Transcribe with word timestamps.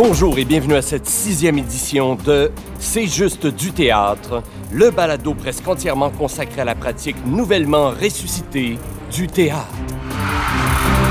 Bonjour 0.00 0.38
et 0.38 0.44
bienvenue 0.44 0.76
à 0.76 0.82
cette 0.82 1.08
sixième 1.08 1.58
édition 1.58 2.14
de 2.14 2.52
C'est 2.78 3.08
juste 3.08 3.48
du 3.48 3.72
théâtre, 3.72 4.44
le 4.70 4.92
balado 4.92 5.34
presque 5.34 5.66
entièrement 5.66 6.10
consacré 6.10 6.60
à 6.60 6.64
la 6.64 6.76
pratique 6.76 7.16
nouvellement 7.26 7.90
ressuscitée 7.90 8.78
du 9.10 9.26
théâtre. 9.26 9.66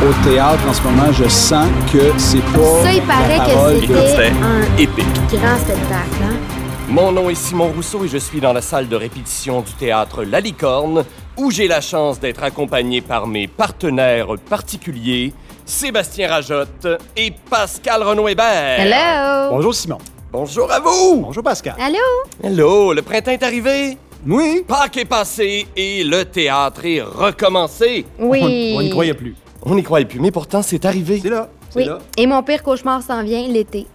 Au 0.01 0.23
théâtre, 0.23 0.65
en 0.69 0.73
ce 0.73 0.81
moment, 0.83 1.11
je 1.11 1.27
sens 1.27 1.67
que 1.91 2.17
c'est 2.17 2.39
pas. 2.39 2.83
Ça, 2.83 2.93
il 2.93 3.01
paraît 3.01 3.39
que 3.81 4.07
c'était 4.07 4.31
un 4.41 4.61
épique. 4.77 5.05
grand 5.33 5.57
spectacle. 5.57 6.23
Hein? 6.23 6.37
Mon 6.87 7.11
nom 7.11 7.29
est 7.29 7.35
Simon 7.35 7.67
Rousseau 7.75 8.05
et 8.05 8.07
je 8.07 8.17
suis 8.17 8.39
dans 8.39 8.53
la 8.53 8.61
salle 8.61 8.87
de 8.87 8.95
répétition 8.95 9.59
du 9.59 9.73
théâtre 9.73 10.23
La 10.23 10.39
Licorne, 10.39 11.03
où 11.35 11.51
j'ai 11.51 11.67
la 11.67 11.81
chance 11.81 12.21
d'être 12.21 12.41
accompagné 12.41 13.01
par 13.01 13.27
mes 13.27 13.49
partenaires 13.49 14.29
particuliers, 14.49 15.33
Sébastien 15.67 16.29
Rajotte 16.29 16.87
et 17.17 17.33
Pascal 17.49 18.01
Renaud-Hébert. 18.01 18.79
Hello! 18.79 19.49
Bonjour, 19.53 19.75
Simon. 19.75 19.97
Bonjour 20.31 20.71
à 20.71 20.79
vous! 20.79 21.17
Bonjour, 21.25 21.43
Pascal. 21.43 21.75
Allô? 21.77 21.97
Hello, 22.41 22.93
le 22.93 23.01
printemps 23.01 23.31
est 23.31 23.43
arrivé, 23.43 23.97
Oui. 24.25 24.63
Pâques 24.65 24.95
est 24.95 25.05
passé 25.05 25.67
et 25.75 26.05
le 26.05 26.23
théâtre 26.23 26.85
est 26.85 27.01
recommencé. 27.01 28.05
Oui. 28.17 28.73
On 28.77 28.81
n'y 28.81 28.89
croyait 28.89 29.13
plus. 29.13 29.35
On 29.63 29.75
n'y 29.75 29.83
croyait 29.83 30.05
plus, 30.05 30.21
mais 30.21 30.31
pourtant 30.31 30.61
c'est 30.61 30.85
arrivé. 30.85 31.19
C'est 31.21 31.29
là. 31.29 31.49
Oui. 31.75 31.83
là. 31.83 31.99
Et 32.15 32.25
mon 32.27 32.41
pire 32.43 32.63
cauchemar 32.63 33.01
s'en 33.03 33.21
vient 33.23 33.45
l'été. 33.49 33.87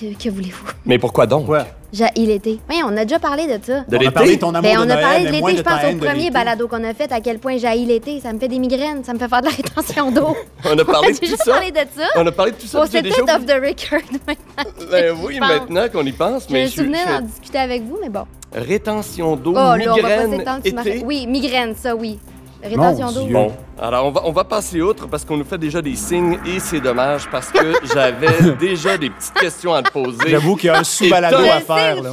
Que, 0.00 0.14
que 0.14 0.30
voulez-vous? 0.30 0.68
Mais 0.86 0.98
pourquoi 0.98 1.26
donc? 1.26 1.46
J'ai 1.92 2.06
l'été. 2.16 2.60
Oui, 2.70 2.76
on 2.84 2.96
a 2.96 3.04
déjà 3.04 3.18
parlé 3.18 3.46
de 3.46 3.64
ça. 3.64 3.80
De 3.80 3.96
on 3.96 4.06
a 4.06 4.10
parlé 4.12 4.28
l'été? 4.30 4.36
de 4.36 4.40
ton 4.40 4.54
amour 4.54 4.62
Ben, 4.62 4.78
de 4.78 4.86
on 4.86 4.90
a 4.90 4.96
parlé 4.96 5.26
de 5.26 5.32
l'été, 5.32 5.56
je 5.56 5.62
pense, 5.62 5.84
au 5.92 5.96
premier 5.96 6.30
balado 6.30 6.68
qu'on 6.68 6.84
a 6.84 6.94
fait, 6.94 7.10
à 7.10 7.20
quel 7.20 7.38
point 7.40 7.56
j'ai 7.58 7.74
l'été. 7.84 8.20
Ça 8.20 8.32
me 8.32 8.38
fait 8.38 8.48
des 8.48 8.58
migraines, 8.60 9.02
ça 9.04 9.12
me 9.12 9.18
fait 9.18 9.28
faire 9.28 9.40
de 9.40 9.46
la 9.46 9.52
rétention 9.52 10.10
d'eau. 10.12 10.36
On 10.64 10.78
a 10.78 10.84
parlé 10.84 11.08
de 11.12 11.14
tout 11.18 11.20
déjà 11.22 11.36
ça. 11.36 11.50
parlé 11.52 11.70
de 11.72 11.78
ça. 11.78 12.06
On 12.16 12.26
a 12.26 12.32
parlé 12.32 12.52
de 12.52 12.56
tout 12.58 12.66
ça. 12.66 12.84
C'est 12.90 13.02
déjà 13.02 13.16
peut-être 13.16 13.36
off 13.36 13.46
the 13.46 13.54
record 13.54 14.02
maintenant. 14.26 14.88
Ben 14.90 15.14
oui, 15.24 15.38
pense. 15.40 15.48
maintenant 15.48 15.88
qu'on 15.88 16.06
y 16.06 16.12
pense, 16.12 16.48
mais 16.50 16.66
je 16.66 16.72
souvenir 16.76 17.00
je- 17.06 17.12
d'en 17.12 17.20
discuter 17.22 17.58
avec 17.58 17.82
vous, 17.82 17.98
mais 18.00 18.08
bon. 18.08 18.24
Rétention 18.54 19.36
d'eau, 19.36 19.52
Oh, 19.52 19.54
là, 19.54 19.72
on 19.74 19.76
va 19.76 19.84
pas 20.02 20.26
migraine, 20.26 20.40
été. 20.64 21.04
Oui, 21.04 21.26
migraine, 21.26 21.74
ça, 21.76 21.94
oui. 21.94 22.18
Rétention 22.62 23.12
d'eau. 23.12 23.26
Bon, 23.26 23.52
alors 23.80 24.06
on 24.06 24.10
va, 24.10 24.20
on 24.24 24.32
va 24.32 24.44
passer 24.44 24.80
outre 24.82 25.06
parce 25.08 25.24
qu'on 25.24 25.36
nous 25.36 25.44
fait 25.44 25.56
déjà 25.58 25.80
des 25.80 25.96
signes 25.96 26.38
et 26.46 26.60
c'est 26.60 26.80
dommage 26.80 27.28
parce 27.30 27.48
que 27.50 27.58
j'avais 27.94 28.52
déjà 28.58 28.98
des 28.98 29.08
petites 29.10 29.32
questions 29.34 29.72
à 29.72 29.82
te 29.82 29.90
poser. 29.90 30.28
J'avoue 30.28 30.56
qu'il 30.56 30.66
y 30.66 30.70
a 30.70 30.78
un 30.78 30.84
sous-balado 30.84 31.38
à 31.38 31.60
faire. 31.60 32.02
là. 32.02 32.12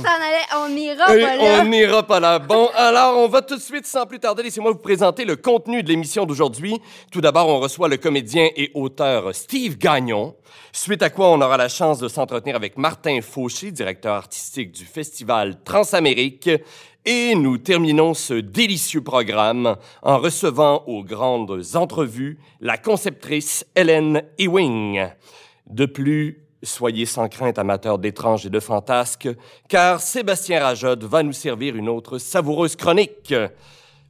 on 0.64 0.70
n'ira 0.70 1.16
Et 1.16 1.22
pas 1.22 1.36
là. 1.36 1.44
on 1.62 1.66
n'ira 1.66 2.03
pas 2.03 2.20
là. 2.20 2.40
Bon, 2.40 2.70
alors 2.75 3.18
on 3.18 3.28
va 3.28 3.42
tout 3.42 3.56
de 3.56 3.62
suite, 3.62 3.86
sans 3.86 4.06
plus 4.06 4.20
tarder, 4.20 4.44
laissez-moi 4.44 4.72
vous 4.72 4.78
présenter 4.78 5.25
le 5.25 5.36
contenu 5.36 5.84
de 5.84 5.90
l'émission 5.90 6.25
d'aujourd'hui. 6.25 6.78
Tout 7.12 7.22
d'abord, 7.22 7.48
on 7.50 7.59
reçoit 7.59 7.90
le 7.90 7.98
comédien 7.98 8.48
et 8.56 8.72
auteur 8.73 9.36
Steve 9.36 9.78
Gagnon. 9.78 10.36
Suite 10.72 11.02
à 11.03 11.09
quoi 11.09 11.30
on 11.31 11.42
aura 11.42 11.58
la 11.58 11.70
chance 11.70 12.00
de 12.00 12.08
s'entretenir 12.08 12.56
avec 12.56 12.78
Martin 12.78 13.20
Fauché, 13.22 13.72
directeur 13.72 14.14
artistique 14.16 14.72
du 14.72 14.86
festival 14.86 15.62
Transamérique. 15.64 16.50
Et 17.09 17.36
nous 17.36 17.58
terminons 17.58 18.13
ce 18.13 18.33
délicieux 18.33 19.02
programme 19.02 19.77
en 20.02 20.17
recevant 20.17 20.83
aux 20.88 21.05
grandes 21.05 21.63
entrevues 21.75 22.38
la 22.59 22.77
conceptrice 22.77 23.66
Hélène 23.77 24.23
Ewing. 24.38 25.08
De 25.69 25.85
plus, 25.85 26.44
soyez 26.61 27.05
sans 27.05 27.30
crainte 27.30 27.59
amateurs 27.59 27.97
d'étranges 27.97 28.45
et 28.45 28.50
de 28.50 28.59
fantasques, 28.59 29.30
car 29.69 30.02
Sébastien 30.02 30.59
Rajotte 30.61 31.05
va 31.05 31.23
nous 31.23 31.31
servir 31.31 31.78
une 31.78 31.88
autre 31.88 32.17
savoureuse 32.17 32.75
chronique. 32.75 33.33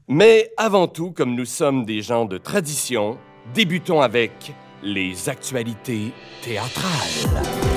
Mais 0.07 0.51
avant 0.57 0.87
tout, 0.87 1.11
comme 1.11 1.35
nous 1.35 1.45
sommes 1.45 1.85
des 1.85 2.01
gens 2.01 2.25
de 2.25 2.39
tradition, 2.39 3.19
débutons 3.53 4.01
avec 4.01 4.53
les 4.81 5.29
actualités 5.29 6.13
théâtrales. 6.41 7.77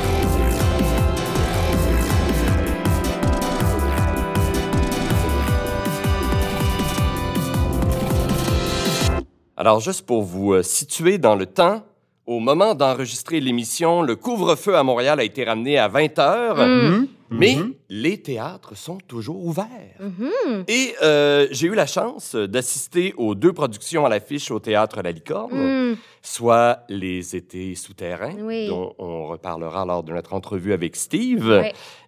Alors, 9.60 9.78
juste 9.80 10.06
pour 10.06 10.22
vous 10.22 10.54
euh, 10.54 10.62
situer 10.62 11.18
dans 11.18 11.34
le 11.36 11.44
temps, 11.44 11.82
au 12.24 12.38
moment 12.40 12.74
d'enregistrer 12.74 13.40
l'émission, 13.40 14.00
le 14.00 14.16
couvre-feu 14.16 14.74
à 14.74 14.82
Montréal 14.82 15.20
a 15.20 15.22
été 15.22 15.44
ramené 15.44 15.76
à 15.76 15.86
20 15.86 16.18
heures, 16.18 16.56
Mm. 16.66 17.06
mais 17.28 17.56
Mhm. 17.56 17.74
les 17.90 18.22
théâtres 18.22 18.74
sont 18.74 18.96
toujours 19.06 19.44
ouverts. 19.44 19.98
Mhm. 20.00 20.64
Et 20.66 20.94
euh, 21.02 21.46
j'ai 21.50 21.66
eu 21.66 21.74
la 21.74 21.84
chance 21.86 22.34
d'assister 22.34 23.12
aux 23.18 23.34
deux 23.34 23.52
productions 23.52 24.06
à 24.06 24.08
l'affiche 24.08 24.50
au 24.50 24.60
théâtre 24.60 25.02
La 25.02 25.12
Licorne, 25.12 25.52
Mm. 25.92 25.96
soit 26.22 26.78
Les 26.88 27.36
Étés 27.36 27.74
souterrains, 27.74 28.36
Oui. 28.40 28.66
dont 28.66 28.94
on 28.98 29.26
reparlera 29.26 29.84
lors 29.84 30.02
de 30.02 30.12
notre 30.14 30.32
entrevue 30.32 30.72
avec 30.72 30.96
Steve, 30.96 31.64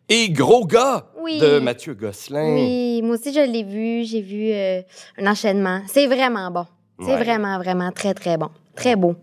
et 0.09 0.31
Gros 0.31 0.65
gars 0.65 1.05
Oui. 1.21 1.39
de 1.39 1.59
Mathieu 1.59 1.93
Gosselin. 1.93 2.55
Oui, 2.55 3.03
moi 3.03 3.17
aussi 3.17 3.31
je 3.35 3.41
l'ai 3.41 3.63
vu, 3.65 4.05
j'ai 4.07 4.23
vu 4.23 4.53
euh, 4.53 4.81
un 5.19 5.27
enchaînement. 5.31 5.83
C'est 5.87 6.07
vraiment 6.07 6.51
bon. 6.51 6.65
C'est 7.05 7.13
Ouais. 7.15 7.23
vraiment, 7.25 7.59
vraiment 7.59 7.91
très, 7.93 8.15
très 8.15 8.37
bon. 8.37 8.49
Très 8.75 8.97
beau. 8.97 9.15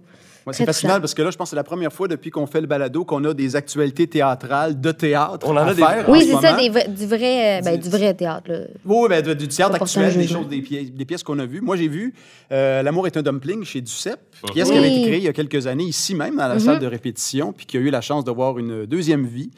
Moi, 0.46 0.54
c'est 0.54 0.66
fascinant 0.66 1.00
parce 1.00 1.14
que 1.14 1.22
là, 1.22 1.30
je 1.30 1.38
pense 1.38 1.48
que 1.48 1.50
c'est 1.52 1.56
la 1.56 1.64
première 1.64 1.94
fois 1.94 2.08
depuis 2.08 2.32
qu'on 2.32 2.48
fait 2.48 2.62
le 2.62 2.66
balado 2.66 3.06
qu'on 3.06 3.24
a 3.26 3.34
des 3.36 3.56
actualités 3.56 4.08
théâtrales 4.08 4.80
de 4.82 4.92
théâtre. 4.92 5.46
On 5.48 5.52
en 5.52 5.58
a 5.58 5.62
à 5.72 5.74
des- 5.76 5.84
Oui, 6.08 6.22
ce 6.22 6.28
c'est 6.28 6.42
ça, 6.42 6.54
des 6.58 6.70
du 6.70 7.06
vrai, 7.06 7.60
euh, 7.60 7.62
ben, 7.62 7.78
Du- 7.78 7.84
du 7.84 7.90
vrai 7.96 8.14
théâtre. 8.16 8.50
là. 8.50 8.60
Oui, 8.84 9.08
ben, 9.10 9.22
du, 9.22 9.36
du 9.36 9.48
théâtre 9.48 9.76
actuel, 9.76 10.12
des 10.14 10.22
jugement. 10.24 10.40
choses, 10.40 10.50
des 10.50 10.62
pièces, 10.62 10.92
des 10.92 11.06
pièces 11.06 11.22
qu'on 11.22 11.38
a 11.38 11.46
vues. 11.46 11.62
Moi, 11.62 11.76
j'ai 11.76 11.88
vu 11.88 12.16
euh, 12.52 12.82
L'amour 12.82 13.06
est 13.06 13.16
un 13.18 13.22
dumpling 13.22 13.64
chez 13.64 13.82
Duceppe, 13.82 14.22
Mhm. 14.44 14.50
pièce 14.54 14.72
qui 14.72 14.78
avait 14.78 14.88
été 14.90 14.98
Oui. 15.02 15.06
créée 15.06 15.18
il 15.18 15.24
y 15.24 15.28
a 15.28 15.34
quelques 15.34 15.68
années 15.68 15.84
ici 15.84 16.16
même, 16.16 16.36
dans 16.38 16.48
la 16.48 16.56
Mhm. 16.56 16.60
salle 16.62 16.80
de 16.80 16.88
répétition, 16.88 17.54
puis 17.54 17.68
qui 17.68 17.78
a 17.78 17.82
eu 17.82 17.92
la 17.92 18.02
chance 18.02 18.24
de 18.24 18.32
voir 18.32 18.58
une 18.58 18.88
deuxième 18.88 19.26
vie. 19.28 19.52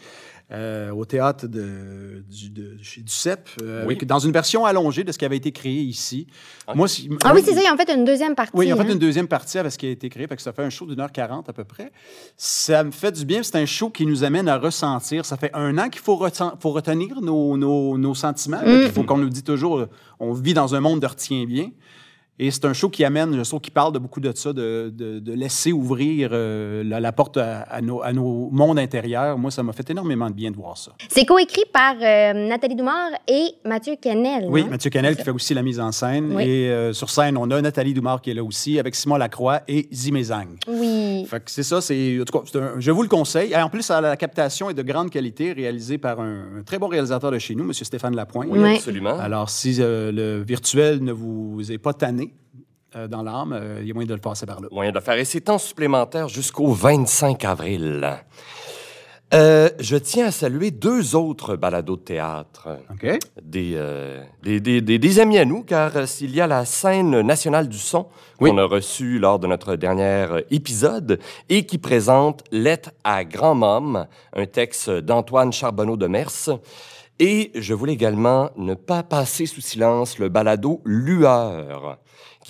Euh, 0.54 0.92
au 0.92 1.06
théâtre 1.06 1.48
de, 1.48 2.24
du- 2.30 2.50
de- 2.50 2.78
chez 2.82 3.02
Duceppe, 3.02 3.50
euh, 3.62 3.86
Oui. 3.86 3.96
avec- 3.96 4.06
dans 4.06 4.20
une 4.20 4.32
version 4.34 4.66
allongée 4.66 5.04
de 5.06 5.12
ce 5.12 5.18
qui 5.18 5.24
avait 5.26 5.38
été 5.38 5.52
créé 5.52 5.80
ici. 5.82 6.28
Moi, 6.76 6.88
si- 6.90 7.10
Ah 7.24 7.32
oui, 7.34 7.42
c'est 7.44 7.54
ça, 7.54 7.62
ils 7.66 7.72
ont 7.74 7.78
fait 7.78 7.90
une 7.94 8.04
deuxième 8.04 8.36
partie. 8.36 8.52
Oui, 8.56 8.68
ils 8.68 8.74
ont 8.74 8.76
fait 8.76 8.84
hein. 8.84 8.92
une 8.94 9.00
deuxième 9.00 9.28
partie 9.30 9.58
avec 9.60 9.72
ce 9.72 9.78
qui 9.78 9.86
a 9.88 9.90
été 9.92 10.10
créé, 10.10 10.28
fait 10.28 10.36
que 10.36 10.42
ça 10.42 10.52
fait 10.52 10.64
un 10.64 10.70
show 10.70 10.86
d'une 10.86 11.00
heure 11.00 11.12
quarante 11.12 11.48
à 11.48 11.54
peu 11.54 11.64
près. 11.64 11.92
Ça 12.36 12.84
me 12.84 12.92
fait 12.92 13.12
du 13.14 13.24
bien, 13.26 13.44
c'est 13.44 13.56
un 13.58 13.66
show 13.66 13.90
qui 13.90 14.06
nous 14.06 14.24
amène 14.24 14.50
à 14.50 14.58
ressentir. 14.58 15.26
Ça 15.26 15.38
fait 15.38 15.52
un 15.54 15.78
an 15.78 15.90
qu'il 15.90 16.02
faut, 16.02 16.16
reten- 16.18 16.54
faut 16.60 16.72
retenir 16.72 17.22
nos, 17.22 17.56
nos- 17.56 17.98
nos 17.98 18.16
sentiments. 18.16 18.62
Mm. 18.62 18.82
qu'il 18.84 18.92
faut 18.92 19.04
qu'on 19.04 19.18
nous 19.20 19.30
dit 19.30 19.44
toujours, 19.44 19.80
euh, 19.80 19.90
on 20.20 20.34
vit 20.34 20.54
dans 20.54 20.76
un 20.76 20.80
monde 20.82 21.00
de 21.00 21.08
retiens 21.08 21.46
bien. 21.46 21.70
Et 22.44 22.50
c'est 22.50 22.66
un 22.66 22.74
show 22.74 22.90
qui 22.90 23.06
amène, 23.06 23.38
je 23.38 23.48
trouve, 23.48 23.62
qui 23.62 23.70
parle 23.70 23.94
de 23.94 24.00
beaucoup 24.00 24.20
de 24.20 24.32
ça, 24.36 24.52
de, 24.52 24.92
de- 24.92 25.20
de 25.20 25.34
laisser 25.34 25.72
ouvrir 25.72 26.30
euh, 26.34 26.84
la, 26.84 27.00
la 27.00 27.12
porte 27.12 27.38
à, 27.38 27.60
à 27.62 27.82
nos, 27.82 28.02
à 28.02 28.12
nos 28.14 28.50
mondes 28.52 28.80
intérieurs. 28.80 29.38
Moi, 29.38 29.52
ça 29.52 29.62
m'a 29.62 29.74
fait 29.74 29.88
énormément 29.92 30.28
de 30.28 30.34
bien 30.34 30.50
de 30.50 30.56
voir 30.56 30.76
ça. 30.76 30.92
C'est 31.08 31.24
coécrit 31.26 31.66
par 31.72 31.94
euh, 32.02 32.34
Nathalie 32.50 32.76
Doumard 32.76 33.12
et 33.28 33.44
Mathieu 33.64 33.94
Kennel. 34.02 34.46
Oui? 34.50 34.66
Mathieu 34.68 34.90
Canel 34.90 35.16
qui 35.16 35.22
fait 35.24 35.30
aussi 35.30 35.54
la 35.54 35.62
mise 35.62 35.80
en 35.80 35.92
scène. 35.92 36.34
Oui. 36.36 36.44
Et 36.44 36.70
euh, 36.72 36.94
sur 36.94 37.12
scène, 37.12 37.38
on 37.38 37.50
a 37.52 37.62
Nathalie 37.62 37.94
Doumard 37.94 38.22
qui 38.22 38.32
est 38.32 38.34
là 38.34 38.44
aussi, 38.44 38.80
avec 38.80 38.96
Simon 38.96 39.18
Lacroix 39.18 39.62
et 39.68 39.88
Zimezang. 39.94 40.48
Oui. 40.68 41.26
Fait 41.30 41.44
que 41.46 41.52
c'est 41.52 41.62
ça, 41.62 41.80
c'est, 41.80 42.20
en 42.20 42.24
tout 42.26 42.40
cas, 42.40 42.60
un- 42.60 42.80
je 42.80 42.90
vous 42.90 43.04
le 43.04 43.08
conseille. 43.08 43.52
Et 43.52 43.56
en 43.58 43.70
plus, 43.70 43.88
la 43.90 44.18
captation 44.18 44.68
est 44.72 44.74
de 44.74 44.82
grande 44.82 45.12
qualité, 45.12 45.54
réalisée 45.54 46.00
par 46.00 46.20
un, 46.20 46.60
un 46.60 46.64
très 46.66 46.80
bon 46.80 46.88
réalisateur 46.88 47.30
de 47.30 47.38
chez 47.38 47.54
nous, 47.54 47.66
M. 47.66 47.74
Stéphane 47.74 48.16
Lapointe. 48.16 48.48
Oui, 48.50 48.76
absolument. 48.78 49.20
Alors, 49.20 49.52
si 49.52 49.76
euh, 49.80 50.12
le 50.12 50.42
virtuel 50.42 51.04
ne 51.04 51.12
vous 51.12 51.72
est 51.72 51.78
pas 51.78 51.94
tanné 51.94 52.31
euh, 52.96 53.08
dans 53.08 53.24
l'âme, 53.24 53.54
euh, 53.54 53.78
il 53.82 53.88
y 53.88 53.92
a 53.92 53.94
moyen 53.94 54.08
de 54.08 54.14
le 54.14 54.20
passer 54.20 54.46
par 54.46 54.60
là. 54.62 54.68
moyen 54.72 54.92
de 54.92 54.96
le 54.98 55.02
faire. 55.02 55.16
Et 55.16 55.26
c'est 55.26 55.42
temps 55.42 55.58
supplémentaire 55.58 56.28
jusqu'au 56.30 56.72
25 56.72 57.44
avril. 57.46 58.10
Euh, 59.34 59.70
je 59.80 59.96
tiens 59.96 60.26
à 60.28 60.32
saluer 60.32 60.72
deux 60.72 61.16
autres 61.16 61.56
balados 61.56 61.96
de 61.96 62.02
théâtre. 62.02 62.68
OK? 62.92 63.18
Des, 63.42 63.74
euh, 63.76 64.22
des, 64.44 64.60
des, 64.60 64.82
des- 64.82 65.00
des 65.00 65.20
amis 65.22 65.38
à 65.38 65.46
nous, 65.46 65.64
car 65.64 65.96
euh, 65.96 66.06
s'il 66.06 66.36
y 66.36 66.42
a 66.42 66.48
la 66.48 66.66
scène 66.66 67.22
nationale 67.22 67.70
du 67.70 67.78
son 67.78 68.08
Oui. 68.42 68.50
qu'on 68.50 68.58
a 68.58 68.66
reçue 68.66 69.20
lors 69.20 69.40
de 69.40 69.48
notre 69.48 69.78
dernier 69.78 70.26
épisode 70.50 71.18
et 71.48 71.66
qui 71.66 71.78
présente 71.78 72.44
Lettre 72.52 72.92
à 73.06 73.24
grand-môme, 73.24 74.06
un 74.36 74.46
texte 74.48 74.90
d'Antoine 74.90 75.54
Charbonneau 75.54 75.96
de 75.96 76.08
Mers. 76.08 76.50
Et 77.20 77.52
je 77.56 77.74
voulais 77.74 77.94
également 77.94 78.50
ne 78.58 78.74
pas 78.74 79.02
passer 79.04 79.46
sous 79.46 79.62
silence 79.62 80.20
le 80.20 80.28
balado 80.28 80.82
Lueur, 80.84 82.00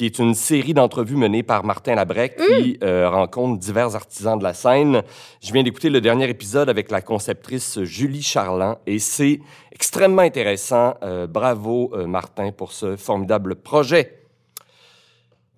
qui 0.01 0.07
est 0.07 0.17
une 0.17 0.33
série 0.33 0.73
d'entrevues 0.73 1.15
menées 1.15 1.43
par 1.43 1.63
Martin 1.63 1.93
Labrec 1.93 2.35
qui 2.35 2.79
euh, 2.81 3.07
rencontre 3.07 3.59
divers 3.59 3.95
artisans 3.95 4.35
de 4.35 4.43
la 4.43 4.55
scène. 4.55 5.03
Je 5.43 5.53
viens 5.53 5.61
d'écouter 5.61 5.91
le 5.91 6.01
dernier 6.01 6.27
épisode 6.27 6.69
avec 6.69 6.89
la 6.89 7.01
conceptrice 7.01 7.83
Julie 7.83 8.23
Charland 8.23 8.77
et 8.87 8.97
c'est 8.97 9.39
extrêmement 9.71 10.23
intéressant. 10.23 10.95
Euh, 11.03 11.27
bravo 11.27 11.91
euh, 11.93 12.07
Martin 12.07 12.51
pour 12.51 12.71
ce 12.71 12.95
formidable 12.95 13.57
projet. 13.57 14.23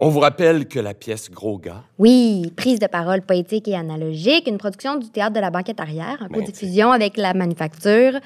On 0.02 0.10
vous 0.10 0.20
rappelle 0.20 0.68
que 0.68 0.82
la 0.82 0.94
pièce 0.94 1.32
Gros 1.32 1.58
gars, 1.58 1.86
Oui, 1.98 2.52
prise 2.58 2.80
de 2.80 2.88
parole 2.88 3.22
poétique 3.22 3.70
et 3.70 3.76
analogique, 3.76 4.50
une 4.50 4.58
production 4.58 4.98
du 4.98 5.10
théâtre 5.10 5.36
de 5.36 5.40
la 5.40 5.52
banquette 5.52 5.80
arrière, 5.80 6.18
en 6.20 6.26
Ben, 6.26 6.42
co-diffusion 6.42 6.92
avec 6.92 7.16
la 7.16 7.34
manufacture. 7.34 8.20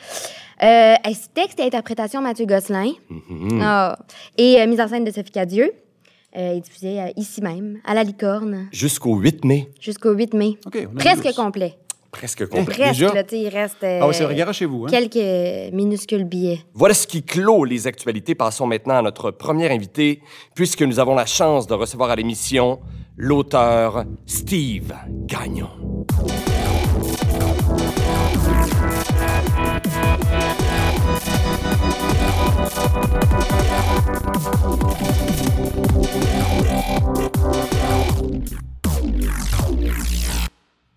Euh, 0.63 0.95
texte 1.35 1.59
et 1.59 1.63
interprétation 1.63 2.21
Mathieu 2.21 2.47
Gosselin? 2.47 2.93
Mhm. 3.07 3.59
Ah. 3.61 3.99
Et 4.35 4.59
euh, 4.59 4.65
mise 4.65 4.81
en 4.81 4.87
scène 4.87 5.03
de 5.03 5.11
Sophie 5.11 5.29
Cadieux. 5.29 5.71
Euh, 6.37 6.57
est 6.57 6.59
diffusée 6.59 7.01
euh, 7.01 7.07
ici 7.15 7.41
même, 7.41 7.79
à 7.83 7.95
la 7.95 8.03
Licorne, 8.03 8.67
jusqu'au 8.71 9.15
8 9.15 9.43
mai. 9.43 9.71
jusqu'au 9.79 10.11
8 10.11 10.33
mai. 10.35 10.57
Presque 10.95 11.33
complet. 11.35 11.77
Presque 12.11 12.47
complet. 12.47 12.75
Presque, 12.75 12.93
Déjà? 12.93 13.13
là, 13.13 13.23
tu 13.23 13.35
sais, 13.35 13.41
il 13.41 13.49
reste 13.49 13.83
euh, 13.83 13.99
Ah 14.03 14.07
oui, 14.07 14.23
regard 14.23 14.53
chez 14.53 14.65
vous. 14.65 14.85
Hein? 14.85 14.89
quelques 14.89 15.73
minuscules 15.73 16.25
billets. 16.25 16.59
Voilà 16.75 16.93
ce 16.93 17.07
qui 17.07 17.23
clôt 17.23 17.63
les 17.65 17.87
actualités. 17.87 18.35
Passons 18.35 18.67
maintenant 18.67 18.97
à 18.97 19.01
notre 19.01 19.31
premier 19.31 19.69
invité, 19.71 20.21
puisque 20.53 20.83
nous 20.83 20.99
avons 20.99 21.15
la 21.15 21.25
chance 21.25 21.65
de 21.65 21.73
recevoir 21.73 22.11
à 22.11 22.15
l'émission 22.15 22.79
l'auteur 23.17 24.05
Steve 24.27 24.93
Gagnon. 25.25 25.69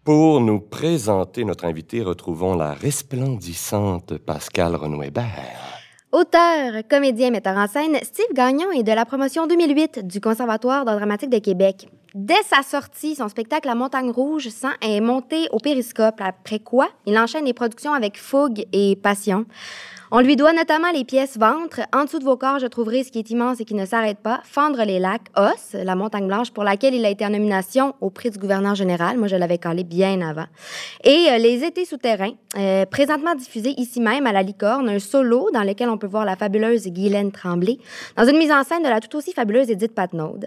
Pour 0.05 0.41
nous 0.41 0.61
présenter 0.61 1.45
notre 1.45 1.65
invité, 1.65 2.03
retrouvons 2.03 2.55
la 2.55 2.75
resplendissante 2.75 4.19
Pascal 4.19 4.75
Renouébert. 4.75 5.81
Auteur, 6.13 6.83
comédien, 6.91 7.31
metteur 7.31 7.57
en 7.57 7.69
scène, 7.69 7.97
Steve 8.03 8.35
Gagnon 8.35 8.73
est 8.73 8.83
de 8.83 8.93
la 8.93 9.05
promotion 9.05 9.47
2008 9.47 10.07
du 10.07 10.21
Conservatoire 10.21 10.85
d'art 10.85 10.97
dramatique 10.97 11.31
de 11.31 11.39
Québec. 11.39 11.89
Dès 12.15 12.43
sa 12.43 12.63
sortie, 12.63 13.15
son 13.15 13.29
spectacle 13.29 13.69
La 13.69 13.77
Montagne 13.77 14.11
Rouge 14.11 14.49
est 14.83 15.01
monté 15.01 15.47
au 15.53 15.59
périscope, 15.59 16.21
après 16.21 16.59
quoi 16.59 16.89
il 17.07 17.17
enchaîne 17.17 17.45
les 17.45 17.55
productions 17.55 17.93
avec 17.93 18.19
fougue 18.19 18.67
et 18.73 18.97
passion. 18.97 19.47
On 20.13 20.19
lui 20.19 20.35
doit 20.35 20.53
notamment 20.53 20.91
les 20.91 21.05
pièces 21.05 21.39
Ventre, 21.39 21.83
En 21.95 22.03
dessous 22.03 22.19
de 22.19 22.25
vos 22.25 22.37
corps, 22.37 22.59
je 22.59 22.67
trouverai 22.67 23.05
ce 23.05 23.13
qui 23.13 23.21
est 23.21 23.31
immense 23.31 23.61
et 23.61 23.65
qui 23.65 23.75
ne 23.75 23.87
s'arrête 23.87 24.19
pas, 24.19 24.41
Fendre 24.43 24.83
les 24.83 24.99
lacs, 24.99 25.29
Os, 25.37 25.75
La 25.85 25.95
Montagne 25.95 26.27
Blanche, 26.27 26.51
pour 26.51 26.65
laquelle 26.65 26.95
il 26.95 27.05
a 27.05 27.11
été 27.11 27.25
en 27.25 27.31
nomination 27.31 27.95
au 28.01 28.11
prix 28.11 28.31
du 28.31 28.39
gouverneur 28.41 28.75
général. 28.75 29.19
Moi, 29.19 29.29
je 29.29 29.37
l'avais 29.37 29.59
collé 29.59 29.85
bien 29.85 30.21
avant. 30.21 30.47
Et 31.05 31.27
euh, 31.31 31.39
Les 31.39 31.63
Étés 31.63 31.85
souterrains, 31.85 32.33
euh, 32.59 32.87
présentement 32.87 33.37
diffusé 33.37 33.73
ici 33.77 34.01
même 34.01 34.27
à 34.27 34.33
la 34.33 34.43
Licorne, 34.43 34.89
un 34.89 34.99
solo 34.99 35.49
dans 35.55 35.63
lequel 35.63 35.89
on 35.89 35.97
peut 35.97 36.09
voir 36.09 36.25
la 36.25 36.35
fabuleuse 36.35 36.89
Guylaine 36.89 37.31
Tremblay, 37.31 37.79
dans 38.17 38.27
une 38.27 38.37
mise 38.37 38.51
en 38.51 38.65
scène 38.65 38.83
de 38.83 38.89
la 38.89 38.99
tout 38.99 39.17
aussi 39.17 39.33
fabuleuse 39.33 39.71
Edith 39.71 39.95
Patnaud. 39.95 40.41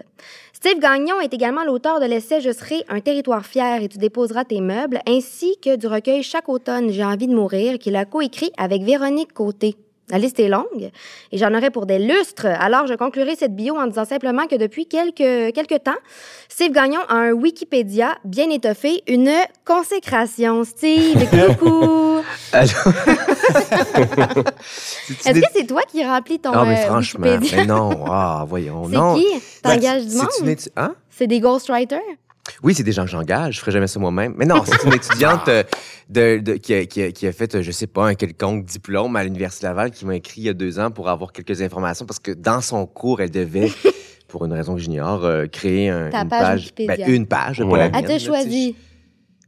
Steve 0.52 0.78
Gagnon 0.78 1.20
est 1.20 1.34
également 1.34 1.64
l'auteur 1.64 2.00
de 2.00 2.06
l'essai 2.06 2.40
Je 2.40 2.50
serai 2.50 2.84
un 2.88 3.00
territoire 3.00 3.44
fier 3.44 3.82
et 3.82 3.88
tu 3.88 3.98
déposeras 3.98 4.44
tes 4.44 4.60
meubles, 4.60 5.00
ainsi 5.06 5.56
que 5.62 5.76
du 5.76 5.86
recueil 5.86 6.22
Chaque 6.22 6.48
automne, 6.48 6.90
j'ai 6.90 7.04
envie 7.04 7.28
de 7.28 7.34
mourir, 7.34 7.78
qu'il 7.78 7.96
a 7.96 8.04
coécrit 8.04 8.52
avec 8.56 8.82
Véronique 8.82 9.32
Côté. 9.32 9.53
La 10.10 10.18
liste 10.18 10.38
est 10.38 10.48
longue 10.48 10.90
et 11.32 11.38
j'en 11.38 11.54
aurais 11.54 11.70
pour 11.70 11.86
des 11.86 11.98
lustres. 11.98 12.44
Alors, 12.44 12.86
je 12.86 12.92
conclurai 12.92 13.36
cette 13.36 13.56
bio 13.56 13.74
en 13.78 13.86
disant 13.86 14.04
simplement 14.04 14.46
que 14.46 14.54
depuis 14.56 14.86
quelques, 14.86 15.54
quelques 15.54 15.82
temps, 15.82 15.96
Steve 16.50 16.72
Gagnon 16.72 17.00
a 17.08 17.14
un 17.14 17.32
Wikipédia 17.32 18.14
bien 18.22 18.50
étoffé, 18.50 19.02
une 19.08 19.32
consécration. 19.64 20.62
Steve, 20.64 21.26
coucou! 21.30 22.20
Est-ce 25.24 25.40
que 25.40 25.46
c'est 25.54 25.66
toi 25.66 25.82
qui 25.90 26.04
remplis 26.04 26.38
ton 26.38 26.52
Non, 26.52 26.64
mais 26.66 26.78
euh, 26.80 26.86
franchement, 26.86 27.26
Wikipédia? 27.26 27.56
mais 27.62 27.66
non. 27.66 28.04
Ah, 28.06 28.44
voyons. 28.46 28.84
C'est 28.84 29.20
qui? 29.20 29.26
Ben, 29.62 29.70
T'engages 29.76 30.06
du 30.06 30.12
une 30.12 30.18
monde? 30.18 30.48
étu- 30.48 30.68
Hein? 30.76 30.94
C'est 31.10 31.26
des 31.26 31.40
ghostwriters? 31.40 32.00
Oui, 32.62 32.74
c'est 32.74 32.82
des 32.82 32.92
gens 32.92 33.04
que 33.04 33.10
j'engage. 33.10 33.54
Je 33.54 33.60
ferais 33.60 33.72
jamais 33.72 33.86
ça 33.86 33.98
moi-même. 33.98 34.34
Mais 34.36 34.44
non, 34.44 34.62
c'est 34.66 34.82
une 34.86 34.92
étudiante 34.94 35.48
euh, 35.48 35.62
de, 36.10 36.38
de- 36.40 36.54
qui, 36.54 36.74
a, 36.74 36.84
qui, 36.86 37.02
a, 37.02 37.10
qui 37.12 37.26
a 37.26 37.32
fait, 37.32 37.54
euh, 37.54 37.62
je 37.62 37.70
sais 37.70 37.86
pas, 37.86 38.06
un 38.08 38.14
quelconque 38.14 38.64
diplôme 38.66 39.16
à 39.16 39.24
l'Université 39.24 39.66
Laval 39.66 39.90
qui 39.90 40.04
m'a 40.04 40.16
écrit 40.16 40.42
il 40.42 40.44
y 40.44 40.48
a 40.50 40.52
deux 40.52 40.78
ans 40.78 40.90
pour 40.90 41.08
avoir 41.08 41.32
quelques 41.32 41.62
informations 41.62 42.04
parce 42.04 42.18
que 42.20 42.32
dans 42.32 42.60
son 42.60 42.84
cours, 42.86 43.20
elle 43.22 43.30
devait, 43.30 43.70
pour 44.28 44.44
une 44.44 44.52
raison 44.52 44.74
que 44.74 44.80
j'ignore, 44.80 45.24
euh, 45.24 45.46
créer 45.46 45.88
un- 45.88 46.10
Ta 46.10 46.22
une 46.22 46.28
page 46.28 46.74
page. 46.74 46.86
Ben, 46.98 47.08
une 47.08 47.26
page, 47.26 47.58
pas 47.58 47.64
la 47.64 47.84
Elle 47.86 47.92
mienne, 47.92 48.00
Elle 48.02 48.08
t'a 48.08 48.18
choisi. 48.18 48.76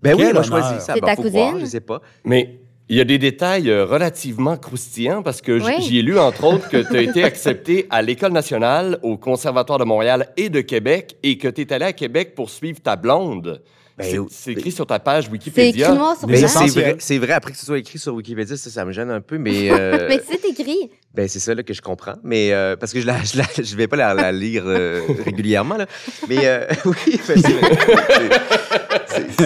Ben 0.03 0.15
oui, 0.15 0.25
elle 0.31 0.37
a 0.37 0.43
choisi 0.43 0.69
ça. 0.81 0.95
C'est 0.95 1.01
Ben, 1.01 1.07
ta 1.07 1.17
faut 1.17 1.23
cousine? 1.23 1.39
voir, 1.41 1.59
je 1.61 1.67
sais 1.67 1.81
pas. 1.81 2.01
Mais 2.25 2.61
il 2.89 2.97
y 2.97 3.01
a 3.01 3.05
des 3.05 3.19
détails 3.19 3.69
euh, 3.71 3.85
relativement 3.85 4.57
croustillants 4.57 5.23
parce 5.23 5.41
que 5.41 5.61
Oui. 5.61 5.75
j'y 5.81 5.99
ai 5.99 6.03
lu, 6.03 6.19
entre 6.19 6.45
autres, 6.45 6.69
que 6.69 6.77
tu 6.89 6.97
as 6.97 7.03
été 7.03 7.25
accepté 7.25 7.87
à 7.91 8.01
l'École 8.03 8.33
nationale, 8.33 8.99
au 9.03 9.17
Conservatoire 9.17 9.79
de 9.79 9.85
Montréal 9.85 10.29
et 10.37 10.49
de 10.51 10.61
Québec 10.61 11.17
et 11.23 11.37
que 11.39 11.49
tu 11.49 11.63
es 11.63 11.73
allé 11.73 11.85
à 11.87 11.93
Québec 11.93 12.35
pour 12.37 12.49
suivre 12.51 12.81
ta 12.81 12.95
blonde. 12.97 13.61
Ben, 13.99 14.05
C'est- 14.11 14.19
c'est 14.31 14.53
écrit 14.53 14.73
sur 14.73 14.87
ta 14.87 14.99
page 14.99 15.25
C'est 15.25 15.31
Wikipédia. 15.33 15.87
écrit 15.87 15.97
noir 15.99 16.17
sur 16.19 16.29
blanc. 16.29 16.37
c'est 16.47 16.67
vrai, 16.81 16.97
c'est 16.99 17.17
vrai, 17.17 17.33
après 17.33 17.53
que 17.53 17.57
ce 17.59 17.65
soit 17.65 17.79
écrit 17.79 17.99
sur 17.99 18.13
Wikipédia, 18.15 18.55
ça, 18.55 18.69
ça 18.69 18.85
me 18.85 18.93
gêne 18.93 19.11
un 19.11 19.23
peu, 19.23 19.39
mais... 19.39 19.71
euh, 19.71 20.07
Mais 20.11 20.21
c'est 20.29 20.45
écrit. 20.51 20.91
Ben, 21.15 21.27
c'est 21.29 21.39
ça 21.39 21.55
là, 21.55 21.63
que 21.63 21.73
je 21.73 21.81
comprends. 21.81 22.17
Mais 22.23 22.53
euh, 22.53 22.77
parce 22.77 22.93
que 22.93 23.01
je 23.01 23.07
la, 23.07 23.17
je, 23.25 23.39
la- 23.39 23.45
je 23.65 23.75
vais 23.75 23.89
pas 23.89 23.97
la, 23.97 24.13
la 24.13 24.33
lire 24.33 24.65
euh, 24.67 25.01
régulièrement. 25.25 25.79
Là. 25.79 25.87
Mais 26.29 26.41
euh, 26.45 26.67
oui, 26.85 26.95
ben, 27.27 27.37
c'est 27.43 27.53
vrai. 27.53 27.71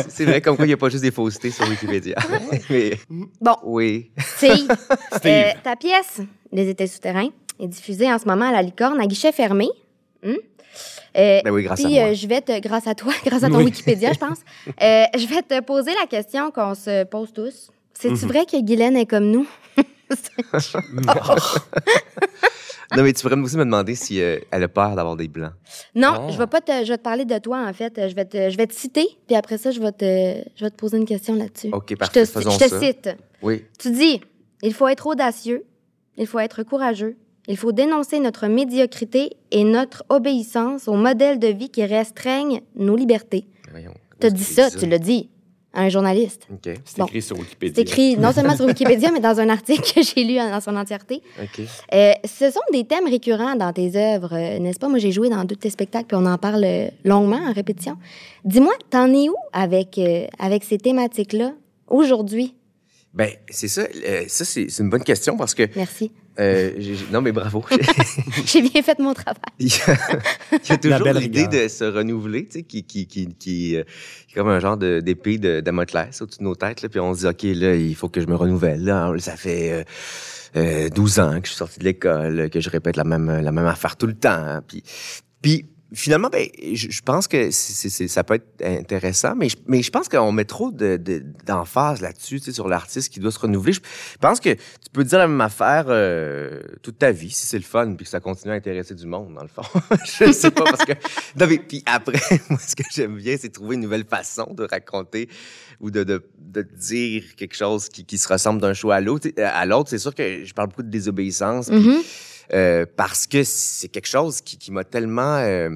C'est- 0.09 0.25
vrai 0.25 0.41
comme 0.41 0.57
quoi 0.57 0.65
il 0.65 0.69
n'y 0.69 0.75
a 0.75 0.77
pas 0.77 0.89
juste 0.89 1.03
des 1.05 1.11
faussetés 1.11 1.51
sur 1.51 1.69
Wikipédia. 1.69 2.17
Mais 2.71 2.93
Bon, 3.41 3.57
oui. 3.65 4.11
Steve, 4.37 4.69
euh, 5.27 5.51
ta 5.63 5.77
pièce, 5.77 6.21
Les 6.53 6.69
Étés 6.69 6.87
souterrains, 6.87 7.29
est 7.59 7.67
diffusée 7.69 8.11
en 8.13 8.19
ce 8.19 8.27
moment 8.27 8.47
à 8.49 8.53
la 8.53 8.63
Licorne 8.63 9.01
à 9.01 9.07
guichet 9.07 9.33
fermé. 9.33 9.69
Hum? 10.25 10.37
Euh, 11.17 11.41
Ben 11.45 11.51
oui, 11.51 11.65
grâce 11.65 11.81
à 11.81 11.85
puis, 11.85 11.95
moi. 11.95 12.05
euh, 12.11 12.15
je 12.15 12.27
vais 12.29 12.41
te, 12.41 12.59
grâce 12.61 12.87
à 12.87 12.95
toi, 12.95 13.13
grâce 13.25 13.43
à 13.43 13.49
ton 13.49 13.59
Oui. 13.59 13.65
Wikipédia, 13.65 14.13
je 14.13 14.19
pense, 14.19 14.39
euh, 14.69 15.05
je 15.19 15.27
vais 15.27 15.43
te 15.43 15.61
poser 15.65 15.91
la 16.01 16.07
question 16.07 16.51
qu'on 16.53 16.75
se 16.75 17.05
pose 17.05 17.33
tous. 17.33 17.71
C'est-tu 17.95 18.27
vrai 18.27 18.47
que 18.47 18.61
Guylaine 18.63 18.97
est 18.97 19.07
comme 19.07 19.27
nous? 19.31 19.47
Non, 22.97 23.03
mais 23.05 23.13
tu 23.13 23.23
pourrais 23.23 23.39
aussi 23.41 23.57
me 23.57 23.65
demander 23.65 23.95
si 23.95 24.21
euh, 24.21 24.39
elle 24.51 24.63
a 24.65 24.69
peur 24.69 24.95
d'avoir 24.97 25.17
des 25.17 25.29
blancs. 25.29 25.53
Non, 25.95 26.09
Ah. 26.15 26.29
je 26.31 26.39
vais 26.39 26.47
pas 26.47 26.61
te, 26.61 26.73
je 26.85 26.89
vais 26.93 26.99
te 26.99 27.03
parler 27.03 27.25
de 27.25 27.39
toi 27.39 27.65
en 27.67 27.73
fait. 27.73 28.09
Je 28.09 28.15
vais 28.15 28.25
te, 28.25 28.51
je 28.51 28.57
vais 28.57 28.67
te 28.67 28.75
citer, 28.75 29.07
puis 29.27 29.37
après 29.37 29.59
ça, 29.59 29.71
je 29.71 29.81
vais 29.81 29.93
te, 29.93 30.49
je 30.57 30.65
vais 30.65 30.71
te 30.71 30.77
poser 30.77 30.97
une 30.97 31.05
question 31.05 31.35
là-dessus. 31.35 31.69
OK, 31.73 31.87
je 31.91 31.95
parfait, 31.95 32.25
te, 32.25 32.31
faisons 32.31 32.51
je 32.51 32.59
te 32.59 32.69
ça. 32.69 32.81
cite. 32.81 33.09
Oui. 33.43 33.65
Tu 33.79 33.91
dis, 33.93 34.21
il 34.63 34.75
faut 34.75 34.89
être 34.89 35.07
audacieux, 35.07 35.65
il 36.17 36.27
faut 36.27 36.39
être 36.41 36.63
courageux, 36.65 37.17
il 37.49 37.57
faut 37.57 37.73
dénoncer 37.73 38.19
notre 38.21 38.47
médiocrité 38.49 39.37
et 39.51 39.65
notre 39.65 40.05
obéissance 40.09 40.89
au 40.89 40.95
modèle 40.95 41.39
de 41.39 41.47
vie 41.49 41.71
qui 41.71 41.85
restreignent 41.85 42.61
nos 42.77 42.97
libertés. 42.97 43.47
Voyons. 43.71 43.95
Tu 44.21 44.27
as 44.27 44.31
dit 44.31 44.45
que 44.45 44.51
ça, 44.51 44.71
tu 44.71 44.87
l'as 44.87 44.99
dit 44.99 45.31
à 45.73 45.83
un 45.83 45.89
journaliste. 45.89 46.47
OK, 46.53 46.75
C'est 46.85 46.99
Bon. 46.99 47.07
écrit 47.07 47.23
sur 47.23 47.37
C'est 47.37 47.43
Wikipédia. 47.43 47.83
écrit 47.83 48.17
non 48.17 48.33
seulement 48.33 48.57
sur 48.57 48.65
Wikipédia, 48.67 49.11
mais 49.13 49.21
dans 49.21 49.39
un 49.39 49.49
article 49.49 49.83
que 49.95 50.03
j'ai 50.03 50.25
lu 50.25 50.35
dans 50.37 50.61
son 50.61 50.75
entièreté. 50.77 51.23
OK. 51.41 51.61
Euh, 51.95 52.13
ce 52.25 52.51
sont 52.51 52.61
des 52.73 52.85
thèmes 52.85 53.07
récurrents 53.07 53.55
dans 53.57 53.73
tes 53.73 53.95
œuvres, 53.97 54.35
euh, 54.35 54.59
n'est-ce 54.59 54.79
pas? 54.79 54.89
Moi, 54.89 54.99
j'ai 54.99 55.13
joué 55.13 55.29
dans 55.29 55.45
deux 55.45 55.55
de 55.55 55.61
tes 55.61 55.71
spectacles, 55.71 56.07
puis 56.07 56.17
on 56.21 56.27
en 56.27 56.39
parle 56.39 56.65
euh, 56.65 56.89
longuement 57.05 57.41
en 57.49 57.53
répétition. 57.53 57.97
Dis-moi, 58.45 58.73
t'en 58.91 59.13
es 59.13 59.29
où 59.29 59.35
avec, 59.53 59.97
euh, 59.99 60.27
avec 60.39 60.65
ces 60.65 60.79
thématiques-là 60.79 61.53
aujourd'hui? 61.89 62.55
Ben, 63.13 63.31
c'est 63.49 63.67
ça. 63.69 63.83
euh, 64.07 64.25
ça, 64.29 64.45
c'est 64.45 64.69
c'est 64.71 64.83
une 64.85 64.89
bonne 64.91 65.03
question 65.03 65.37
parce 65.37 65.53
que... 65.55 65.65
Merci. 65.75 66.13
euh, 66.39 66.71
j'ai- 66.79 66.95
j'ai- 66.95 67.07
non, 67.11 67.21
mais 67.21 67.33
bravo. 67.33 67.65
J'ai 68.47 68.63
bien 68.63 68.83
fait 68.83 68.99
mon 69.01 69.13
travail. 69.15 69.41
Il 69.59 69.67
y 69.67 69.73
a, 69.87 69.97
il 70.53 70.69
y 70.69 70.73
a 70.73 70.77
toujours 70.79 71.01
belle 71.03 71.17
l'idée 71.17 71.43
rigueur. 71.47 71.65
de 71.65 71.69
se 71.69 71.83
renouveler, 71.85 72.47
tu 72.47 72.59
sais, 72.59 72.63
qui, 72.63 72.85
qui, 72.85 73.07
qui, 73.09 73.27
qui, 73.35 73.77
euh, 73.77 73.81
est 73.81 74.35
comme 74.35 74.49
un 74.49 74.61
genre 74.61 74.77
de- 74.77 75.01
d'épée 75.01 75.39
de, 75.39 75.59
Damoclès 75.61 76.23
au-dessus 76.23 76.39
de 76.39 76.45
nos 76.45 76.55
têtes. 76.55 76.83
Là, 76.83 76.89
puis 76.89 77.01
on 77.01 77.13
se 77.15 77.21
dit, 77.21 77.27
OK, 77.27 77.43
là, 77.59 77.75
il 77.75 77.97
faut 77.97 78.09
que 78.09 78.21
je 78.21 78.27
me 78.29 78.37
renouvelle. 78.37 78.85
Là, 78.85 79.13
ça 79.19 79.37
fait 79.37 79.73
euh, 79.73 79.85
euh, 80.57 80.89
12 80.89 81.19
ans 81.19 81.41
que 81.41 81.47
je 81.47 81.51
suis 81.51 81.59
sorti 81.59 81.81
de 81.81 81.85
l'école, 81.85 82.49
que 82.49 82.61
je 82.61 82.71
répète 82.71 82.97
la 82.97 83.05
même, 83.05 83.41
la 83.41 83.51
même 83.53 83.67
affaire 83.67 83.97
tout 83.97 84.07
le 84.07 84.15
temps. 84.15 84.31
hein. 84.31 84.63
Puis, 84.67 84.85
puis 85.43 85.67
finalement, 85.93 86.29
ben, 86.31 86.47
je, 86.73 86.89
je 86.91 87.03
pense 87.03 87.27
que 87.27 87.51
c'est- 87.51 88.09
ça 88.09 88.23
peut 88.25 88.35
être 88.35 88.47
intéressant, 88.65 89.35
mais 89.35 89.49
je, 89.49 89.57
mais 89.67 89.83
je 89.83 89.91
pense 89.91 90.09
qu'on 90.09 90.31
met 90.33 90.45
trop 90.45 90.71
de- 90.71 90.97
de- 90.97 91.25
d'emphase 91.47 92.01
là-dessus, 92.01 92.39
tu 92.41 92.47
sais, 92.47 92.53
sur 92.53 92.69
l'artiste 92.69 93.13
qui 93.13 93.19
doit 93.21 93.33
se 93.33 93.39
renouveler. 93.39 93.73
Je 93.73 93.81
pense 94.21 94.39
que 94.41 94.51
tu 94.55 94.91
peux 94.93 95.03
dire 95.05 95.19
la 95.19 95.27
même 95.27 95.41
affaire 95.41 95.87
euh, 95.89 96.61
toute 96.83 96.99
ta 96.99 97.11
vie, 97.13 97.31
si 97.31 97.47
c'est 97.47 97.59
le 97.59 97.65
fun, 97.65 97.95
puis 97.95 98.05
que 98.05 98.11
ça 98.11 98.21
continue 98.21 98.53
à 98.53 98.57
intéresser 98.57 98.95
du 98.95 99.07
monde, 99.07 99.35
dans 99.35 99.43
le 99.43 99.49
fond. 99.49 99.63
je 100.05 100.33
sais 100.33 100.51
pas, 100.51 100.65
parce 100.65 100.85
que... 100.85 100.93
Non, 101.39 101.47
mais 101.49 101.59
puis 101.59 101.83
après, 101.87 102.21
moi, 102.51 102.59
ce 102.59 102.77
que 102.77 102.85
j'aime 102.95 103.17
bien, 103.17 103.37
c'est 103.41 103.51
trouver 103.51 103.75
une 103.75 103.83
nouvelle 103.83 104.05
façon 104.05 104.53
de 104.55 104.65
raconter 104.65 105.29
ou 105.81 105.91
de, 105.91 106.05
de, 106.05 106.23
de 106.39 106.63
dire 106.63 107.25
quelque 107.37 107.57
chose 107.57 107.89
qui, 107.89 108.05
qui 108.05 108.19
se 108.19 108.29
ressemble 108.29 108.61
d'un 108.61 108.75
show 108.75 108.91
à 108.91 109.01
l'autre. 109.01 109.29
À 109.39 109.67
l'autre, 109.67 109.91
c'est 109.91 109.99
sûr 109.99 110.15
que 110.15 110.45
je 110.45 110.53
parle 110.55 110.69
beaucoup 110.69 110.83
de 110.83 110.91
désobéissance, 110.91 111.69
Mhm. 111.71 111.99
Euh, 112.53 112.85
parce 112.97 113.27
que 113.27 113.45
c'est 113.45 113.89
quelque 113.89 114.09
chose 114.09 114.41
qui, 114.41 114.59
qui 114.59 114.73
m'a 114.73 114.85
tellement 114.85 115.37
euh, 115.37 115.71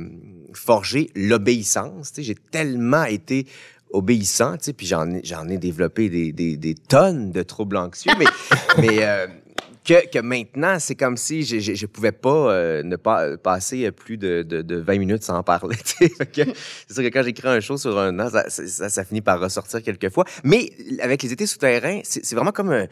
forgé 0.52 1.11
l'obéissance. 1.14 2.12
J'ai 2.16 2.35
tellement 2.35 3.04
été 3.04 3.47
obéissant, 3.90 4.57
puis 4.76 4.87
j'en 4.87 5.09
ai, 5.11 5.21
j'en 5.23 5.49
ai 5.49 5.57
développé 5.57 6.09
des, 6.09 6.33
des, 6.33 6.57
des 6.57 6.75
tonnes 6.75 7.31
de 7.31 7.43
troubles 7.43 7.76
anxieux, 7.76 8.12
mais, 8.19 8.25
mais 8.78 9.04
euh, 9.04 9.26
que, 9.87 10.09
que 10.09 10.19
maintenant, 10.19 10.79
c'est 10.79 10.95
comme 10.95 11.17
si 11.17 11.43
je, 11.43 11.59
je, 11.59 11.75
je 11.75 11.87
pouvais 11.87 12.12
pas 12.12 12.53
euh, 12.53 12.83
ne 12.83 12.97
pas 12.97 13.37
passer 13.37 13.91
plus 13.93 14.17
de, 14.17 14.43
de, 14.43 14.62
de 14.62 14.76
20 14.76 14.99
minutes 14.99 15.23
sans 15.23 15.43
parler. 15.43 15.76
C'est 15.93 16.09
sûr 16.93 17.03
que 17.03 17.09
quand 17.09 17.23
j'écris 17.23 17.49
un 17.49 17.61
show 17.61 17.76
sur 17.76 17.99
un 17.99 18.19
an, 18.19 18.31
ça, 18.31 18.49
ça, 18.49 18.88
ça 18.88 19.05
finit 19.05 19.21
par 19.21 19.41
ressortir 19.41 19.83
quelquefois. 19.83 20.25
Mais 20.43 20.71
avec 21.00 21.23
les 21.23 21.33
étés 21.33 21.47
souterrains, 21.47 22.00
c'est 22.05 22.35
vraiment 22.35 22.53
comme 22.53 22.71
euh, 22.73 22.87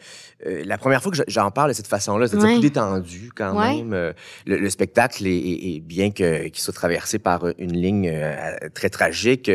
euh, 0.45 0.61
la 0.65 0.77
première 0.77 1.01
fois 1.01 1.11
que 1.11 1.17
je- 1.17 1.23
j'en 1.27 1.49
parle 1.51 1.69
de 1.69 1.73
cette 1.75 1.87
façon-là. 1.87 2.27
C'est 2.27 2.37
Ouais. 2.37 2.53
plus 2.53 2.59
détendu 2.61 3.31
quand 3.35 3.57
Ouais. 3.59 3.77
même. 3.77 3.93
Euh, 3.93 4.13
le, 4.45 4.57
le 4.57 4.69
spectacle 4.69 5.25
est, 5.25 5.31
est- 5.37 5.75
est 5.75 5.79
bien 5.79 6.11
que- 6.11 6.47
qu'il 6.47 6.61
soit 6.61 6.73
traversé 6.73 7.19
par 7.19 7.45
une 7.57 7.73
ligne 7.73 8.09
euh, 8.13 8.55
très 8.73 8.89
tragique. 8.89 9.49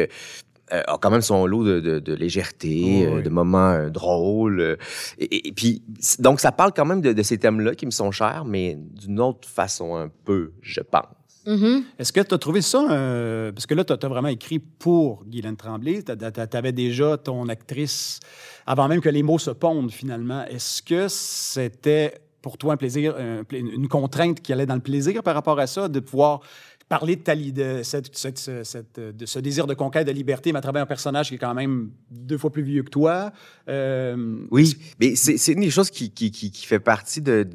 Euh, 0.72 0.82
a 0.86 0.98
quand 0.98 1.10
même 1.10 1.22
son 1.22 1.46
lot 1.46 1.64
de, 1.64 1.80
de, 1.80 1.98
de 1.98 2.14
légèreté, 2.14 3.06
euh, 3.06 3.16
oui. 3.16 3.22
de 3.22 3.28
moments 3.30 3.70
euh, 3.70 3.90
drôles. 3.90 4.60
euh, 4.60 4.76
et, 5.18 5.24
et- 5.24 5.48
et 5.48 5.52
puis, 5.52 5.82
donc, 6.18 6.40
ça 6.40 6.52
parle 6.52 6.72
quand 6.74 6.84
même 6.86 7.00
de, 7.00 7.12
de 7.12 7.22
ces 7.22 7.38
thèmes-là 7.38 7.74
qui 7.74 7.86
me 7.86 7.90
sont 7.90 8.10
chers, 8.10 8.44
mais 8.44 8.76
d'une 8.76 9.20
autre 9.20 9.48
façon 9.48 9.96
un 9.96 10.08
peu, 10.24 10.52
je 10.62 10.80
pense. 10.80 11.04
Mhm. 11.46 11.84
Est-ce 11.98 12.12
que 12.12 12.20
tu 12.20 12.34
as 12.34 12.38
trouvé 12.38 12.60
ça, 12.60 12.86
euh, 12.90 13.52
parce 13.52 13.64
que 13.64 13.74
là, 13.74 13.82
tu 13.84 13.92
as, 13.94 14.08
vraiment 14.08 14.28
écrit 14.28 14.58
pour 14.58 15.24
Guylaine 15.24 15.56
Tremblay, 15.56 16.02
tu 16.02 16.12
avais 16.56 16.72
déjà 16.72 17.16
ton 17.16 17.48
actrice 17.48 18.20
avant 18.66 18.86
même 18.88 19.00
que 19.00 19.08
les 19.08 19.22
mots 19.22 19.38
se 19.38 19.50
pondent 19.52 19.90
finalement. 19.90 20.44
Est-ce 20.46 20.82
que 20.82 21.06
c'était 21.08 22.14
pour 22.42 22.58
toi 22.58 22.74
un 22.74 22.76
plaisir, 22.76 23.14
un 23.18 23.44
pla- 23.44 23.58
une 23.58 23.88
contrainte 23.88 24.40
qui 24.42 24.52
allait 24.52 24.66
dans 24.66 24.74
le 24.74 24.80
plaisir 24.82 25.22
par 25.22 25.34
rapport 25.34 25.58
à 25.58 25.66
ça, 25.66 25.88
de 25.88 26.00
pouvoir 26.00 26.40
parler 26.88 27.16
de, 27.16 27.50
de, 27.50 27.82
cette, 27.82 28.16
cette- 28.16 28.38
ce- 28.38 28.64
cette- 28.64 28.98
de 28.98 29.26
ce 29.26 29.38
désir 29.38 29.66
de 29.66 29.74
conquête 29.74 30.06
de 30.06 30.12
liberté, 30.12 30.52
mais 30.52 30.58
à 30.58 30.62
travers 30.62 30.82
un 30.82 30.86
personnage 30.86 31.28
qui 31.28 31.34
est 31.34 31.38
quand 31.38 31.54
même 31.54 31.90
deux 32.10 32.38
fois 32.38 32.50
plus 32.50 32.62
vieux 32.62 32.82
que 32.82 32.90
toi? 32.90 33.30
Euh, 33.68 34.38
Oui, 34.50 34.76
mais 34.98 35.14
c'est 35.16 35.52
une 35.52 35.60
des 35.60 35.70
choses 35.70 35.90
qui, 35.90 36.10
qui, 36.10 36.30
qui, 36.30 36.50
qui 36.50 36.66
fait 36.66 36.80
partie 36.80 37.20
de, 37.20 37.46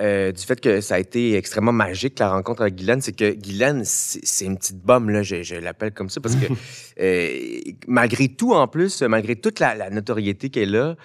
euh, 0.00 0.32
du 0.32 0.42
fait 0.42 0.60
que 0.60 0.80
ça 0.80 0.94
a 0.94 0.98
été 0.98 1.36
extrêmement 1.36 1.72
magique, 1.72 2.18
la 2.18 2.30
rencontre 2.32 2.62
avec 2.62 2.74
Guylaine. 2.76 3.00
C'est 3.00 3.12
que 3.12 3.32
Guylaine, 3.34 3.82
c'est 3.84 4.20
c'est 4.24 4.44
une 4.46 4.56
petite 4.56 4.78
bombe, 4.80 5.10
là, 5.10 5.22
je, 5.22 5.42
je 5.42 5.54
l'appelle 5.56 5.92
comme 5.92 6.08
ça, 6.10 6.20
parce 6.20 6.36
que 6.36 6.46
euh, 7.00 7.60
malgré 7.86 8.28
tout, 8.28 8.52
en 8.52 8.66
plus, 8.68 9.02
malgré 9.02 9.36
toute 9.36 9.60
la, 9.60 9.74
la 9.74 9.90
notoriété 9.90 10.48
qu'elle 10.50 10.74
a, 10.76 10.96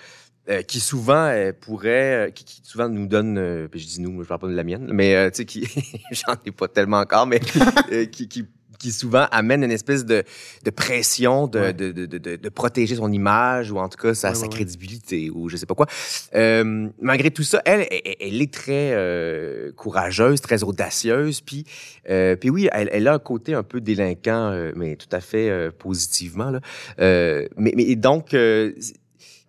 euh, 0.50 0.62
qui 0.62 0.80
souvent 0.80 1.26
euh, 1.28 1.52
pourrait, 1.60 2.28
euh, 2.28 2.30
qui, 2.32 2.46
qui 2.46 2.62
souvent 2.64 2.88
nous 2.90 3.08
donne, 3.08 3.38
euh, 3.38 3.68
puis 3.68 3.80
je 3.80 3.88
dis 3.88 4.02
nous, 4.02 4.22
je 4.24 4.28
parle 4.28 4.42
pas 4.42 4.48
de 4.48 4.54
la 4.56 4.64
mienne, 4.64 4.90
mais 4.92 5.16
euh, 5.16 5.30
tu 5.30 5.38
sais, 5.38 5.46
qui, 5.46 5.68
j'en 6.12 6.36
ai 6.46 6.52
pas 6.52 6.68
tellement 6.68 7.00
encore, 7.00 7.26
mais 7.28 7.40
euh, 7.92 8.06
qui, 8.06 8.28
qui, 8.28 8.46
qui 8.78 8.92
souvent 8.92 9.26
amène 9.32 9.64
une 9.64 9.72
espèce 9.72 10.06
de, 10.06 10.24
de 10.64 10.70
pression 10.70 11.48
de, 11.48 11.60
Ouais. 11.60 11.74
de, 11.74 11.92
de, 11.92 12.06
de, 12.06 12.50
protéger 12.50 12.96
son 12.98 13.12
image 13.12 13.72
ou 13.72 13.80
en 13.80 13.90
tout 13.90 13.98
cas 13.98 14.14
sa, 14.14 14.30
Ouais, 14.30 14.36
sa 14.36 14.42
ouais, 14.44 14.50
crédibilité 14.50 15.30
ou 15.32 15.50
je 15.50 15.56
sais 15.58 15.66
pas 15.66 15.74
quoi. 15.76 15.88
Euh, 16.36 16.90
malgré 17.02 17.32
tout 17.32 17.44
ça, 17.44 17.62
elle, 17.66 17.88
elle, 17.90 18.16
elle 18.20 18.42
est 18.42 18.54
très 18.54 18.92
euh, 18.94 19.72
courageuse, 19.72 20.42
très 20.42 20.64
audacieuse, 20.64 21.42
puis 21.42 21.66
euh, 22.10 22.36
puis 22.36 22.50
oui, 22.50 22.68
elle, 22.72 22.90
elle 22.92 23.08
a 23.08 23.14
un 23.14 23.20
côté 23.20 23.54
un 23.54 23.64
peu 23.64 23.82
délinquant, 23.82 24.52
euh, 24.52 24.72
mais 24.76 24.98
tout 24.98 25.08
à 25.12 25.22
fait 25.22 25.50
euh, 25.50 25.72
positivement 25.72 26.52
là. 26.52 26.60
Euh, 27.00 27.48
mais, 27.58 27.74
mais 27.76 27.96
donc 27.96 28.34
euh, 28.34 28.74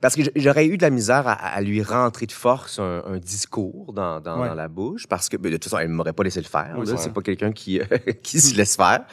parce 0.01 0.15
que 0.15 0.23
j'aurais 0.37 0.67
eu 0.67 0.77
de 0.77 0.83
la 0.83 0.91
misère 0.91 1.27
à, 1.27 1.33
à 1.33 1.61
lui 1.63 1.83
rentrer 1.83 2.27
de 2.27 2.33
force 2.33 2.79
un, 2.79 3.03
un 3.07 3.19
discours 3.19 3.93
dans, 3.93 4.21
dans, 4.21 4.41
Ouais. 4.41 4.49
dans 4.49 4.55
la 4.55 4.69
bouche 4.69 5.07
parce 5.07 5.29
que 5.29 5.37
ben, 5.37 5.51
de 5.51 5.57
toute 5.57 5.65
façon 5.65 5.79
elle 5.79 5.89
m'aurait 5.89 6.13
pas 6.13 6.23
laissé 6.25 6.41
le 6.41 6.47
faire. 6.47 6.75
Oui, 6.79 6.87
c'est 6.99 7.13
pas 7.13 7.23
quelqu'un 7.23 7.53
qui 7.53 7.81
euh, 7.81 7.85
qui 8.23 8.41
se 8.41 8.55
laisse 8.57 8.77
faire. 8.77 9.05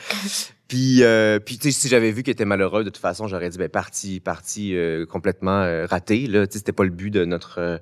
Puis, 0.68 1.04
euh, 1.04 1.40
puis 1.40 1.58
tu 1.58 1.72
sais, 1.72 1.80
si 1.82 1.88
j'avais 1.88 2.12
vu 2.12 2.24
qu'elle 2.24 2.32
était 2.32 2.46
malheureuse, 2.46 2.84
de 2.86 2.90
toute 2.90 3.02
façon, 3.02 3.28
j'aurais 3.28 3.50
dit, 3.50 3.58
ben, 3.60 3.70
partie, 3.70 4.20
partie 4.20 4.76
euh, 4.76 5.06
complètement 5.06 5.62
euh, 5.62 5.86
ratée. 5.86 6.26
Là, 6.26 6.48
tu 6.48 6.54
sais, 6.54 6.60
c'était 6.60 6.72
pas 6.72 6.84
le 6.86 6.90
but 6.90 7.12
de 7.12 7.26
notre, 7.26 7.60
euh, 7.60 7.78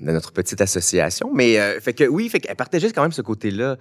de 0.00 0.10
notre 0.12 0.32
petite 0.32 0.60
association. 0.62 1.30
Mais, 1.34 1.60
euh, 1.60 1.80
fait 1.80 1.92
que 1.92 2.04
oui, 2.04 2.28
fait 2.30 2.40
qu'elle 2.40 2.56
partageait 2.56 2.90
quand 2.92 3.02
même 3.02 3.12
ce 3.12 3.20
côté-là, 3.20 3.76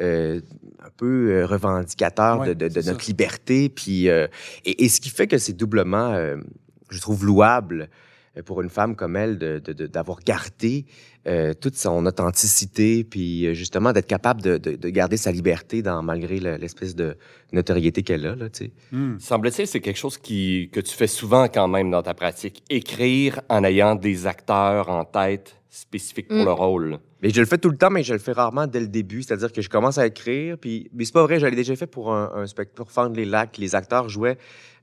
euh, 0.00 0.40
un 0.84 0.90
peu 0.98 1.30
euh, 1.30 1.46
revendicateur 1.46 2.40
Ouais, 2.40 2.54
de, 2.54 2.68
de, 2.68 2.82
notre 2.82 3.06
liberté. 3.06 3.70
Puis, 3.70 4.10
euh, 4.10 4.26
et, 4.66 4.84
et 4.84 4.88
ce 4.90 5.00
qui 5.00 5.08
fait 5.08 5.26
que 5.28 5.38
c'est 5.38 5.54
doublement, 5.54 6.12
euh, 6.12 6.36
je 6.90 7.00
trouve, 7.00 7.24
louable 7.24 7.88
euh, 8.36 8.42
pour 8.42 8.60
une 8.62 8.70
femme 8.70 8.94
comme 8.96 9.16
elle 9.16 9.38
de- 9.38 9.58
de- 9.58 9.72
de- 9.72 9.86
d'avoir 9.86 10.20
gardé 10.20 10.86
euh, 11.26 11.52
toute 11.52 11.76
son 11.76 12.06
authenticité, 12.06 13.04
puis 13.04 13.46
euh, 13.46 13.54
justement 13.54 13.92
d'être 13.92 14.06
capable 14.06 14.40
de, 14.40 14.56
de, 14.56 14.76
de 14.76 14.88
garder 14.88 15.16
sa 15.18 15.30
liberté 15.32 15.82
dans 15.82 16.02
malgré 16.02 16.40
le- 16.40 16.56
l'espèce 16.56 16.94
de 16.94 17.16
notoriété 17.52 18.02
qu'elle 18.02 18.24
a 18.26 18.34
là, 18.36 18.48
tu 18.48 18.64
sais. 18.66 18.70
hmm. 18.92 19.18
Semble-t-il, 19.18 19.66
c'est 19.66 19.80
quelque 19.80 19.98
chose 19.98 20.16
qui, 20.16 20.70
que 20.72 20.80
tu 20.80 20.94
fais 20.94 21.06
souvent 21.08 21.48
quand 21.48 21.68
même 21.68 21.90
dans 21.90 22.02
ta 22.02 22.14
pratique. 22.14 22.62
Écrire 22.70 23.40
en 23.48 23.64
ayant 23.64 23.96
des 23.96 24.26
acteurs 24.26 24.88
en 24.88 25.04
tête 25.04 25.56
spécifiques 25.70 26.28
pour 26.28 26.36
Mm. 26.36 26.44
le 26.44 26.52
rôle. 26.52 26.98
Mais 27.22 27.30
je 27.30 27.40
le 27.40 27.46
fais 27.46 27.56
tout 27.58 27.70
le 27.70 27.76
temps, 27.76 27.90
mais 27.90 28.02
je 28.02 28.12
le 28.12 28.18
fais 28.18 28.32
rarement 28.32 28.66
dès 28.66 28.80
le 28.80 28.88
début. 28.88 29.22
C'est-à-dire 29.22 29.52
que 29.52 29.62
je 29.62 29.68
commence 29.68 29.98
à 29.98 30.06
écrire, 30.06 30.58
puis 30.58 30.90
mais 30.92 31.04
c'est 31.04 31.12
pas 31.12 31.22
vrai, 31.22 31.38
je 31.38 31.46
l'ai 31.46 31.54
déjà 31.56 31.76
fait 31.76 31.86
pour 31.86 32.12
un, 32.12 32.32
un 32.34 32.46
spectacle 32.46 32.76
pour 32.76 32.90
Fendre 32.90 33.14
les 33.16 33.24
lacs. 33.24 33.56
Les 33.56 33.74
acteurs 33.74 34.08
jouaient 34.08 34.36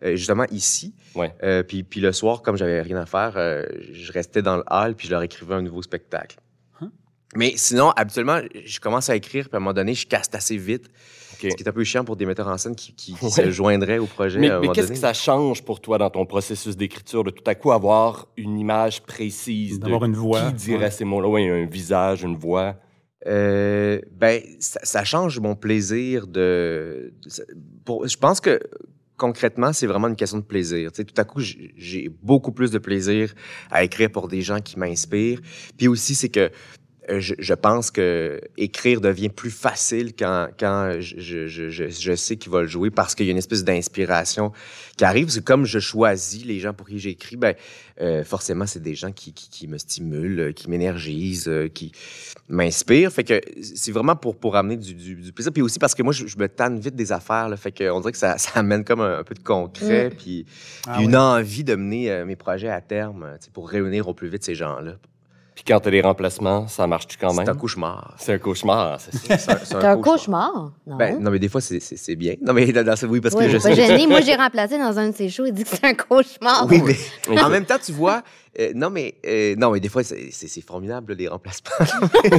euh, 0.04 0.16
justement 0.16 0.46
ici. 0.52 0.94
Ouais. 1.14 1.34
Euh, 1.44 1.62
puis, 1.64 1.84
puis 1.84 2.00
le 2.00 2.12
soir, 2.14 2.42
comme 2.42 2.56
j'avais 2.58 2.82
rien 2.82 2.98
à 2.98 3.06
faire, 3.06 3.34
euh, 3.36 3.66
je 3.92 4.12
restais 4.12 4.42
dans 4.42 4.58
le 4.58 4.64
hall, 4.70 4.96
puis 4.96 5.08
je 5.08 5.12
leur 5.12 5.24
écrivais 5.24 5.56
un 5.56 5.62
nouveau 5.62 5.82
spectacle. 5.82 6.38
Hein? 6.82 6.90
Mais 7.36 7.54
sinon, 7.58 7.90
habituellement, 7.92 8.40
je 8.66 8.80
commence 8.80 9.10
à 9.10 9.16
écrire, 9.16 9.50
puis 9.50 9.56
à 9.56 9.58
un 9.58 9.60
moment 9.60 9.74
donné, 9.74 9.94
je 9.94 10.08
casse 10.08 10.30
assez 10.34 10.58
vite. 10.58 10.90
OK. 11.44 11.52
Ce 11.52 11.56
qui 11.56 11.64
est 11.64 11.68
un 11.68 11.72
peu 11.72 11.84
chiant 11.84 12.04
pour 12.04 12.16
des 12.16 12.26
metteurs 12.26 12.48
en 12.48 12.58
scène 12.58 12.76
qui, 12.76 13.16
Ouais. 13.22 13.30
se 13.30 13.52
joindraient 13.52 13.98
au 14.00 14.06
projet. 14.06 14.40
Mais, 14.40 14.50
qu'est-ce 14.74 14.92
que 14.92 14.98
ça 14.98 15.14
change 15.14 15.64
pour 15.64 15.80
toi 15.80 15.98
dans 15.98 16.10
ton 16.10 16.26
processus 16.26 16.76
d'écriture 16.76 17.24
de 17.24 17.30
tout 17.32 17.44
à 17.46 17.56
coup 17.56 17.72
avoir 17.72 18.28
une 18.38 18.60
image 18.60 19.02
précise 19.04 19.80
de 19.80 19.84
D'avoir 19.84 20.06
une 20.06 20.16
voix, 20.16 20.48
qui 20.48 20.54
dirait 20.54 20.86
ouais. 20.86 20.92
ces 20.92 21.06
mots-là, 21.06 21.28
oui, 21.28 21.48
un 21.48 21.66
visage, 21.66 22.24
une 22.24 22.36
voix. 22.36 22.76
Euh, 23.26 24.00
ben, 24.12 24.42
ça, 24.60 24.80
ça 24.84 25.04
change 25.04 25.40
mon 25.40 25.56
plaisir 25.56 26.28
de. 26.28 27.14
pour, 27.84 28.08
je 28.08 28.18
pense 28.18 28.40
que 28.40 28.60
concrètement, 29.18 29.74
c'est 29.74 29.88
vraiment 29.88 30.08
une 30.08 30.16
question 30.16 30.38
de 30.38 30.44
plaisir. 30.44 30.92
Tu 30.92 30.98
sais, 30.98 31.04
tout 31.04 31.20
à 31.20 31.26
coup, 31.26 31.42
j'ai 31.42 32.10
beaucoup 32.22 32.52
plus 32.52 32.72
de 32.72 32.78
plaisir 32.78 33.34
à 33.72 33.84
écrire 33.84 34.12
pour 34.12 34.28
des 34.28 34.42
gens 34.42 34.60
qui 34.60 34.80
m'inspirent. 34.80 35.42
Puis 35.76 35.88
aussi, 35.88 36.16
c'est 36.16 36.30
que 36.30 36.40
euh, 36.40 36.50
je, 37.10 37.36
je 37.38 37.54
pense 37.54 37.92
que 37.92 38.42
écrire 38.58 39.02
devient 39.02 39.30
plus 39.30 39.52
facile 39.52 40.14
quand, 40.14 40.48
quand 40.60 40.98
je, 41.00 41.48
je, 41.48 41.70
je, 41.70 42.16
sais 42.16 42.38
qui 42.38 42.50
va 42.50 42.62
le 42.62 42.68
jouer 42.68 42.90
parce 42.90 43.16
qu'il 43.16 43.26
y 43.26 43.30
a 43.30 43.32
une 43.32 43.38
espèce 43.38 43.64
d'inspiration 43.64 44.52
qui 44.98 45.06
arrive. 45.06 45.30
C'est 45.30 45.44
comme 45.44 45.66
je 45.66 45.80
choisis 45.80 46.46
les 46.46 46.60
gens 46.60 46.74
pour 46.74 46.88
qui 46.88 47.00
j'écris, 47.00 47.38
ben 47.38 47.56
euh, 48.02 48.24
forcément 48.24 48.66
c'est 48.66 48.82
des 48.82 48.96
gens 48.96 49.12
qui, 49.12 49.34
qui, 49.34 49.50
qui 49.50 49.68
me 49.68 49.78
stimulent, 49.78 50.40
euh, 50.40 50.52
qui 50.52 50.70
m'énergisent, 50.70 51.48
euh, 51.48 51.68
qui 51.68 51.92
m'inspirent. 52.50 53.12
Fait 53.12 53.24
que 53.24 53.42
c'est 53.62 53.92
vraiment 53.92 54.16
pour 54.16 54.36
pour 54.38 54.56
amener 54.56 54.78
du, 54.78 54.94
du, 54.94 55.16
du 55.16 55.32
plaisir. 55.32 55.52
Puis 55.52 55.62
aussi 55.62 55.80
parce 55.80 55.96
que 55.96 56.04
moi 56.04 56.14
je, 56.14 56.38
me 56.38 56.48
tanne 56.48 56.80
vite 56.80 56.96
des 56.96 57.12
affaires. 57.12 57.50
Là, 57.50 57.58
fait 57.58 57.72
que 57.72 57.90
on 57.90 58.00
dirait 58.00 58.12
que 58.12 58.18
ça, 58.18 58.38
ça 58.38 58.60
amène 58.60 58.84
comme 58.84 59.02
un, 59.02 59.20
un 59.20 59.24
peu 59.24 59.36
de 59.36 59.44
concret, 59.44 60.12
puis, 60.16 60.46
Ah 60.86 60.96
puis 60.96 61.06
une 61.06 61.16
envie 61.16 61.64
de 61.64 61.76
mener 61.76 62.12
euh, 62.12 62.26
mes 62.26 62.36
projets 62.36 62.70
à 62.70 62.82
terme, 62.82 63.24
euh, 63.24 63.38
pour 63.54 63.70
réunir 63.70 64.08
au 64.08 64.14
plus 64.14 64.28
vite 64.28 64.44
ces 64.44 64.56
gens-là. 64.56 64.96
Puis 65.58 65.64
quand 65.68 65.80
t'as 65.80 65.90
des 65.90 66.02
remplacements, 66.02 66.68
ça 66.68 66.86
marche-tu 66.86 67.18
quand 67.18 67.32
C'est 67.32 67.40
même? 67.40 67.50
un 67.50 67.56
cauchemar. 67.56 68.14
C'est 68.20 68.32
un 68.34 68.38
cauchemar, 68.38 69.02
c'est 69.02 69.12
ça. 69.12 69.38
C'est 69.40 69.52
un, 69.52 69.58
c'est 69.58 69.66
C'est 69.66 69.76
un 69.86 69.98
cauchemar, 69.98 70.72
non? 70.86 70.98
Ben, 70.98 71.20
non, 71.20 71.32
mais 71.32 71.40
des 71.40 71.50
fois, 71.50 71.62
c'est- 71.62 71.80
c'est 71.80 71.98
c'est 71.98 72.16
bien. 72.16 72.36
Non, 72.46 72.54
mais 72.54 72.72
dans, 72.72 72.86
dans 72.86 72.96
ce- 72.96 73.08
oui, 73.08 73.20
parce 73.22 73.34
Oui, 73.34 73.46
que 73.46 73.50
je 73.50 73.58
sais. 73.58 73.74
gêné. 73.74 74.06
Moi, 74.06 74.22
j'ai 74.22 74.36
remplacé 74.36 74.78
dans 74.78 75.00
un 75.00 75.10
de 75.10 75.16
ses 75.16 75.30
shows. 75.30 75.48
Il 75.48 75.54
dit 75.54 75.64
que 75.64 75.70
c'est 75.72 75.84
un 75.84 75.96
cauchemar. 75.96 76.68
Oui, 76.70 76.84
mais 77.28 77.42
en 77.42 77.50
même 77.50 77.66
temps, 77.66 77.80
tu 77.84 77.92
vois, 77.92 78.22
euh, 78.60 78.72
non, 78.76 78.90
mais, 78.90 79.16
euh, 79.26 79.56
non, 79.56 79.72
mais 79.72 79.80
des 79.80 79.90
fois, 79.90 80.04
c'est 80.04 80.62
formidable, 80.62 81.14
les 81.14 81.28
remplacements. 81.28 81.72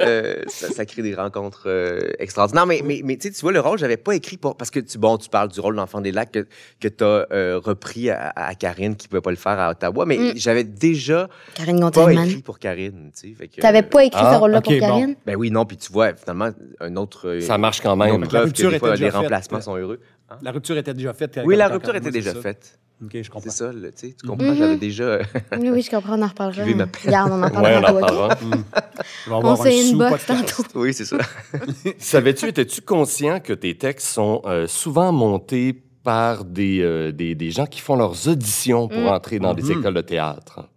Euh, 0.00 0.42
ça, 0.48 0.68
ça 0.70 0.84
crée 0.84 1.02
des 1.02 1.14
rencontres 1.14 1.64
euh, 1.66 2.10
extraordinaires. 2.18 2.66
Mais, 2.66 2.82
mais, 2.84 3.02
mais 3.04 3.16
tu 3.16 3.28
sais, 3.28 3.34
tu 3.34 3.40
vois, 3.42 3.52
le 3.52 3.60
rôle, 3.60 3.78
j'avais 3.78 3.96
pas 3.96 4.14
écrit 4.14 4.36
pour. 4.36 4.56
Parce 4.56 4.70
que, 4.70 4.80
tu, 4.80 4.98
bon, 4.98 5.16
tu 5.16 5.28
parles 5.28 5.48
du 5.48 5.60
rôle 5.60 5.76
d'enfant 5.76 6.00
des 6.00 6.10
lacs 6.12 6.32
que, 6.32 6.46
que 6.80 6.88
tu 6.88 7.04
as 7.04 7.26
repris 7.58 8.10
à, 8.10 8.32
à 8.34 8.54
Karine 8.54 8.96
qui 8.96 9.06
pouvait 9.08 9.20
pas 9.20 9.30
le 9.30 9.36
faire 9.36 9.58
à 9.58 9.70
Ottawa. 9.70 10.04
Mais 10.06 10.18
Mm. 10.18 10.32
j'avais 10.36 10.64
déjà 10.64 11.28
Karine 11.54 11.80
pas 11.80 11.90
Gontier-Man. 11.90 12.28
écrit 12.28 12.42
pour 12.42 12.58
Karine, 12.58 13.10
tu 13.18 13.34
T'avais 13.60 13.82
pas 13.82 14.04
écrit 14.04 14.20
Ah, 14.22 14.34
ce 14.34 14.38
rôle-là 14.40 14.58
ok, 14.58 14.64
pour 14.64 14.72
bon. 14.74 14.80
Karine? 14.80 15.16
Ben 15.26 15.36
oui, 15.36 15.50
non, 15.50 15.64
puis 15.64 15.76
tu 15.76 15.92
vois, 15.92 16.14
finalement, 16.14 16.50
un 16.80 16.96
autre. 16.96 17.38
Ça 17.40 17.58
marche 17.58 17.80
quand 17.80 17.96
même. 17.96 18.22
preuve 18.26 18.44
rupture 18.44 18.68
que 18.70 18.74
des 18.74 18.78
fois, 18.78 18.88
était 18.90 18.96
déjà 18.98 19.06
les 19.06 19.10
faite. 19.12 19.20
remplacements 19.22 19.60
sont 19.60 19.76
heureux. 19.76 20.00
La 20.42 20.50
rupture 20.50 20.76
était 20.78 20.94
déjà 20.94 21.12
faite. 21.14 21.40
Oui, 21.44 21.56
la 21.56 21.68
rupture 21.68 21.94
était 21.94 22.10
déjà 22.10 22.32
ça. 22.32 22.40
faite. 22.40 22.78
OK, 23.04 23.10
je 23.22 23.30
comprends. 23.30 23.50
C'est 23.50 23.56
ça, 23.56 23.72
là, 23.72 23.88
tu 23.90 24.14
comprends, 24.26 24.44
Mhm. 24.50 24.56
j'avais 24.56 24.76
déjà... 24.76 25.18
Oui, 25.58 25.70
oui, 25.70 25.82
je 25.82 25.90
comprends, 25.90 26.18
on 26.18 26.22
en 26.22 26.28
reparlera. 26.28 26.64
Ma. 26.66 26.86
Regarde, 27.04 27.32
on 27.32 27.42
en 27.42 27.46
Ouais, 27.46 27.50
parlera 27.52 27.72
on 27.72 27.78
en 27.78 27.82
tantôt, 27.82 27.96
OK? 27.96 28.00
parlera. 28.00 28.38
Je 28.40 29.30
vais 29.30 29.36
On 29.36 29.56
s'est 29.56 29.90
une 29.90 29.98
box 29.98 30.26
tantôt. 30.26 30.62
oui, 30.76 30.94
c'est 30.94 31.04
ça. 31.04 31.16
Savais-tu, 31.98 32.46
étais-tu 32.48 32.80
conscient 32.82 33.40
que 33.40 33.52
tes 33.52 33.76
textes 33.76 34.06
sont 34.08 34.42
euh, 34.44 34.66
souvent 34.66 35.12
montés 35.12 35.72
par 36.04 36.44
des, 36.44 36.80
euh, 36.80 37.12
des, 37.12 37.34
des 37.34 37.50
gens 37.50 37.66
qui 37.66 37.80
font 37.80 37.96
leurs 37.96 38.28
auditions 38.28 38.88
pour 38.88 39.02
Mm. 39.02 39.06
entrer 39.08 39.38
dans 39.38 39.54
des 39.54 39.62
Mhm. 39.62 39.80
écoles 39.80 39.94
de 39.94 40.00
théâtre? 40.00 40.68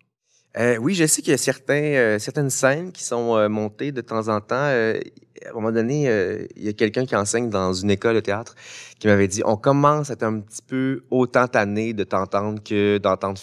Euh, 0.57 0.77
oui, 0.77 0.93
je 0.95 1.05
sais 1.05 1.21
qu'il 1.21 1.31
y 1.31 1.33
a 1.33 1.37
certains, 1.37 1.73
euh, 1.73 2.17
certaines 2.19 2.49
scènes 2.49 2.91
qui 2.91 3.03
sont 3.03 3.35
euh, 3.35 3.49
montées 3.49 3.91
de 3.91 4.01
temps 4.01 4.27
en 4.29 4.39
temps. 4.39 4.55
À 5.45 5.49
un 5.49 5.53
moment 5.53 5.71
donné, 5.71 6.07
euh, 6.07 6.45
il 6.55 6.63
y 6.63 6.69
a 6.69 6.73
quelqu'un 6.73 7.05
qui 7.05 7.15
enseigne 7.15 7.49
dans 7.49 7.73
une 7.73 7.91
école 7.91 8.15
de 8.15 8.19
théâtre 8.21 8.55
qui 8.99 9.07
m'avait 9.07 9.27
dit 9.27 9.41
on 9.45 9.57
commence 9.57 10.09
à 10.09 10.13
être 10.13 10.23
un 10.23 10.39
petit 10.39 10.61
peu 10.65 11.03
autant 11.11 11.47
tanné 11.47 11.93
de 11.93 12.03
t'entendre 12.05 12.63
que 12.63 12.97
d'entendre 12.97 13.39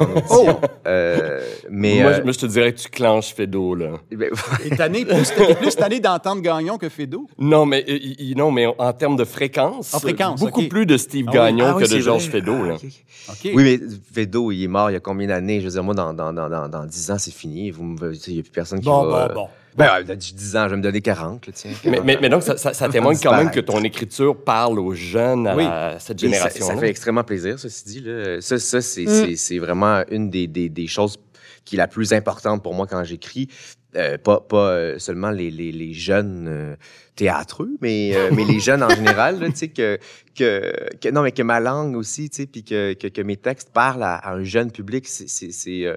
en 0.00 0.04
audition. 0.04 0.60
Euh, 0.86 1.40
mais 1.70 2.00
moi, 2.02 2.10
euh, 2.12 2.16
je, 2.18 2.22
moi, 2.22 2.32
je 2.32 2.38
te 2.38 2.46
dirais 2.46 2.72
que 2.72 2.78
tu 2.78 2.88
clenches 2.88 3.34
Fédo, 3.34 3.74
là. 3.74 4.00
ben, 4.10 4.30
Et 4.64 4.70
tanné, 4.76 5.04
plus, 5.04 5.32
plus 5.60 5.76
tanné 5.76 5.98
d'entendre 6.00 6.42
Gagnon 6.42 6.78
que 6.78 6.88
Fédo? 6.88 7.26
Non, 7.38 7.66
mais, 7.66 7.84
euh, 7.88 7.98
non, 8.36 8.50
mais 8.50 8.66
en 8.66 8.92
termes 8.92 9.16
de 9.16 9.24
fréquence, 9.24 9.92
En 9.94 10.00
fréquence, 10.00 10.40
beaucoup 10.40 10.68
plus 10.68 10.86
de 10.86 10.96
Steve 10.96 11.26
Ah 11.28 11.30
oui. 11.32 11.36
Gagnon 11.36 11.64
ah 11.68 11.74
oui, 11.76 11.84
que 11.84 11.92
de 11.92 12.00
Georges. 12.00 12.28
Fédo. 12.28 12.54
Ah, 12.62 12.66
Là. 12.68 12.74
ok. 12.74 12.84
OK. 13.30 13.50
Oui, 13.54 13.54
mais 13.54 13.80
Fédo, 14.12 14.52
il 14.52 14.62
est 14.64 14.68
mort 14.68 14.90
il 14.90 14.94
y 14.94 14.96
a 14.96 15.00
combien 15.00 15.26
d'années? 15.26 15.60
Je 15.60 15.64
veux 15.66 15.72
dire, 15.72 15.82
moi, 15.82 15.94
dans, 15.94 16.12
dans, 16.12 16.32
dans, 16.32 16.48
dans, 16.48 16.68
dans 16.68 16.84
10 16.86 17.10
ans, 17.10 17.18
c'est 17.18 17.32
fini. 17.34 17.68
Il 17.68 18.32
n'y 18.34 18.38
a 18.38 18.42
plus 18.42 18.50
personne 18.52 18.78
qui 18.80 18.86
Bon, 18.86 19.06
va... 19.06 19.28
bon, 19.28 19.34
bon. 19.34 19.48
Ben, 19.76 19.92
ouais, 19.92 20.04
dans 20.04 20.14
10 20.16 20.56
ans, 20.56 20.64
je 20.66 20.70
vais 20.70 20.76
me 20.76 20.82
donner 20.82 21.00
40, 21.00 21.46
là, 21.46 21.52
tiens. 21.52 21.72
Mais, 21.84 22.00
mais, 22.04 22.18
mais 22.20 22.28
donc, 22.28 22.42
ça, 22.42 22.56
ça- 22.56 22.72
ça 22.72 22.88
témoigne 22.88 23.18
quand 23.22 23.36
même 23.36 23.50
que 23.50 23.60
ton 23.60 23.82
écriture 23.82 24.36
parle 24.42 24.78
aux 24.78 24.94
jeunes, 24.94 25.46
à 25.48 25.56
Oui. 25.56 25.64
cette 25.98 26.22
Et 26.22 26.26
ça, 26.28 26.32
génération. 26.32 26.66
ça 26.66 26.76
fait 26.76 26.88
extrêmement 26.90 27.24
plaisir, 27.24 27.58
ceci 27.58 27.84
dit. 27.84 28.00
Là. 28.00 28.40
Ça, 28.40 28.58
ça 28.58 28.80
c'est 28.80 29.02
Mm. 29.04 29.08
c'est- 29.26 29.36
c'est 29.36 29.58
vraiment 29.58 30.02
une 30.10 30.30
des, 30.30 30.46
des, 30.46 30.68
des 30.68 30.86
choses 30.86 31.16
qui 31.64 31.74
est 31.76 31.78
la 31.78 31.88
plus 31.88 32.12
importante 32.12 32.62
pour 32.62 32.74
moi 32.74 32.86
quand 32.86 33.02
j'écris. 33.04 33.48
Euh, 33.96 34.18
pas 34.18 34.40
pas 34.40 34.70
euh, 34.70 34.98
seulement 34.98 35.30
les, 35.30 35.50
les, 35.52 35.70
les 35.70 35.92
jeunes 35.92 36.46
euh, 36.48 36.76
théâtreux, 37.14 37.70
mais, 37.80 38.10
euh, 38.14 38.30
mais 38.36 38.44
les 38.44 38.58
jeunes 38.60 38.82
en 38.82 38.88
général, 38.90 39.38
tu 39.52 39.56
sais, 39.56 39.68
que, 39.68 39.98
que, 40.36 40.72
que, 41.00 41.08
non, 41.10 41.22
mais 41.22 41.30
que 41.32 41.42
ma 41.42 41.60
langue 41.60 41.96
aussi, 41.96 42.28
tu 42.28 42.42
sais, 42.42 42.46
puis 42.46 42.64
que, 42.64 42.92
que, 42.94 43.06
que 43.06 43.22
mes 43.22 43.36
textes 43.36 43.70
parlent 43.72 44.02
à, 44.02 44.16
à 44.16 44.34
un 44.34 44.42
jeune 44.42 44.72
public, 44.72 45.06
c'est, 45.06 45.28
c'est, 45.28 45.52
c'est, 45.52 45.84
euh, 45.86 45.96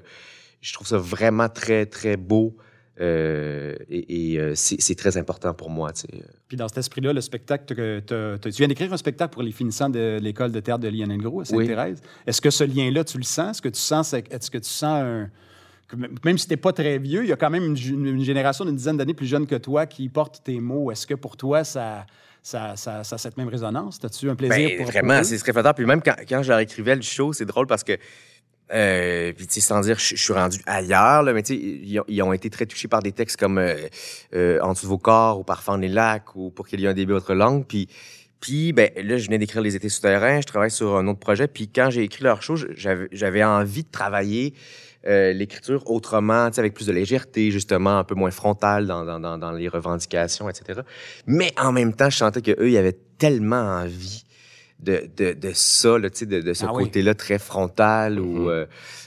je 0.62 0.74
trouve 0.74 0.86
ça 0.88 0.98
vraiment 1.00 1.50
très, 1.50 1.86
très 1.88 2.18
beau. 2.18 2.56
Euh, 3.00 3.76
et 3.90 4.34
et 4.34 4.40
euh, 4.40 4.54
c'est, 4.56 4.96
très 4.96 5.18
important 5.18 5.54
pour 5.54 5.70
moi, 5.70 5.94
tu. 5.94 6.08
Puis 6.48 6.58
dans 6.58 6.68
cet 6.68 6.80
esprit-là, 6.80 7.14
le 7.14 7.22
spectacle, 7.22 7.76
que 7.76 8.38
tu 8.40 8.50
viens 8.50 8.68
d'écrire 8.68 8.92
un 8.92 8.98
spectacle 8.98 9.34
pour 9.34 9.44
les 9.44 9.52
finissants 9.52 9.90
de 9.90 10.18
l'école 10.22 10.52
de 10.52 10.60
théâtre 10.60 10.80
de 10.80 10.88
Lionel 10.88 11.22
Gros 11.22 11.42
à 11.42 11.46
Sainte-Thérèse. 11.46 12.02
Est-ce 12.26 12.42
que 12.42 12.50
ce 12.50 12.64
lien-là, 12.64 13.04
tu 13.04 13.18
le 13.18 13.24
sens? 13.24 13.58
Est-ce 13.58 13.62
que 13.62 13.70
tu 13.70 13.80
sens, 13.80 14.14
est-ce 14.14 14.50
que 14.50 14.58
tu 14.58 14.70
sens 14.70 15.04
un... 15.04 15.30
même- 16.24 16.38
si 16.38 16.48
t'es 16.48 16.58
pas 16.58 16.74
très 16.74 16.98
vieux, 16.98 17.24
il 17.24 17.30
y 17.30 17.34
a 17.34 17.36
quand 17.36 17.52
même 17.52 17.66
une, 17.66 18.24
génération 18.24 18.66
d'une 18.66 18.76
dizaine 18.76 18.98
d'années 18.98 19.14
plus 19.14 19.28
jeune 19.28 19.46
que 19.46 19.56
toi 19.56 19.86
qui 19.86 20.10
porte 20.10 20.42
tes 20.44 20.60
mots. 20.60 20.92
Est-ce 20.92 21.06
que 21.06 21.14
pour 21.14 21.38
toi, 21.38 21.64
ça, 21.64 22.08
ça, 22.42 22.76
ça, 22.76 23.04
ça 23.04 23.16
a 23.16 23.18
cette 23.20 23.38
même 23.38 23.50
résonance? 23.50 24.00
As-tu 24.04 24.28
un 24.30 24.36
plaisir 24.36 24.70
Ben, 24.70 24.78
pour 24.78 24.88
vraiment, 24.88 25.24
c'est 25.24 25.38
très 25.38 25.54
flatteur. 25.54 25.76
Puis 25.76 25.86
même 25.86 26.02
quand, 26.02 26.16
quand 26.28 26.42
je 26.42 26.50
leur 26.50 26.60
écrivais 26.60 26.96
le 26.96 27.04
show, 27.04 27.32
c'est 27.32 27.46
drôle 27.46 27.68
parce 27.68 27.84
que, 27.84 27.94
euh, 28.74 29.32
puis 29.34 29.48
tu 29.48 29.54
sais, 29.56 29.62
sans 29.62 29.82
dire, 29.82 29.98
je, 29.98 30.16
suis 30.16 30.34
rendu 30.34 30.60
ailleurs, 30.66 31.24
là, 31.24 31.34
mais 31.34 31.44
tu 31.44 31.56
sais, 31.56 32.04
ils, 32.08 32.22
ont- 32.22 32.34
été 32.34 32.50
très 32.50 32.66
touchés 32.66 32.88
par 32.88 33.02
des 33.02 33.12
textes 33.14 33.38
comme 33.38 33.58
euh, 33.58 33.76
euh, 34.36 34.60
En 34.62 34.74
dessous 34.74 34.86
de 34.86 34.90
vos 34.90 34.98
corps 34.98 35.40
ou 35.40 35.44
Parfum 35.44 35.78
les 35.78 35.88
lacs 35.88 36.36
ou 36.36 36.50
Pour 36.50 36.68
qu'il 36.68 36.80
y 36.82 36.86
ait 36.86 36.88
un 36.88 36.94
début 36.94 37.14
autre 37.14 37.34
langue. 37.34 37.66
Puis, 37.66 37.88
puis 38.40 38.74
ben, 38.74 38.90
là, 38.98 39.18
je 39.18 39.26
venais 39.26 39.38
d'écrire 39.38 39.62
Les 39.62 39.76
étés 39.76 39.90
souterrains, 39.90 40.42
je 40.42 40.48
travaille 40.48 40.72
sur 40.72 40.98
un 40.98 41.08
autre 41.08 41.20
projet. 41.20 41.48
Puis 41.48 41.70
quand 41.70 41.90
j'ai 41.90 42.04
écrit 42.04 42.24
leur 42.24 42.42
show, 42.42 42.56
j'avais 43.12 43.44
envie 43.44 43.84
de 43.84 43.92
travailler 43.92 44.54
euh, 45.08 45.32
l'écriture 45.32 45.90
autrement, 45.90 46.50
tu 46.50 46.56
sais, 46.56 46.60
avec 46.60 46.74
plus 46.74 46.88
de 46.88 46.92
légèreté, 46.92 47.52
justement, 47.52 48.00
un 48.00 48.04
peu 48.04 48.16
moins 48.16 48.32
frontale 48.32 48.86
dans, 48.86 49.06
dans, 49.06 49.20
dans, 49.20 49.38
dans 49.38 49.52
les 49.52 49.70
revendications, 49.70 50.50
etc. 50.50 50.82
Mais 51.26 51.54
en 51.58 51.72
même 51.72 51.94
temps, 51.94 52.10
je 52.10 52.18
sentais 52.18 52.42
qu'eux, 52.42 52.70
ils 52.70 52.78
avaient 52.78 52.98
tellement 53.18 53.56
envie 53.56 54.26
de, 54.80 55.10
de, 55.18 55.34
de 55.34 55.52
ça, 55.54 55.98
là, 55.98 56.10
tu 56.10 56.20
sais, 56.20 56.26
de, 56.26 56.42
de 56.42 56.54
ce 56.54 56.66
Ah 56.66 56.72
oui. 56.74 56.84
côté-là 56.84 57.14
très 57.16 57.40
frontal 57.40 58.20
ou, 58.20 58.44
Mhm. 58.44 58.48
euh, 58.50 58.66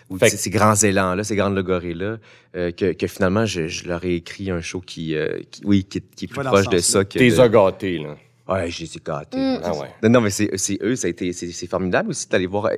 ou 0.08 0.18
sais, 0.18 0.30
ces 0.30 0.50
grands 0.50 0.74
élans-là, 0.74 1.22
ces 1.24 1.36
grandes 1.36 1.54
logorées-là, 1.54 2.18
euh, 2.56 2.70
que, 2.72 2.92
que 2.92 3.06
finalement, 3.06 3.46
je, 3.46 3.68
je 3.68 3.86
leur 3.88 4.04
ai 4.04 4.16
écrit 4.16 4.50
un 4.50 4.60
show 4.60 4.80
qui, 4.80 5.14
euh, 5.14 5.38
qui 5.50 5.62
oui, 5.64 5.84
qui, 5.84 5.98
est- 5.98 6.14
qui 6.16 6.24
est 6.24 6.28
plus 6.28 6.42
proche 6.42 6.68
de 6.68 6.78
ça 6.78 7.04
que... 7.04 7.18
T'es 7.18 7.28
de- 7.30 7.38
a 7.40 7.48
gâtés, 7.48 7.98
là. 7.98 8.16
Ouais, 8.48 8.68
j'ai 8.68 8.84
été 8.86 8.98
gâté. 9.04 9.36
Mm. 9.38 9.60
Ah 9.62 9.74
ouais. 9.76 9.86
Non, 10.02 10.08
non, 10.08 10.20
mais 10.22 10.30
c'est 10.30 10.50
c'est 10.56 10.76
eux, 10.82 10.96
ça 10.96 11.06
a 11.06 11.10
été, 11.10 11.32
c'est 11.32 11.52
c'est 11.52 11.68
formidable 11.68 12.10
aussi 12.10 12.28
d'aller 12.28 12.46
voir 12.48 12.66
euh, 12.66 12.74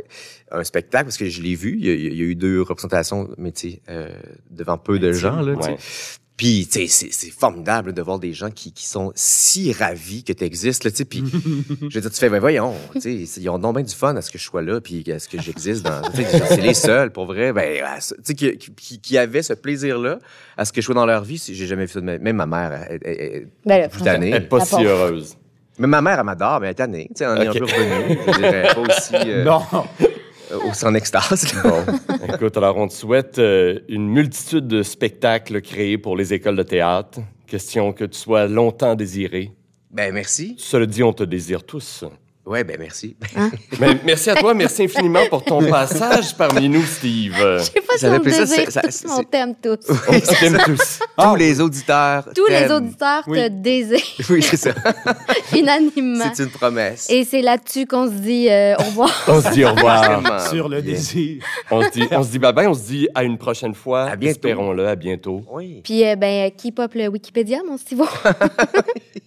un 0.51 0.65
spectacle 0.65 1.05
parce 1.05 1.17
que 1.17 1.27
je 1.31 1.41
l'ai 1.41 1.55
vu. 1.55 1.79
Il 1.81 1.87
y, 1.87 1.91
a, 1.91 1.95
il 1.95 2.15
y 2.15 2.21
a 2.21 2.25
eu 2.25 2.35
deux 2.35 2.61
représentations, 2.61 3.31
mais 3.39 3.53
tu 3.53 3.71
sais, 3.71 3.81
euh, 3.89 4.11
devant 4.51 4.77
peu 4.77 4.99
de 4.99 5.13
gens 5.15 5.41
là. 5.41 5.57
tu 5.57 5.63
sais. 5.63 5.71
Ouais. 5.71 5.77
Puis 6.43 6.67
tu 6.67 6.81
sais, 6.81 6.87
c'est 6.89 7.13
c'est 7.13 7.31
formidable 7.31 7.93
de 7.93 8.03
voir 8.03 8.19
des 8.19 8.33
gens 8.33 8.51
qui, 8.51 8.73
qui 8.73 8.85
sont 8.85 9.13
si 9.15 9.73
ravis 9.73 10.25
que 10.25 10.33
tu 10.33 10.43
existes 10.43 10.83
là. 10.83 10.91
Tu 10.91 10.97
sais, 10.97 11.05
puis 11.05 11.23
je 11.89 11.95
veux 11.95 12.01
dire, 12.01 12.11
tu 12.11 12.19
fais, 12.19 12.29
ben 12.29 12.41
voyons, 12.41 12.75
tu 12.95 13.01
sais, 13.01 13.41
ils 13.41 13.49
ont 13.49 13.61
donc 13.61 13.77
bien 13.77 13.85
du 13.85 13.95
fun 13.95 14.17
à 14.17 14.23
ce 14.23 14.29
que 14.33 14.39
je 14.39 14.43
sois 14.43 14.61
là, 14.61 14.81
puis 14.81 15.05
à 15.13 15.21
ce 15.21 15.29
que 15.29 15.41
j'existe 15.41 15.85
dans. 15.85 16.03
tu 16.11 16.17
sais, 16.25 16.43
c'est 16.49 16.61
les 16.61 16.75
seuls 16.75 17.13
pour 17.13 17.27
vrai, 17.27 17.53
ben, 17.53 17.79
tu 17.97 18.15
sais, 18.25 18.35
qui, 18.35 18.59
qui, 18.59 18.99
qui 19.01 19.19
avaient 19.19 19.43
ce 19.45 19.53
plaisir 19.53 20.01
là 20.01 20.19
à 20.57 20.65
ce 20.65 20.73
que 20.73 20.81
je 20.81 20.87
sois 20.87 20.97
dans 20.97 21.07
leur 21.07 21.23
vie. 21.23 21.41
J'ai 21.47 21.67
jamais 21.69 21.87
vu 21.87 21.93
ça 21.93 22.01
de 22.01 22.07
ma- 22.07 22.19
Même 22.19 22.35
ma 22.37 22.47
mère, 22.47 22.87
elle, 22.91 22.99
elle- 23.05 23.17
elle- 23.21 23.49
Ben. 23.65 24.23
Elle 24.35 24.43
est 24.43 24.49
pas 24.49 24.65
si 24.65 24.71
pauvre. 24.75 24.85
heureuse. 24.89 25.37
Mais 25.79 25.87
ma 25.87 26.03
mère, 26.03 26.19
elle 26.19 26.25
m'adore, 26.27 26.59
mais 26.61 26.67
elle 26.67 26.73
est 26.73 26.75
tannée. 26.75 27.07
Tu 27.11 27.19
sais, 27.19 27.25
elle 27.25 27.31
en 27.31 27.41
est 27.41 27.47
un 27.47 27.53
peu. 27.53 27.67
Je 27.69 28.37
dirais 28.39 28.69
pas 28.75 28.81
aussi, 28.81 29.15
euh, 29.15 29.45
Non! 29.45 29.63
Euh, 30.53 30.71
aussi 30.71 30.85
en 30.85 30.95
extase. 30.95 31.55
Bon, 31.63 31.85
écoute, 32.35 32.57
alors 32.57 32.77
on 32.77 32.89
te 32.89 32.93
souhaite 32.93 33.39
euh, 33.39 33.81
une 33.89 34.09
multitude 34.09 34.69
de 34.69 34.83
spectacles 34.83 35.61
créés 35.63 35.99
pour 35.99 36.17
les 36.17 36.33
écoles 36.35 36.57
de 36.57 36.63
théâtre. 36.63 37.21
Question 37.47 37.93
que 37.93 38.05
tu 38.05 38.19
sois 38.19 38.47
longtemps 38.47 38.95
désiré. 38.95 39.53
Ben, 39.91 40.13
merci. 40.13 40.55
Cela 40.59 40.87
dit, 40.87 41.03
on 41.03 41.13
te 41.13 41.25
désire 41.25 41.65
tous. 41.65 42.05
Ouais, 42.45 42.65
ben, 42.65 42.77
merci. 42.79 43.15
Mais 43.81 43.97
merci 44.05 44.29
à 44.31 44.35
toi, 44.35 44.53
merci 44.53 44.83
infiniment 44.83 45.25
pour 45.31 45.45
ton 45.45 45.63
passage 45.71 46.37
parmi 46.37 46.69
nous, 46.69 46.83
Steve. 46.83 47.37
Euh, 47.41 47.59
Je 47.61 47.65
sais 47.65 47.81
pas 47.81 47.97
si 47.97 48.07
on 48.07 48.11
ça, 48.11 48.19
désire 48.19 48.71
ça- 48.73 48.81
tous, 48.83 49.05
on 49.17 49.23
t'aime 49.23 49.55
tous. 49.63 49.79
On 50.09 50.21
t'aime 50.21 50.59
tous. 50.67 50.99
Tous 51.17 51.37
les 51.37 51.61
auditeurs. 51.61 52.29
Tous 52.35 52.47
les 52.49 52.69
auditeurs 52.69 53.23
Oui. 53.29 53.39
te 53.39 53.49
désirent 53.49 54.01
Oui, 54.29 54.43
c'est 54.43 54.57
ça. 54.57 54.73
unanimement. 55.57 56.25
C'est 56.35 56.43
une 56.43 56.51
promesse. 56.51 57.09
Et 57.11 57.23
c'est 57.25 57.43
là-dessus 57.43 57.87
qu'on 57.87 58.07
se 58.07 58.15
dit 58.15 58.49
euh, 58.51 58.75
au 58.77 58.83
revoir. 58.87 59.25
On 59.29 59.41
se 59.41 59.51
dit 59.53 59.65
au 59.65 59.73
revoir. 59.75 60.49
Sur 60.49 60.69
le 60.69 60.81
bien. 60.81 60.95
désir. 60.95 61.45
On 61.71 61.81
se 61.83 61.91
dit, 61.91 62.09
on 62.11 62.25
se 62.25 62.29
dit 62.31 62.39
bye 62.41 62.53
bye, 62.53 62.67
on 62.67 62.75
se 62.75 62.83
dit 62.89 63.09
à 63.15 63.23
une 63.23 63.39
prochaine 63.39 63.75
fois. 63.75 64.03
À 64.07 64.17
bientôt. 64.17 64.33
Espérons-le, 64.33 64.89
à 64.89 64.97
bientôt. 64.97 65.43
Oui. 65.53 65.81
Puis, 65.85 66.05
euh, 66.05 66.17
ben, 66.17 66.51
keep 66.51 66.81
up 66.81 66.91
le 66.97 67.07
Wikipédia, 67.07 67.59
mon 67.69 67.77
Stivo. 67.79 68.05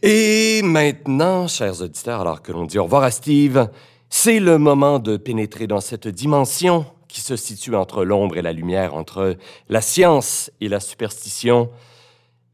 Et 0.02 0.62
maintenant, 0.64 1.48
chers 1.48 1.82
auditeurs, 1.82 2.22
alors 2.22 2.42
que 2.42 2.52
l'on 2.52 2.66
dit 2.66 2.78
au 2.78 2.84
revoir 2.84 3.05
Steve, 3.12 3.70
c'est 4.10 4.40
le 4.40 4.58
moment 4.58 5.00
de 5.00 5.18
pénétrer 5.18 5.68
dans 5.68 5.82
cette 5.82 6.08
dimension 6.08 6.86
qui 7.08 7.22
se 7.22 7.36
situe 7.36 7.76
entre 7.76 8.04
l'ombre 8.04 8.38
et 8.38 8.42
la 8.42 8.54
lumière, 8.54 8.96
entre 8.96 9.38
la 9.70 9.82
science 9.82 10.52
et 10.62 10.68
la 10.68 10.80
superstition. 10.80 11.70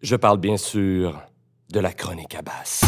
Je 0.01 0.15
parle 0.15 0.39
bien 0.39 0.57
sûr 0.57 1.21
de 1.69 1.79
la 1.79 1.93
chronique 1.93 2.35
à 2.35 2.41
basse. 2.41 2.83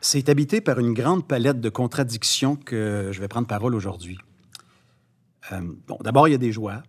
C'est 0.00 0.28
habité 0.28 0.60
par 0.60 0.78
une 0.78 0.94
grande 0.94 1.26
palette 1.28 1.60
de 1.60 1.68
contradictions 1.68 2.56
que 2.56 3.10
je 3.12 3.20
vais 3.20 3.28
prendre 3.28 3.46
parole 3.46 3.74
aujourd'hui. 3.74 4.18
Euh, 5.52 5.60
bon, 5.86 5.98
d'abord, 6.00 6.26
il 6.28 6.32
y 6.32 6.34
a 6.34 6.38
des 6.38 6.52
joies. 6.52 6.82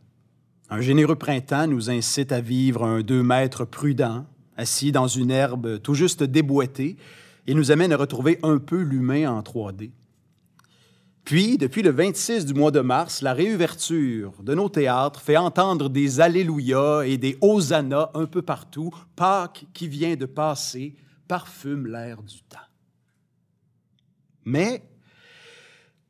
Un 0.73 0.79
généreux 0.79 1.17
printemps 1.17 1.67
nous 1.67 1.89
incite 1.89 2.31
à 2.31 2.39
vivre 2.39 2.85
un 2.85 3.01
deux 3.01 3.23
mètres 3.23 3.65
prudent, 3.65 4.25
assis 4.55 4.93
dans 4.93 5.05
une 5.05 5.29
herbe 5.29 5.81
tout 5.81 5.95
juste 5.95 6.23
déboîtée, 6.23 6.95
et 7.45 7.53
nous 7.53 7.71
amène 7.71 7.91
à 7.91 7.97
retrouver 7.97 8.39
un 8.41 8.57
peu 8.57 8.81
l'humain 8.81 9.29
en 9.29 9.41
3D. 9.41 9.91
Puis, 11.25 11.57
depuis 11.57 11.81
le 11.81 11.91
26 11.91 12.45
du 12.45 12.53
mois 12.53 12.71
de 12.71 12.79
mars, 12.79 13.21
la 13.21 13.33
réouverture 13.33 14.31
de 14.41 14.55
nos 14.55 14.69
théâtres 14.69 15.19
fait 15.19 15.35
entendre 15.35 15.89
des 15.89 16.21
Alléluia 16.21 17.05
et 17.05 17.17
des 17.17 17.37
Hosanna 17.41 18.09
un 18.13 18.25
peu 18.25 18.41
partout. 18.41 18.91
Pâques 19.17 19.65
qui 19.73 19.89
vient 19.89 20.15
de 20.15 20.25
passer 20.25 20.95
parfume 21.27 21.87
l'air 21.87 22.23
du 22.23 22.41
temps. 22.43 22.59
Mais 24.45 24.81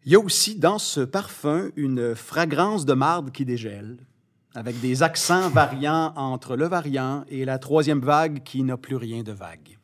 il 0.05 0.11
y 0.11 0.15
a 0.15 0.19
aussi 0.19 0.55
dans 0.55 0.77
ce 0.77 1.01
parfum 1.01 1.71
une 1.75 2.13
fragrance 2.13 2.85
de 2.85 2.93
marde 2.93 3.31
qui 3.31 3.43
dégèle, 3.43 3.97
avec 4.53 4.79
des 4.81 5.03
accents 5.03 5.49
variants 5.49 6.13
entre 6.15 6.55
le 6.55 6.67
variant 6.67 7.23
et 7.29 7.45
la 7.45 7.57
troisième 7.57 8.01
vague 8.01 8.43
qui 8.43 8.63
n'a 8.63 8.77
plus 8.77 8.95
rien 8.95 9.23
de 9.23 9.31
vague. 9.31 9.77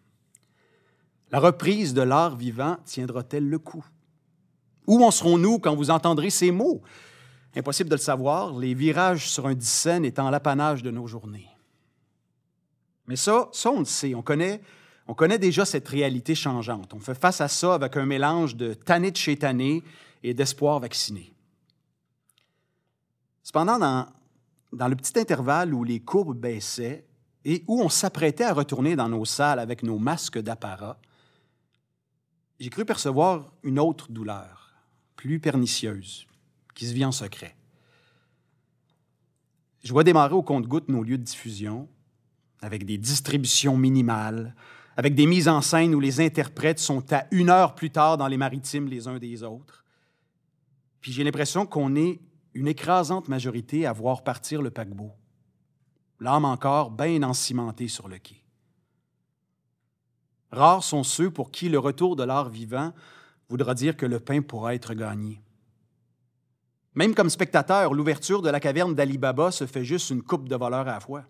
La 1.32 1.40
reprise 1.40 1.94
de 1.94 2.02
l'art 2.02 2.36
vivant 2.36 2.78
tiendra-t-elle 2.86 3.48
le 3.48 3.60
coup? 3.60 3.86
Où 4.88 5.04
en 5.04 5.12
serons-nous 5.12 5.60
quand 5.60 5.76
vous 5.76 5.90
entendrez 5.90 6.30
ces 6.30 6.52
mots? 6.52 6.82
Impossible 7.56 7.90
de 7.90 7.96
le 7.96 8.02
savoir, 8.02 8.58
les 8.58 8.74
virages 8.74 9.30
sur 9.30 9.48
un 9.48 9.56
dix 9.56 9.88
étant 10.04 10.30
l'apanage 10.30 10.84
de 10.84 10.92
nos 10.92 11.08
journées. 11.08 11.50
Mais 13.08 13.16
ça, 13.16 13.50
ça 13.52 13.72
on 13.72 13.80
le 13.80 13.86
sait, 13.86 14.16
on 14.16 14.22
connaît, 14.22 14.62
on 15.08 15.14
connaît 15.14 15.40
déjà 15.40 15.66
cette 15.66 15.88
réalité 15.88 16.36
changeante. 16.36 16.94
On 16.94 17.00
fait 17.00 17.20
face 17.20 17.42
à 17.42 17.48
ça 17.48 17.74
avec 17.74 17.98
un 17.98 18.06
mélange 18.06 18.56
de 18.56 18.74
tanné 18.74 19.12
de 19.12 19.18
chez 19.18 19.38
tanné 19.38 19.84
et 20.24 20.34
d'espoir 20.34 20.80
vacciné. 20.80 21.34
Cependant, 23.44 23.80
dans, 23.80 24.06
dans 24.74 24.88
le 24.88 24.96
petit 24.96 25.18
intervalle 25.20 25.74
où 25.74 25.84
les 25.84 26.00
courbes 26.00 26.38
baissaient 26.38 27.06
et 27.46 27.64
où 27.68 27.82
on 27.82 27.90
s'apprêtait 27.90 28.44
à 28.44 28.54
retourner 28.54 28.96
dans 28.96 29.10
nos 29.10 29.26
salles 29.26 29.60
avec 29.60 29.84
nos 29.84 29.98
masques 29.98 30.40
d'apparat, 30.40 31.00
j'ai 32.60 32.70
cru 32.70 32.86
percevoir 32.86 33.54
une 33.64 33.80
autre 33.80 34.12
douleur, 34.12 34.74
plus 35.16 35.40
pernicieuse, 35.40 36.28
qui 36.74 36.88
se 36.88 36.94
vit 36.94 37.06
en 37.06 37.12
secret. 37.12 37.56
Je 39.84 39.94
vois 39.94 40.04
démarrer 40.04 40.34
au 40.34 40.42
compte-gouttes 40.42 40.90
nos 40.90 41.04
lieux 41.04 41.18
de 41.18 41.24
diffusion, 41.24 41.88
avec 42.62 42.86
des 42.86 42.98
distributions 42.98 43.78
minimales, 43.78 44.56
avec 44.98 45.14
des 45.14 45.28
mises 45.28 45.48
en 45.48 45.62
scène 45.62 45.94
où 45.94 46.00
les 46.00 46.20
interprètes 46.20 46.80
sont 46.80 47.14
à 47.14 47.26
une 47.32 47.50
heure 47.50 47.76
plus 47.76 47.92
tard 47.92 48.18
dans 48.18 48.28
les 48.28 48.38
maritimes 48.38 48.88
les 48.88 49.08
uns 49.08 49.20
des 49.20 49.44
autres. 49.44 49.86
Puis 51.00 51.12
j'ai 51.12 51.24
l'impression 51.24 51.68
qu'on 51.68 51.96
est 51.96 52.20
une 52.58 52.68
écrasante 52.68 53.28
majorité 53.28 53.86
à 53.86 53.94
voir 53.94 54.24
partir 54.24 54.64
le 54.64 54.72
paquebot, 54.72 55.12
l'âme 56.20 56.44
encore 56.44 56.90
bien 56.90 57.22
encimentée 57.22 57.88
sur 57.88 58.08
le 58.08 58.18
quai. 58.18 58.44
Rares 60.52 60.84
sont 60.84 61.04
ceux 61.04 61.30
pour 61.30 61.52
qui 61.52 61.70
le 61.70 61.78
retour 61.78 62.16
de 62.16 62.24
l'art 62.24 62.50
vivant 62.50 62.94
voudra 63.48 63.76
dire 63.76 63.96
que 63.96 64.08
le 64.08 64.20
pain 64.20 64.42
pourra 64.42 64.74
être 64.74 64.96
gagné. 64.96 65.40
Même 66.96 67.14
comme 67.14 67.30
spectateur, 67.30 67.94
l'ouverture 67.94 68.42
de 68.42 68.50
la 68.50 68.60
caverne 68.60 68.96
d'Ali 68.96 69.20
Baba 69.20 69.52
se 69.52 69.68
fait 69.68 69.86
juste 69.86 70.10
une 70.10 70.24
coupe 70.24 70.50
de 70.50 70.56
voleurs 70.56 70.88
à 70.88 70.94
la 70.94 71.00
fois. 71.00 71.26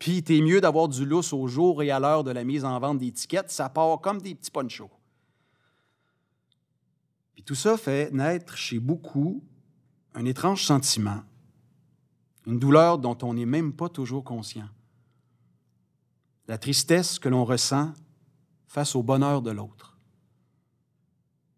Puis, 0.00 0.24
t'es 0.24 0.40
mieux 0.40 0.60
d'avoir 0.60 0.88
du 0.88 1.06
lousse 1.06 1.32
au 1.32 1.46
jour 1.46 1.80
et 1.80 1.92
à 1.92 2.00
l'heure 2.00 2.24
de 2.24 2.32
la 2.32 2.42
mise 2.42 2.64
en 2.64 2.80
vente 2.80 2.98
tickets, 2.98 3.50
ça 3.50 3.68
part 3.68 4.00
comme 4.00 4.20
des 4.20 4.34
petits 4.34 4.50
ponchos. 4.50 4.90
Puis 7.34 7.44
tout 7.44 7.54
ça 7.54 7.76
fait 7.76 8.12
naître 8.12 8.56
chez 8.56 8.80
beaucoup 8.80 9.44
un 10.14 10.24
étrange 10.24 10.64
sentiment, 10.64 11.22
une 12.46 12.58
douleur 12.58 12.98
dont 12.98 13.16
on 13.22 13.34
n'est 13.34 13.46
même 13.46 13.72
pas 13.72 13.88
toujours 13.88 14.24
conscient. 14.24 14.68
La 16.48 16.58
tristesse 16.58 17.18
que 17.18 17.28
l'on 17.28 17.44
ressent 17.44 17.92
face 18.66 18.94
au 18.96 19.02
bonheur 19.02 19.42
de 19.42 19.50
l'autre. 19.50 19.96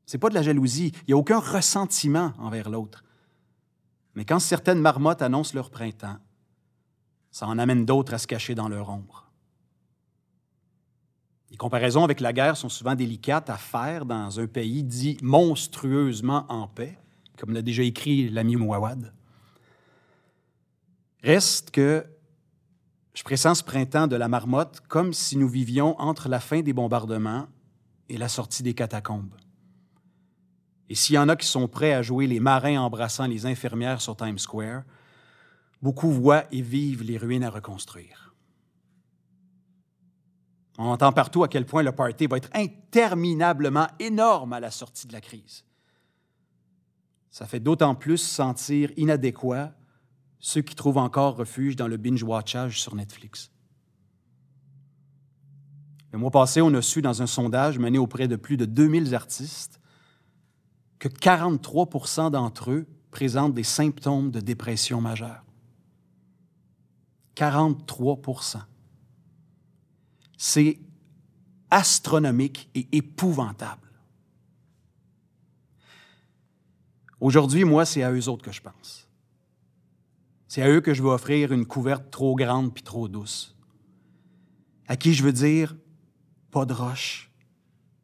C'est 0.07 0.19
pas 0.19 0.29
de 0.29 0.35
la 0.35 0.43
jalousie. 0.43 0.93
Il 1.03 1.05
n'y 1.09 1.15
a 1.15 1.17
aucun 1.17 1.39
ressentiment 1.39 2.33
envers 2.39 2.69
l'autre. 2.69 3.03
Mais 4.15 4.25
quand 4.25 4.39
certaines 4.39 4.81
marmottes 4.81 5.23
annoncent 5.23 5.55
leur 5.55 5.71
printemps, 5.71 6.19
ça 7.31 7.47
en 7.47 7.59
amène 7.59 7.87
d'autres 7.87 8.13
à 8.13 8.19
se 8.19 8.27
cacher 8.27 8.55
dans 8.55 8.69
leur 8.69 8.91
ombre. 8.91 9.31
Les 11.51 11.57
comparaisons 11.57 12.05
avec 12.05 12.21
la 12.21 12.33
guerre 12.33 12.57
sont 12.57 12.69
souvent 12.69 12.95
délicates 12.95 13.51
à 13.51 13.57
faire 13.57 14.05
dans 14.05 14.41
un 14.41 14.47
pays 14.47 14.83
dit 14.83 15.19
monstrueusement 15.23 16.47
en 16.49 16.67
paix, 16.67 16.99
comme 17.43 17.55
l'a 17.55 17.63
déjà 17.63 17.83
écrit 17.83 18.29
l'ami 18.29 18.55
Mouawad. 18.55 19.13
Reste 21.25 21.73
que 21.73 22.07
je 23.15 23.25
pressens 23.25 23.57
ce 23.57 23.65
printemps 23.65 24.07
de 24.07 24.15
la 24.15 24.29
marmotte 24.29 24.81
comme 24.87 25.13
si 25.13 25.37
nous 25.37 25.49
vivions 25.49 26.01
entre 26.01 26.29
la 26.29 26.39
fin 26.39 26.61
des 26.61 26.73
bombardements 26.73 27.49
et 28.09 28.17
la 28.17 28.29
sortie 28.29 28.63
des 28.63 28.75
catacombes. 28.75 29.35
Et 30.89 30.95
s'il 30.95 31.17
y 31.17 31.19
en 31.19 31.29
a 31.29 31.35
qui 31.35 31.49
sont 31.49 31.67
prêts 31.67 31.93
à 31.93 32.01
jouer 32.03 32.29
les 32.29 32.39
marins 32.39 32.81
embrassant 32.81 33.27
les 33.27 33.45
infirmières 33.45 34.01
sur 34.01 34.15
Times 34.15 34.39
Square, 34.39 34.85
beaucoup 35.83 36.13
voient 36.13 36.45
et 36.53 36.63
vivent 36.63 37.03
les 37.03 37.19
ruines 37.19 37.43
à 37.43 37.51
reconstruire. 37.51 38.37
On 40.79 40.85
entend 40.85 41.11
partout 41.11 41.43
à 41.43 41.49
quel 41.49 41.67
point 41.67 41.83
le 41.83 41.91
party 41.91 42.29
va 42.29 42.37
être 42.37 42.51
interminablement 42.55 43.89
énorme 43.99 44.53
à 44.53 44.61
la 44.61 44.71
sortie 44.71 45.09
de 45.09 45.13
la 45.13 45.21
crise. 45.21 45.65
Ça 47.33 47.47
fait 47.47 47.61
d'autant 47.61 47.95
plus 47.95 48.19
sentir 48.19 48.93
inadéquat 48.97 49.73
ceux 50.39 50.61
qui 50.61 50.75
trouvent 50.75 50.99
encore 50.99 51.37
refuge 51.37 51.77
dans 51.77 51.89
le 51.89 51.97
binge-watchage 51.97 52.81
sur 52.81 52.95
Netflix. 52.95 53.51
Le 56.13 56.19
mois 56.19 56.31
passé, 56.31 56.61
on 56.61 56.75
a 56.75 56.83
su 56.83 57.01
dans 57.01 57.23
un 57.23 57.27
sondage 57.27 57.79
mené 57.79 57.97
auprès 57.97 58.29
de 58.29 58.37
plus 58.37 58.59
de 58.59 58.67
2000 58.67 59.15
artistes 59.15 59.81
que 60.99 61.09
43% 61.09 62.31
d'entre 62.31 62.71
eux 62.71 62.87
présentent 63.11 63.55
des 63.55 63.63
symptômes 63.63 64.31
de 64.31 64.41
dépression 64.41 65.01
majeure. 65.01 65.43
43% 67.35 68.59
C'est 70.37 70.79
astronomique 71.71 72.69
et 72.75 72.89
épouvantable. 72.93 73.82
Aujourd'hui, 77.23 77.65
moi, 77.65 77.87
c'est 77.87 78.03
à 78.03 78.13
eux 78.13 78.29
autres 78.29 78.45
que 78.45 78.53
je 78.53 78.61
pense. 78.61 79.09
C'est 80.49 80.61
à 80.61 80.69
eux 80.69 80.81
que 80.81 80.93
je 80.93 81.03
veux 81.03 81.09
offrir 81.09 81.53
une 81.53 81.65
couverte 81.65 82.11
trop 82.11 82.35
grande 82.35 82.75
puis 82.75 82.83
trop 82.83 83.09
douce. 83.09 83.57
À 84.87 84.97
qui 84.97 85.15
je 85.15 85.23
veux 85.23 85.33
dire, 85.33 85.75
pas 86.51 86.67
de 86.67 86.75
roche, 86.75 87.31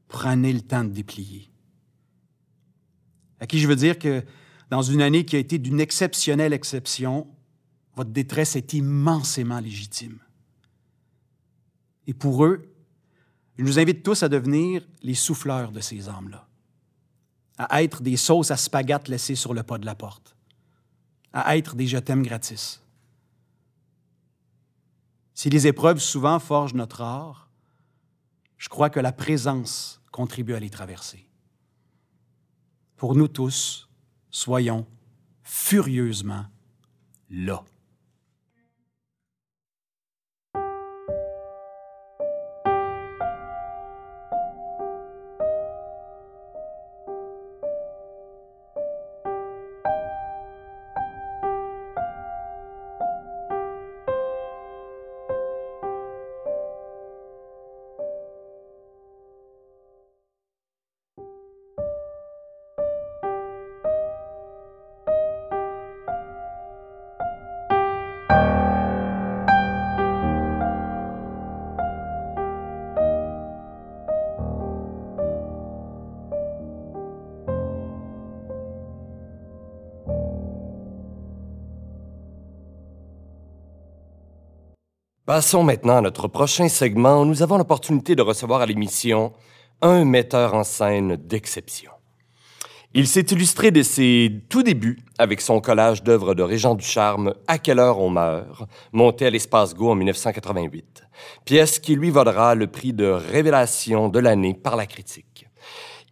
prenez 0.08 0.52
le 0.54 0.62
temps 0.62 0.84
de 0.84 0.90
déplier 0.90 1.50
à 3.40 3.46
qui 3.46 3.58
je 3.58 3.68
veux 3.68 3.76
dire 3.76 3.98
que 3.98 4.24
dans 4.70 4.82
une 4.82 5.00
année 5.00 5.24
qui 5.24 5.36
a 5.36 5.38
été 5.38 5.58
d'une 5.58 5.80
exceptionnelle 5.80 6.52
exception, 6.52 7.26
votre 7.96 8.10
détresse 8.10 8.56
est 8.56 8.74
immensément 8.74 9.60
légitime. 9.60 10.18
Et 12.06 12.14
pour 12.14 12.44
eux, 12.44 12.72
je 13.56 13.64
nous 13.64 13.78
invite 13.78 14.02
tous 14.02 14.22
à 14.22 14.28
devenir 14.28 14.86
les 15.02 15.14
souffleurs 15.14 15.72
de 15.72 15.80
ces 15.80 16.08
âmes-là, 16.08 16.47
à 17.58 17.82
être 17.82 18.02
des 18.02 18.16
sauces 18.16 18.50
à 18.50 18.56
spaghettes 18.56 19.08
laissées 19.08 19.34
sur 19.34 19.52
le 19.52 19.62
pas 19.62 19.78
de 19.78 19.86
la 19.86 19.94
porte, 19.94 20.36
à 21.32 21.56
être 21.56 21.74
des 21.74 21.86
je 21.86 21.98
t'aime 21.98 22.22
gratis. 22.22 22.82
Si 25.34 25.50
les 25.50 25.66
épreuves 25.66 25.98
souvent 25.98 26.38
forgent 26.38 26.74
notre 26.74 27.00
art, 27.00 27.48
je 28.56 28.68
crois 28.68 28.90
que 28.90 29.00
la 29.00 29.12
présence 29.12 30.00
contribue 30.10 30.54
à 30.54 30.60
les 30.60 30.70
traverser 30.70 31.28
pour 32.98 33.14
nous 33.14 33.28
tous, 33.28 33.88
soyons 34.28 34.86
furieusement 35.42 36.44
là. 37.30 37.64
Passons 85.38 85.62
maintenant 85.62 85.98
à 85.98 86.00
notre 86.00 86.26
prochain 86.26 86.68
segment. 86.68 87.24
Nous 87.24 87.44
avons 87.44 87.58
l'opportunité 87.58 88.16
de 88.16 88.22
recevoir 88.22 88.60
à 88.60 88.66
l'émission 88.66 89.32
un 89.82 90.04
metteur 90.04 90.54
en 90.54 90.64
scène 90.64 91.14
d'exception. 91.14 91.92
Il 92.92 93.06
s'est 93.06 93.26
illustré 93.30 93.70
de 93.70 93.84
ses 93.84 94.42
tout 94.48 94.64
débuts 94.64 94.98
avec 95.16 95.40
son 95.40 95.60
collage 95.60 96.02
d'œuvres 96.02 96.34
de 96.34 96.42
Régent 96.42 96.74
du 96.74 96.84
Charme 96.84 97.34
À 97.46 97.58
quelle 97.58 97.78
heure 97.78 98.00
on 98.00 98.10
meurt, 98.10 98.68
monté 98.90 99.26
à 99.26 99.30
l'Espace 99.30 99.76
Go 99.76 99.92
en 99.92 99.94
1988, 99.94 101.04
pièce 101.44 101.78
qui 101.78 101.94
lui 101.94 102.10
vaudra 102.10 102.56
le 102.56 102.66
prix 102.66 102.92
de 102.92 103.06
révélation 103.06 104.08
de 104.08 104.18
l'année 104.18 104.54
par 104.54 104.74
la 104.74 104.86
critique. 104.86 105.47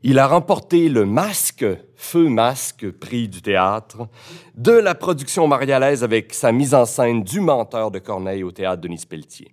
Il 0.08 0.20
a 0.20 0.28
remporté 0.28 0.88
le 0.88 1.04
masque, 1.04 1.66
feu 1.96 2.28
masque, 2.28 2.88
prix 2.92 3.26
du 3.26 3.42
théâtre, 3.42 4.06
de 4.54 4.70
la 4.70 4.94
production 4.94 5.48
marialaise 5.48 6.04
avec 6.04 6.32
sa 6.32 6.52
mise 6.52 6.74
en 6.74 6.84
scène 6.84 7.24
du 7.24 7.40
menteur 7.40 7.90
de 7.90 7.98
Corneille 7.98 8.44
au 8.44 8.52
théâtre 8.52 8.82
Denis 8.82 9.04
Pelletier. 9.04 9.52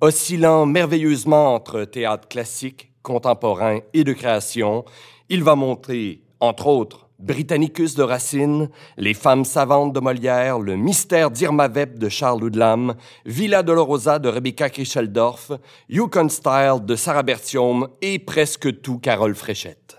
Oscillant 0.00 0.64
merveilleusement 0.64 1.56
entre 1.56 1.82
théâtre 1.82 2.28
classique, 2.28 2.92
contemporain 3.02 3.80
et 3.94 4.04
de 4.04 4.12
création, 4.12 4.84
il 5.28 5.42
va 5.42 5.56
montrer, 5.56 6.22
entre 6.38 6.68
autres, 6.68 7.07
Britannicus 7.18 7.96
de 7.96 8.04
Racine, 8.04 8.68
Les 8.96 9.12
femmes 9.12 9.44
savantes 9.44 9.92
de 9.92 9.98
Molière, 9.98 10.60
Le 10.60 10.76
mystère 10.76 11.32
d'Irma 11.32 11.66
Vep 11.66 11.98
de 11.98 12.08
Charles 12.08 12.40
Ludlam, 12.40 12.94
Villa 13.26 13.64
Dolorosa 13.64 14.20
de 14.20 14.28
Rebecca 14.28 14.70
Krischeldorf, 14.70 15.50
Yukon 15.88 16.28
Style 16.28 16.76
de 16.84 16.94
Sarah 16.94 17.24
Bertium 17.24 17.88
et 18.02 18.20
presque 18.20 18.80
tout 18.82 19.00
Carole 19.00 19.34
Fréchette. 19.34 19.96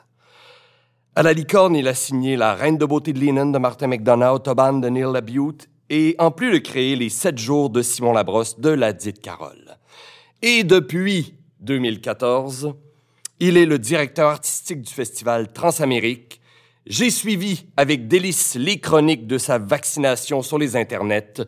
À 1.14 1.22
la 1.22 1.34
licorne, 1.34 1.76
il 1.76 1.90
a 1.90 1.94
signé 1.94 2.38
La 2.38 2.54
Reine 2.54 2.78
de 2.78 2.86
beauté 2.86 3.12
de 3.12 3.20
Lennon 3.20 3.52
de 3.52 3.58
Martin 3.58 3.88
McDonough, 3.88 4.36
Autobahn 4.36 4.80
de 4.80 4.88
Neil 4.88 5.12
Labute 5.12 5.68
et 5.90 6.16
en 6.20 6.32
plus 6.32 6.54
de 6.54 6.60
créer 6.60 6.96
Les 6.96 7.10
Sept 7.10 7.38
jours 7.38 7.70
de 7.70 7.82
Simon 7.82 8.14
Labrosse 8.14 8.62
de 8.62 8.70
la 8.70 8.94
dite 8.94 9.20
Carole. 9.20 9.78
Et 10.42 10.64
depuis 10.64 11.36
2014, 11.60 12.74
il 13.42 13.58
est 13.58 13.66
le 13.66 13.78
directeur 13.78 14.30
artistique 14.30 14.84
du 14.84 14.94
festival 14.94 15.52
Transamérique 15.52 16.39
j'ai 16.86 17.10
suivi 17.10 17.66
avec 17.78 18.08
délice 18.08 18.56
les 18.56 18.80
chroniques 18.80 19.28
de 19.28 19.38
sa 19.38 19.58
vaccination 19.58 20.42
sur 20.42 20.58
les 20.58 20.76
internets. 20.76 21.42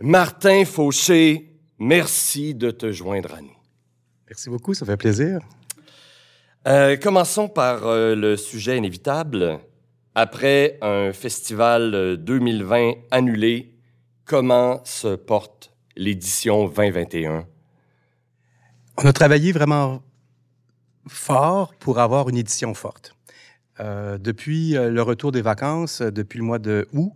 Martin 0.00 0.64
Fauché, 0.64 1.56
merci 1.78 2.54
de 2.54 2.70
te 2.70 2.92
joindre 2.92 3.34
à 3.34 3.40
nous. 3.40 3.56
Merci 4.28 4.50
beaucoup, 4.50 4.74
ça 4.74 4.86
fait 4.86 4.96
plaisir. 4.96 5.40
Euh, 6.66 6.96
commençons 6.96 7.48
par 7.48 7.86
euh, 7.86 8.14
le 8.14 8.36
sujet 8.36 8.78
inévitable. 8.78 9.58
Après 10.14 10.78
un 10.82 11.12
festival 11.12 12.16
2020 12.18 12.76
euh, 12.76 12.92
annulé, 13.10 13.74
comment 14.24 14.80
se 14.84 15.14
porte 15.16 15.72
l'édition 15.96 16.68
2021? 16.68 17.46
On 18.98 19.06
a 19.06 19.12
travaillé 19.12 19.52
vraiment 19.52 20.02
fort 21.08 21.74
pour 21.76 21.98
avoir 21.98 22.28
une 22.28 22.36
édition 22.36 22.74
forte. 22.74 23.14
Euh, 23.82 24.16
depuis 24.18 24.76
euh, 24.76 24.90
le 24.90 25.02
retour 25.02 25.32
des 25.32 25.42
vacances, 25.42 26.00
euh, 26.00 26.10
depuis 26.10 26.38
le 26.38 26.44
mois 26.44 26.58
de 26.58 26.86
août, 26.92 27.12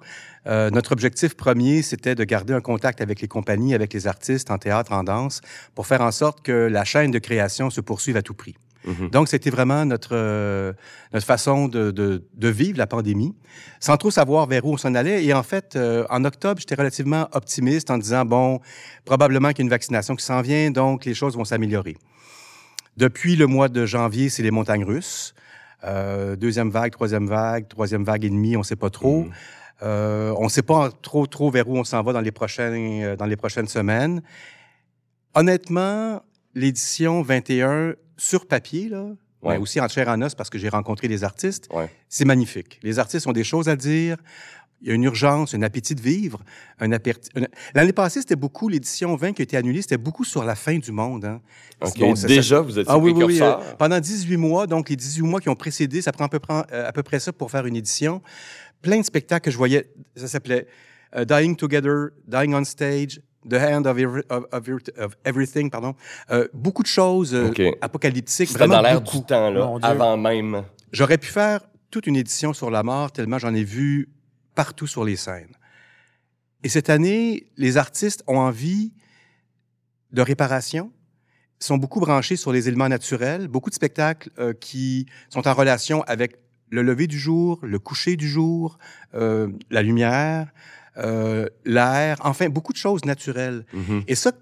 euh, 0.47 0.71
notre 0.71 0.93
objectif 0.93 1.35
premier, 1.35 1.83
c'était 1.83 2.15
de 2.15 2.25
garder 2.25 2.55
un 2.55 2.61
contact 2.61 3.01
avec 3.01 3.21
les 3.21 3.29
compagnies, 3.29 3.75
avec 3.75 3.93
les 3.93 4.07
artistes 4.07 4.51
en 4.51 4.59
théâtre, 4.59 4.93
en 4.93 5.05
danse, 5.05 5.41
pour 5.75 5.87
faire 5.87 6.01
en 6.01 6.11
sorte 6.13 6.43
que 6.43 6.53
la 6.53 6.85
chaîne 6.85 7.11
de 7.11 7.19
création 7.19 7.71
se 7.71 7.81
poursuive 7.81 8.17
à 8.17 8.23
tout 8.23 8.35
prix. 8.35 8.57
Mhm. 8.85 9.11
Donc, 9.11 9.29
c'était 9.29 9.51
vraiment 9.51 9.85
notre, 9.85 10.11
euh, 10.13 10.73
notre 11.13 11.27
façon 11.27 11.67
de, 11.67 11.91
de, 11.91 12.25
de 12.35 12.49
vivre 12.49 12.79
la 12.79 12.87
pandémie, 12.87 13.35
sans 13.81 13.97
trop 13.97 14.13
savoir 14.13 14.47
vers 14.47 14.65
où 14.65 14.75
on 14.75 14.77
s'en 14.77 14.95
allait. 14.95 15.25
Et 15.25 15.35
en 15.35 15.43
fait, 15.43 15.75
euh, 15.75 16.05
en 16.11 16.25
octobre, 16.25 16.61
j'étais 16.61 16.77
relativement 16.77 17.29
optimiste 17.33 17.91
en 17.91 17.99
disant, 17.99 18.25
bon, 18.25 18.61
probablement 19.05 19.49
qu'il 19.49 19.59
y 19.59 19.63
a 19.63 19.65
une 19.65 19.71
vaccination 19.71 20.15
qui 20.15 20.25
s'en 20.25 20.41
vient, 20.41 20.71
donc 20.71 21.05
les 21.05 21.15
choses 21.15 21.37
vont 21.37 21.45
s'améliorer. 21.45 21.97
Depuis 22.97 23.37
le 23.37 23.47
mois 23.47 23.69
de 23.69 23.85
janvier, 23.85 24.31
c'est 24.31 24.43
les 24.43 24.53
montagnes 24.53 24.85
russes. 24.85 25.35
Euh, 25.85 26.37
deuxième 26.37 26.71
vague, 26.71 26.93
troisième 26.93 27.27
vague, 27.27 27.69
troisième 27.69 28.05
vague 28.05 28.25
et 28.25 28.31
demie, 28.31 28.57
on 28.57 28.61
ne 28.61 28.65
sait 28.65 28.77
pas 28.77 28.91
trop. 28.91 29.25
Mhm. 29.25 29.33
Euh, 29.83 30.35
on 30.39 30.45
ne 30.45 30.49
sait 30.49 30.63
pas 30.63 30.91
trop 31.03 31.27
trop 31.27 31.51
vers 31.51 31.69
où 31.69 31.77
on 31.77 31.85
s'en 31.85 32.03
va 32.03 32.13
dans 32.15 32.23
les 32.23 32.33
prochaines 32.33 33.03
euh, 33.03 33.17
dans 33.17 33.27
les 33.27 33.37
prochaines 33.37 33.69
semaines. 33.69 34.23
Honnêtement, 35.35 36.23
l'édition 36.55 37.23
21 37.23 37.95
sur 38.17 38.47
papier 38.47 38.89
là, 38.89 39.05
Ouais. 39.43 39.55
mais 39.55 39.59
aussi 39.59 39.81
en 39.81 39.87
chair 39.89 40.09
en 40.09 40.21
os 40.23 40.35
parce 40.35 40.49
que 40.49 40.59
j'ai 40.59 40.71
rencontré 40.71 41.09
des 41.09 41.23
artistes, 41.23 41.69
Ouais. 41.73 41.91
c'est 42.09 42.25
magnifique. 42.25 42.81
Les 42.83 42.99
artistes 42.99 43.27
ont 43.27 43.33
des 43.33 43.45
choses 43.45 43.69
à 43.69 43.77
dire. 43.77 44.17
Il 44.87 44.91
y 44.91 44.93
a 44.93 44.95
une 44.95 45.03
urgence, 45.03 45.53
un 45.53 45.63
appétit 45.63 45.97
de 45.97 46.01
vivre, 46.01 46.41
un 46.79 46.93
appétit. 46.93 47.29
un- 47.35 47.47
L'année 47.75 47.93
passée, 47.93 48.21
c'était 48.21 48.37
beaucoup 48.37 48.69
l'édition 48.69 49.17
20 49.17 49.33
qui 49.33 49.43
a 49.43 49.45
été 49.45 49.57
annulée, 49.57 49.83
c'était 49.83 49.97
beaucoup 49.99 50.23
sur 50.25 50.45
la 50.45 50.55
fin 50.55 50.79
du 50.79 50.93
monde. 50.93 51.25
Hein. 51.25 51.41
OK. 51.85 51.99
Bon, 51.99 52.15
ça- 52.15 52.23
ça- 52.23 52.29
Déjà, 52.29 52.61
vous 52.61 52.79
êtes 52.79 52.87
ah 52.89 52.97
oui, 52.97 53.11
oui, 53.11 53.25
oui. 53.25 53.43
euh, 53.43 53.51
précurseur. 53.51 53.77
pendant 53.79 53.99
18 53.99 54.37
mois, 54.37 54.69
donc 54.69 54.89
les 54.89 54.95
18 54.97 55.23
mois 55.23 55.41
qui 55.41 55.49
ont 55.49 55.57
précédé, 55.57 56.01
ça 56.03 56.13
prend 56.13 56.27
à 56.27 56.29
peu 56.29 56.39
près, 56.39 56.63
euh, 56.73 56.89
à 56.89 56.93
peu 56.93 57.03
près 57.03 57.19
ça 57.19 57.33
pour 57.33 57.51
faire 57.51 57.67
une 57.67 57.75
édition. 57.75 58.23
Plein 58.81 58.99
de 59.01 59.05
spectacles 59.05 59.45
que 59.47 59.51
je 59.51 59.57
voyais, 59.57 59.91
ça 60.15 60.29
s'appelait 60.29 60.69
euh, 61.17 61.25
Dying 61.25 61.57
Together, 61.57 62.11
Dying 62.29 62.55
on 62.55 62.63
Stage, 62.65 63.21
The 63.49 63.55
Hand 63.55 63.87
of, 63.89 63.99
Every- 63.99 64.23
of- 64.31 64.45
of 64.53 64.69
Every- 64.69 64.85
of 64.99 65.17
Everything, 65.25 65.69
pardon. 65.71 65.95
Euh, 66.31 66.47
beaucoup 66.55 66.83
de 66.85 66.89
choses 66.89 67.35
euh, 67.35 67.49
OK. 67.49 67.61
apocalyptiques. 67.81 68.49
C'était 68.49 68.59
Vraiment 68.61 68.75
dans 68.77 68.83
l'air 68.83 69.01
du 69.01 69.23
temps, 69.25 69.51
là, 69.51 69.67
Mon 69.67 69.79
Dieu. 69.81 69.89
avant 69.89 70.17
même. 70.17 70.63
J'aurais 70.93 71.19
pu 71.19 71.27
faire 71.29 71.61
toute 71.91 72.07
une 72.07 72.17
édition 72.17 72.53
sur 72.53 72.71
la 72.71 72.83
mort, 72.85 73.11
tellement 73.13 73.39
j'en 73.39 73.55
ai 73.55 73.65
vu 73.65 74.09
partout 74.57 74.89
sur 74.89 75.05
les 75.05 75.15
scènes. 75.15 75.55
Et 76.65 76.69
cette 76.69 76.91
année, 76.91 77.47
les 77.57 77.77
artistes 77.77 78.25
ont 78.27 78.39
envie 78.39 78.93
de 80.11 80.23
réparation, 80.23 80.91
sont 81.61 81.77
beaucoup 81.77 82.01
branchés 82.01 82.37
sur 82.37 82.53
les 82.53 82.67
éléments 82.69 82.89
naturels, 82.89 83.47
beaucoup 83.47 83.71
de 83.71 83.75
spectacles 83.75 84.31
euh, 84.39 84.53
qui 84.53 85.07
sont 85.29 85.47
en 85.47 85.55
relation 85.55 86.03
avec 86.03 86.37
le 86.71 86.83
lever 86.83 87.07
du 87.07 87.19
jour, 87.19 87.61
le 87.63 87.79
coucher 87.79 88.17
du 88.17 88.29
jour, 88.29 88.79
euh, 89.15 89.49
la 89.71 89.83
lumière, 89.83 90.53
euh, 90.97 91.47
l'air, 91.65 92.19
enfin 92.25 92.49
beaucoup 92.49 92.73
de 92.73 92.79
choses 92.79 93.05
naturelles. 93.05 93.65
Mhm. 93.73 94.03
Et 94.09 94.15
ça, 94.15 94.33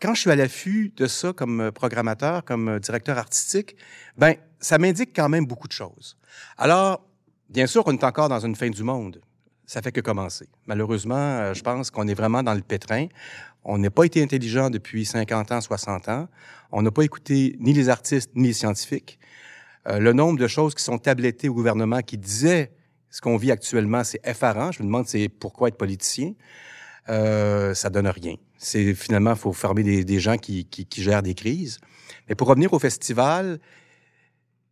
quand 0.00 0.14
je 0.14 0.20
suis 0.20 0.30
à 0.30 0.36
l'affût 0.36 0.92
de 0.96 1.06
ça 1.06 1.32
comme 1.32 1.70
programmateur, 1.72 2.44
comme 2.44 2.78
directeur 2.78 3.18
artistique, 3.18 3.76
ben 4.16 4.34
ça 4.60 4.78
m'indique 4.78 5.10
quand 5.14 5.28
même 5.28 5.46
beaucoup 5.46 5.68
de 5.68 5.72
choses. 5.72 6.16
Alors, 6.56 7.04
bien 7.48 7.66
sûr, 7.66 7.82
on 7.86 7.92
est 7.92 8.04
encore 8.04 8.28
dans 8.28 8.40
une 8.40 8.56
fin 8.56 8.70
du 8.70 8.82
monde. 8.82 9.20
Ça 9.68 9.82
fait 9.82 9.92
que 9.92 10.00
commencer. 10.00 10.48
Malheureusement, 10.66 11.14
euh, 11.14 11.52
je 11.52 11.62
pense 11.62 11.90
qu'on 11.90 12.08
est 12.08 12.14
vraiment 12.14 12.42
dans 12.42 12.54
le 12.54 12.62
pétrin. 12.62 13.06
On 13.64 13.76
n'a 13.76 13.90
pas 13.90 14.04
été 14.04 14.22
intelligent 14.22 14.70
depuis 14.70 15.04
50 15.04 15.52
ans, 15.52 15.60
60 15.60 16.08
ans. 16.08 16.26
On 16.72 16.80
n'a 16.80 16.90
pas 16.90 17.02
écouté 17.02 17.54
ni 17.60 17.74
les 17.74 17.90
artistes 17.90 18.30
ni 18.34 18.48
les 18.48 18.54
scientifiques. 18.54 19.18
Euh, 19.86 19.98
le 19.98 20.14
nombre 20.14 20.38
de 20.38 20.46
choses 20.46 20.74
qui 20.74 20.82
sont 20.82 20.96
tablettées 20.96 21.50
au 21.50 21.54
gouvernement 21.54 22.00
qui 22.00 22.16
disaient 22.16 22.72
ce 23.10 23.20
qu'on 23.20 23.36
vit 23.36 23.50
actuellement, 23.52 24.04
c'est 24.04 24.26
effarant. 24.26 24.72
Je 24.72 24.80
me 24.80 24.86
demande 24.86 25.06
c'est 25.06 25.28
pourquoi 25.28 25.68
être 25.68 25.76
politicien? 25.76 26.32
Euh, 27.10 27.74
ça 27.74 27.90
donne 27.90 28.08
rien. 28.08 28.36
C'est 28.56 28.94
finalement, 28.94 29.36
faut 29.36 29.52
former 29.52 29.82
des, 29.82 30.02
des 30.02 30.18
gens 30.18 30.38
qui, 30.38 30.64
qui, 30.64 30.86
qui 30.86 31.02
gèrent 31.02 31.22
des 31.22 31.34
crises. 31.34 31.78
Mais 32.26 32.34
pour 32.34 32.48
revenir 32.48 32.72
au 32.72 32.78
festival, 32.78 33.60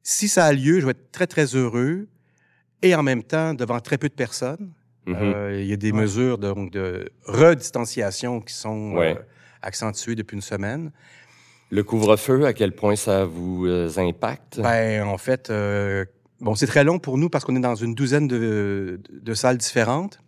si 0.03 0.27
ça 0.27 0.47
a 0.47 0.55
lieu, 0.55 0.81
je 0.81 0.87
vais 0.87 0.93
être 0.93 1.13
très, 1.13 1.27
très 1.27 1.55
heureux 1.55 2.09
et 2.81 2.95
en 2.95 3.03
même 3.03 3.23
temps 3.23 3.53
devant 3.53 3.81
très 3.81 3.99
peu 3.99 4.09
de 4.09 4.15
personnes. 4.15 4.73
Euh, 5.09 5.59
il 5.61 5.67
y 5.69 5.73
a 5.73 5.77
des 5.77 5.93
Ouais. 5.93 6.01
mesures 6.03 6.39
donc, 6.39 6.71
de 6.73 7.09
redistanciation 7.25 8.41
qui 8.41 8.55
sont 8.55 8.93
Ouais. 8.93 9.17
euh, 9.17 9.23
accentuées 9.63 10.15
depuis 10.15 10.35
une 10.37 10.43
semaine. 10.43 10.91
Le 11.71 11.83
couvre-feu, 11.83 12.45
à 12.47 12.53
quel 12.53 12.73
point 12.73 12.97
ça 12.97 13.25
vous 13.25 13.67
euh, 13.67 13.89
impacte? 13.99 14.61
Ben, 14.61 15.03
en 15.05 15.19
fait, 15.19 15.51
euh, 15.51 16.05
bon, 16.41 16.55
c'est 16.55 16.67
très 16.67 16.85
long 16.85 16.99
pour 16.99 17.19
nous 17.19 17.29
parce 17.29 17.45
qu'on 17.45 17.57
est 17.57 17.61
dans 17.61 17.75
une 17.75 17.95
douzaine 17.95 18.29
de, 18.29 19.01
de 19.11 19.35
salles 19.35 19.59
différentes. 19.59 20.19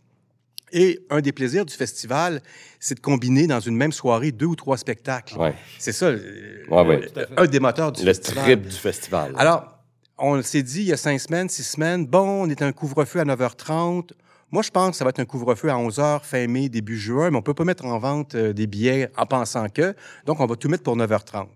Et 0.71 1.01
un 1.09 1.21
des 1.23 1.33
plaisirs 1.33 1.65
du 1.65 1.73
festival, 1.75 2.43
c'est 2.79 2.95
de 2.97 3.01
combiner 3.01 3.47
dans 3.47 3.61
une 3.61 3.75
même 3.77 3.93
soirée 3.93 4.33
deux 4.33 4.45
ou 4.47 4.55
trois 4.57 4.77
spectacles. 4.77 5.39
Ouais. 5.39 5.55
C'est 5.79 5.93
ça, 5.93 6.11
un 6.11 7.47
des 7.47 7.61
moteurs 7.61 7.93
du 7.93 8.01
Le 8.05 8.13
festival. 8.13 8.45
trip 8.45 8.63
du 8.63 8.77
festival. 8.77 9.33
Alors, 9.39 9.79
on 10.19 10.43
s'est 10.43 10.63
dit 10.63 10.81
il 10.81 10.89
y 10.89 10.93
a 10.93 10.97
cinq 10.99 11.19
semaines, 11.21 11.49
six 11.49 11.63
semaines, 11.63 12.07
bon, 12.07 12.43
on 12.43 12.51
est 12.51 12.61
un 12.61 12.73
couvre-feu 12.73 13.21
à 13.21 13.25
9h30. 13.25 14.11
Moi, 14.51 14.63
je 14.63 14.71
pense 14.71 14.93
que 14.93 14.97
ça 14.97 15.05
va 15.05 15.11
être 15.11 15.21
un 15.21 15.27
couvre-feu 15.27 15.69
à 15.69 15.75
11h, 15.75 16.23
fin 16.23 16.47
mai, 16.47 16.71
début 16.71 16.97
juin, 16.97 17.31
mais 17.31 17.37
on 17.37 17.43
peut 17.43 17.53
pas 17.53 17.65
mettre 17.65 17.85
en 17.85 17.99
vente 17.99 18.35
euh, 18.35 18.55
des 18.55 18.67
billets 18.67 19.11
en 19.17 19.27
pensant 19.27 19.69
que. 19.69 19.95
Donc, 20.25 20.41
on 20.41 20.47
va 20.47 20.57
tout 20.57 20.71
mettre 20.71 20.85
pour 20.85 20.97
9h30. 20.97 21.47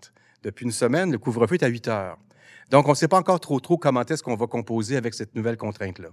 Depuis 0.43 0.67
une 0.67 0.73
semaine, 0.73 1.11
le 1.11 1.19
couvre-feu 1.19 1.55
est 1.55 1.63
à 1.63 1.71
8h. 1.71 2.17
Donc, 2.71 2.89
on 2.89 2.91
ne 2.91 2.95
sait 2.95 3.09
pas 3.09 3.17
encore 3.17 3.41
trop 3.41 3.61
trop 3.61 3.79
comment 3.79 4.05
est-ce 4.05 4.23
qu'on 4.23 4.37
va 4.37 4.47
composer 4.47 4.97
avec 4.99 5.15
cette 5.15 5.35
nouvelle 5.35 5.57
contrainte-là. 5.57 6.09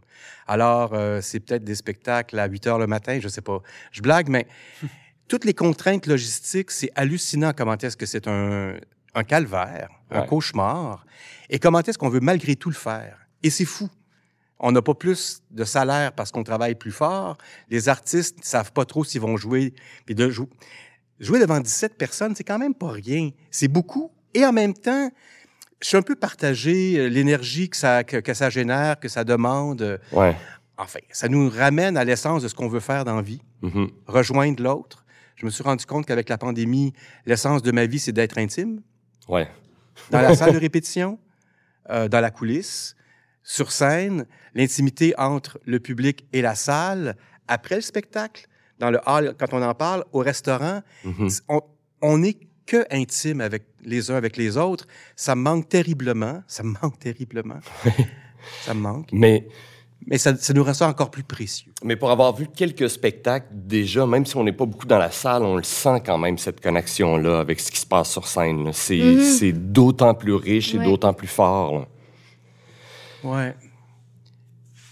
Alors, 0.47 0.93
euh, 0.93 1.19
c'est 1.21 1.41
peut-être 1.41 1.65
des 1.65 1.75
spectacles 1.75 2.39
à 2.39 2.47
8 2.47 2.67
heures 2.67 2.79
le 2.79 2.87
matin, 2.87 3.19
je 3.19 3.27
sais 3.27 3.41
pas. 3.41 3.61
Je 3.91 4.01
blague, 4.01 4.29
mais 4.29 4.47
toutes 5.27 5.43
les 5.43 5.53
contraintes 5.53 6.07
logistiques, 6.07 6.71
c'est 6.71 6.91
hallucinant 6.95 7.51
comment 7.55 7.77
est-ce 7.77 7.97
que 7.97 8.05
c'est 8.05 8.27
un, 8.29 8.75
un 9.15 9.23
calvaire, 9.23 9.89
un 10.11 10.21
cauchemar, 10.21 11.05
et 11.49 11.59
comment 11.59 11.79
est-ce 11.79 11.97
qu'on 11.97 12.09
veut 12.09 12.21
malgré 12.21 12.55
tout 12.55 12.69
le 12.69 12.75
faire? 12.75 13.27
Et 13.43 13.49
c'est 13.49 13.65
fou. 13.65 13.89
On 14.59 14.71
n'a 14.71 14.81
pas 14.81 14.93
plus 14.93 15.41
de 15.51 15.63
salaire 15.63 16.11
parce 16.13 16.31
qu'on 16.31 16.43
travaille 16.43 16.75
plus 16.75 16.91
fort. 16.91 17.37
Les 17.69 17.87
artistes 17.89 18.39
ne 18.39 18.43
savent 18.43 18.71
pas 18.73 18.85
trop 18.85 19.03
s'ils 19.03 19.21
vont 19.21 19.37
jouer. 19.37 19.73
Puis 20.05 20.15
de 20.15 20.29
jou- 20.29 20.49
jouer 21.19 21.39
devant 21.39 21.59
17 21.59 21.97
personnes, 21.97 22.35
c'est 22.35 22.43
quand 22.43 22.59
même 22.59 22.73
pas 22.75 22.91
rien. 22.91 23.29
C'est 23.51 23.67
beaucoup. 23.69 24.11
Et 24.33 24.45
en 24.45 24.51
même 24.51 24.73
temps, 24.73 25.09
je 25.81 25.87
suis 25.87 25.97
un 25.97 26.01
peu 26.01 26.15
partagé, 26.15 26.97
euh, 26.99 27.07
l'énergie 27.07 27.69
que 27.69 27.77
ça, 27.77 28.03
que, 28.03 28.17
que 28.17 28.33
ça 28.33 28.49
génère, 28.49 28.99
que 28.99 29.07
ça 29.07 29.23
demande. 29.23 29.99
Ouais. 30.11 30.35
Enfin, 30.77 30.99
ça 31.11 31.27
nous 31.29 31.49
ramène 31.49 31.95
à 31.97 32.03
l'essence 32.03 32.43
de 32.43 32.47
ce 32.49 32.55
qu'on 32.55 32.67
veut 32.69 32.79
faire 32.81 33.05
dans 33.05 33.15
la 33.15 33.21
vie, 33.21 33.41
Mhm. 33.61 33.89
rejoindre 34.07 34.61
l'autre. 34.61 35.05
Je 35.37 35.45
me 35.45 35.51
suis 35.51 35.63
rendu 35.63 35.85
compte 35.85 36.05
qu'avec 36.05 36.27
la 36.27 36.37
pandémie, 36.37 36.93
l'essence 37.25 37.61
de 37.61 37.71
ma 37.71 37.85
vie, 37.85 37.99
c'est 37.99 38.11
d'être 38.11 38.37
intime, 38.37 38.81
Ouais. 39.29 39.47
dans 40.11 40.21
la 40.21 40.35
salle 40.35 40.53
de 40.53 40.59
répétition, 40.59 41.17
euh, 41.89 42.09
dans 42.09 42.19
la 42.19 42.29
coulisse, 42.29 42.95
sur 43.43 43.71
scène, 43.71 44.25
l'intimité 44.53 45.13
entre 45.17 45.59
le 45.65 45.79
public 45.79 46.25
et 46.33 46.41
la 46.41 46.55
salle, 46.55 47.15
après 47.47 47.75
le 47.75 47.81
spectacle, 47.81 48.47
dans 48.79 48.91
le 48.91 48.99
hall, 49.05 49.35
quand 49.39 49.53
on 49.53 49.61
en 49.61 49.73
parle, 49.73 50.03
au 50.13 50.19
restaurant, 50.19 50.81
Mhm. 51.03 51.29
on, 51.49 51.61
on 52.01 52.23
est 52.23 52.37
que 52.65 52.85
intime 52.91 53.41
avec 53.41 53.63
les 53.83 54.11
uns 54.11 54.15
avec 54.15 54.37
les 54.37 54.55
autres. 54.55 54.85
Ça 55.15 55.33
me 55.35 55.41
manque 55.41 55.67
terriblement. 55.69 56.43
Ça 56.47 56.61
me 56.63 56.73
manque 56.81 56.99
terriblement. 56.99 57.59
ça 58.61 58.73
me 58.75 58.79
manque. 58.81 59.09
Mais, 59.11 59.47
Mais 60.07 60.17
ça, 60.17 60.33
ça 60.37 60.53
nous 60.53 60.63
rend 60.63 60.73
ça 60.73 60.87
encore 60.87 61.11
plus 61.11 61.23
précieux. 61.23 61.73
mais 61.83 61.95
pour 61.97 62.09
avoir 62.09 62.33
vu 62.33 62.47
quelques 62.47 62.89
spectacles 62.89 63.47
déjà, 63.51 64.05
même 64.07 64.25
si 64.25 64.37
on 64.37 64.43
n'est 64.45 64.53
pas 64.53 64.65
beaucoup 64.65 64.85
dans 64.85 64.97
la 64.97 65.11
salle, 65.11 65.43
on 65.43 65.57
le 65.57 65.63
sent 65.63 66.01
quand 66.05 66.17
même, 66.17 66.37
cette 66.37 66.61
connexion-là, 66.61 67.39
avec 67.39 67.59
ce 67.59 67.69
qui 67.69 67.79
se 67.79 67.85
passe 67.85 68.09
sur 68.11 68.25
scène. 68.27 68.69
C'est 68.71 68.97
Mhm. 68.97 69.21
c'est 69.21 69.51
d'autant 69.51 70.13
plus 70.13 70.33
riche 70.35 70.73
et 70.73 70.77
Ouais. 70.77 70.85
d'autant 70.85 71.13
plus 71.13 71.27
fort. 71.27 71.79
là. 71.79 71.87
Ouais. 73.23 73.55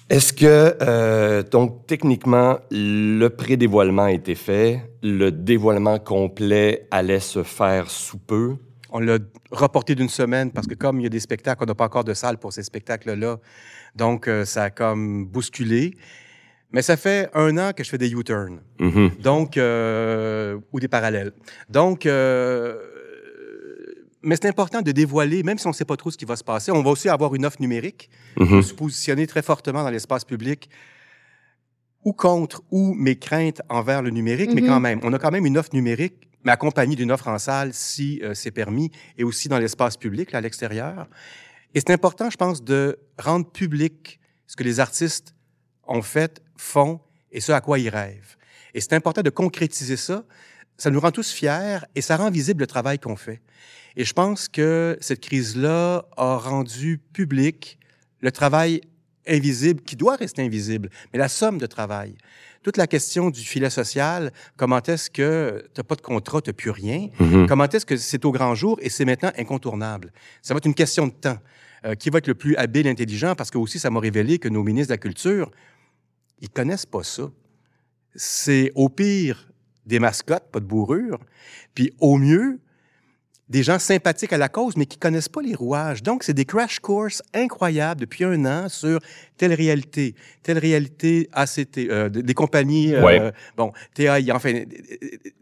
Est-ce 0.09 0.31
que, 0.31 0.77
euh, 0.81 1.43
donc, 1.43 1.85
techniquement, 1.85 2.59
le 2.71 3.27
pré-dévoilement 3.27 4.03
a 4.03 4.11
été 4.11 4.35
fait, 4.35 4.89
le 5.03 5.31
dévoilement 5.31 5.99
complet 5.99 6.87
allait 6.91 7.19
se 7.19 7.43
faire 7.43 7.89
sous 7.89 8.17
peu? 8.17 8.55
On 8.89 8.99
l'a 8.99 9.17
reporté 9.51 9.95
d'une 9.95 10.07
semaine 10.07 10.51
parce 10.51 10.65
que 10.65 10.75
comme 10.75 11.01
il 11.01 11.03
y 11.03 11.07
a 11.07 11.09
des 11.09 11.19
spectacles, 11.19 11.61
on 11.63 11.65
n'a 11.65 11.75
pas 11.75 11.85
encore 11.85 12.05
de 12.05 12.13
salle 12.13 12.37
pour 12.37 12.53
ces 12.53 12.63
spectacles-là. 12.63 13.37
Donc, 13.95 14.29
euh, 14.29 14.45
ça 14.45 14.63
a 14.63 14.69
comme 14.69 15.25
bousculé. 15.25 15.93
Mais 16.71 16.81
ça 16.81 16.97
fait 16.97 17.29
un 17.33 17.57
an 17.57 17.71
que 17.73 17.83
je 17.83 17.89
fais 17.89 17.97
des 17.97 18.11
U-turns. 18.11 18.59
Mhm. 18.79 19.11
Donc, 19.21 19.57
euh, 19.57 20.57
ou 20.71 20.79
des 20.79 20.87
parallèles. 20.87 21.31
Donc, 21.69 22.05
euh, 22.05 22.77
mais 24.27 24.35
c'est 24.35 24.47
important 24.49 24.81
de 24.81 24.91
dévoiler, 24.91 25.41
même 25.43 25.57
si 25.57 25.65
on 25.67 25.69
ne 25.69 25.75
sait 25.75 25.85
pas 25.85 25.95
trop 25.97 26.11
ce 26.11 26.17
qui 26.17 26.25
va 26.25 26.35
se 26.35 26.43
passer. 26.43 26.69
On 26.71 26.83
va 26.83 26.89
aussi 26.91 27.07
avoir 27.09 27.33
une 27.33 27.45
offre 27.45 27.61
numérique. 27.61 28.09
Je 28.37 28.43
Mhm. 28.43 28.55
me 28.57 28.61
suis 28.61 28.75
positionné 28.75 29.25
très 29.25 29.41
fortement 29.41 29.83
dans 29.83 29.89
l'espace 29.89 30.25
public 30.25 30.69
ou 32.03 32.13
contre 32.13 32.61
ou 32.71 32.93
mes 32.93 33.15
craintes 33.17 33.61
envers 33.69 34.01
le 34.01 34.09
numérique, 34.09 34.51
mais 34.53 34.61
Mhm. 34.61 34.67
quand 34.67 34.79
même, 34.79 34.99
on 35.03 35.13
a 35.13 35.19
quand 35.19 35.31
même 35.31 35.45
une 35.45 35.57
offre 35.57 35.69
numérique, 35.73 36.27
mais 36.43 36.51
accompagnée 36.51 36.95
d'une 36.95 37.11
offre 37.11 37.27
en 37.29 37.39
salle 37.39 37.73
si 37.73 38.19
euh, 38.23 38.33
c'est 38.33 38.51
permis, 38.51 38.91
et 39.17 39.23
aussi 39.23 39.47
dans 39.49 39.59
l'espace 39.59 39.95
public, 39.97 40.31
là, 40.31 40.39
à 40.39 40.41
l'extérieur. 40.41 41.07
Et 41.73 41.79
c'est 41.79 41.91
important, 41.91 42.29
je 42.29 42.37
pense, 42.37 42.63
de 42.63 42.97
rendre 43.17 43.49
public 43.49 44.19
ce 44.45 44.55
que 44.55 44.63
les 44.63 44.79
artistes 44.79 45.35
ont 45.87 46.01
fait, 46.01 46.41
font 46.57 46.99
et 47.31 47.39
ce 47.41 47.51
à 47.53 47.61
quoi 47.61 47.79
ils 47.79 47.89
rêvent. 47.89 48.35
Et 48.73 48.81
c'est 48.81 48.93
important 48.93 49.21
de 49.21 49.29
concrétiser 49.29 49.97
ça. 49.97 50.23
Ça 50.77 50.89
nous 50.91 50.99
rend 50.99 51.11
tous 51.11 51.31
fiers 51.31 51.79
et 51.95 52.01
ça 52.01 52.17
rend 52.17 52.29
visible 52.29 52.61
le 52.61 52.67
travail 52.67 52.99
qu'on 52.99 53.15
fait. 53.15 53.41
Et 53.95 54.05
je 54.05 54.13
pense 54.13 54.47
que 54.47 54.97
cette 55.01 55.21
crise-là 55.21 56.05
a 56.17 56.37
rendu 56.37 56.99
public 57.13 57.79
le 58.21 58.31
travail 58.31 58.81
invisible, 59.27 59.81
qui 59.81 59.95
doit 59.95 60.15
rester 60.15 60.41
invisible, 60.43 60.89
mais 61.11 61.19
la 61.19 61.27
somme 61.27 61.57
de 61.57 61.65
travail. 61.65 62.15
Toute 62.63 62.77
la 62.77 62.87
question 62.87 63.29
du 63.29 63.41
filet 63.41 63.69
social, 63.69 64.31
comment 64.55 64.81
est-ce 64.81 65.09
que 65.09 65.65
tu 65.73 65.83
pas 65.83 65.95
de 65.95 66.01
contrat, 66.01 66.41
tu 66.41 66.49
n'as 66.49 66.53
plus 66.53 66.69
rien, 66.71 67.09
Mhm. 67.19 67.47
comment 67.47 67.65
est-ce 67.67 67.85
que 67.85 67.97
c'est 67.97 68.23
au 68.25 68.31
grand 68.31 68.55
jour 68.55 68.77
et 68.81 68.89
c'est 68.89 69.05
maintenant 69.05 69.31
incontournable? 69.37 70.11
Ça 70.41 70.53
va 70.53 70.59
être 70.59 70.65
une 70.65 70.73
question 70.75 71.07
de 71.07 71.11
temps. 71.13 71.37
Euh, 71.85 71.93
qui 71.93 72.09
va 72.09 72.17
être 72.17 72.27
le 72.27 72.33
plus 72.33 72.55
habile, 72.55 72.87
intelligent, 72.87 73.35
parce 73.35 73.51
que 73.51 73.57
aussi 73.59 73.77
ça 73.77 73.91
m'a 73.91 73.99
révélé 73.99 74.39
que 74.39 74.49
nos 74.49 74.63
ministres 74.63 74.87
de 74.89 74.93
la 74.93 74.97
Culture, 74.97 75.51
ils 76.41 76.49
connaissent 76.49 76.87
pas 76.87 77.03
ça. 77.03 77.29
C'est 78.15 78.71
au 78.73 78.89
pire 78.89 79.47
des 79.87 79.99
mascottes, 79.99 80.49
pas 80.51 80.59
de 80.59 80.65
bourrure, 80.65 81.19
puis 81.73 81.91
au 81.99 82.17
mieux, 82.17 82.59
des 83.49 83.63
gens 83.63 83.79
sympathiques 83.79 84.33
à 84.33 84.37
la 84.37 84.49
cause, 84.49 84.75
mais 84.75 84.85
qui 84.85 84.97
connaissent 84.97 85.29
pas 85.29 85.41
les 85.41 85.55
rouages. 85.55 86.03
Donc, 86.03 86.23
c'est 86.25 86.33
des 86.33 86.43
crash 86.43 86.79
courses 86.79 87.23
incroyables 87.33 88.01
depuis 88.01 88.25
un 88.25 88.43
an 88.45 88.67
sur 88.67 88.99
telle 89.37 89.53
réalité, 89.53 90.15
telle 90.43 90.57
réalité 90.57 91.29
ACT, 91.31 91.77
euh, 91.89 92.09
des 92.09 92.23
des 92.23 92.33
compagnies, 92.33 92.93
euh, 92.93 93.05
Ouais. 93.05 93.31
bon, 93.55 93.71
TAI, 93.93 94.29
enfin, 94.33 94.51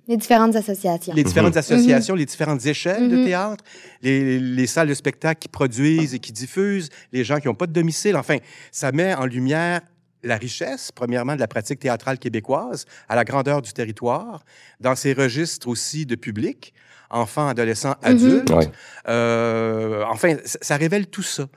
Les 0.08 0.18
différentes 0.18 0.56
associations. 0.56 1.16
les 1.16 1.24
différentes 1.24 1.54
Mhm. 1.56 1.58
associations, 1.58 2.14
les 2.14 2.28
différentes 2.28 2.64
échelles 2.68 3.10
de 3.10 3.18
Mhm. 3.18 3.26
théâtre, 3.26 3.64
les, 4.04 4.40
les 4.40 4.68
salles 4.68 4.90
de 4.90 4.94
spectacle 4.94 5.40
qui 5.40 5.48
produisent 5.48 6.14
et 6.14 6.20
qui 6.20 6.32
diffusent, 6.32 6.90
les 7.12 7.24
gens 7.24 7.40
qui 7.40 7.48
n'ont 7.48 7.56
pas 7.56 7.66
de 7.66 7.74
domicile. 7.74 8.16
Enfin, 8.18 8.38
ça 8.72 8.92
met 8.92 9.16
en 9.16 9.26
lumière 9.26 9.82
la 10.26 10.38
richesse, 10.38 10.92
premièrement, 10.92 11.36
de 11.36 11.40
la 11.40 11.48
pratique 11.48 11.80
théâtrale 11.80 12.20
québécoise, 12.20 12.86
à 13.08 13.16
la 13.16 13.24
grandeur 13.24 13.62
du 13.62 13.72
territoire, 13.72 14.44
dans 14.80 14.96
ses 14.96 15.14
registres 15.14 15.68
aussi 15.68 16.06
de 16.06 16.16
public, 16.16 16.74
enfants, 17.10 17.48
adolescents, 17.48 17.96
adultes. 18.02 18.50
Ouais. 18.50 18.70
Euh, 19.08 20.04
enfin, 20.10 20.36
ça, 20.44 20.60
ça 20.62 20.78
révèle 20.78 21.08
tout 21.08 21.24
ça. 21.24 21.48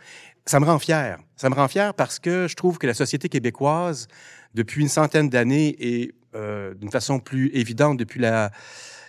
Ça 0.47 0.61
me 0.61 0.65
rend 0.65 0.79
fier. 0.79 1.19
Ça 1.37 1.51
me 1.51 1.55
rend 1.55 1.69
fier 1.69 1.93
parce 1.95 2.19
que 2.19 2.47
je 2.49 2.55
trouve 2.55 2.79
que 2.79 2.87
la 2.87 2.95
société 2.95 3.29
québécoise, 3.29 4.09
depuis 4.55 4.83
une 4.83 4.89
centaine 4.89 5.29
d'années 5.29 5.77
et 5.79 6.15
euh, 6.35 6.75
d'une 6.75 6.91
façon 6.91 7.21
plus 7.21 7.51
évidente 7.55 7.99
depuis 7.99 8.21
la, 8.21 8.51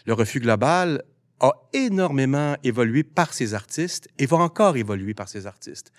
le 0.06 0.13
refus 0.13 0.39
global, 0.39 1.04
a 1.41 1.52
énormément 1.73 2.56
évolué 2.63 3.04
par 3.04 3.34
ses 3.34 3.54
artistes 3.54 4.08
et 4.17 4.25
va 4.25 4.38
encore 4.38 4.75
évoluer 4.78 5.13
par 5.13 5.28
ses 5.30 5.47
artistes. 5.47 5.91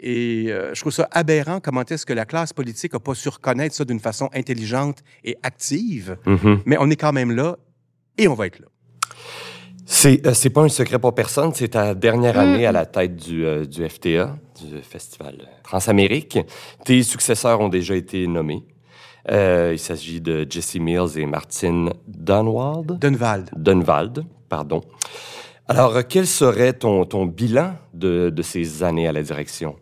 Et 0.00 0.46
euh, 0.48 0.74
je 0.74 0.80
trouve 0.80 0.92
ça 0.92 1.08
aberrant 1.12 1.60
comment 1.60 1.84
est-ce 1.84 2.06
que 2.06 2.12
la 2.12 2.24
classe 2.24 2.52
politique 2.52 2.92
n'a 2.92 3.00
pas 3.00 3.14
su 3.14 3.28
reconnaître 3.28 3.74
ça 3.74 3.84
d'une 3.84 4.00
façon 4.00 4.28
intelligente 4.32 4.98
et 5.24 5.36
active, 5.42 6.16
Mhm. 6.26 6.60
mais 6.66 6.76
on 6.78 6.88
est 6.90 6.96
quand 6.96 7.12
même 7.12 7.30
là 7.32 7.56
et 8.16 8.28
on 8.28 8.34
va 8.34 8.46
être 8.46 8.60
là. 8.60 8.66
C'est 9.90 10.26
euh, 10.26 10.34
c'est 10.34 10.50
pas 10.50 10.62
un 10.62 10.68
secret 10.68 10.98
pour 10.98 11.14
personne, 11.14 11.54
c'est 11.54 11.68
ta 11.68 11.94
dernière 11.94 12.34
Mm. 12.36 12.38
année 12.40 12.66
à 12.66 12.72
la 12.72 12.84
tête 12.84 13.16
du, 13.16 13.44
euh, 13.46 13.64
du 13.64 13.88
FTA, 13.88 14.36
du 14.60 14.82
Festival 14.82 15.48
Transamérique. 15.64 16.38
Tes 16.84 17.02
successeurs 17.02 17.60
ont 17.60 17.68
déjà 17.70 17.96
été 17.96 18.26
nommés. 18.26 18.64
Euh, 19.30 19.70
il 19.72 19.78
s'agit 19.78 20.20
de 20.20 20.46
Jesse 20.48 20.76
Mills 20.76 21.16
et 21.18 21.26
Martine 21.26 21.90
Dunwald. 22.06 22.98
Dunwald. 22.98 23.50
Dunwald, 23.56 24.24
pardon. 24.48 24.82
Alors, 25.66 26.06
quel 26.08 26.26
serait 26.26 26.72
ton, 26.72 27.04
ton 27.04 27.26
bilan 27.26 27.76
de, 27.94 28.30
de 28.30 28.42
ces 28.42 28.82
années 28.82 29.06
à 29.06 29.12
la 29.12 29.22
direction? 29.22 29.76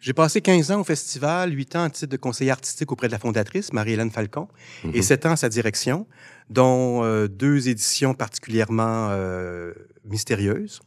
J'ai 0.00 0.12
passé 0.12 0.42
15 0.42 0.70
ans 0.70 0.80
au 0.80 0.84
festival, 0.84 1.52
8 1.54 1.76
ans 1.76 1.84
en 1.84 1.90
titre 1.90 2.10
de 2.12 2.16
conseiller 2.18 2.50
artistique 2.50 2.92
auprès 2.92 3.06
de 3.06 3.12
la 3.12 3.18
fondatrice, 3.18 3.72
Marie-Hélène 3.72 4.10
Falcon, 4.10 4.48
et 4.92 4.98
Mhm. 4.98 5.02
7 5.02 5.26
ans 5.26 5.30
à 5.32 5.36
sa 5.36 5.48
direction, 5.48 6.06
dont 6.50 7.02
euh, 7.04 7.26
deux 7.26 7.68
éditions 7.70 8.12
particulièrement 8.14 9.08
euh, 9.10 9.72
mystérieuses. 10.04 10.80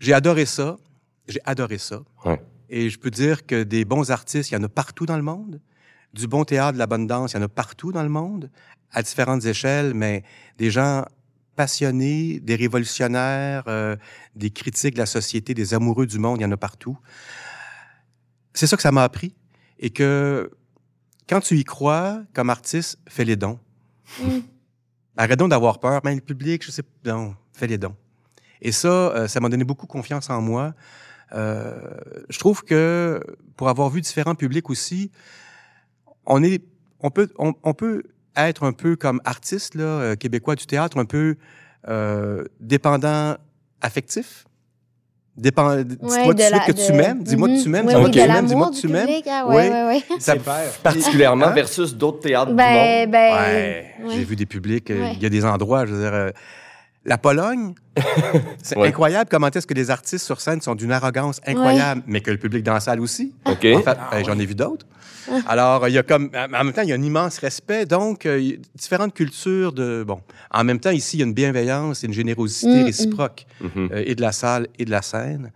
J'ai 0.00 0.12
adoré 0.12 0.44
ça. 0.46 0.76
J'ai 1.28 1.40
adoré 1.44 1.78
ça. 1.78 2.00
Ouais. 2.24 2.40
Et 2.68 2.90
je 2.90 2.98
peux 2.98 3.10
dire 3.10 3.46
que 3.46 3.62
des 3.62 3.84
bons 3.84 4.10
artistes, 4.10 4.50
il 4.50 4.54
y 4.54 4.56
en 4.56 4.62
a 4.62 4.68
partout 4.68 5.06
dans 5.06 5.16
le 5.16 5.22
monde. 5.22 5.60
Du 6.14 6.26
bon 6.26 6.44
théâtre, 6.44 6.72
de 6.74 6.78
la 6.78 6.86
bonne 6.86 7.06
danse, 7.06 7.32
il 7.32 7.36
y 7.36 7.38
en 7.38 7.42
a 7.44 7.48
partout 7.48 7.92
dans 7.92 8.02
le 8.02 8.08
monde, 8.08 8.50
à 8.92 9.02
différentes 9.02 9.44
échelles, 9.44 9.94
mais 9.94 10.22
des 10.56 10.70
gens 10.70 11.04
passionnés, 11.56 12.38
des 12.40 12.54
révolutionnaires, 12.54 13.64
euh, 13.66 13.96
des 14.36 14.50
critiques 14.50 14.94
de 14.94 15.00
la 15.00 15.06
société, 15.06 15.54
des 15.54 15.74
amoureux 15.74 16.06
du 16.06 16.18
monde, 16.18 16.38
il 16.40 16.44
y 16.44 16.46
en 16.46 16.52
a 16.52 16.56
partout. 16.56 16.96
C'est 18.54 18.66
ça 18.66 18.76
que 18.76 18.82
ça 18.82 18.92
m'a 18.92 19.02
appris. 19.02 19.34
Et 19.80 19.90
que 19.90 20.50
quand 21.28 21.40
tu 21.40 21.56
y 21.56 21.64
crois, 21.64 22.22
comme 22.32 22.48
artiste, 22.48 22.98
fais 23.08 23.24
les 23.24 23.36
dons. 23.36 23.58
Mm. 24.20 24.38
Arrête 25.16 25.38
donc 25.38 25.50
d'avoir 25.50 25.80
peur. 25.80 26.00
Mais 26.04 26.14
le 26.14 26.20
public, 26.20 26.64
je 26.64 26.70
sais 26.70 26.82
pas. 26.82 27.12
Non, 27.12 27.34
fais 27.52 27.66
les 27.66 27.78
dons. 27.78 27.96
Et 28.62 28.72
ça, 28.72 28.88
euh, 28.88 29.28
ça 29.28 29.40
m'a 29.40 29.48
donné 29.48 29.64
beaucoup 29.64 29.86
confiance 29.86 30.30
en 30.30 30.40
moi. 30.40 30.74
Euh, 31.32 31.76
je 32.30 32.38
trouve 32.38 32.64
que 32.64 33.20
pour 33.56 33.68
avoir 33.68 33.90
vu 33.90 34.00
différents 34.00 34.36
publics 34.36 34.70
aussi, 34.70 35.10
on 36.24 36.42
est, 36.42 36.64
on 37.00 37.10
peut, 37.10 37.30
on, 37.36 37.54
on 37.62 37.74
peut 37.74 38.04
être 38.46 38.64
un 38.64 38.72
peu 38.72 38.94
comme 38.96 39.20
artiste 39.24 39.74
là, 39.74 39.82
euh, 39.84 40.14
québécois 40.16 40.54
du 40.54 40.66
théâtre, 40.66 40.98
un 40.98 41.04
peu 41.04 41.36
euh, 41.88 42.44
dépendant 42.60 43.36
affectif? 43.80 44.44
Dépend, 45.36 45.76
dis-moi 45.82 46.10
Ouais, 46.16 46.24
tout 46.24 46.32
de 46.32 46.38
de 46.38 46.42
suite 46.42 46.52
la- 46.52 46.66
que 46.66 46.72
tu 46.72 46.92
m'aimes. 46.92 47.22
Dis-moi 47.22 47.48
que 47.48 47.62
tu 47.62 47.68
m'aimes. 47.68 47.86
Oui, 47.86 47.92
Dis-moi 47.94 48.04
oui, 48.06 48.10
que 48.10 48.18
de 48.18 48.22
tu 48.24 48.28
m'aimes. 48.28 48.46
Dis-moi 48.46 48.70
que 48.70 48.76
tu 48.80 48.88
m'aimes. 48.88 49.08
ah, 49.30 49.46
ouais, 49.46 49.70
ouais. 49.86 50.02
Ça. 50.18 50.34
Particulièrement 50.82 51.46
Hein? 51.46 51.52
versus 51.52 51.94
d'autres 51.94 52.18
théâtres 52.20 52.52
Ben, 52.54 53.04
du 53.06 53.12
ben, 53.12 53.32
Ouais, 53.34 53.94
ouais. 54.02 54.14
j'ai 54.14 54.24
vu 54.24 54.34
des 54.34 54.46
publics, 54.46 54.90
euh, 54.90 55.00
Ouais. 55.04 55.12
il 55.14 55.22
y 55.22 55.26
a 55.26 55.28
des 55.28 55.44
endroits, 55.44 55.86
je 55.86 55.94
veux 55.94 56.02
dire, 56.02 56.12
euh, 56.12 56.30
la 57.08 57.18
Pologne, 57.18 57.74
c'est 58.62 58.76
Ouais. 58.76 58.88
incroyable 58.88 59.28
comment 59.30 59.48
est-ce 59.48 59.66
que 59.66 59.74
les 59.74 59.90
artistes 59.90 60.24
sur 60.24 60.40
scène 60.40 60.60
sont 60.60 60.74
d'une 60.74 60.92
arrogance 60.92 61.40
incroyable, 61.46 62.02
mais 62.06 62.20
que 62.20 62.30
le 62.30 62.36
public 62.38 62.62
dans 62.62 62.74
la 62.74 62.80
salle 62.80 63.00
aussi. 63.00 63.34
En 63.46 63.56
fait, 63.56 63.74
ben, 63.84 64.24
j'en 64.24 64.38
ai 64.38 64.46
vu 64.46 64.54
d'autres. 64.54 64.86
Alors, 65.46 65.88
il 65.88 65.94
y 65.94 65.98
a 65.98 66.02
comme, 66.02 66.30
en 66.34 66.64
même 66.64 66.72
temps, 66.72 66.82
il 66.82 66.88
y 66.88 66.92
a 66.92 66.94
un 66.96 67.02
immense 67.02 67.38
respect. 67.38 67.84
Donc, 67.84 68.24
euh, 68.24 68.38
il 68.40 68.46
y 68.46 68.54
a 68.54 68.56
différentes 68.74 69.12
cultures 69.14 69.72
de, 69.72 70.02
bon, 70.06 70.20
en 70.50 70.64
même 70.64 70.80
temps, 70.80 70.90
ici, 70.90 71.16
il 71.16 71.20
y 71.20 71.22
a 71.22 71.26
une 71.26 71.34
bienveillance 71.34 72.02
et 72.02 72.06
une 72.06 72.14
générosité 72.14 72.68
Mm, 72.68 72.80
mm. 72.80 72.84
réciproque 72.84 73.46
Mhm. 73.60 73.88
euh, 73.92 74.02
et 74.06 74.14
de 74.14 74.22
la 74.22 74.32
salle 74.32 74.68
et 74.78 74.84
de 74.86 74.90
la 74.90 75.02
scène. 75.02 75.52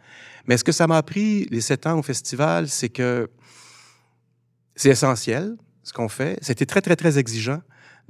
Mais 0.46 0.56
ce 0.58 0.64
que 0.64 0.72
ça 0.72 0.86
m'a 0.86 0.96
appris 0.98 1.46
les 1.50 1.60
sept 1.62 1.86
ans 1.86 1.98
au 1.98 2.02
festival, 2.02 2.68
c'est 2.68 2.88
que 2.90 3.30
c'est 4.74 4.90
essentiel 4.90 5.56
ce 5.84 5.92
qu'on 5.92 6.08
fait. 6.08 6.38
C'était 6.42 6.66
très, 6.66 6.80
très, 6.80 6.96
très 6.96 7.18
exigeant 7.18 7.60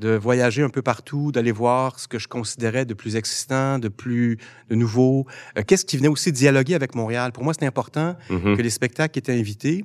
de 0.02 0.10
voyager 0.16 0.62
un 0.62 0.68
peu 0.68 0.82
partout, 0.82 1.30
d'aller 1.30 1.52
voir 1.52 2.00
ce 2.00 2.08
que 2.08 2.18
je 2.18 2.26
considérais 2.26 2.84
de 2.84 2.92
plus 2.94 3.14
excitant, 3.14 3.78
de 3.78 3.88
plus 3.88 4.36
de 4.68 4.74
nouveau. 4.74 5.26
Euh, 5.56 5.62
Qu'est-ce 5.66 5.84
qui 5.84 5.96
venait 5.96 6.08
aussi 6.08 6.32
dialoguer 6.32 6.74
avec 6.74 6.94
Montréal? 6.96 7.30
Pour 7.32 7.44
moi, 7.44 7.54
c'était 7.54 7.66
important 7.66 8.16
Mhm. 8.28 8.56
que 8.56 8.62
les 8.62 8.70
spectacles 8.70 9.12
qui 9.12 9.20
étaient 9.20 9.38
invités 9.38 9.84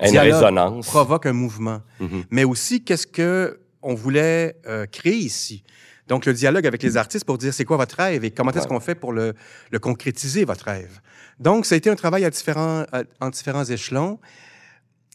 Une 0.00 0.16
résonance. 0.18 0.86
provoquent 0.86 1.26
un 1.26 1.32
mouvement. 1.32 1.80
Mhm. 2.00 2.24
Mais 2.30 2.44
aussi, 2.44 2.84
qu'est-ce 2.84 3.06
que 3.06 3.58
on 3.82 3.94
voulait 3.94 4.56
euh, 4.66 4.86
créer 4.86 5.16
ici? 5.16 5.64
Donc, 6.06 6.24
le 6.24 6.32
dialogue 6.32 6.66
avec 6.68 6.84
les 6.84 6.96
artistes 6.96 7.24
pour 7.24 7.36
dire 7.36 7.52
c'est 7.52 7.64
quoi 7.64 7.76
votre 7.78 7.96
rêve 7.96 8.24
et 8.24 8.30
comment 8.30 8.52
est-ce 8.52 8.68
qu'on 8.68 8.78
fait 8.78 8.94
pour 8.94 9.12
le, 9.12 9.34
le 9.72 9.78
concrétiser, 9.80 10.44
votre 10.44 10.64
rêve? 10.66 11.00
Donc, 11.40 11.66
ça 11.66 11.74
a 11.74 11.78
été 11.78 11.90
un 11.90 11.96
travail 11.96 12.24
à 12.24 12.30
différents, 12.30 12.84
à- 12.92 13.02
en 13.20 13.30
différents 13.30 13.64
échelons. 13.64 14.20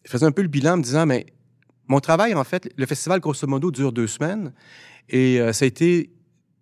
Je 0.04 0.12
faisais 0.12 0.26
un 0.26 0.32
peu 0.34 0.42
le 0.42 0.50
bilan 0.50 0.74
en 0.74 0.78
me 0.78 0.84
disant, 0.84 1.06
mais 1.06 1.28
mon 1.92 2.00
travail, 2.00 2.34
en 2.34 2.44
fait, 2.44 2.70
le 2.76 2.86
festival, 2.86 3.20
grosso 3.20 3.46
modo, 3.48 3.70
dure 3.72 3.92
deux 3.92 4.08
semaines. 4.08 4.52
Et 5.10 5.40
euh, 5.40 5.52
ça 5.54 5.66
a 5.66 5.68
été, 5.68 6.10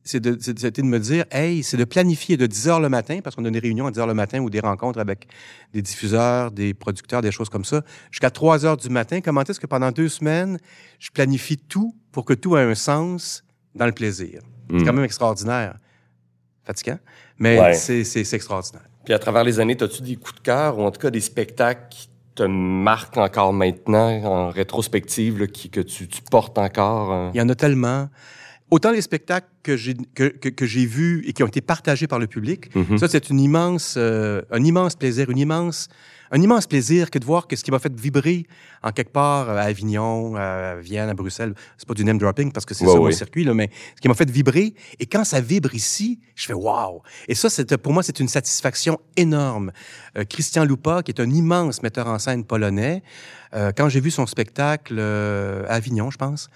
c'est 0.04 0.20
de, 0.20 0.32
de 0.34 0.82
me 0.82 1.00
dire, 1.00 1.26
hey, 1.32 1.62
c'est 1.64 1.78
de 1.78 1.86
planifier 1.86 2.36
de 2.36 2.48
10 2.48 2.68
heures 2.68 2.80
le 2.80 2.90
matin, 2.90 3.20
parce 3.24 3.36
qu'on 3.36 3.46
a 3.46 3.50
des 3.52 3.60
réunions 3.60 3.86
à 3.88 3.92
10 3.92 4.00
heures 4.00 4.08
le 4.08 4.14
matin 4.14 4.40
ou 4.40 4.50
des 4.50 4.60
rencontres 4.60 5.00
avec 5.00 5.28
des 5.74 5.82
diffuseurs, 5.82 6.52
des 6.52 6.74
producteurs, 6.74 7.22
des 7.22 7.32
choses 7.32 7.50
comme 7.50 7.66
ça, 7.66 7.84
jusqu'à 8.12 8.32
3 8.32 8.66
heures 8.66 8.78
du 8.78 8.90
matin. 8.90 9.22
Comment 9.22 9.42
est-ce 9.44 9.60
que 9.60 9.68
pendant 9.68 9.92
deux 9.92 10.10
semaines, 10.10 10.58
je 11.00 11.10
planifie 11.12 11.58
tout 11.58 11.96
pour 12.12 12.26
que 12.26 12.34
tout 12.34 12.58
ait 12.58 12.62
un 12.64 12.76
sens 12.76 13.44
dans 13.76 13.86
le 13.86 13.92
plaisir? 13.94 14.42
C'est 14.72 14.84
quand 14.86 14.94
même 14.94 15.06
extraordinaire. 15.06 15.78
Fatigant, 16.64 17.00
mais 17.40 17.60
Ouais. 17.60 17.74
c'est, 17.74 18.04
c'est, 18.04 18.24
c'est 18.24 18.36
extraordinaire. 18.36 18.84
Puis 19.06 19.14
à 19.14 19.20
travers 19.20 19.44
les 19.44 19.60
années, 19.60 19.78
as-tu 19.82 20.02
des 20.04 20.16
coups 20.16 20.36
de 20.36 20.42
cœur 20.42 20.78
ou 20.78 20.84
en 20.84 20.92
tout 20.92 21.00
cas 21.00 21.10
des 21.10 21.22
spectacles 21.22 21.88
qui 21.90 22.09
te 22.40 22.48
marquent 22.48 23.18
encore 23.18 23.54
maintenant 23.54 24.10
en 24.24 24.50
rétrospective, 24.50 25.40
là, 25.40 25.48
qui, 25.48 25.70
que 25.70 25.82
tu, 25.82 26.08
tu 26.08 26.22
portes 26.32 26.58
encore? 26.58 27.12
euh? 27.14 27.30
Il 27.34 27.38
y 27.38 27.42
en 27.42 27.50
a 27.50 27.56
tellement. 27.56 28.10
autant 28.72 28.92
les 28.92 29.02
spectacles 29.02 29.48
que 29.64 29.76
j'ai 29.76 29.96
que, 30.14 30.26
que, 30.44 30.50
que 30.50 30.66
j'ai 30.66 30.86
vus 30.86 31.24
et 31.28 31.34
qui 31.34 31.42
ont 31.44 31.48
été 31.48 31.62
partagés 31.62 32.08
par 32.08 32.20
le 32.20 32.28
public, 32.28 32.74
Mhm. 32.76 32.98
ça 33.00 33.08
c'est 33.08 33.30
une 33.32 33.40
immense 33.40 33.96
euh, 33.98 34.42
un 34.52 34.64
immense 34.64 34.96
plaisir, 34.96 35.30
une 35.30 35.40
immense 35.40 35.90
un 36.32 36.42
immense 36.42 36.68
plaisir 36.68 37.10
que 37.10 37.20
de 37.20 37.26
voir 37.26 37.48
que 37.48 37.56
ce 37.56 37.64
qui 37.64 37.72
m'a 37.72 37.80
fait 37.80 37.94
vibrer 37.94 38.46
en 38.84 38.92
quelque 38.92 39.12
part 39.12 39.50
euh, 39.50 39.58
à 39.58 39.62
Avignon, 39.64 40.36
à 40.36 40.76
Vienne, 40.76 41.10
à 41.10 41.14
Bruxelles, 41.14 41.54
c'est 41.78 41.88
pas 41.88 41.94
du 41.94 42.04
name 42.04 42.18
dropping 42.18 42.52
parce 42.52 42.66
que 42.66 42.74
c'est 42.74 42.86
Ouais, 42.86 42.92
ça 42.92 42.98
mon 42.98 43.06
ouais. 43.06 43.12
circuit 43.12 43.44
là, 43.44 43.54
mais 43.54 43.70
ce 43.96 44.02
qui 44.02 44.08
m'a 44.08 44.14
fait 44.14 44.30
vibrer 44.30 44.74
et 45.00 45.06
quand 45.06 45.24
ça 45.24 45.42
vibre 45.42 45.74
ici, 45.74 46.20
je 46.36 46.46
fais 46.46 46.54
waouh. 46.54 47.02
Et 47.28 47.36
ça 47.36 47.50
c'est 47.50 47.78
pour 47.78 47.94
moi 47.94 48.04
c'est 48.04 48.20
une 48.20 48.28
satisfaction 48.28 49.00
énorme. 49.18 49.72
Euh, 50.18 50.24
Christian 50.24 50.64
Lupa 50.64 51.04
qui 51.04 51.12
est 51.12 51.20
un 51.22 51.30
immense 51.30 51.82
metteur 51.84 52.08
en 52.08 52.20
scène 52.20 52.46
polonais, 52.46 53.04
euh, 53.54 53.72
quand 53.76 53.90
j'ai 53.90 54.00
vu 54.00 54.12
son 54.12 54.26
spectacle 54.26 54.96
euh, 54.98 55.66
à 55.68 55.74
Avignon, 55.74 56.12
je 56.12 56.18
pense, 56.18 56.50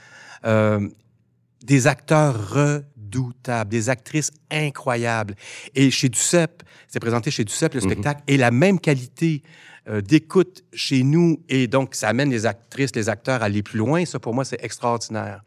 des 1.64 1.88
acteurs 1.88 2.84
redoutables, 3.14 3.70
des 3.70 3.90
actrices 3.90 4.32
incroyables. 4.52 5.36
Et 5.76 5.92
chez 5.92 6.10
Duceppe, 6.10 6.64
c'est 6.88 7.00
présenté 7.00 7.32
chez 7.32 7.44
Duceppe, 7.44 7.74
le 7.76 7.82
Mhm. 7.82 7.90
spectacle, 7.90 8.22
et 8.28 8.38
la 8.38 8.52
même 8.52 8.80
qualité 8.80 9.44
euh, 9.90 10.00
d'écoute 10.00 10.64
chez 10.72 11.04
nous, 11.04 11.42
et 11.50 11.68
donc 11.68 11.94
ça 11.94 12.08
amène 12.08 12.30
les 12.32 12.46
actrices, 12.46 12.96
les 12.96 13.10
acteurs 13.10 13.42
à 13.42 13.46
aller 13.48 13.62
plus 13.64 13.80
loin. 13.80 14.06
Ça, 14.06 14.18
pour 14.18 14.34
moi, 14.34 14.46
c'est 14.46 14.64
extraordinaire. 14.64 15.44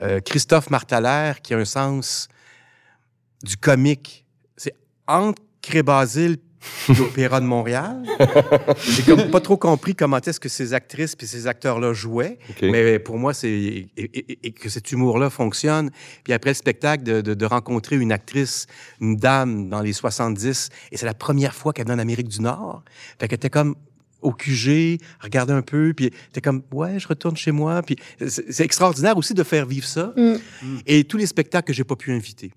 Euh, 0.00 0.20
Christophe 0.20 0.70
Martalère, 0.70 1.42
qui 1.42 1.52
a 1.52 1.58
un 1.58 1.64
sens 1.66 2.28
du 3.42 3.56
comique, 3.58 4.24
c'est 4.56 4.74
entre 5.06 5.42
Cré-Basile 5.60 6.38
l'Opéra 6.88 7.40
de 7.40 7.46
Montréal. 7.46 8.02
J'ai 8.78 9.02
comme 9.02 9.30
pas 9.30 9.40
trop 9.40 9.56
compris 9.56 9.94
comment 9.94 10.18
est-ce 10.20 10.40
que 10.40 10.48
ces 10.48 10.72
actrices 10.74 11.16
puis 11.16 11.26
ces 11.26 11.46
acteurs-là 11.46 11.92
jouaient. 11.92 12.38
Mais 12.62 12.98
pour 12.98 13.18
moi, 13.18 13.34
c'est 13.34 13.50
et, 13.50 13.88
et- 13.96 14.38
et 14.46 14.52
que 14.52 14.68
cet 14.68 14.92
humour-là 14.92 15.30
fonctionne. 15.30 15.90
Puis 16.24 16.32
après 16.32 16.50
le 16.50 16.54
spectacle, 16.54 17.02
de, 17.02 17.20
de- 17.20 17.34
de 17.34 17.46
rencontrer 17.46 17.96
une 17.96 18.12
actrice, 18.12 18.66
une 19.00 19.16
dame 19.16 19.68
dans 19.68 19.80
les 19.80 19.92
70, 19.92 20.68
et 20.92 20.96
c'est 20.96 21.06
la 21.06 21.14
première 21.14 21.54
fois 21.54 21.72
qu'elle 21.72 21.86
venait 21.86 21.96
en 21.96 21.98
Amérique 21.98 22.28
du 22.28 22.40
Nord. 22.40 22.82
Fait 23.18 23.28
qu'elle 23.28 23.36
était 23.36 23.50
comme 23.50 23.74
au 24.22 24.32
QG, 24.32 24.98
regardait 25.20 25.52
un 25.52 25.62
peu, 25.62 25.92
puis 25.94 26.10
t'es 26.32 26.40
comme 26.40 26.62
ouais, 26.72 26.98
je 26.98 27.06
retourne 27.06 27.36
chez 27.36 27.52
moi. 27.52 27.82
Puis 27.82 27.96
c'est 28.26 28.50
c'est 28.52 28.64
extraordinaire 28.64 29.16
aussi 29.16 29.34
de 29.34 29.42
faire 29.42 29.66
vivre 29.66 29.86
ça. 29.86 30.12
Mm. 30.16 30.34
Et 30.86 31.04
tous 31.04 31.16
les 31.16 31.26
spectacles 31.26 31.66
que 31.68 31.72
j'ai 31.72 31.84
pas 31.84 31.96
pu 31.96 32.12
inviter. 32.12 32.50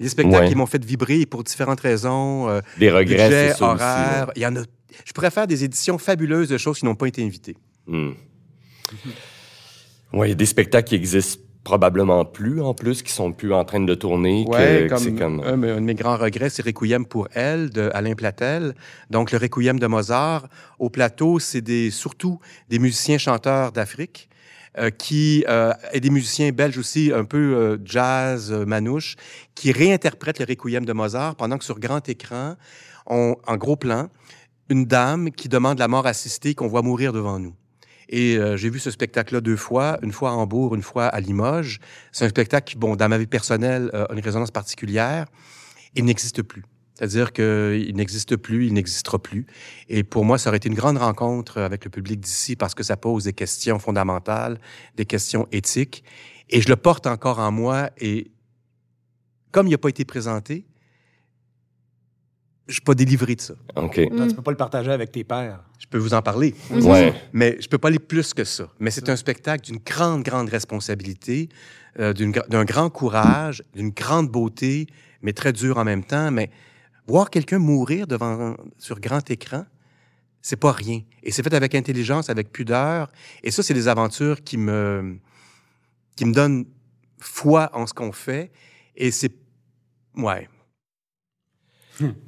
Les 0.00 0.08
spectacles 0.08 0.42
Ouais. 0.44 0.48
qui 0.48 0.54
m'ont 0.56 0.66
fait 0.66 0.84
vibrer 0.84 1.26
pour 1.26 1.44
différentes 1.44 1.80
raisons. 1.80 2.48
euh, 2.48 2.60
Des 2.78 2.90
regrets, 2.90 3.28
budget, 3.28 3.48
ça 3.50 3.54
aussi. 3.54 3.62
horaire. 3.62 4.26
là. 4.26 4.32
Il 4.34 4.42
y 4.42 4.46
en 4.46 4.56
a. 4.56 4.60
Je 5.04 5.12
pourrais 5.12 5.30
faire 5.30 5.46
des 5.46 5.62
éditions 5.62 5.98
fabuleuses 5.98 6.48
de 6.48 6.58
choses 6.58 6.78
qui 6.80 6.84
n'ont 6.86 6.94
pas 6.96 7.06
été 7.06 7.22
invitées. 7.24 7.56
Hmm. 7.86 8.10
Ouais, 10.12 10.28
il 10.28 10.30
y 10.30 10.32
a 10.32 10.36
des 10.36 10.46
spectacles 10.46 10.88
qui 10.88 10.94
existent 10.96 11.40
probablement 11.62 12.24
plus, 12.24 12.60
en 12.62 12.72
plus, 12.74 13.02
qui 13.02 13.12
sont 13.12 13.32
plus 13.32 13.52
en 13.52 13.64
train 13.64 13.80
de 13.80 13.94
tourner. 13.94 14.44
Ouais, 14.48 14.88
que 14.88 15.10
comme. 15.18 15.40
Un, 15.40 15.62
un 15.62 15.76
de 15.76 15.80
mes 15.80 15.94
grands 15.94 16.16
regrets, 16.16 16.48
c'est 16.50 16.64
Requiem 16.64 17.04
pour 17.04 17.28
elle 17.32 17.70
de 17.70 17.90
Alain 17.92 18.14
Platel. 18.14 18.74
Donc, 19.10 19.30
le 19.30 19.38
Requiem 19.38 19.78
de 19.78 19.86
Mozart. 19.86 20.48
Au 20.78 20.88
plateau, 20.88 21.38
c'est 21.38 21.60
des, 21.60 21.90
surtout 21.90 22.40
des 22.70 22.78
musiciens 22.78 23.18
chanteurs 23.18 23.70
d'Afrique. 23.72 24.29
Euh, 24.78 24.90
qui 24.90 25.44
euh, 25.48 25.72
et 25.92 26.00
des 26.00 26.10
musiciens 26.10 26.50
belges 26.50 26.78
aussi 26.78 27.12
un 27.14 27.24
peu 27.24 27.38
euh, 27.38 27.78
jazz 27.84 28.52
euh, 28.52 28.64
manouche 28.64 29.16
qui 29.54 29.72
réinterprètent 29.72 30.38
le 30.38 30.46
requiem 30.48 30.84
de 30.84 30.92
Mozart 30.92 31.36
pendant 31.36 31.58
que 31.58 31.64
sur 31.64 31.80
grand 31.80 32.08
écran 32.08 32.56
on, 33.06 33.36
en 33.46 33.56
gros 33.56 33.76
plan 33.76 34.08
une 34.68 34.84
dame 34.84 35.30
qui 35.32 35.48
demande 35.48 35.78
la 35.78 35.88
mort 35.88 36.06
assistée 36.06 36.54
qu'on 36.54 36.68
voit 36.68 36.82
mourir 36.82 37.12
devant 37.12 37.38
nous 37.38 37.54
et 38.10 38.36
euh, 38.36 38.56
j'ai 38.56 38.68
vu 38.68 38.80
ce 38.80 38.90
spectacle-là 38.90 39.40
deux 39.40 39.56
fois, 39.56 39.98
une 40.02 40.12
fois 40.12 40.30
à 40.30 40.32
Hambourg, 40.32 40.74
une 40.74 40.82
fois 40.82 41.06
à 41.06 41.20
Limoges. 41.20 41.78
C'est 42.10 42.24
un 42.24 42.28
spectacle 42.28 42.72
qui, 42.72 42.76
bon, 42.76 42.96
dans 42.96 43.08
ma 43.08 43.16
vie 43.16 43.28
personnelle, 43.28 43.88
euh, 43.94 44.06
a 44.10 44.12
une 44.12 44.20
résonance 44.20 44.50
particulière. 44.50 45.26
Il 45.94 46.04
n'existe 46.04 46.42
plus. 46.42 46.64
C'est-à-dire 47.00 47.32
qu'il 47.32 47.96
n'existe 47.96 48.36
plus, 48.36 48.66
il 48.66 48.74
n'existera 48.74 49.18
plus. 49.18 49.46
Et 49.88 50.02
pour 50.02 50.26
moi, 50.26 50.36
ça 50.36 50.50
aurait 50.50 50.58
été 50.58 50.68
une 50.68 50.74
grande 50.74 50.98
rencontre 50.98 51.58
avec 51.58 51.86
le 51.86 51.90
public 51.90 52.20
d'ici 52.20 52.56
parce 52.56 52.74
que 52.74 52.82
ça 52.82 52.98
pose 52.98 53.24
des 53.24 53.32
questions 53.32 53.78
fondamentales, 53.78 54.58
des 54.96 55.06
questions 55.06 55.48
éthiques. 55.50 56.04
Et 56.50 56.60
je 56.60 56.68
le 56.68 56.76
porte 56.76 57.06
encore 57.06 57.38
en 57.38 57.52
moi. 57.52 57.88
Et 57.96 58.30
comme 59.50 59.66
il 59.66 59.70
n'a 59.70 59.78
pas 59.78 59.88
été 59.88 60.04
présenté, 60.04 60.66
je 62.68 62.74
suis 62.74 62.82
pas 62.82 62.94
délivré 62.94 63.34
de 63.34 63.40
ça. 63.40 63.54
OK. 63.76 63.94
Toi, 63.94 64.26
tu 64.28 64.34
peux 64.34 64.42
pas 64.42 64.50
le 64.50 64.58
partager 64.58 64.92
avec 64.92 65.10
tes 65.10 65.24
pères. 65.24 65.64
Je 65.78 65.86
peux 65.86 65.96
vous 65.96 66.12
en 66.12 66.20
parler. 66.20 66.54
Ouais. 66.70 67.14
Mais 67.32 67.56
je 67.62 67.68
peux 67.68 67.78
pas 67.78 67.88
aller 67.88 67.98
plus 67.98 68.34
que 68.34 68.44
ça. 68.44 68.68
Mais 68.78 68.90
c'est 68.90 69.08
un 69.08 69.16
spectacle 69.16 69.64
d'une 69.64 69.80
grande, 69.80 70.22
grande 70.22 70.50
responsabilité, 70.50 71.48
euh, 71.98 72.12
d'un 72.12 72.64
grand 72.64 72.90
courage, 72.90 73.64
d'une 73.74 73.88
grande 73.88 74.28
beauté, 74.28 74.86
mais 75.22 75.32
très 75.32 75.54
dur 75.54 75.78
en 75.78 75.84
même 75.84 76.04
temps. 76.04 76.30
Mais 76.30 76.50
voir 77.06 77.30
quelqu'un 77.30 77.58
mourir 77.58 78.06
devant 78.06 78.56
sur 78.78 79.00
grand 79.00 79.28
écran, 79.30 79.64
c'est 80.42 80.56
pas 80.56 80.72
rien. 80.72 81.02
Et 81.22 81.32
c'est 81.32 81.42
fait 81.42 81.54
avec 81.54 81.74
intelligence, 81.74 82.30
avec 82.30 82.50
pudeur. 82.52 83.10
Et 83.42 83.50
ça, 83.50 83.62
c'est 83.62 83.74
des 83.74 83.88
aventures 83.88 84.42
qui 84.42 84.56
me 84.56 85.18
qui 86.16 86.24
me 86.24 86.32
donnent 86.32 86.66
foi 87.18 87.70
en 87.72 87.86
ce 87.86 87.94
qu'on 87.94 88.12
fait. 88.12 88.50
Et 88.96 89.10
c'est 89.10 89.32
ouais. 90.16 90.48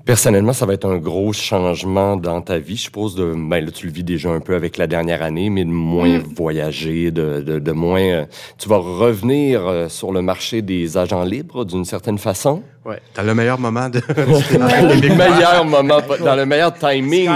Personnellement, 0.05 0.53
ça 0.53 0.67
va 0.67 0.75
être 0.75 0.87
un 0.87 0.99
gros 0.99 1.33
changement 1.33 2.17
dans 2.17 2.41
ta 2.41 2.59
vie. 2.59 2.77
Je 2.77 2.83
suppose 2.83 3.15
de, 3.15 3.35
ben 3.37 3.65
là, 3.65 3.71
tu 3.71 3.87
le 3.87 3.93
vis 3.93 4.03
déjà 4.05 4.31
un 4.31 4.41
peu 4.41 4.55
avec 4.55 4.77
la 4.77 4.87
dernière 4.87 5.23
année, 5.23 5.49
mais 5.51 5.65
de 5.65 5.71
moins 5.71 6.19
Mm. 6.19 6.35
voyager, 6.37 7.11
de, 7.11 7.41
de, 7.41 7.59
de 7.59 7.73
moins. 7.73 8.01
euh, 8.03 8.25
tu 8.59 8.69
vas 8.69 8.79
revenir 8.79 9.67
euh, 9.67 9.89
sur 9.89 10.13
le 10.13 10.23
marché 10.23 10.61
des 10.63 10.97
agents 10.99 11.25
libres 11.25 11.65
d'une 11.65 11.85
certaine 11.85 12.19
façon? 12.19 12.63
Ouais. 12.85 12.99
T'as 13.15 13.23
le 13.23 13.35
meilleur 13.35 13.59
moment 13.61 13.89
de. 13.89 14.01
Dans 14.01 15.01
le 15.01 15.15
meilleur 15.17 15.65
moment, 15.65 15.99
dans 16.25 16.35
le 16.37 16.45
meilleur 16.47 16.75
timing. 16.75 17.29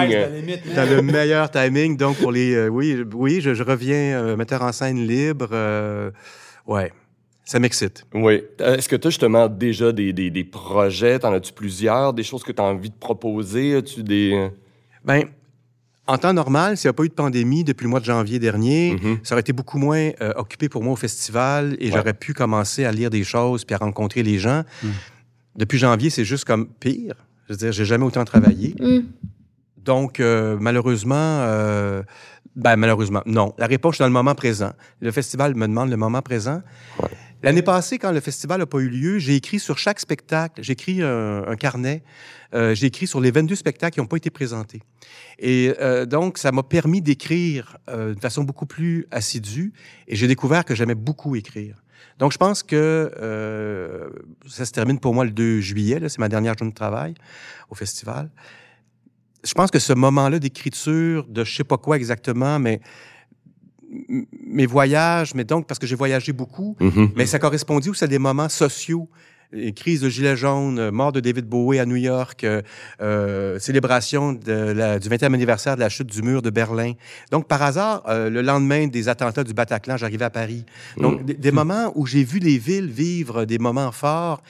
Dans 0.74 0.90
le 0.90 1.02
meilleur 1.02 1.50
timing, 1.50 1.96
donc 1.96 2.16
pour 2.16 2.32
les... 2.32 2.52
euh, 2.54 2.68
oui, 2.68 2.96
oui, 3.14 3.40
je, 3.40 3.54
je 3.54 3.62
reviens 3.62 3.94
euh, 4.20 4.36
metteur 4.36 4.62
en 4.62 4.72
scène 4.72 5.06
libre. 5.06 5.48
euh, 5.52 6.10
ouais, 6.66 6.90
ça 7.46 7.58
m'excite. 7.58 8.04
Oui. 8.12 8.42
Euh, 8.60 8.76
Est-ce 8.76 8.88
que 8.88 8.96
tu 8.96 9.06
as 9.06 9.10
justement 9.10 9.48
déjà 9.48 9.92
des, 9.92 10.12
des, 10.12 10.30
des 10.30 10.44
projets? 10.44 11.18
T'en 11.20 11.32
as-tu 11.32 11.52
plusieurs? 11.54 12.12
Des 12.12 12.22
choses 12.24 12.42
que 12.42 12.52
tu 12.52 12.60
as 12.60 12.64
envie 12.64 12.90
de 12.90 12.94
proposer? 12.96 13.76
As-tu 13.76 14.02
des. 14.02 14.50
Ben, 15.04 15.24
en 16.08 16.18
temps 16.18 16.32
normal, 16.32 16.76
s'il 16.76 16.88
n'y 16.88 16.90
a 16.90 16.92
pas 16.92 17.04
eu 17.04 17.08
de 17.08 17.14
pandémie 17.14 17.64
depuis 17.64 17.84
le 17.84 17.90
mois 17.90 18.00
de 18.00 18.04
janvier 18.04 18.38
dernier, 18.38 18.92
Mhm. 19.00 19.18
ça 19.22 19.34
aurait 19.34 19.40
été 19.40 19.52
beaucoup 19.52 19.78
moins 19.78 20.10
euh, 20.20 20.32
occupé 20.36 20.68
pour 20.68 20.82
moi 20.82 20.92
au 20.92 20.96
festival 20.96 21.76
et 21.80 21.86
Ouais. 21.86 21.92
j'aurais 21.96 22.14
pu 22.14 22.34
commencer 22.34 22.84
à 22.84 22.92
lire 22.92 23.10
des 23.10 23.24
choses 23.24 23.64
puis 23.64 23.74
à 23.74 23.78
rencontrer 23.78 24.22
les 24.22 24.38
gens. 24.38 24.62
Mhm. 24.82 24.90
Depuis 25.56 25.78
janvier, 25.78 26.10
c'est 26.10 26.24
juste 26.24 26.44
comme 26.44 26.66
pire. 26.68 27.14
Je 27.48 27.52
veux 27.54 27.56
dire, 27.58 27.72
j'ai 27.72 27.84
jamais 27.84 28.04
autant 28.04 28.24
travaillé. 28.24 28.74
Mm. 28.80 29.00
Donc, 29.78 30.18
euh, 30.20 30.56
malheureusement, 30.60 31.14
euh, 31.16 32.02
ben, 32.56 32.76
malheureusement, 32.76 33.22
non. 33.24 33.54
La 33.56 33.66
réponse, 33.66 33.92
je 33.92 33.96
suis 33.96 34.02
dans 34.02 34.08
le 34.08 34.12
moment 34.12 34.34
présent. 34.34 34.72
Le 35.00 35.10
festival 35.12 35.54
me 35.54 35.66
demande 35.68 35.88
le 35.90 35.96
moment 35.96 36.20
présent. 36.22 36.60
Ouais. 37.00 37.08
L'année 37.42 37.62
passée, 37.62 37.98
quand 37.98 38.12
le 38.12 38.20
festival 38.20 38.60
n'a 38.60 38.66
pas 38.66 38.78
eu 38.78 38.88
lieu, 38.88 39.18
j'ai 39.18 39.36
écrit 39.36 39.58
sur 39.58 39.78
chaque 39.78 40.00
spectacle, 40.00 40.62
j'ai 40.62 40.72
écrit 40.72 41.02
un, 41.02 41.44
un 41.46 41.56
carnet, 41.56 42.02
euh, 42.54 42.74
j'ai 42.74 42.86
écrit 42.86 43.06
sur 43.06 43.20
les 43.20 43.30
22 43.30 43.54
spectacles 43.54 43.94
qui 43.94 44.00
n'ont 44.00 44.06
pas 44.06 44.16
été 44.16 44.30
présentés. 44.30 44.82
Et 45.38 45.74
euh, 45.80 46.06
donc, 46.06 46.38
ça 46.38 46.52
m'a 46.52 46.62
permis 46.62 47.02
d'écrire 47.02 47.76
euh, 47.88 48.14
de 48.14 48.20
façon 48.20 48.42
beaucoup 48.42 48.66
plus 48.66 49.06
assidue. 49.10 49.72
Et 50.08 50.16
j'ai 50.16 50.28
découvert 50.28 50.64
que 50.64 50.74
j'aimais 50.74 50.94
beaucoup 50.94 51.36
écrire. 51.36 51.82
Donc, 52.18 52.32
je 52.32 52.38
pense 52.38 52.62
que 52.62 53.12
euh, 53.20 54.08
ça 54.48 54.64
se 54.64 54.72
termine 54.72 54.98
pour 54.98 55.12
moi 55.12 55.24
le 55.24 55.30
2 55.30 55.60
juillet, 55.60 56.00
c'est 56.08 56.18
ma 56.18 56.28
dernière 56.28 56.56
journée 56.56 56.72
de 56.72 56.76
travail 56.76 57.14
au 57.68 57.74
festival. 57.74 58.30
Je 59.44 59.52
pense 59.52 59.70
que 59.70 59.78
ce 59.78 59.92
moment-là 59.92 60.38
d'écriture, 60.38 61.26
de 61.28 61.44
je 61.44 61.54
sais 61.54 61.64
pas 61.64 61.76
quoi 61.76 61.96
exactement, 61.96 62.58
mais 62.58 62.80
mes 64.08 64.66
voyages, 64.66 65.34
mais 65.34 65.44
donc 65.44 65.66
parce 65.66 65.78
que 65.78 65.86
j'ai 65.86 65.96
voyagé 65.96 66.32
beaucoup, 66.32 66.76
Mhm. 66.80 67.10
mais 67.16 67.26
ça 67.26 67.38
correspondait 67.38 67.88
aussi 67.88 68.04
à 68.04 68.06
des 68.06 68.18
moments 68.18 68.48
sociaux. 68.48 69.08
Les 69.52 69.72
crises 69.72 70.00
de 70.00 70.08
Gilets 70.08 70.36
jaunes, 70.36 70.78
euh, 70.80 70.90
mort 70.90 71.12
de 71.12 71.20
David 71.20 71.46
Bowie 71.46 71.78
à 71.78 71.86
New 71.86 71.94
York, 71.96 72.42
euh, 72.42 72.62
euh, 73.00 73.60
célébration 73.60 74.32
de 74.32 74.52
la- 74.52 74.98
du 74.98 75.08
20e 75.08 75.32
anniversaire 75.34 75.76
de 75.76 75.80
la 75.80 75.88
chute 75.88 76.08
du 76.08 76.20
mur 76.20 76.42
de 76.42 76.50
Berlin. 76.50 76.94
Donc, 77.30 77.46
par 77.46 77.62
hasard, 77.62 78.02
euh, 78.08 78.28
le 78.28 78.42
lendemain 78.42 78.88
des 78.88 79.08
attentats 79.08 79.44
du 79.44 79.54
Bataclan, 79.54 79.96
j'arrivais 79.96 80.24
à 80.24 80.30
Paris. 80.30 80.64
Donc, 80.96 81.24
des, 81.24 81.34
des 81.34 81.52
moments 81.52 81.92
où 81.94 82.06
j'ai 82.06 82.24
vu 82.24 82.40
les 82.40 82.58
villes 82.58 82.90
vivre 82.90 83.44
des 83.44 83.58
moments 83.58 83.92
forts, 83.92 84.42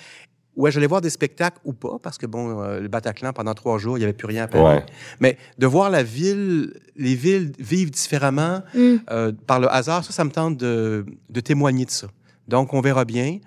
où 0.57 0.69
j'allais 0.71 0.87
voir 0.87 1.01
des 1.03 1.11
spectacles 1.11 1.59
ou 1.65 1.73
pas, 1.75 1.99
parce 2.03 2.17
que, 2.19 2.27
bon, 2.27 2.61
euh, 2.63 2.81
le 2.81 2.89
Bataclan, 2.89 3.33
pendant 3.33 3.55
trois 3.55 3.79
jours, 3.79 3.97
il 3.97 4.01
n'y 4.01 4.05
avait 4.05 4.13
plus 4.15 4.27
rien 4.27 4.45
à 4.45 4.49
Paris. 4.49 4.79
Ouais. 4.79 4.87
Mais 5.21 5.37
de 5.59 5.67
voir 5.67 5.91
la 5.91 6.03
ville, 6.03 6.73
les 6.97 7.15
villes 7.15 7.53
vivre 7.59 7.91
différemment 7.91 8.63
Mm. 8.75 8.95
euh, 9.11 9.33
par 9.47 9.61
le 9.61 9.71
hasard, 9.73 10.05
ça, 10.05 10.13
ça 10.13 10.25
me 10.25 10.31
tente 10.31 10.57
de, 10.57 11.05
de 11.29 11.41
témoigner 11.41 11.85
de 11.85 11.91
ça. 11.91 12.09
Donc, 12.49 12.73
on 12.75 12.81
verra 12.81 13.05
bien. 13.05 13.39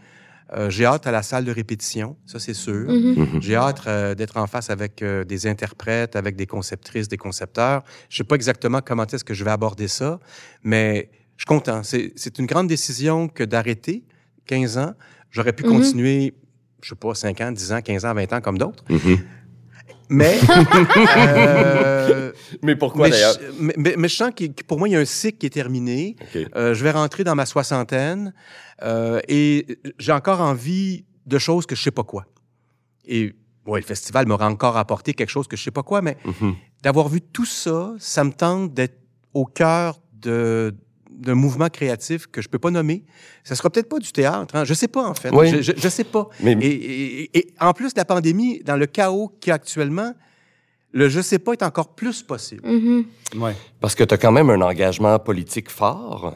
Euh, 0.53 0.69
j'ai 0.71 0.85
hâte 0.85 1.05
à 1.05 1.11
la 1.11 1.21
salle 1.21 1.45
de 1.45 1.51
répétition, 1.51 2.15
ça 2.25 2.39
c'est 2.39 2.55
sûr. 2.55 2.89
Mhm. 2.89 3.13
Mhm. 3.33 3.41
J'ai 3.41 3.55
hâte 3.55 3.81
euh, 3.85 4.15
d'être 4.15 4.37
en 4.37 4.47
face 4.47 4.71
avec 4.71 5.03
euh, 5.03 5.23
des 5.23 5.45
interprètes, 5.45 6.15
avec 6.15 6.35
des 6.35 6.47
conceptrices, 6.47 7.07
des 7.07 7.17
concepteurs. 7.17 7.83
Je 8.09 8.17
sais 8.17 8.23
pas 8.23 8.33
exactement 8.33 8.81
comment 8.83 9.05
est-ce 9.05 9.23
que 9.23 9.35
je 9.35 9.43
vais 9.43 9.51
aborder 9.51 9.87
ça, 9.87 10.19
mais 10.63 11.11
je 11.37 11.41
suis 11.43 11.45
content. 11.45 11.83
C'est 11.83 12.13
c'est 12.15 12.39
une 12.39 12.47
grande 12.47 12.67
décision 12.67 13.27
que 13.27 13.43
d'arrêter 13.43 14.03
15 14.47 14.77
ans 14.79 14.93
J'aurais 15.31 15.53
pu 15.53 15.63
Mhm. 15.63 15.69
continuer, 15.69 16.33
je 16.81 16.89
sais 16.89 16.95
pas, 16.95 17.13
5 17.13 17.41
ans, 17.41 17.51
10 17.51 17.71
ans, 17.73 17.81
15 17.81 18.05
ans, 18.05 18.13
20 18.13 18.33
ans 18.33 18.41
comme 18.41 18.57
d'autres. 18.57 18.83
Mhm. 18.89 19.17
Mais, 20.11 20.39
euh, 21.17 22.31
Mais 22.63 22.75
pourquoi 22.75 23.05
mais, 23.05 23.11
d'ailleurs? 23.11 23.33
je, 23.39 23.63
mais, 23.63 23.73
mais- 23.77 23.95
mais 23.97 24.07
je 24.07 24.15
sens 24.15 24.31
que 24.35 24.45
pour 24.63 24.79
moi, 24.79 24.87
il 24.89 24.93
y 24.93 24.95
a 24.95 24.99
un 24.99 25.05
cycle 25.05 25.37
qui 25.37 25.45
est 25.45 25.49
terminé. 25.51 26.15
Euh, 26.55 26.73
je 26.73 26.83
vais 26.83 26.91
rentrer 26.91 27.23
dans 27.23 27.35
ma 27.35 27.45
soixantaine 27.45 28.33
euh, 28.81 29.19
et 29.27 29.79
j'ai 29.99 30.11
encore 30.11 30.41
envie 30.41 31.05
de 31.25 31.37
choses 31.37 31.65
que 31.65 31.75
je 31.75 31.83
sais 31.83 31.91
pas 31.91 32.03
quoi. 32.03 32.25
Et 33.05 33.35
ouais, 33.67 33.79
le 33.81 33.85
festival 33.85 34.25
m'aura 34.27 34.47
encore 34.49 34.77
apporté 34.77 35.13
quelque 35.13 35.29
chose 35.29 35.47
que 35.47 35.55
je 35.55 35.63
sais 35.63 35.71
pas 35.71 35.83
quoi, 35.83 36.01
mais 36.01 36.17
Mhm. 36.25 36.55
d'avoir 36.81 37.07
vu 37.07 37.21
tout 37.21 37.45
ça, 37.45 37.93
ça 37.99 38.23
me 38.23 38.31
tente 38.31 38.73
d'être 38.73 38.97
au 39.33 39.45
cœur 39.45 40.01
de 40.13 40.75
d'un 41.09 41.35
mouvement 41.35 41.69
créatif 41.69 42.27
que 42.27 42.41
je 42.41 42.47
peux 42.47 42.59
pas 42.59 42.71
nommer. 42.71 43.03
Ça 43.43 43.55
sera 43.55 43.69
peut-être 43.69 43.89
pas 43.89 43.99
du 43.99 44.11
théâtre, 44.11 44.55
hein. 44.55 44.63
je 44.63 44.73
sais 44.73 44.87
pas 44.87 45.07
en 45.07 45.13
fait. 45.13 45.29
Oui. 45.31 45.49
Je, 45.49 45.61
je, 45.61 45.71
je 45.75 45.89
sais 45.89 46.03
pas. 46.03 46.29
Mais- 46.41 46.53
Et, 46.53 47.23
et- 47.23 47.37
et 47.39 47.53
en 47.59 47.73
plus 47.73 47.93
de 47.93 47.99
la 47.99 48.05
pandémie, 48.05 48.61
dans 48.63 48.77
le 48.77 48.85
chaos 48.85 49.29
qu'il 49.41 49.49
y 49.49 49.51
a 49.51 49.55
actuellement, 49.55 50.13
le 50.91 51.09
je 51.09 51.19
sais 51.21 51.39
pas 51.39 51.53
est 51.53 51.63
encore 51.63 51.95
plus 51.95 52.23
possible. 52.23 52.67
Mhm. 52.67 53.05
Ouais. 53.41 53.55
Parce 53.79 53.95
que 53.95 54.03
tu 54.03 54.13
as 54.13 54.17
quand 54.17 54.31
même 54.31 54.49
un 54.49 54.61
engagement 54.61 55.17
politique 55.19 55.69
fort 55.69 56.35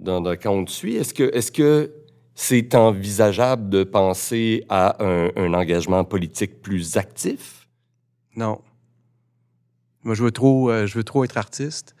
dans, 0.00 0.20
dans- 0.20 0.36
quand 0.36 0.50
on 0.52 0.64
te 0.64 0.70
suit. 0.70 0.96
Est-ce 0.96 1.14
que 1.14 1.30
est-ce 1.34 1.52
que 1.52 1.92
c'est 2.34 2.74
envisageable 2.74 3.68
de 3.68 3.84
penser 3.84 4.64
à 4.68 4.96
un, 5.04 5.30
un 5.36 5.54
engagement 5.54 6.02
politique 6.04 6.60
plus 6.62 6.96
actif? 6.96 7.68
Non. 8.36 8.60
Moi, 10.02 10.14
je 10.14 10.22
veux 10.24 10.32
trop, 10.32 10.70
euh, 10.70 10.86
je 10.86 10.94
veux 10.96 11.04
trop 11.04 11.24
être 11.24 11.36
artiste. 11.38 11.94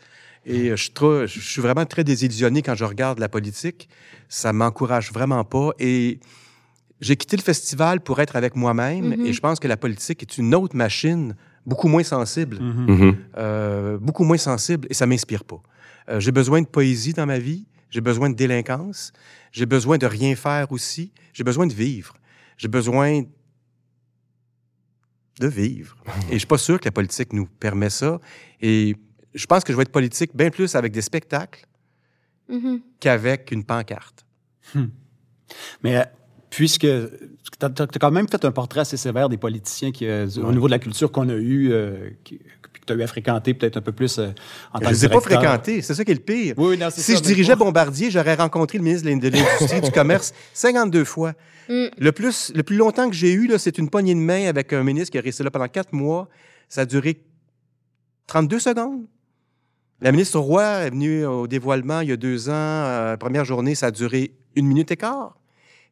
Et 0.46 0.70
euh, 0.70 0.76
je, 0.76 0.82
suis 0.82 0.92
trop- 0.92 1.26
je 1.26 1.40
suis 1.40 1.60
vraiment 1.62 1.86
très 1.86 2.04
désillusionné 2.04 2.62
quand 2.62 2.74
je 2.74 2.84
regarde 2.84 3.18
la 3.18 3.28
politique. 3.28 3.88
Ça 4.28 4.52
m'encourage 4.52 5.12
vraiment 5.12 5.44
pas. 5.44 5.70
Et 5.78 6.20
j'ai 7.00 7.16
quitté 7.16 7.36
le 7.36 7.42
festival 7.42 8.00
pour 8.00 8.20
être 8.20 8.36
avec 8.36 8.54
moi-même. 8.56 9.16
Mhm. 9.16 9.26
Et 9.26 9.32
je 9.32 9.40
pense 9.40 9.58
que 9.60 9.68
la 9.68 9.76
politique 9.76 10.22
est 10.22 10.38
une 10.38 10.54
autre 10.54 10.76
machine, 10.76 11.34
beaucoup 11.66 11.88
moins 11.88 12.02
sensible. 12.04 12.58
Mhm. 12.60 12.86
Mhm. 12.88 13.16
Euh, 13.38 13.98
beaucoup 13.98 14.24
moins 14.24 14.38
sensible. 14.38 14.86
Et 14.90 14.94
ça 14.94 15.06
m'inspire 15.06 15.44
pas. 15.44 15.62
Euh, 16.08 16.20
j'ai 16.20 16.32
besoin 16.32 16.60
de 16.60 16.66
poésie 16.66 17.12
dans 17.14 17.26
ma 17.26 17.38
vie. 17.38 17.66
J'ai 17.90 18.00
besoin 18.00 18.28
de 18.28 18.34
délinquance. 18.34 19.12
J'ai 19.52 19.66
besoin 19.66 19.98
de 19.98 20.06
rien 20.06 20.34
faire 20.36 20.70
aussi. 20.72 21.12
J'ai 21.32 21.44
besoin 21.44 21.66
de 21.66 21.72
vivre. 21.72 22.14
J'ai 22.58 22.68
besoin 22.68 23.22
de 25.40 25.46
vivre. 25.48 25.96
Et 26.30 26.34
je 26.34 26.38
suis 26.38 26.46
pas 26.46 26.58
sûr 26.58 26.78
que 26.80 26.84
la 26.86 26.92
politique 26.92 27.32
nous 27.32 27.46
permet 27.46 27.90
ça. 27.90 28.20
Et 28.60 28.96
je 29.34 29.46
pense 29.46 29.64
que 29.64 29.72
je 29.72 29.76
vais 29.76 29.82
être 29.82 29.92
politique 29.92 30.30
bien 30.34 30.50
plus 30.50 30.74
avec 30.74 30.92
des 30.92 31.02
spectacles 31.02 31.66
Mhm. 32.48 32.80
qu'avec 33.00 33.50
une 33.52 33.64
pancarte. 33.64 34.24
Mais 35.82 35.96
euh, 35.96 36.04
puisque 36.50 36.80
tu 36.86 37.64
as, 37.66 37.86
quand 38.00 38.10
même 38.10 38.28
fait 38.28 38.44
un 38.44 38.52
portrait 38.52 38.80
assez 38.80 38.96
sévère 38.96 39.28
des 39.28 39.36
politiciens 39.38 39.92
qui, 39.92 40.06
euh, 40.06 40.26
au 40.42 40.52
niveau 40.52 40.66
de 40.66 40.70
la 40.72 40.78
culture 40.78 41.10
qu'on 41.10 41.28
a 41.28 41.34
eu, 41.34 41.72
euh, 41.72 42.10
qui- 42.22 42.38
que 42.38 42.80
tu 42.86 42.92
as 42.92 42.96
eu 42.96 43.02
à 43.02 43.06
fréquenter 43.06 43.54
peut-être 43.54 43.76
un 43.78 43.80
peu 43.80 43.92
plus 43.92 44.18
euh, 44.18 44.28
en 44.72 44.78
tant 44.78 44.84
Je 44.86 44.90
que 44.90 44.90
les 44.90 45.04
ai 45.06 45.08
pas 45.08 45.20
fréquentés, 45.20 45.80
c'est 45.82 45.94
ça 45.94 46.04
qui 46.04 46.10
est 46.10 46.14
le 46.14 46.20
pire. 46.20 46.54
Oui, 46.58 46.76
non, 46.76 46.88
c'est 46.90 47.00
Si 47.00 47.12
ça, 47.12 47.18
je 47.18 47.22
dirigeais. 47.22 47.56
Bombardier, 47.56 48.10
j'aurais 48.10 48.34
rencontré 48.34 48.76
le 48.78 48.84
ministre 48.84 49.04
de 49.08 49.10
l'Industrie, 49.28 49.80
du 49.80 49.90
Commerce 49.90 50.34
52 50.52 51.04
fois. 51.04 51.32
Mm. 51.68 51.86
Le, 51.96 52.12
plus, 52.12 52.52
le 52.54 52.62
plus 52.62 52.76
longtemps 52.76 53.08
que 53.08 53.16
j'ai 53.16 53.32
eu, 53.32 53.46
là, 53.46 53.58
c'est 53.58 53.78
une 53.78 53.88
poignée 53.88 54.14
de 54.14 54.20
main 54.20 54.46
avec 54.48 54.72
un 54.74 54.82
ministre 54.82 55.12
qui 55.12 55.16
est 55.18 55.20
resté 55.22 55.42
là 55.44 55.50
pendant 55.50 55.68
quatre 55.68 55.92
mois. 55.94 56.28
Ça 56.68 56.82
a 56.82 56.86
duré 56.86 57.22
32 58.26 58.58
secondes. 58.58 59.06
La 60.00 60.12
ministre 60.12 60.38
Roy 60.38 60.64
est 60.64 60.90
venue 60.90 61.24
au 61.24 61.46
dévoilement 61.46 62.00
il 62.00 62.08
y 62.08 62.12
a 62.12 62.16
deux 62.16 62.48
ans. 62.48 62.52
Euh, 62.52 63.16
première 63.16 63.44
journée, 63.44 63.74
ça 63.74 63.86
a 63.86 63.90
duré 63.90 64.32
une 64.54 64.66
minute 64.66 64.90
et 64.90 64.96
quart. 64.96 65.36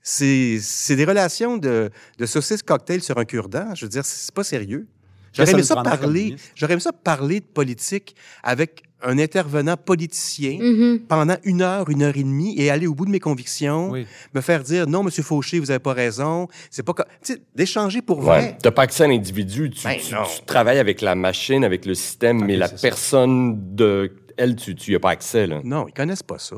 C'est 0.03 0.59
des 0.91 1.05
relations 1.05 1.57
de, 1.57 1.91
de 2.19 2.27
saucisse 2.27 2.63
cocktail 2.63 3.03
sur 3.03 3.19
un 3.19 3.25
cure-dent. 3.25 3.75
Je 3.75 3.85
veux 3.85 3.89
dire, 3.89 4.05
c'est 4.05 4.35
pas 4.35 4.45
sérieux. 4.45 4.89
J'aurais 5.33 5.53
aimé 5.53 5.63
ça 5.63 5.83
parler. 5.83 6.37
J'aurais 6.55 6.75
aimé 6.75 6.83
ça 6.83 6.93
parler 6.93 7.41
de 7.41 7.47
politique 7.47 8.15
avec 8.43 8.83
un 9.05 9.19
intervenant 9.19 9.77
politicien 9.77 10.59
Mhm. 10.61 11.01
pendant 11.09 11.37
une 11.45 11.63
heure, 11.63 11.89
une 11.91 12.03
heure 12.03 12.17
et 12.17 12.23
demie 12.23 12.55
et 12.59 12.71
aller 12.71 12.87
au 12.87 12.95
bout 12.95 13.05
de 13.07 13.11
mes 13.11 13.21
convictions, 13.21 13.91
Oui. 13.91 14.07
me 14.35 14.41
faire 14.41 14.63
dire 14.63 14.87
non, 14.87 15.03
Monsieur 15.03 15.23
Fauché, 15.23 15.59
vous 15.59 15.71
avez 15.71 15.81
pas 15.81 15.93
raison. 15.93 16.49
C'est 16.71 16.83
pas 16.83 16.93
co- 16.95 17.03
tu 17.23 17.35
sais, 17.35 17.43
d'échanger 17.55 18.03
pour 18.03 18.19
Ouais. 18.19 18.25
vrai. 18.25 18.59
T'as 18.63 18.71
pas 18.71 18.83
accès 18.83 19.05
à 19.05 19.09
l'individu. 19.09 19.71
Tu, 19.71 19.85
Ben 19.85 19.97
tu- 19.99 20.15
travailles 20.47 20.79
avec 20.79 21.01
la 21.01 21.15
machine, 21.15 21.65
avec 21.65 21.85
le 21.87 21.95
système, 21.95 22.45
mais 22.45 22.55
Ok, 22.55 22.61
la 22.61 22.69
ça. 22.69 22.77
personne 22.81 23.75
de 23.75 24.13
elle, 24.37 24.57
tu 24.57 24.75
tu 24.75 24.93
y 24.93 24.95
as 24.95 25.01
pas 25.01 25.11
accès 25.11 25.47
là. 25.47 25.61
Non, 25.65 25.87
ils 25.89 25.93
connaissent 25.93 26.23
pas 26.23 26.39
ça. 26.39 26.57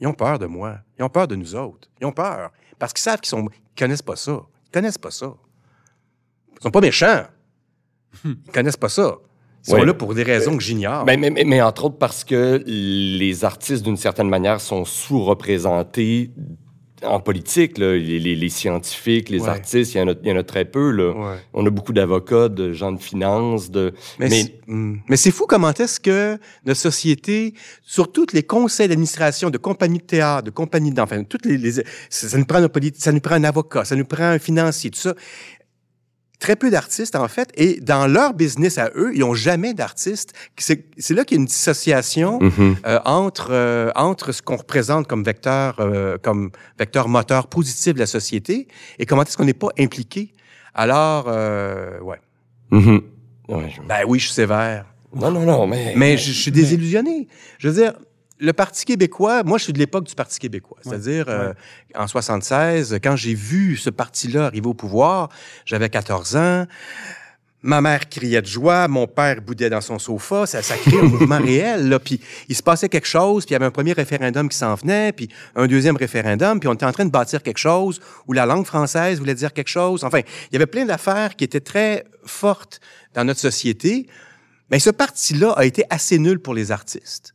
Ils 0.00 0.06
ont 0.06 0.12
peur 0.12 0.38
de 0.38 0.46
moi. 0.46 0.78
Ils 0.98 1.02
ont 1.04 1.08
peur 1.08 1.26
de 1.28 1.34
nous 1.36 1.54
autres. 1.54 1.88
Ils 2.00 2.06
ont 2.06 2.12
peur 2.12 2.50
parce 2.78 2.92
qu'ils 2.92 3.02
savent 3.02 3.20
qu'ils 3.20 3.28
sont, 3.30 3.48
ils 3.50 3.78
connaissent 3.80 4.02
pas 4.02 4.16
ça. 4.16 4.42
Ils 4.66 4.70
connaissent 4.70 4.98
pas 4.98 5.10
ça. 5.10 5.32
Ils 6.58 6.62
sont 6.62 6.70
pas 6.70 6.80
méchants. 6.80 7.24
Ils 8.24 8.36
connaissent 8.52 8.76
pas 8.76 8.88
ça. 8.88 9.16
Ils 9.66 9.70
sont 9.70 9.76
Ouais. 9.76 9.86
là 9.86 9.94
pour 9.94 10.14
des 10.14 10.22
raisons 10.22 10.56
que 10.56 10.62
j'ignore. 10.62 11.04
Mais, 11.06 11.16
mais, 11.16 11.30
mais- 11.30 11.44
mais 11.44 11.62
entre 11.62 11.86
autres 11.86 11.96
parce 11.98 12.22
que 12.24 12.62
les 12.66 13.44
artistes, 13.44 13.82
d'une 13.82 13.96
certaine 13.96 14.28
manière, 14.28 14.60
sont 14.60 14.84
sous-représentés 14.84 16.30
en 17.02 17.20
politique. 17.20 17.76
là. 17.76 17.92
Les, 17.96 18.18
les- 18.18 18.34
les 18.34 18.48
scientifiques, 18.48 19.28
les 19.28 19.42
Ouais. 19.42 19.48
artistes, 19.48 19.94
il 19.94 19.98
y, 19.98 20.00
en 20.00 20.08
a, 20.08 20.14
il 20.22 20.28
y 20.28 20.32
en 20.32 20.38
a 20.38 20.42
très 20.42 20.64
peu. 20.64 20.90
Là. 20.90 21.10
Ouais. 21.12 21.36
On 21.52 21.66
a 21.66 21.68
beaucoup 21.68 21.92
d'avocats, 21.92 22.48
de 22.48 22.72
gens 22.72 22.92
de 22.92 22.98
finance, 23.00 23.70
de... 23.70 23.92
Mais, 24.18 24.28
mais- 24.66 25.16
c'est- 25.18 25.30
fou 25.30 25.44
comment 25.46 25.70
est-ce 25.72 26.00
que 26.00 26.38
notre 26.64 26.80
société, 26.80 27.52
sur 27.82 28.10
tous 28.10 28.28
les 28.32 28.42
conseils 28.42 28.88
d'administration 28.88 29.50
de 29.50 29.58
compagnies 29.58 29.98
de 29.98 30.04
théâtre, 30.04 30.44
de 30.44 30.50
compagnies 30.50 30.92
d'enfants, 30.92 31.22
toutes 31.24 31.44
les, 31.44 31.58
les- 31.58 31.72
ça, 31.72 31.82
ça 32.10 32.38
nous 32.38 32.46
prend 32.46 32.62
un 32.62 32.70
ça 32.96 33.12
nous 33.12 33.20
prend 33.20 33.34
un 33.34 33.44
avocat, 33.44 33.84
ça 33.84 33.96
nous 33.96 34.06
prend 34.06 34.24
un 34.24 34.38
financier, 34.38 34.90
tout 34.90 35.00
ça. 35.00 35.14
Très 36.44 36.56
peu 36.56 36.70
d'artistes, 36.70 37.16
en 37.16 37.26
fait, 37.26 37.48
et 37.54 37.80
dans 37.80 38.06
leur 38.06 38.34
business 38.34 38.76
à 38.76 38.90
eux, 38.96 39.12
ils 39.14 39.20
n'ont 39.20 39.32
jamais 39.32 39.72
d'artistes. 39.72 40.34
C'est 40.58 40.84
c'est 40.98 41.14
là 41.14 41.24
qu'il 41.24 41.36
y 41.36 41.38
a 41.38 41.40
une 41.40 41.46
dissociation 41.46 42.38
Mhm. 42.40 42.76
euh, 42.86 42.98
entre, 43.06 43.48
euh, 43.50 43.90
entre 43.94 44.30
ce 44.32 44.42
qu'on 44.42 44.56
représente 44.56 45.06
comme 45.06 45.24
vecteur, 45.24 45.76
euh, 45.80 46.18
comme 46.22 46.50
vecteur 46.78 47.08
moteur 47.08 47.46
positif 47.46 47.94
de 47.94 47.98
la 47.98 48.06
société 48.06 48.68
et 48.98 49.06
comment 49.06 49.22
est-ce 49.22 49.38
qu'on 49.38 49.46
n'est 49.46 49.54
pas 49.66 49.70
impliqué. 49.78 50.32
Alors, 50.74 51.24
euh, 51.28 51.98
ouais. 52.00 52.20
Ouais, 52.72 53.70
je- 53.74 53.80
Ben 53.88 54.00
oui, 54.06 54.18
je 54.18 54.24
suis 54.26 54.34
sévère. 54.34 54.84
Non, 55.14 55.30
non, 55.30 55.42
non, 55.46 55.66
mais... 55.66 55.94
Mais 55.96 56.18
je, 56.18 56.30
je 56.30 56.38
suis 56.44 56.50
désillusionné. 56.52 57.26
Je 57.58 57.68
veux 57.68 57.74
dire, 57.82 57.94
le 58.38 58.52
Parti 58.52 58.84
québécois, 58.84 59.42
moi, 59.44 59.58
je 59.58 59.64
suis 59.64 59.72
de 59.72 59.78
l'époque 59.78 60.04
du 60.04 60.14
Parti 60.14 60.38
québécois. 60.38 60.78
C'est-à-dire, 60.82 61.26
euh, 61.28 61.52
en 61.94 62.06
76, 62.06 62.98
quand 63.02 63.16
j'ai 63.16 63.34
vu 63.34 63.76
ce 63.76 63.90
parti-là 63.90 64.46
arriver 64.46 64.66
au 64.66 64.74
pouvoir, 64.74 65.28
j'avais 65.64 65.88
14 65.88 66.36
ans. 66.36 66.66
Ma 67.62 67.80
mère 67.80 68.10
criait 68.10 68.42
de 68.42 68.46
joie, 68.46 68.88
mon 68.88 69.06
père 69.06 69.40
boudait 69.40 69.70
dans 69.70 69.80
son 69.80 69.98
sofa, 69.98 70.44
ça, 70.44 70.60
ça 70.60 70.76
crée 70.76 70.98
un 70.98 71.02
mouvement 71.04 71.38
réel. 71.38 71.88
Là. 71.88 71.98
Puis 71.98 72.20
il 72.48 72.54
se 72.54 72.62
passait 72.62 72.90
quelque 72.90 73.06
chose, 73.06 73.46
puis 73.46 73.52
il 73.52 73.54
y 73.54 73.56
avait 73.56 73.64
un 73.64 73.70
premier 73.70 73.94
référendum 73.94 74.50
qui 74.50 74.58
s'en 74.58 74.74
venait, 74.74 75.12
puis 75.12 75.30
un 75.56 75.66
deuxième 75.66 75.96
référendum, 75.96 76.60
puis 76.60 76.68
on 76.68 76.74
était 76.74 76.84
en 76.84 76.92
train 76.92 77.06
de 77.06 77.10
bâtir 77.10 77.42
quelque 77.42 77.58
chose 77.58 78.00
où 78.26 78.34
la 78.34 78.44
langue 78.44 78.66
française 78.66 79.18
voulait 79.18 79.34
dire 79.34 79.54
quelque 79.54 79.68
chose. 79.68 80.04
Enfin, 80.04 80.18
il 80.18 80.52
y 80.52 80.56
avait 80.56 80.66
plein 80.66 80.84
d'affaires 80.84 81.36
qui 81.36 81.44
étaient 81.44 81.60
très 81.60 82.04
fortes 82.26 82.80
dans 83.14 83.24
notre 83.24 83.40
société. 83.40 84.08
Mais 84.70 84.78
ce 84.78 84.90
parti-là 84.90 85.52
a 85.52 85.64
été 85.64 85.84
assez 85.88 86.18
nul 86.18 86.40
pour 86.40 86.52
les 86.52 86.70
artistes. 86.70 87.33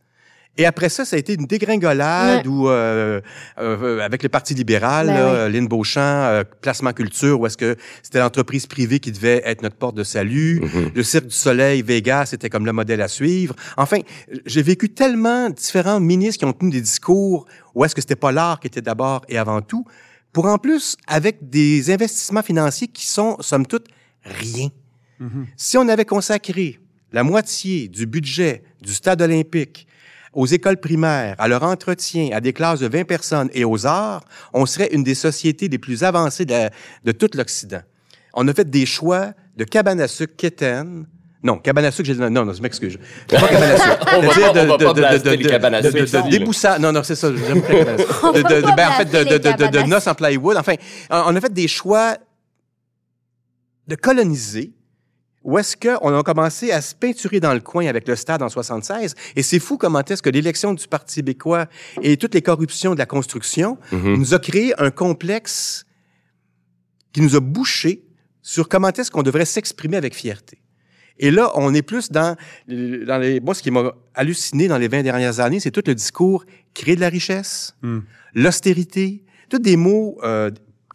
Et 0.59 0.65
après 0.65 0.89
ça, 0.89 1.05
ça 1.05 1.15
a 1.15 1.19
été 1.19 1.35
une 1.35 1.45
dégringolade 1.45 2.45
Ouais. 2.45 2.47
où, 2.51 2.67
euh, 2.67 3.21
euh, 3.59 3.99
avec 4.01 4.23
le 4.23 4.29
Parti 4.29 4.53
libéral, 4.53 5.07
Ben 5.07 5.13
là, 5.13 5.49
Lynn 5.49 5.69
Beauchamp, 5.69 6.01
euh, 6.01 6.43
Placement 6.61 6.91
Culture, 6.91 7.39
où 7.39 7.45
est-ce 7.47 7.55
que 7.55 7.77
c'était 8.03 8.19
l'entreprise 8.19 8.67
privée 8.67 8.99
qui 8.99 9.13
devait 9.13 9.41
être 9.45 9.61
notre 9.63 9.77
porte 9.77 9.95
de 9.95 10.03
salut. 10.03 10.59
Mhm. 10.61 10.91
Le 10.93 11.01
Cirque 11.03 11.27
du 11.27 11.35
Soleil, 11.35 11.81
Vegas, 11.81 12.25
c'était 12.27 12.49
comme 12.49 12.65
le 12.65 12.73
modèle 12.73 13.01
à 13.01 13.07
suivre. 13.07 13.55
Enfin, 13.77 13.99
j'ai 14.45 14.61
vécu 14.61 14.89
tellement 14.89 15.49
différents 15.49 16.01
ministres 16.01 16.39
qui 16.39 16.45
ont 16.45 16.51
tenu 16.51 16.71
des 16.71 16.81
discours 16.81 17.45
où 17.73 17.85
est-ce 17.85 17.95
que 17.95 18.01
c'était 18.01 18.17
pas 18.17 18.33
l'art 18.33 18.59
qui 18.59 18.67
était 18.67 18.81
d'abord 18.81 19.21
et 19.29 19.37
avant 19.37 19.61
tout, 19.61 19.85
pour 20.33 20.45
en 20.45 20.57
plus, 20.57 20.97
avec 21.07 21.49
des 21.49 21.89
investissements 21.89 22.43
financiers 22.43 22.89
qui 22.89 23.05
sont, 23.05 23.37
somme 23.39 23.65
toute, 23.65 23.87
rien. 24.25 24.67
Si 25.55 25.77
on 25.77 25.87
avait 25.87 26.05
consacré 26.05 26.79
la 27.13 27.23
moitié 27.23 27.87
du 27.87 28.05
budget 28.05 28.63
du 28.81 28.93
stade 28.93 29.21
olympique 29.21 29.87
aux 30.33 30.45
écoles 30.45 30.77
primaires, 30.77 31.35
à 31.39 31.47
leur 31.47 31.63
entretien, 31.63 32.29
à 32.33 32.39
des 32.41 32.53
classes 32.53 32.79
de 32.79 32.87
20 32.87 33.03
personnes 33.05 33.49
et 33.53 33.65
aux 33.65 33.85
arts, 33.85 34.23
on 34.53 34.65
serait 34.65 34.89
une 34.91 35.03
des 35.03 35.15
sociétés 35.15 35.67
les 35.67 35.77
plus 35.79 36.03
avancées 36.03 36.45
de, 36.45 36.51
la- 36.51 36.69
de 37.03 37.11
tout 37.11 37.29
l'Occident. 37.35 37.81
On 38.33 38.47
a 38.47 38.53
fait 38.53 38.69
des 38.69 38.85
choix 38.85 39.33
de 39.57 39.63
cabane 39.63 39.99
à 40.01 40.07
sucre 40.07 40.35
quétaine. 40.35 41.05
Non, 41.41 41.57
cabane 41.57 41.85
à 41.85 41.91
sucre, 41.91 42.05
j'ai 42.07 42.13
dit 42.13 42.19
non, 42.19 42.29
non, 42.45 42.53
je 42.53 42.61
m'excuse. 42.61 42.99
C'est 43.29 43.39
pas 43.39 43.47
cabane 43.47 43.71
à 43.71 43.77
sucre. 43.77 44.05
On 44.17 44.21
va 44.21 44.27
à 44.27 44.27
de- 44.27 44.33
sucre 44.33 44.53
de- 44.53 44.93
de 44.93 46.03
ici, 46.05 46.13
là. 46.13 46.21
déboussa- 46.29 46.79
Non, 46.79 46.91
non, 46.91 47.01
c'est 47.03 47.15
ça. 47.15 47.29
j'aime 47.35 47.61
pas 47.61 47.71
les 47.73 47.79
cabanes 47.79 47.95
à 47.95 47.97
sucre. 47.97 48.19
On 48.23 48.31
De, 48.33 48.41
va 48.41 48.49
de, 48.49 48.55
de- 48.61 48.75
ben, 48.75 48.89
en 48.89 48.91
fait, 48.91 49.05
de, 49.05 49.23
de, 49.23 49.37
de, 49.37 49.65
de, 49.65 49.71
de 49.77 49.83
noces 49.87 50.07
en 50.07 50.15
plywood. 50.15 50.57
Enfin, 50.57 50.75
on 51.09 51.35
a 51.35 51.41
fait 51.41 51.51
des 51.53 51.67
choix 51.67 52.17
de 53.87 53.95
coloniser 53.95 54.73
où 55.43 55.57
est-ce 55.57 55.77
qu'on 55.77 56.17
a 56.17 56.23
commencé 56.23 56.71
à 56.71 56.81
se 56.81 56.93
peinturer 56.93 57.39
dans 57.39 57.53
le 57.53 57.61
coin 57.61 57.85
avec 57.87 58.07
le 58.07 58.15
stade 58.15 58.41
en 58.41 58.49
76. 58.49 59.15
Et 59.35 59.43
c'est 59.43 59.59
fou 59.59 59.77
comment 59.77 60.03
est-ce 60.03 60.21
que 60.21 60.29
l'élection 60.29 60.73
du 60.73 60.87
Parti 60.87 61.15
québécois 61.17 61.67
et 62.01 62.17
toutes 62.17 62.33
les 62.33 62.41
corruptions 62.41 62.93
de 62.93 62.99
la 62.99 63.05
construction 63.05 63.77
Mhm. 63.91 64.15
nous 64.17 64.33
a 64.33 64.39
créé 64.39 64.73
un 64.81 64.91
complexe 64.91 65.85
qui 67.13 67.21
nous 67.21 67.35
a 67.35 67.39
bouché 67.39 68.03
sur 68.41 68.67
comment 68.67 68.89
est-ce 68.89 69.11
qu'on 69.11 69.23
devrait 69.23 69.45
s'exprimer 69.45 69.97
avec 69.97 70.13
fierté. 70.13 70.59
Et 71.21 71.31
là, 71.31 71.51
on 71.55 71.73
est 71.73 71.81
plus 71.81 72.11
dans, 72.11 72.35
dans 72.67 73.17
les... 73.21 73.39
Moi, 73.41 73.53
ce 73.53 73.61
qui 73.61 73.71
m'a 73.71 73.93
halluciné 74.13 74.67
dans 74.69 74.77
les 74.77 74.87
20 74.87 75.03
dernières 75.03 75.39
années, 75.41 75.59
c'est 75.59 75.71
tout 75.71 75.83
le 75.85 75.93
discours 75.95 76.45
créer 76.73 76.95
de 76.95 77.01
la 77.01 77.09
richesse, 77.09 77.75
Hmm. 77.81 77.99
l'austérité, 78.33 79.23
tous 79.49 79.59
des 79.59 79.75
mots 79.75 80.17
euh, 80.23 80.49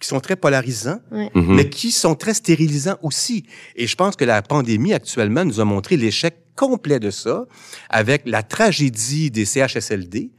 qui 0.05 0.09
sont 0.09 0.21
très 0.21 0.37
polarisants, 0.37 1.01
Ouais. 1.11 1.31
Mhm. 1.35 1.55
mais 1.57 1.69
qui 1.71 1.91
sont 1.91 2.15
très 2.15 2.35
stérilisants 2.35 2.99
aussi. 3.03 3.47
Et 3.75 3.87
je 3.87 3.97
pense 3.97 4.17
que 4.17 4.25
la 4.25 4.43
pandémie 4.43 4.93
actuellement 4.93 5.45
nous 5.45 5.61
a 5.61 5.65
montré 5.65 5.97
l'échec 5.97 6.37
complet 6.57 7.01
de 7.01 7.11
ça, 7.11 7.47
avec 7.89 8.23
la 8.27 8.43
tragédie 8.43 9.31
des 9.31 9.45
CHSLD. 9.45 10.31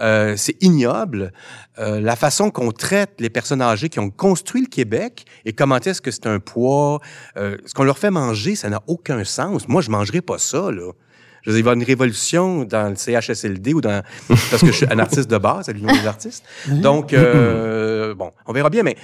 Euh, 0.00 0.34
c'est 0.36 0.56
ignoble 0.62 1.32
euh, 1.78 2.00
la 2.00 2.16
façon 2.16 2.50
qu'on 2.50 2.72
traite 2.72 3.10
les 3.20 3.30
personnes 3.30 3.62
âgées 3.62 3.88
qui 3.88 4.00
ont 4.00 4.10
construit 4.10 4.62
le 4.62 4.66
Québec 4.66 5.26
et 5.44 5.52
comment 5.52 5.78
est-ce 5.78 6.00
que 6.00 6.10
c'est 6.10 6.26
un 6.26 6.40
poids. 6.40 7.00
Euh, 7.36 7.56
ce 7.66 7.74
qu'on 7.74 7.84
leur 7.84 7.98
fait 7.98 8.10
manger, 8.10 8.56
ça 8.56 8.68
n'a 8.68 8.82
aucun 8.88 9.22
sens. 9.24 9.68
Moi, 9.68 9.80
je 9.82 9.90
mangerais 9.90 10.22
pas 10.22 10.38
ça 10.38 10.70
là. 10.72 10.90
Je 11.42 11.50
veux 11.50 11.56
dire, 11.56 11.60
il 11.60 11.64
va 11.64 11.70
y 11.70 11.72
avoir 11.72 11.74
une 11.74 11.84
révolution 11.84 12.64
dans 12.64 12.90
le 12.90 12.96
CHSLD 12.96 13.72
ou 13.74 13.80
dans 13.80 14.02
parce 14.28 14.60
que 14.60 14.66
je 14.68 14.72
suis 14.72 14.86
un 14.90 14.98
artiste 14.98 15.30
de 15.30 15.38
base 15.38 15.68
à 15.68 15.72
l'Union 15.72 15.92
des 15.92 16.06
artistes. 16.06 16.44
Donc 16.68 17.12
euh, 17.12 18.14
bon, 18.14 18.32
on 18.46 18.52
verra 18.52 18.68
bien, 18.70 18.82
mais 18.82 18.96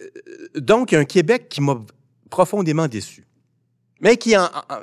euh, 0.00 0.60
donc 0.60 0.92
un 0.92 1.04
Québec 1.04 1.48
qui 1.48 1.60
m'a 1.60 1.80
profondément 2.30 2.88
déçu, 2.88 3.24
mais 4.00 4.16
qui 4.16 4.36
en, 4.36 4.44
en- 4.44 4.80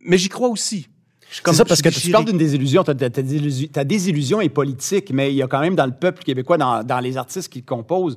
mais 0.00 0.18
j'y 0.18 0.28
crois 0.28 0.48
aussi. 0.48 0.88
Je 1.30 1.34
suis 1.36 1.42
comme- 1.42 1.52
C'est 1.54 1.58
ça, 1.58 1.64
parce 1.64 1.82
que 1.82 1.88
tu 1.88 2.10
parles 2.10 2.26
d'une 2.26 2.38
désillusion. 2.38 2.84
Ta, 2.84 2.94
ta- 2.94 3.10
ta 3.10 3.20
désillusion. 3.22 3.68
ta 3.72 3.82
désillusion 3.82 4.40
est 4.40 4.48
politique, 4.48 5.10
mais 5.12 5.32
il 5.32 5.36
y 5.36 5.42
a 5.42 5.48
quand 5.48 5.58
même 5.60 5.74
dans 5.74 5.86
le 5.86 5.92
peuple 5.92 6.22
québécois, 6.22 6.56
dans, 6.58 6.84
dans 6.84 7.00
les 7.00 7.16
artistes 7.16 7.48
qui 7.52 7.62
composent, 7.62 8.14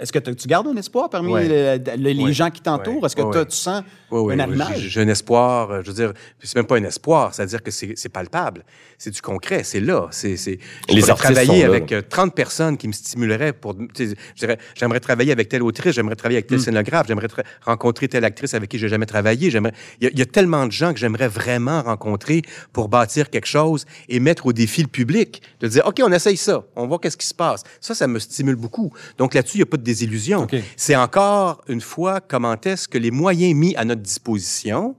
est-ce 0.00 0.12
que 0.12 0.18
tu 0.18 0.48
gardes 0.48 0.66
un 0.66 0.76
espoir 0.76 1.08
parmi 1.08 1.32
Ouais. 1.32 1.78
le- 1.78 1.96
le- 1.96 2.10
les 2.12 2.24
Ouais. 2.24 2.32
gens 2.32 2.50
qui 2.50 2.60
t'entourent? 2.60 3.00
Ouais. 3.02 3.06
Est-ce 3.06 3.16
que 3.16 3.44
tu 3.44 3.56
sens 3.56 3.82
un 4.12 4.38
allumage? 4.38 4.78
j'ai- 4.80 4.88
J'ai 4.90 5.00
un 5.00 5.08
espoir. 5.08 5.70
euh, 5.70 5.80
Je 5.82 5.88
veux 5.88 5.94
dire, 5.94 6.12
c'est 6.42 6.56
même 6.56 6.66
pas 6.66 6.76
un 6.76 6.84
espoir, 6.84 7.32
c'est-à-dire 7.34 7.62
que 7.62 7.70
c'est 7.70 8.08
palpable, 8.12 8.64
c'est 8.98 9.10
du 9.12 9.22
concret, 9.22 9.62
c'est 9.64 9.80
là. 9.80 10.08
C'est 10.10 10.36
Les 10.90 11.00
travailler 11.02 11.46
sont 11.46 11.52
là. 11.60 11.66
avec 11.68 11.92
euh, 11.92 12.02
30 12.06 12.34
personnes 12.34 12.76
qui 12.76 12.86
me 12.88 12.92
stimuleraient 12.92 13.52
pour. 13.54 13.74
j'aimerais 14.74 15.00
travailler 15.00 15.32
avec 15.32 15.48
telle 15.48 15.62
autrice, 15.62 15.94
j'aimerais 15.94 16.16
travailler 16.16 16.36
avec 16.38 16.48
tel 16.48 16.60
scénographe, 16.60 17.06
j'aimerais 17.08 17.28
rencontrer 17.64 18.08
telle 18.08 18.24
actrice 18.24 18.54
avec 18.54 18.68
qui 18.68 18.78
j'ai 18.78 18.88
jamais 18.88 19.06
travaillé. 19.06 19.48
Y, 19.48 19.72
il 20.00 20.18
y 20.18 20.22
a 20.22 20.26
tellement 20.26 20.66
de 20.66 20.72
gens 20.72 20.92
que 20.92 20.98
j'aimerais 20.98 21.28
vraiment 21.28 21.82
rencontrer 21.82 22.42
pour 22.72 22.88
bâtir 22.88 23.30
quelque 23.30 23.46
chose 23.46 23.84
et 24.08 24.20
mettre 24.20 24.46
au 24.46 24.52
défi 24.52 24.82
le 24.82 24.88
public, 24.88 25.42
de 25.60 25.68
dire 25.68 25.82
ok, 25.86 26.00
on 26.04 26.12
essaye 26.12 26.36
ça, 26.36 26.64
on 26.76 26.86
voit 26.86 26.98
qu'est-ce 26.98 27.16
qui 27.16 27.26
se 27.26 27.34
passe. 27.34 27.62
Ça, 27.80 27.94
ça 27.94 28.06
me 28.06 28.18
stimule 28.18 28.56
beaucoup. 28.56 28.92
Donc 29.16 29.34
là-dessus, 29.34 29.56
il 29.56 29.60
n'y 29.60 29.64
a 29.64 29.66
pas 29.66 29.76
de 29.76 29.82
désillusion. 29.82 30.46
C'est 30.76 30.96
encore 30.96 31.62
une 31.68 31.80
fois 31.80 32.20
comment 32.20 32.56
est-ce 32.62 32.88
que 32.88 32.98
les 32.98 33.10
moyens 33.10 33.54
mis 33.54 33.76
à 33.76 33.84
notre 33.84 34.02
disposition, 34.02 34.96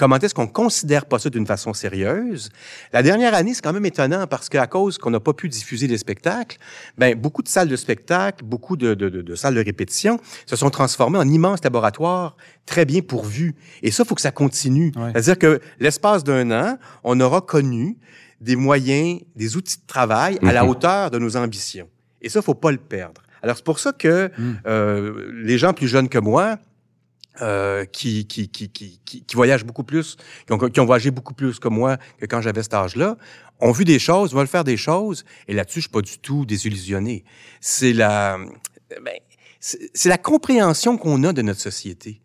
comment 0.00 0.16
est-ce 0.18 0.34
qu'on 0.34 0.46
considère 0.48 1.04
pas 1.06 1.18
ça 1.18 1.28
d'une 1.30 1.46
façon 1.46 1.72
sérieuse? 1.74 2.48
La 2.92 3.02
dernière 3.02 3.34
année, 3.34 3.52
c'est 3.54 3.62
quand 3.62 3.72
même 3.74 3.84
étonnant 3.84 4.26
parce 4.26 4.48
qu'à 4.48 4.66
cause 4.66 4.96
qu'on 4.98 5.10
n'a 5.10 5.20
pas 5.20 5.34
pu 5.34 5.48
diffuser 5.48 5.86
les 5.86 5.98
spectacles, 5.98 6.56
ben 6.98 7.14
beaucoup 7.14 7.42
de 7.42 7.48
salles 7.48 7.68
de 7.68 7.76
spectacle, 7.76 8.44
beaucoup 8.44 8.76
de, 8.76 8.94
de, 8.94 9.08
de, 9.10 9.20
de 9.22 9.34
salles 9.34 9.54
de 9.54 9.62
répétition 9.62 10.18
se 10.46 10.56
sont 10.56 10.70
transformées 10.70 11.18
en 11.18 11.28
immenses 11.28 11.62
laboratoires 11.62 12.36
très 12.66 12.84
bien 12.84 13.02
pourvus. 13.02 13.54
Et 13.82 13.90
ça, 13.90 14.04
faut 14.04 14.14
que 14.14 14.20
ça 14.22 14.30
continue. 14.32 14.90
Ouais. 14.96 15.10
C'est-à-dire 15.12 15.38
que 15.38 15.60
l'espace 15.78 16.24
d'un 16.24 16.50
an, 16.50 16.78
on 17.04 17.20
aura 17.20 17.40
connu 17.42 17.96
des 18.40 18.56
moyens, 18.56 19.20
des 19.36 19.56
outils 19.56 19.76
de 19.76 19.86
travail 19.86 20.38
à 20.42 20.52
la 20.52 20.62
Mhm. 20.64 20.70
hauteur 20.70 21.10
de 21.10 21.18
nos 21.18 21.36
ambitions. 21.36 21.88
Et 22.22 22.28
ça, 22.30 22.40
faut 22.42 22.54
pas 22.54 22.70
le 22.72 22.78
perdre. 22.78 23.20
Alors, 23.42 23.56
c'est 23.56 23.64
pour 23.64 23.78
ça 23.78 23.92
que 23.92 24.30
Mm. 24.38 24.58
euh, 24.66 25.30
les 25.44 25.58
gens 25.58 25.72
plus 25.74 25.88
jeunes 25.88 26.08
que 26.08 26.18
moi, 26.18 26.58
euh, 27.42 27.84
qui, 27.84 28.26
qui, 28.26 28.48
qui, 28.48 28.68
qui, 28.70 29.00
qui, 29.04 29.24
qui 29.24 29.36
voyagent 29.36 29.64
beaucoup 29.64 29.84
plus, 29.84 30.16
qui 30.46 30.52
ont, 30.52 30.58
qui 30.58 30.80
ont 30.80 30.86
voyagé 30.86 31.10
beaucoup 31.10 31.34
plus 31.34 31.58
que 31.58 31.68
moi 31.68 31.96
que 32.18 32.26
quand 32.26 32.40
j'avais 32.40 32.62
cet 32.62 32.74
âge-là, 32.74 33.16
ont 33.60 33.72
vu 33.72 33.84
des 33.84 33.98
choses, 33.98 34.34
veulent 34.34 34.46
faire 34.46 34.64
des 34.64 34.76
choses, 34.76 35.24
et 35.48 35.54
là-dessus, 35.54 35.80
je 35.80 35.84
suis 35.84 35.90
pas 35.90 36.00
du 36.00 36.18
tout 36.18 36.46
désillusionné. 36.46 37.24
C'est 37.60 37.92
la, 37.92 38.38
ben, 39.02 39.14
c'est 39.60 40.08
la 40.08 40.18
compréhension 40.18 40.96
qu'on 40.96 41.22
a 41.24 41.32
de 41.32 41.42
notre 41.42 41.60
société. 41.60 42.20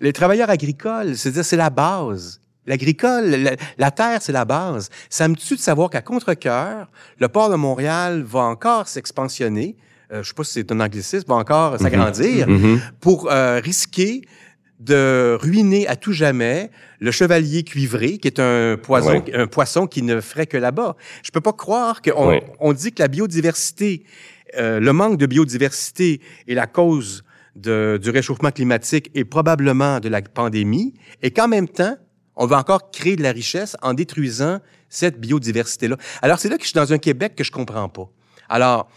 Les 0.00 0.12
travailleurs 0.12 0.50
agricoles, 0.50 1.16
c'est-à-dire, 1.16 1.44
c'est 1.44 1.56
la 1.56 1.70
base. 1.70 2.40
L'agricole, 2.66 3.26
la, 3.26 3.56
la 3.78 3.90
terre, 3.90 4.20
c'est 4.22 4.32
la 4.32 4.44
base. 4.44 4.88
Ça 5.10 5.28
me 5.28 5.36
tue 5.36 5.54
de 5.54 5.60
savoir 5.60 5.90
qu'à 5.90 6.00
contre-cœur, 6.02 6.90
le 7.18 7.28
port 7.28 7.50
de 7.50 7.56
Montréal 7.56 8.22
va 8.22 8.40
encore 8.40 8.88
s'expansionner. 8.88 9.76
Euh, 10.12 10.22
je 10.22 10.28
sais 10.28 10.34
pas 10.34 10.44
si 10.44 10.52
c'est 10.52 10.72
un 10.72 10.80
anglicisme, 10.80 11.28
va 11.28 11.36
encore 11.36 11.78
s'agrandir 11.78 12.48
Mhm. 12.48 12.80
pour 13.00 13.30
euh, 13.30 13.60
risquer 13.60 14.22
de 14.84 15.36
ruiner 15.40 15.86
à 15.88 15.96
tout 15.96 16.12
jamais 16.12 16.70
le 17.00 17.10
chevalier 17.10 17.62
cuivré, 17.64 18.18
qui 18.18 18.28
est 18.28 18.38
un 18.40 18.76
poison, 18.76 19.12
Ouais. 19.20 19.34
un 19.34 19.46
poisson 19.46 19.86
qui 19.86 20.02
ne 20.02 20.20
ferait 20.20 20.46
que 20.46 20.56
là-bas. 20.56 20.96
Je 21.22 21.30
peux 21.30 21.40
pas 21.40 21.52
croire 21.52 22.02
qu'on 22.02 22.28
Ouais. 22.28 22.42
on 22.60 22.72
dit 22.72 22.92
que 22.92 23.02
la 23.02 23.08
biodiversité, 23.08 24.04
euh, 24.58 24.80
le 24.80 24.92
manque 24.92 25.16
de 25.18 25.26
biodiversité 25.26 26.20
est 26.48 26.54
la 26.54 26.66
cause 26.66 27.24
de- 27.56 27.98
du 28.02 28.10
réchauffement 28.10 28.50
climatique 28.50 29.10
et 29.14 29.24
probablement 29.24 30.00
de 30.00 30.08
la 30.08 30.20
pandémie, 30.22 30.94
et 31.22 31.30
qu'en 31.30 31.48
même 31.48 31.68
temps, 31.68 31.96
on 32.36 32.46
va 32.46 32.58
encore 32.58 32.90
créer 32.90 33.14
de 33.16 33.22
la 33.22 33.30
richesse 33.32 33.76
en 33.80 33.94
détruisant 33.94 34.58
cette 34.88 35.20
biodiversité-là. 35.20 35.96
Alors, 36.20 36.38
c'est 36.40 36.48
là 36.48 36.56
que 36.56 36.62
je 36.64 36.68
suis 36.70 36.74
dans 36.74 36.92
un 36.92 36.98
Québec 36.98 37.34
que 37.36 37.44
je 37.44 37.52
comprends 37.52 37.88
pas. 37.88 38.08
Alors, 38.48 38.88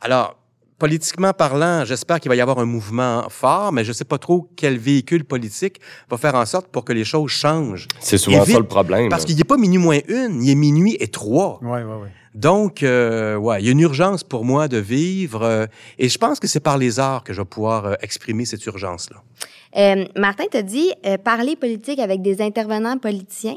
alors, 0.00 0.38
politiquement 0.78 1.32
parlant, 1.32 1.84
j'espère 1.84 2.20
qu'il 2.20 2.28
va 2.28 2.36
y 2.36 2.40
avoir 2.40 2.58
un 2.58 2.64
mouvement 2.64 3.28
fort, 3.28 3.72
mais 3.72 3.84
je 3.84 3.92
sais 3.92 4.04
pas 4.04 4.18
trop 4.18 4.48
quel 4.56 4.78
véhicule 4.78 5.24
politique 5.24 5.80
va 6.10 6.16
faire 6.16 6.34
en 6.34 6.46
sorte 6.46 6.68
pour 6.68 6.84
que 6.84 6.92
les 6.92 7.04
choses 7.04 7.30
changent. 7.30 7.88
C'est 8.00 8.18
souvent 8.18 8.42
vite, 8.42 8.54
ça 8.54 8.60
le 8.60 8.66
problème. 8.66 9.08
Parce 9.08 9.24
qu'il 9.24 9.36
n'est 9.36 9.44
pas 9.44 9.56
minuit 9.56 9.78
moins 9.78 10.00
une, 10.08 10.42
il 10.42 10.50
est 10.50 10.54
minuit 10.54 10.96
et 11.00 11.08
trois. 11.08 11.58
Oui, 11.62 11.80
oui, 11.80 11.94
oui. 12.02 12.08
Donc, 12.34 12.82
euh, 12.82 13.36
ouais, 13.36 13.60
il 13.60 13.66
y 13.66 13.68
a 13.68 13.72
une 13.72 13.80
urgence 13.80 14.24
pour 14.24 14.44
moi 14.44 14.66
de 14.66 14.78
vivre, 14.78 15.42
euh, 15.42 15.66
et 15.98 16.08
je 16.08 16.18
pense 16.18 16.40
que 16.40 16.48
c'est 16.48 16.58
par 16.58 16.78
les 16.78 16.98
arts 16.98 17.22
que 17.22 17.32
je 17.32 17.40
vais 17.40 17.44
pouvoir 17.44 17.86
euh, 17.86 17.94
exprimer 18.02 18.44
cette 18.44 18.66
urgence-là. 18.66 19.22
Euh, 19.76 20.04
Martin 20.16 20.44
t'a 20.50 20.62
dit 20.62 20.92
euh, 21.06 21.16
parler 21.16 21.54
politique 21.54 22.00
avec 22.00 22.22
des 22.22 22.42
intervenants 22.42 22.98
politiciens. 22.98 23.56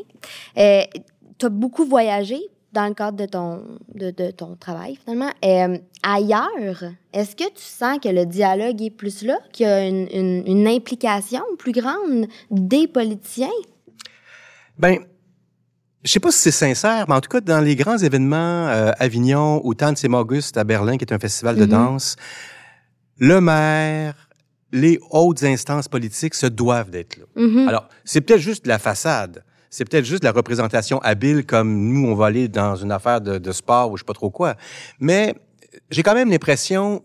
Euh, 0.57 0.81
tu 1.39 1.45
as 1.47 1.49
beaucoup 1.49 1.85
voyagé 1.85 2.39
dans 2.77 2.87
le 2.87 2.93
cadre 2.93 3.17
de 3.17 3.25
ton, 3.25 3.63
de, 3.95 4.11
de 4.11 4.29
ton 4.31 4.55
travail, 4.55 4.97
finalement. 5.03 5.31
Euh, 5.43 5.77
ailleurs, 6.03 6.83
est-ce 7.11 7.35
que 7.35 7.45
tu 7.49 7.63
sens 7.63 7.97
que 8.03 8.09
le 8.09 8.25
dialogue 8.27 8.79
est 8.81 8.91
plus 8.91 9.23
là, 9.23 9.37
qu'il 9.51 9.65
y 9.65 9.69
a 9.69 9.87
une, 9.87 10.07
une- 10.13 10.43
une 10.45 10.67
implication 10.67 11.41
plus 11.57 11.71
grande 11.71 12.27
des 12.51 12.87
politiciens? 12.87 13.57
Ben, 14.77 14.99
je 16.03 16.11
sais 16.11 16.19
pas 16.19 16.31
si 16.31 16.37
c'est 16.39 16.51
sincère, 16.51 17.05
mais 17.09 17.15
en 17.15 17.21
tout 17.21 17.29
cas, 17.29 17.41
dans 17.41 17.61
les 17.61 17.75
grands 17.75 17.97
événements, 17.97 18.67
euh, 18.67 18.91
Avignon 18.99 19.59
ou 19.63 19.73
Tanz 19.73 20.05
im 20.05 20.13
August 20.13 20.55
à 20.57 20.63
Berlin, 20.63 20.97
qui 20.97 21.05
est 21.05 21.13
un 21.13 21.19
festival 21.19 21.55
de 21.55 21.63
Mhm. 21.63 21.69
danse, 21.69 22.15
le 23.17 23.41
maire, 23.41 24.13
les 24.71 24.99
hautes 25.09 25.41
instances 25.43 25.87
politiques 25.87 26.35
se 26.35 26.45
doivent 26.45 26.91
d'être 26.91 27.17
là. 27.17 27.25
Mhm. 27.35 27.67
Alors, 27.67 27.89
c'est 28.05 28.21
peut-être 28.21 28.39
juste 28.41 28.67
la 28.67 28.77
façade. 28.77 29.43
C'est 29.69 29.89
peut-être 29.89 30.05
juste 30.05 30.23
la 30.23 30.31
représentation 30.31 30.99
habile 30.99 31.45
comme 31.45 31.89
nous, 31.89 32.07
on 32.07 32.15
va 32.15 32.27
aller 32.27 32.47
dans 32.47 32.75
une 32.75 32.91
affaire 32.91 33.21
de, 33.21 33.51
sport 33.51 33.91
ou 33.91 33.97
je 33.97 34.01
sais 34.01 34.05
pas 34.05 34.13
trop 34.13 34.29
quoi. 34.29 34.55
Mais 34.99 35.35
j'ai 35.91 36.03
quand 36.03 36.13
même 36.13 36.29
l'impression, 36.29 37.03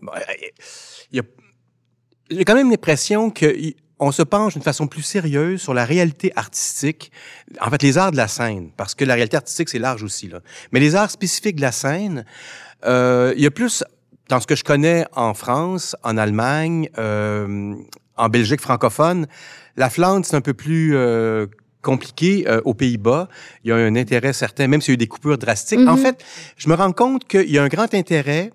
j'ai 1.11 2.45
quand 2.45 2.55
même 2.55 2.71
l'impression 2.71 3.29
que 3.29 3.73
on 3.99 4.11
se 4.11 4.21
penche 4.21 4.53
d'une 4.53 4.61
façon 4.61 4.87
plus 4.87 5.01
sérieuse 5.01 5.61
sur 5.61 5.73
la 5.73 5.85
réalité 5.85 6.33
artistique. 6.35 7.11
En 7.61 7.69
fait, 7.69 7.81
les 7.81 7.97
arts 7.97 8.11
de 8.11 8.17
la 8.17 8.27
scène, 8.27 8.71
parce 8.75 8.95
que 8.95 9.05
la 9.05 9.13
réalité 9.13 9.37
artistique, 9.37 9.69
c'est 9.69 9.79
large 9.79 10.03
aussi, 10.03 10.27
là. 10.27 10.39
Mais 10.71 10.79
les 10.79 10.95
arts 10.95 11.11
spécifiques 11.11 11.55
de 11.55 11.61
la 11.61 11.71
scène, 11.71 12.25
euh, 12.85 13.33
il 13.37 13.43
y 13.43 13.45
a 13.45 13.51
plus, 13.51 13.83
dans 14.29 14.39
ce 14.41 14.47
que 14.47 14.55
je 14.55 14.63
connais 14.63 15.05
en 15.13 15.33
France, 15.33 15.95
en 16.03 16.17
Allemagne, 16.17 16.89
euh, 16.97 17.75
en 18.17 18.29
Belgique 18.29 18.61
francophone, 18.61 19.27
la 19.77 19.89
Flandre, 19.89 20.25
c'est 20.25 20.35
un 20.35 20.41
peu 20.41 20.53
plus 20.53 20.95
euh, 20.95 21.47
compliqué. 21.83 22.45
Euh, 22.47 22.61
aux 22.65 22.73
Pays-Bas, 22.73 23.29
il 23.63 23.69
y 23.69 23.71
a 23.71 23.75
un 23.75 23.95
intérêt 23.95 24.33
certain, 24.33 24.65
même 24.67 24.81
s'il 24.81 24.91
y 24.91 24.93
a 24.93 24.95
eu 24.95 24.97
des 24.97 25.07
coupures 25.07 25.37
drastiques. 25.37 25.87
En 25.87 25.95
Mhm. 25.97 26.05
fait, 26.05 26.25
je 26.57 26.67
me 26.69 26.73
rends 26.73 26.91
compte 26.93 27.25
qu'il 27.27 27.49
y 27.51 27.59
a 27.59 27.63
un 27.63 27.67
grand 27.67 27.93
intérêt 27.93 28.51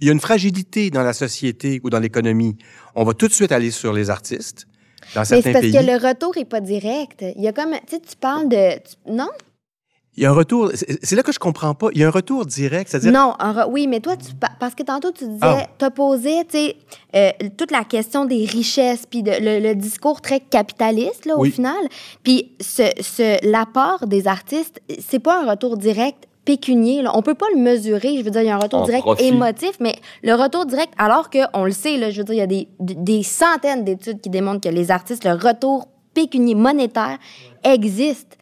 il 0.00 0.08
y 0.08 0.10
a 0.10 0.12
une 0.12 0.20
fragilité 0.20 0.90
dans 0.90 1.02
la 1.04 1.12
société 1.14 1.80
ou 1.82 1.88
dans 1.88 2.00
l'économie. 2.00 2.58
On 2.94 3.04
va 3.04 3.14
tout 3.14 3.28
de 3.28 3.32
suite 3.32 3.52
aller 3.52 3.70
sur 3.70 3.92
les 3.94 4.10
artistes 4.10 4.66
dans 5.14 5.20
Mais 5.20 5.24
c'est 5.24 5.34
certains 5.36 5.52
parce 5.52 5.62
pays. 5.62 5.72
que 5.72 5.78
le 5.92 6.08
retour 6.08 6.36
est 6.36 6.44
pas 6.44 6.60
direct. 6.60 7.24
Il 7.36 7.42
y 7.42 7.48
a 7.48 7.52
comme, 7.52 7.72
tu 7.86 7.94
sais, 7.96 8.00
tu 8.00 8.16
parles 8.20 8.48
de, 8.48 8.74
tu- 8.78 9.12
non? 9.12 9.28
Il 10.16 10.22
y 10.22 10.26
a 10.26 10.30
un 10.30 10.34
retour. 10.34 10.70
C'est 11.02 11.16
là 11.16 11.22
que 11.24 11.32
je 11.32 11.38
comprends 11.40 11.74
pas. 11.74 11.88
Il 11.92 12.00
y 12.00 12.04
a 12.04 12.06
un 12.06 12.10
retour 12.10 12.46
direct, 12.46 12.88
c'est-à-dire. 12.88 13.10
Non, 13.12 13.34
un 13.40 13.52
re- 13.52 13.68
oui, 13.68 13.86
mais 13.88 13.98
toi, 14.00 14.16
tu, 14.16 14.32
pa- 14.34 14.52
parce 14.60 14.74
que 14.76 14.84
tantôt, 14.84 15.10
tu 15.10 15.24
disais, 15.26 15.38
Ah. 15.42 15.66
t'as 15.76 15.90
posé, 15.90 16.44
tu 16.48 16.56
sais, 16.58 16.76
euh, 17.16 17.30
toute 17.56 17.72
la 17.72 17.82
question 17.82 18.24
des 18.24 18.44
richesses, 18.44 19.06
puis 19.10 19.22
de- 19.24 19.32
le, 19.40 19.58
le 19.58 19.74
discours 19.74 20.20
très 20.20 20.38
capitaliste, 20.40 21.26
là, 21.26 21.36
au 21.36 21.40
Oui. 21.40 21.50
final. 21.50 21.74
Puis 22.22 22.52
ce, 22.60 22.84
ce, 23.00 23.44
l'apport 23.50 24.06
des 24.06 24.28
artistes, 24.28 24.80
c'est 25.00 25.18
pas 25.18 25.42
un 25.42 25.50
retour 25.50 25.76
direct 25.76 26.28
pécunier. 26.44 27.02
Là. 27.02 27.10
On 27.16 27.22
peut 27.22 27.34
pas 27.34 27.46
le 27.54 27.58
mesurer. 27.60 28.16
Je 28.18 28.22
veux 28.22 28.30
dire, 28.30 28.42
il 28.42 28.46
y 28.46 28.50
a 28.50 28.54
un 28.56 28.58
retour 28.60 28.80
En 28.82 28.84
direct 28.84 29.02
profit. 29.02 29.24
émotif, 29.24 29.72
mais 29.80 29.96
le 30.22 30.34
retour 30.34 30.66
direct, 30.66 30.92
alors 30.98 31.28
qu'on 31.30 31.64
le 31.64 31.72
sait, 31.72 31.96
là, 31.96 32.10
je 32.10 32.18
veux 32.18 32.24
dire, 32.24 32.34
il 32.34 32.38
y 32.38 32.42
a 32.42 32.46
des, 32.46 32.68
des 32.78 33.22
centaines 33.24 33.82
d'études 33.82 34.20
qui 34.20 34.30
démontrent 34.30 34.60
que 34.60 34.72
les 34.72 34.90
artistes, 34.92 35.24
le 35.24 35.32
retour 35.32 35.88
pécunier 36.12 36.54
monétaire 36.54 37.18
existe, 37.64 38.36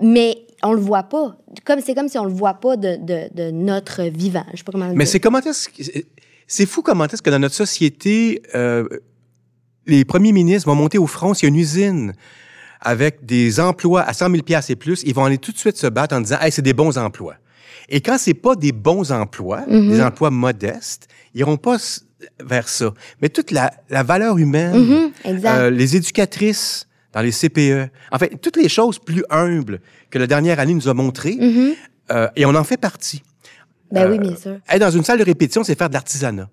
mais 0.00 0.42
on 0.62 0.72
le 0.72 0.80
voit 0.80 1.04
pas. 1.04 1.36
Comme 1.64 1.80
c'est 1.80 1.94
comme 1.94 2.08
si 2.08 2.18
on 2.18 2.24
le 2.24 2.32
voit 2.32 2.54
pas 2.54 2.76
de, 2.76 2.96
de, 2.96 3.28
de 3.34 3.50
notre 3.50 4.02
vivant. 4.04 4.44
Je 4.52 4.58
sais 4.58 4.64
pas 4.64 4.72
comment 4.72 4.86
le 4.88 4.94
Mais 4.94 5.04
dire. 5.04 5.12
c'est 5.12 5.20
comment 5.20 5.40
est-ce 5.40 5.68
que- 5.68 5.82
c'est 6.46 6.66
fou 6.66 6.82
comment 6.82 7.04
est-ce 7.06 7.22
que 7.22 7.30
dans 7.30 7.38
notre 7.38 7.54
société, 7.54 8.42
euh, 8.54 8.86
les 9.86 10.04
premiers 10.04 10.32
ministres 10.32 10.68
vont 10.68 10.74
monter 10.74 10.98
au 10.98 11.06
front 11.06 11.34
s'il 11.34 11.48
y 11.48 11.52
a 11.52 11.54
une 11.54 11.60
usine 11.60 12.12
avec 12.80 13.24
des 13.26 13.60
emplois 13.60 14.02
à 14.02 14.12
100 14.12 14.30
000 14.30 14.42
piastres 14.42 14.70
et 14.70 14.76
plus, 14.76 15.02
ils 15.04 15.14
vont 15.14 15.24
aller 15.24 15.38
tout 15.38 15.52
de 15.52 15.58
suite 15.58 15.76
se 15.76 15.86
battre 15.86 16.14
en 16.14 16.20
disant, 16.20 16.38
hey, 16.40 16.52
c'est 16.52 16.62
des 16.62 16.72
bons 16.74 16.96
emplois. 16.96 17.34
Et 17.88 18.00
quand 18.00 18.18
c'est 18.18 18.34
pas 18.34 18.54
des 18.54 18.72
bons 18.72 19.10
emplois, 19.12 19.62
Mhm. 19.66 19.88
des 19.90 20.02
emplois 20.02 20.30
modestes, 20.30 21.08
ils 21.34 21.40
iront 21.40 21.56
pas 21.56 21.76
vers 22.44 22.68
ça. 22.68 22.92
Mais 23.22 23.28
toute 23.28 23.50
la, 23.50 23.72
la 23.90 24.02
valeur 24.02 24.38
humaine, 24.38 24.76
Mhm, 24.76 25.12
exact. 25.24 25.56
euh, 25.58 25.70
les 25.70 25.96
éducatrices 25.96 26.86
dans 27.12 27.20
les 27.22 27.32
CPE, 27.32 27.88
en 28.12 28.18
fait, 28.18 28.36
toutes 28.40 28.56
les 28.56 28.68
choses 28.68 28.98
plus 28.98 29.24
humbles 29.30 29.80
que 30.10 30.18
la 30.18 30.26
dernière 30.26 30.58
année 30.60 30.74
nous 30.74 30.88
a 30.88 30.94
montrées, 30.94 31.36
Mhm. 31.40 31.74
euh, 32.12 32.28
et 32.36 32.46
on 32.46 32.54
en 32.54 32.64
fait 32.64 32.76
partie. 32.76 33.22
Ben 33.90 34.10
oui, 34.10 34.16
euh, 34.18 34.20
bien 34.20 34.36
sûr. 34.36 34.58
Être 34.68 34.80
dans 34.80 34.90
une 34.90 35.04
salle 35.04 35.18
de 35.18 35.24
répétition, 35.24 35.64
c'est 35.64 35.76
faire 35.76 35.88
de 35.88 35.94
l'artisanat. 35.94 36.48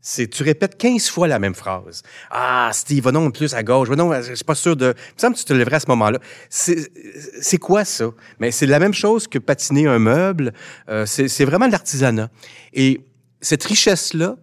C'est, 0.00 0.28
tu 0.28 0.44
répètes 0.44 0.76
15 0.78 1.08
fois 1.08 1.26
la 1.26 1.40
même 1.40 1.54
phrase. 1.56 2.02
Ah, 2.30 2.70
Steve, 2.72 3.02
va 3.02 3.10
non 3.10 3.32
plus 3.32 3.52
à 3.54 3.64
gauche. 3.64 3.88
Va 3.88 3.96
non, 3.96 4.12
je 4.22 4.34
suis 4.34 4.44
pas 4.44 4.54
sûr 4.54 4.76
de. 4.76 4.94
Il 4.96 5.14
me 5.16 5.20
semble 5.20 5.34
que 5.34 5.40
tu 5.40 5.44
te 5.46 5.52
lèverais 5.52 5.76
à 5.76 5.80
ce 5.80 5.88
moment-là. 5.88 6.20
C'est, 6.48 7.58
quoi 7.58 7.84
ça? 7.84 8.10
Mais 8.38 8.52
c'est 8.52 8.66
la 8.66 8.78
même 8.78 8.94
chose 8.94 9.26
que 9.26 9.40
patiner 9.40 9.88
un 9.88 9.98
meuble. 9.98 10.52
Euh, 10.88 11.06
c'est, 11.06 11.26
c'est 11.26 11.44
vraiment 11.44 11.66
de 11.66 11.72
l'artisanat. 11.72 12.30
Et 12.72 13.00
cette 13.40 13.64
richesse-là, 13.64 14.36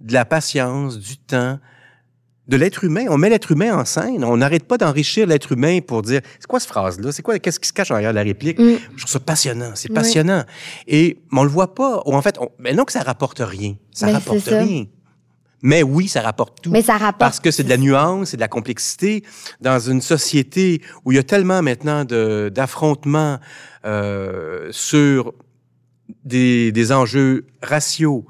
de 0.00 0.12
la 0.12 0.24
patience, 0.24 0.98
du 0.98 1.18
temps, 1.18 1.60
de 2.46 2.56
l'être 2.58 2.84
humain, 2.84 3.06
on 3.08 3.16
met 3.16 3.30
l'être 3.30 3.52
humain 3.52 3.74
en 3.78 3.84
scène. 3.86 4.22
On 4.24 4.36
n'arrête 4.36 4.64
pas 4.64 4.76
d'enrichir 4.76 5.26
l'être 5.26 5.52
humain 5.52 5.80
pour 5.80 6.02
dire, 6.02 6.20
c'est 6.38 6.46
quoi 6.46 6.60
cette 6.60 6.68
phrase-là? 6.68 7.10
C'est 7.10 7.22
quoi, 7.22 7.38
qu'est-ce 7.38 7.58
qui 7.58 7.68
se 7.68 7.72
cache 7.72 7.88
derrière 7.88 8.12
la 8.12 8.22
réplique? 8.22 8.58
Mm. 8.58 8.74
Je 8.96 9.00
trouve 9.04 9.10
ça 9.12 9.20
passionnant. 9.20 9.70
C'est 9.74 9.88
Oui. 9.88 9.94
passionnant. 9.94 10.44
Et 10.86 11.18
mais 11.32 11.40
on 11.40 11.44
le 11.44 11.48
voit 11.48 11.74
pas. 11.74 12.02
Ou 12.04 12.14
en 12.14 12.20
fait, 12.20 12.36
on, 12.38 12.50
mais 12.58 12.74
non 12.74 12.84
que 12.84 12.92
ça 12.92 13.02
rapporte 13.02 13.40
rien. 13.42 13.76
Ça 13.92 14.06
Mais 14.06 14.12
rapporte 14.12 14.40
ça. 14.40 14.60
rien. 14.60 14.84
Mais 15.62 15.82
oui, 15.82 16.08
ça 16.08 16.20
rapporte 16.20 16.60
tout. 16.60 16.70
Mais 16.70 16.82
ça 16.82 16.98
rapporte. 16.98 17.18
Parce 17.18 17.40
que 17.40 17.50
c'est 17.50 17.64
de 17.64 17.70
la 17.70 17.78
nuance, 17.78 18.28
c'est 18.30 18.36
de 18.36 18.42
la 18.42 18.48
complexité 18.48 19.24
dans 19.62 19.78
une 19.80 20.02
société 20.02 20.82
où 21.06 21.12
il 21.12 21.14
y 21.14 21.18
a 21.18 21.22
tellement 21.22 21.62
maintenant 21.62 22.04
d'affrontements 22.04 23.38
euh, 23.86 24.68
sur 24.70 25.32
des, 26.26 26.70
des 26.72 26.92
enjeux 26.92 27.46
raciaux, 27.62 28.26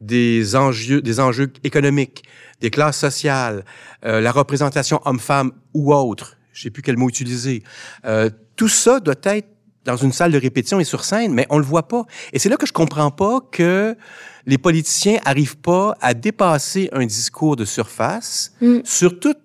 des 0.00 0.56
enjeux, 0.56 1.02
des 1.02 1.20
enjeux 1.20 1.52
économiques, 1.62 2.22
des 2.60 2.70
classes 2.70 2.98
sociales, 2.98 3.64
euh, 4.04 4.20
la 4.20 4.32
représentation 4.32 5.00
homme-femme 5.04 5.52
ou 5.74 5.94
autre, 5.94 6.36
je 6.52 6.62
sais 6.62 6.70
plus 6.70 6.82
quel 6.82 6.96
mot 6.96 7.08
utiliser. 7.08 7.62
Euh, 8.04 8.30
tout 8.56 8.68
ça 8.68 9.00
doit 9.00 9.14
être 9.24 9.48
dans 9.84 9.96
une 9.96 10.12
salle 10.12 10.32
de 10.32 10.38
répétition 10.38 10.80
et 10.80 10.84
sur 10.84 11.04
scène, 11.04 11.32
mais 11.32 11.46
on 11.50 11.58
le 11.58 11.64
voit 11.64 11.88
pas. 11.88 12.04
Et 12.32 12.38
c'est 12.38 12.48
là 12.48 12.56
que 12.56 12.66
je 12.66 12.72
comprends 12.72 13.10
pas 13.10 13.40
que 13.50 13.96
les 14.44 14.58
politiciens 14.58 15.18
arrivent 15.24 15.56
pas 15.58 15.96
à 16.00 16.14
dépasser 16.14 16.88
un 16.92 17.06
discours 17.06 17.56
de 17.56 17.64
surface 17.64 18.52
Mm. 18.60 18.78
sur 18.84 19.18
tous 19.18 19.36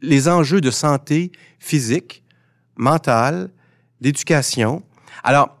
les 0.00 0.28
enjeux 0.28 0.60
de 0.60 0.70
santé 0.70 1.30
physique, 1.60 2.24
mentale, 2.76 3.50
d'éducation. 4.00 4.82
Alors, 5.22 5.56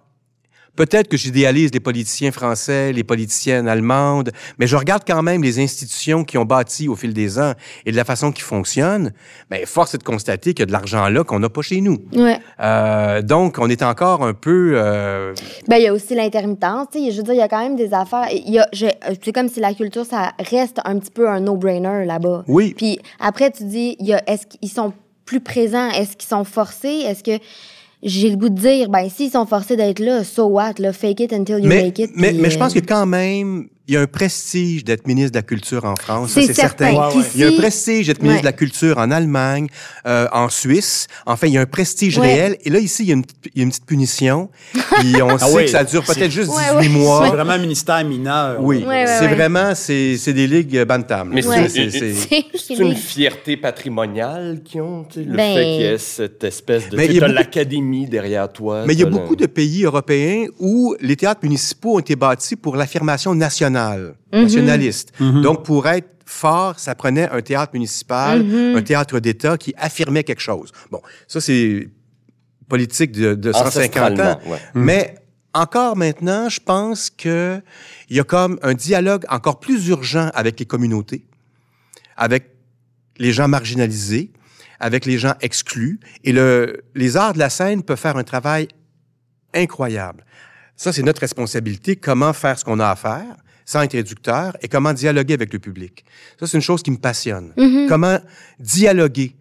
Peut-être 0.74 1.08
que 1.08 1.18
j'idéalise 1.18 1.70
les 1.74 1.80
politiciens 1.80 2.32
français, 2.32 2.92
les 2.92 3.04
politiciennes 3.04 3.68
allemandes, 3.68 4.30
mais 4.58 4.66
je 4.66 4.74
regarde 4.76 5.02
quand 5.06 5.22
même 5.22 5.42
les 5.42 5.58
institutions 5.60 6.24
qui 6.24 6.38
ont 6.38 6.46
bâti 6.46 6.88
au 6.88 6.96
fil 6.96 7.12
des 7.12 7.38
ans 7.38 7.52
et 7.84 7.92
de 7.92 7.96
la 7.96 8.04
façon 8.04 8.32
qu'ils 8.32 8.44
fonctionnent. 8.44 9.12
Mais 9.50 9.66
force 9.66 9.94
est 9.94 9.98
de 9.98 10.02
constater 10.02 10.54
qu'il 10.54 10.60
y 10.60 10.62
a 10.62 10.66
de 10.66 10.72
l'argent 10.72 11.08
là 11.08 11.24
qu'on 11.24 11.40
n'a 11.40 11.50
pas 11.50 11.60
chez 11.60 11.82
nous. 11.82 11.98
Ouais. 12.14 12.38
Euh, 12.60 13.20
donc, 13.20 13.58
on 13.58 13.68
est 13.68 13.82
encore 13.82 14.24
un 14.24 14.32
peu... 14.32 14.72
euh, 14.76 15.34
Ben, 15.68 15.76
il 15.76 15.82
y 15.82 15.88
a 15.88 15.92
aussi 15.92 16.14
l'intermittence. 16.14 16.86
tu 16.90 17.04
sais. 17.04 17.10
Je 17.10 17.18
veux 17.18 17.22
dire, 17.24 17.34
il 17.34 17.38
y 17.38 17.42
a 17.42 17.48
quand 17.48 17.62
même 17.62 17.76
des 17.76 17.92
affaires. 17.92 18.28
Il 18.32 18.50
y 18.52 18.58
a, 18.58 18.66
je- 18.72 18.86
c'est 19.22 19.32
comme 19.32 19.48
si 19.50 19.60
la 19.60 19.74
culture, 19.74 20.06
ça 20.06 20.32
reste 20.38 20.78
un 20.86 20.98
petit 20.98 21.10
peu 21.10 21.28
un 21.28 21.40
no-brainer 21.40 22.06
là-bas. 22.06 22.44
Oui. 22.48 22.72
Puis 22.76 22.98
après, 23.20 23.50
tu 23.50 23.64
dis, 23.64 23.96
il 24.00 24.06
y 24.06 24.14
a, 24.14 24.22
est-ce 24.26 24.46
qu'ils 24.46 24.70
sont 24.70 24.94
plus 25.26 25.40
présents? 25.40 25.90
Est-ce 25.90 26.16
qu'ils 26.16 26.28
sont 26.30 26.44
forcés? 26.44 27.02
Est-ce 27.06 27.22
que 27.22 27.38
j'ai 28.02 28.30
le 28.30 28.36
goût 28.36 28.48
de 28.48 28.58
dire, 28.58 28.88
ben, 28.88 29.08
s'ils 29.08 29.30
sont 29.30 29.46
forcés 29.46 29.76
d'être 29.76 30.00
là, 30.00 30.24
so 30.24 30.46
what? 30.46 30.74
Là, 30.78 30.92
fake 30.92 31.20
it 31.20 31.32
until 31.32 31.58
you 31.58 31.68
mais, 31.68 31.84
make 31.84 31.98
it. 31.98 32.10
mais, 32.14 32.32
mais 32.32 32.50
je 32.50 32.58
pense 32.58 32.76
euh, 32.76 32.80
que 32.80 32.86
quand 32.86 33.06
même, 33.06 33.68
il 33.88 33.94
y 33.94 33.96
a 33.96 34.00
un 34.00 34.06
prestige 34.06 34.84
d'être 34.84 35.06
ministre 35.06 35.32
de 35.32 35.38
la 35.38 35.42
Culture 35.42 35.84
en 35.84 35.96
France. 35.96 36.30
ça, 36.30 36.40
c'est 36.42 36.54
certain. 36.54 36.92
Ouais, 36.92 36.98
ouais. 36.98 37.12
qu'ici- 37.12 37.30
Il 37.34 37.40
y 37.40 37.44
a 37.44 37.48
un 37.48 37.56
prestige 37.56 38.06
d'être 38.06 38.22
ministre 38.22 38.36
Ouais. 38.38 38.42
de 38.42 38.46
la 38.46 38.52
Culture 38.52 38.98
en 38.98 39.10
Allemagne, 39.10 39.66
euh, 40.06 40.28
en 40.32 40.48
Suisse. 40.48 41.08
Enfin, 41.26 41.46
il 41.48 41.54
y 41.54 41.58
a 41.58 41.62
un 41.62 41.66
prestige 41.66 42.18
Ouais. 42.18 42.26
réel. 42.34 42.56
Et 42.64 42.70
là, 42.70 42.78
ici, 42.78 43.02
il 43.02 43.08
y 43.08 43.10
a 43.10 43.14
une, 43.14 43.22
petite- 43.24 43.50
il 43.54 43.58
y 43.58 43.60
a 43.60 43.64
une 43.64 43.70
petite 43.70 43.86
punition. 43.86 44.50
Puis 44.72 45.20
on 45.22 45.36
sait 45.38 45.44
oui. 45.54 45.64
que 45.64 45.70
ça 45.70 45.84
dure 45.84 46.04
peut-être 46.04 46.30
juste 46.30 46.50
Ouais, 46.50 46.62
18 46.62 46.78
ouais. 46.78 46.88
mois. 46.88 47.24
C'est 47.26 47.32
vraiment 47.34 47.52
un 47.52 47.58
ministère 47.58 48.04
mineur. 48.04 48.58
Oui, 48.60 48.78
Ouais, 48.78 48.86
ouais, 48.86 49.04
c'est 49.06 49.26
ouais. 49.26 49.34
vraiment, 49.34 49.74
c'est 49.74 50.16
c'est 50.16 50.32
des 50.32 50.46
ligues 50.46 50.76
euh, 50.76 50.84
bantam. 50.84 51.30
Mais 51.32 51.44
Ouais. 51.46 51.68
c'est- 51.68 51.90
c'est- 51.90 52.12
C'est- 52.14 52.44
C'est 52.56 52.74
une 52.74 52.94
fierté 52.94 53.56
patrimoniale 53.56 54.60
qu'ils 54.64 54.80
ont, 54.80 55.04
tu 55.04 55.20
sais, 55.20 55.26
le 55.28 55.36
Ben- 55.36 55.54
fait 55.56 55.62
qu'il 55.64 55.80
y 55.80 55.84
ait 55.84 55.98
cette 55.98 56.44
espèce 56.44 56.88
de... 56.88 56.96
Mais 56.96 57.06
tu 57.06 57.12
il 57.12 57.16
y 57.16 57.20
a 57.20 57.24
as 57.24 57.28
beaucoup- 57.28 57.38
l'académie 57.38 58.06
derrière 58.06 58.50
toi. 58.52 58.84
Mais 58.86 58.94
il 58.94 59.00
y 59.00 59.02
a 59.02 59.06
beaucoup 59.06 59.36
de 59.36 59.46
pays 59.46 59.84
européens 59.84 60.46
où 60.58 60.94
les 61.00 61.16
théâtres 61.16 61.40
municipaux 61.42 61.96
ont 61.96 61.98
été 61.98 62.16
bâtis 62.16 62.56
pour 62.56 62.76
l'affirmation 62.76 63.34
nationale, 63.34 63.71
Mhm. 63.72 64.42
nationaliste. 64.42 65.12
Donc, 65.20 65.64
pour 65.64 65.86
être 65.88 66.08
fort, 66.26 66.78
ça 66.78 66.94
prenait 66.94 67.28
un 67.30 67.42
théâtre 67.42 67.72
municipal, 67.74 68.42
Mhm. 68.42 68.76
un 68.76 68.82
théâtre 68.82 69.20
d'État 69.20 69.58
qui 69.58 69.74
affirmait 69.76 70.24
quelque 70.24 70.40
chose. 70.40 70.72
Bon, 70.90 71.00
ça, 71.28 71.40
c'est 71.40 71.88
politique 72.68 73.12
de, 73.12 73.34
de 73.34 73.52
150 73.52 74.18
ans. 74.20 74.40
Ouais. 74.46 74.58
Mais 74.74 75.14
encore 75.52 75.96
maintenant, 75.96 76.48
je 76.48 76.58
pense 76.60 77.10
que 77.10 77.60
il 78.08 78.16
y 78.16 78.20
a 78.20 78.24
comme 78.24 78.58
un 78.62 78.72
dialogue 78.72 79.24
encore 79.28 79.60
plus 79.60 79.88
urgent 79.88 80.30
avec 80.34 80.58
les 80.58 80.64
communautés, 80.64 81.26
avec 82.16 82.48
les 83.18 83.32
gens 83.32 83.48
marginalisés, 83.48 84.32
avec 84.80 85.04
les 85.04 85.18
gens 85.18 85.34
exclus. 85.42 86.00
Et 86.24 86.32
le, 86.32 86.82
les 86.94 87.18
arts 87.18 87.34
de 87.34 87.38
la 87.38 87.50
scène 87.50 87.82
peuvent 87.82 87.98
faire 88.00 88.16
un 88.16 88.24
travail 88.24 88.68
incroyable. 89.54 90.24
Ça, 90.76 90.92
c'est 90.92 91.02
notre 91.02 91.20
responsabilité, 91.20 91.96
comment 91.96 92.32
faire 92.32 92.58
ce 92.58 92.64
qu'on 92.64 92.80
a 92.80 92.88
à 92.88 92.96
faire 92.96 93.36
sans 93.64 93.82
être 93.82 93.92
réducteur 93.92 94.56
et 94.62 94.68
comment 94.68 94.92
dialoguer 94.92 95.34
avec 95.34 95.52
le 95.52 95.58
public. 95.58 96.04
Ça, 96.38 96.46
c'est 96.46 96.56
une 96.56 96.62
chose 96.62 96.82
qui 96.82 96.90
me 96.90 96.96
passionne. 96.96 97.52
Mhm. 97.56 97.86
Comment 97.88 98.18
dialoguer. 98.58 99.36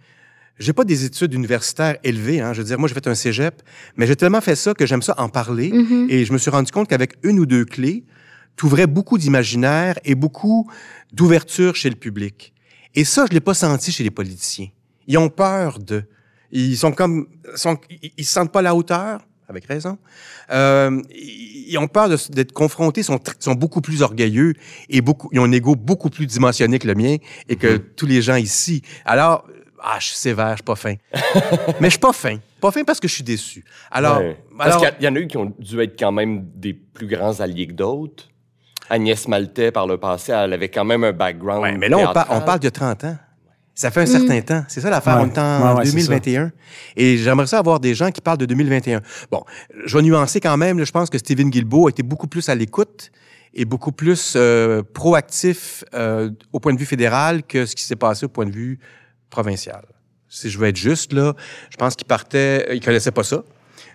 J'ai 0.59 0.73
pas 0.73 0.83
des 0.83 1.05
études 1.05 1.33
universitaires 1.33 1.97
élevées, 2.03 2.39
hein. 2.39 2.53
Je 2.53 2.59
veux 2.59 2.67
dire, 2.67 2.77
moi, 2.77 2.87
j'ai 2.87 2.93
fait 2.93 3.07
un 3.07 3.15
cégep, 3.15 3.61
mais 3.95 4.05
j'ai 4.05 4.15
tellement 4.15 4.41
fait 4.41 4.55
ça 4.55 4.73
que 4.73 4.85
j'aime 4.85 5.01
ça 5.01 5.15
en 5.17 5.29
parler. 5.29 5.71
Mhm. 5.71 6.07
Et 6.09 6.25
je 6.25 6.33
me 6.33 6.37
suis 6.37 6.51
rendu 6.51 6.71
compte 6.71 6.87
qu'avec 6.87 7.13
une 7.23 7.39
ou 7.39 7.45
deux 7.45 7.65
clés, 7.65 8.03
tu 8.57 8.65
ouvrais 8.65 8.87
beaucoup 8.87 9.17
d'imaginaire 9.17 9.97
et 10.05 10.13
beaucoup 10.13 10.69
d'ouverture 11.13 11.75
chez 11.75 11.89
le 11.89 11.95
public. 11.95 12.53
Et 12.93 13.05
ça, 13.05 13.25
je 13.27 13.33
l'ai 13.33 13.39
pas 13.39 13.53
senti 13.53 13.91
chez 13.91 14.03
les 14.03 14.11
politiciens. 14.11 14.67
Ils 15.07 15.17
ont 15.17 15.29
peur 15.29 15.79
de. 15.79 16.03
Ils 16.51 16.77
sont 16.77 16.91
comme, 16.91 17.27
sont, 17.55 17.77
ils, 17.89 18.11
ils 18.17 18.25
se 18.25 18.33
sentent 18.33 18.51
pas 18.51 18.59
à 18.59 18.63
la 18.63 18.75
hauteur, 18.75 19.21
avec 19.51 19.65
raison. 19.65 19.97
Euh, 20.51 21.01
ils 21.11 21.77
ont 21.77 21.87
peur 21.87 22.09
d'être 22.09 22.51
confrontés, 22.51 23.01
ils 23.01 23.05
sont, 23.05 23.19
sont 23.39 23.53
beaucoup 23.53 23.81
plus 23.81 24.01
orgueilleux 24.01 24.53
et 24.89 25.01
beaucoup, 25.01 25.29
ils 25.31 25.39
ont 25.39 25.43
un 25.45 25.51
ego 25.51 25.75
beaucoup 25.75 26.09
plus 26.09 26.25
dimensionné 26.25 26.79
que 26.79 26.87
le 26.87 26.95
mien 26.95 27.17
et 27.47 27.55
que 27.55 27.77
tous 27.77 28.05
les 28.07 28.21
gens 28.21 28.35
ici. 28.35 28.81
Alors, 29.05 29.45
ah, 29.83 29.97
je 29.99 30.07
suis 30.07 30.15
sévère, 30.17 30.51
je 30.51 30.55
suis 30.57 30.63
pas 30.63 30.75
fin. 30.75 30.95
Mais 31.79 31.87
je 31.87 31.91
suis 31.91 31.99
pas 31.99 32.13
fin. 32.13 32.37
Pas 32.59 32.71
fin 32.71 32.83
parce 32.83 32.99
que 32.99 33.07
je 33.07 33.13
suis 33.15 33.23
déçu. 33.23 33.63
Alors, 33.89 34.19
Ouais. 34.19 34.37
Parce 34.57 34.69
alors 34.75 34.81
qu'il 34.81 34.89
y 34.89 34.91
a- 34.91 34.95
il 34.99 35.05
y, 35.05 35.07
en 35.07 35.15
a 35.15 35.19
eu 35.19 35.27
qui 35.27 35.37
ont 35.37 35.53
dû 35.57 35.81
être 35.81 35.97
quand 35.99 36.11
même 36.11 36.45
des 36.55 36.73
plus 36.73 37.07
grands 37.07 37.39
alliés 37.39 37.67
que 37.67 37.73
d'autres. 37.73 38.27
Agnès 38.89 39.27
Maltais, 39.27 39.71
par 39.71 39.87
le 39.87 39.97
passé, 39.97 40.33
elle 40.33 40.53
avait 40.53 40.69
quand 40.69 40.83
même 40.85 41.03
un 41.05 41.13
background. 41.13 41.63
Ouais, 41.63 41.77
mais 41.77 41.87
là, 41.89 41.97
on, 41.97 42.13
par- 42.13 42.27
on 42.29 42.41
parle 42.41 42.59
de 42.59 42.69
30 42.69 43.05
ans. 43.05 43.17
Ça 43.73 43.89
fait 43.89 44.01
un 44.01 44.05
certain 44.05 44.41
temps. 44.41 44.63
C'est 44.67 44.81
ça 44.81 44.89
l'affaire. 44.89 45.15
Ouais. 45.17 45.29
On 45.31 45.33
est 45.33 45.37
en 45.39 45.73
Ouais, 45.73 45.79
ouais, 45.79 45.85
c'est 45.85 45.91
2021. 45.91 46.51
Et 46.97 47.17
j'aimerais 47.17 47.47
ça 47.47 47.59
avoir 47.59 47.79
des 47.79 47.95
gens 47.95 48.11
qui 48.11 48.21
parlent 48.21 48.37
de 48.37 48.45
2021. 48.45 49.01
Bon, 49.31 49.43
je 49.85 49.97
vais 49.97 50.03
nuancer 50.03 50.39
quand 50.39 50.57
même. 50.57 50.77
là, 50.77 50.85
je 50.85 50.91
pense 50.91 51.09
que 51.09 51.17
Stephen 51.17 51.49
Guilbeault 51.49 51.87
a 51.87 51.89
été 51.89 52.03
beaucoup 52.03 52.27
plus 52.27 52.49
à 52.49 52.55
l'écoute 52.55 53.11
et 53.53 53.65
beaucoup 53.65 53.91
plus 53.91 54.33
euh, 54.35 54.81
proactif 54.93 55.83
euh, 55.93 56.29
au 56.53 56.59
point 56.59 56.73
de 56.73 56.79
vue 56.79 56.85
fédéral 56.85 57.43
que 57.43 57.65
ce 57.65 57.75
qui 57.75 57.83
s'est 57.83 57.95
passé 57.95 58.25
au 58.25 58.29
point 58.29 58.45
de 58.45 58.51
vue 58.51 58.79
provincial. 59.29 59.83
Si 60.29 60.49
je 60.49 60.57
veux 60.57 60.67
être 60.67 60.77
juste, 60.77 61.11
là, 61.13 61.33
je 61.69 61.77
pense 61.77 61.95
qu'il 61.95 62.07
partait... 62.07 62.73
Il 62.73 62.83
connaissait 62.83 63.11
pas 63.11 63.23
ça. 63.23 63.43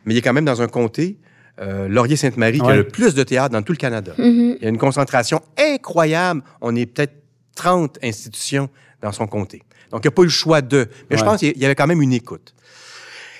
mais 0.04 0.14
il 0.14 0.18
est 0.18 0.22
quand 0.22 0.34
même 0.34 0.44
dans 0.44 0.60
un 0.60 0.68
comté, 0.68 1.18
euh, 1.60 1.88
Laurier-Sainte-Marie, 1.88 2.60
qui 2.60 2.66
a 2.66 2.76
le 2.76 2.88
plus 2.88 3.14
de 3.14 3.22
théâtre 3.22 3.52
dans 3.52 3.62
tout 3.62 3.72
le 3.72 3.78
Canada. 3.78 4.12
Mhm. 4.18 4.56
Il 4.58 4.62
y 4.62 4.66
a 4.66 4.68
une 4.68 4.78
concentration 4.78 5.40
incroyable. 5.58 6.42
On 6.60 6.76
est 6.76 6.84
peut-être 6.84 7.14
30 7.54 7.98
institutions 8.02 8.68
dans 9.02 9.12
son 9.12 9.26
comté. 9.26 9.62
Donc, 9.90 10.00
il 10.04 10.08
n'y 10.08 10.12
a 10.12 10.12
pas 10.12 10.22
eu 10.22 10.26
le 10.26 10.30
choix 10.30 10.60
de. 10.62 10.88
Mais 11.10 11.16
je 11.16 11.24
pense 11.24 11.38
qu'il 11.40 11.56
y 11.56 11.64
avait 11.64 11.74
quand 11.74 11.86
même 11.86 12.02
une 12.02 12.12
écoute. 12.12 12.54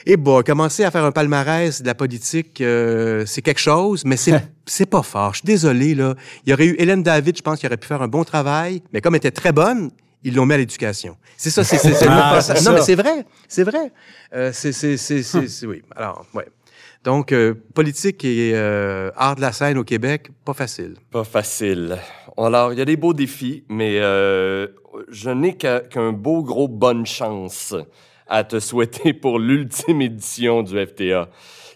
Et 0.08 0.16
bon, 0.16 0.42
commencer 0.44 0.84
à 0.84 0.92
faire 0.92 1.04
un 1.04 1.10
palmarès 1.10 1.82
de 1.82 1.86
la 1.86 1.94
politique, 1.96 2.60
euh, 2.60 3.24
c'est 3.26 3.42
quelque 3.42 3.58
chose, 3.58 4.04
mais 4.04 4.16
c'est 4.16 4.40
c'est 4.66 4.86
pas 4.86 5.02
fort. 5.02 5.32
Je 5.32 5.38
suis 5.38 5.46
désolé 5.46 5.96
là. 5.96 6.14
Il 6.44 6.50
y 6.50 6.52
aurait 6.52 6.66
eu 6.66 6.76
Hélène 6.78 7.02
David, 7.02 7.36
je 7.36 7.42
pense, 7.42 7.58
qui 7.58 7.66
aurait 7.66 7.76
pu 7.76 7.88
faire 7.88 8.02
un 8.02 8.06
bon 8.08 8.22
travail, 8.22 8.82
mais 8.92 9.00
comme 9.00 9.14
elle 9.14 9.18
était 9.18 9.32
très 9.32 9.50
bonne, 9.50 9.90
ils 10.22 10.32
l'ont 10.34 10.46
mis 10.46 10.54
à 10.54 10.58
l'éducation. 10.58 11.16
C'est 11.36 11.50
ça, 11.50 11.64
c'est 11.64 11.76
Ah, 12.08 12.34
Non, 12.36 12.40
ça. 12.40 12.72
mais 12.72 12.80
c'est 12.82 12.94
vrai, 12.94 13.26
c'est 13.48 13.64
vrai. 13.64 13.90
Euh, 14.32 14.50
c'est 14.52 14.70
c'est 14.72 14.96
c'est 14.96 15.24
c'est 15.24 15.48
c'est- 15.48 15.66
oui. 15.66 15.82
Alors, 15.96 16.24
ouais. 16.34 16.46
Donc, 17.02 17.30
euh, 17.32 17.54
politique 17.74 18.24
et 18.24 18.52
euh, 18.54 19.10
art 19.16 19.36
de 19.36 19.40
la 19.40 19.52
scène 19.52 19.78
au 19.78 19.84
Québec, 19.84 20.30
pas 20.44 20.54
facile. 20.54 20.94
Pas 21.12 21.22
facile. 21.24 21.98
Alors, 22.36 22.72
il 22.72 22.78
y 22.78 22.82
a 22.82 22.84
des 22.84 22.96
beaux 22.96 23.12
défis, 23.14 23.64
mais 23.68 23.98
euh, 24.00 24.66
je 25.08 25.30
n'ai 25.30 25.54
qu'un 25.56 26.12
beau 26.12 26.42
gros 26.42 26.68
bonne 26.68 27.06
chance 27.06 27.74
à 28.28 28.44
te 28.44 28.58
souhaiter 28.60 29.12
pour 29.12 29.38
l'ultime 29.38 30.00
édition 30.02 30.62
du 30.62 30.74
FTA. 30.86 31.28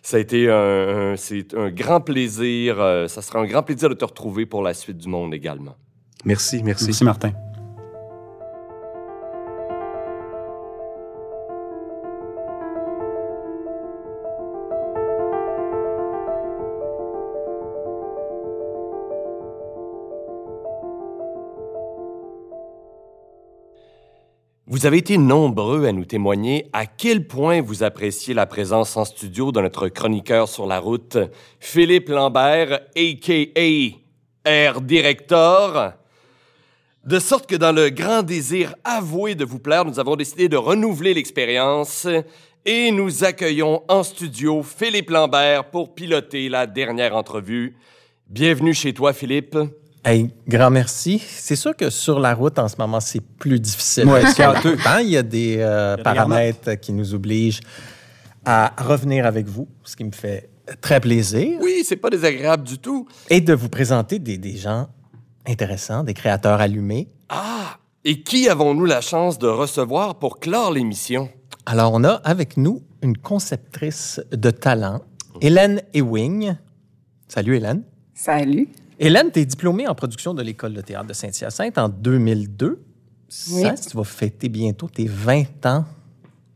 Ça 0.03 0.17
a 0.17 0.21
été 0.21 0.51
un, 0.51 1.13
un- 1.13 1.17
c'est 1.17 1.55
un 1.55 1.71
grand 1.71 2.01
plaisir. 2.01 2.81
euh, 2.81 3.07
ça 3.09 3.23
sera 3.23 3.39
un 3.41 3.47
grand 3.47 3.63
plaisir 3.63 3.89
de 3.89 3.95
te 3.95 4.05
retrouver 4.05 4.47
pour 4.47 4.63
la 4.63 4.75
suite 4.75 4.99
du 4.99 5.09
monde 5.09 5.35
également. 5.35 5.77
Merci, 6.25 6.63
merci. 6.63 6.87
Merci, 6.87 7.05
Martin. 7.05 7.33
Vous 24.73 24.87
avez 24.87 24.99
été 24.99 25.19
nombreux 25.19 25.85
à 25.87 25.91
nous 25.91 26.05
témoigner 26.05 26.69
à 26.73 26.87
quel 26.87 27.27
point 27.27 27.61
vous 27.61 27.83
appréciez 27.83 28.35
la 28.35 28.47
présence 28.47 28.97
en 28.97 29.05
studio 29.05 29.51
de 29.51 29.61
notre 29.61 29.89
chroniqueur 29.89 30.49
sur 30.49 30.65
la 30.65 30.79
route, 30.79 31.19
Philippe 31.59 32.09
Lambert, 32.09 32.75
a.k.a. 32.97 34.49
Air 34.49 34.81
Director. 34.81 35.95
De 37.05 37.19
sorte 37.19 37.51
que 37.51 37.57
dans 37.57 37.73
le 37.73 37.91
grand 37.91 38.23
désir 38.23 38.77
avoué 38.85 39.35
de 39.35 39.45
vous 39.45 39.59
plaire, 39.59 39.85
nous 39.85 39.99
avons 39.99 40.15
décidé 40.15 40.49
de 40.49 40.57
renouveler 40.57 41.15
l'expérience 41.15 42.07
et 42.65 42.93
nous 42.93 43.25
accueillons 43.25 43.83
en 43.89 44.05
studio 44.05 44.63
Philippe 44.63 45.11
Lambert 45.11 45.65
pour 45.71 45.97
piloter 45.97 46.49
la 46.49 46.69
dernière 46.69 47.17
entrevue. 47.17 47.75
Bienvenue 48.29 48.73
chez 48.73 48.95
toi, 48.95 49.13
Philippe. 49.13 49.59
Hey, 50.05 50.31
grand 50.49 50.71
merci. 50.71 51.19
C'est 51.29 51.57
sûr 51.57 51.77
que 51.77 51.91
sur 51.91 52.19
la 52.21 52.35
route, 52.35 52.59
en 52.59 52.69
ce 52.69 52.77
moment, 52.79 53.01
c'est 53.01 53.21
plus 53.21 53.61
difficile. 53.61 54.07
Ouais, 54.07 54.23
pourtant, 54.23 54.99
il 54.99 55.09
y 55.11 55.17
a 55.19 55.23
des 55.23 55.57
euh, 55.59 55.97
des 55.97 56.03
paramètres 56.03 56.75
qui 56.81 56.93
nous 56.93 57.13
obligent 57.15 57.61
à 58.47 58.73
revenir 58.83 59.27
avec 59.27 59.47
vous, 59.47 59.69
ce 59.85 59.97
qui 59.97 60.05
me 60.05 60.13
fait 60.13 60.49
très 60.81 61.01
plaisir, 61.01 61.59
Oui, 61.61 61.83
c'est 61.85 61.97
pas 61.97 62.09
désagréable 62.11 62.63
du 62.65 62.79
tout. 62.79 63.07
et 63.29 63.41
de 63.43 63.53
vous 63.53 63.69
présenter 63.69 64.19
des, 64.19 64.39
des 64.39 64.57
gens 64.57 64.89
intéressants, 65.47 66.03
des 66.05 66.15
créateurs 66.15 66.61
allumés. 66.61 67.09
Ah! 67.29 67.77
Et 68.05 68.23
qui 68.23 68.49
avons-nous 68.49 68.87
la 68.87 69.03
chance 69.03 69.39
de 69.39 69.47
recevoir 69.49 70.15
pour 70.15 70.39
clore 70.41 70.73
l'émission? 70.73 71.29
Alors, 71.67 71.93
on 71.93 72.03
a 72.05 72.13
avec 72.25 72.57
nous 72.57 72.83
une 73.03 73.17
conceptrice 73.19 74.23
de 74.33 74.51
talent, 74.51 75.03
Hélène 75.43 75.83
Ewing. 75.93 76.55
Salut, 77.29 77.57
Hélène. 77.57 77.83
Salut. 78.15 78.69
Hélène, 79.03 79.31
tu 79.33 79.41
es 79.41 79.47
diplômée 79.47 79.89
en 79.89 79.95
production 79.95 80.35
de 80.35 80.43
l'École 80.43 80.75
de 80.75 80.83
théâtre 80.83 81.07
de 81.07 81.15
Saint-Hyacinthe 81.15 81.79
en 81.79 81.89
2002. 81.89 82.85
Oui. 83.51 83.63
Ça, 83.63 83.73
tu 83.75 83.97
vas 83.97 84.05
fêter 84.05 84.51
bientôt 84.51 84.89
tes 84.89 85.07
20 85.07 85.65
ans 85.65 85.87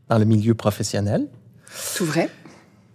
dans 0.07 0.19
le 0.19 0.25
milieu 0.25 0.53
professionnel. 0.53 1.27
Tout 1.97 2.05
vrai? 2.05 2.29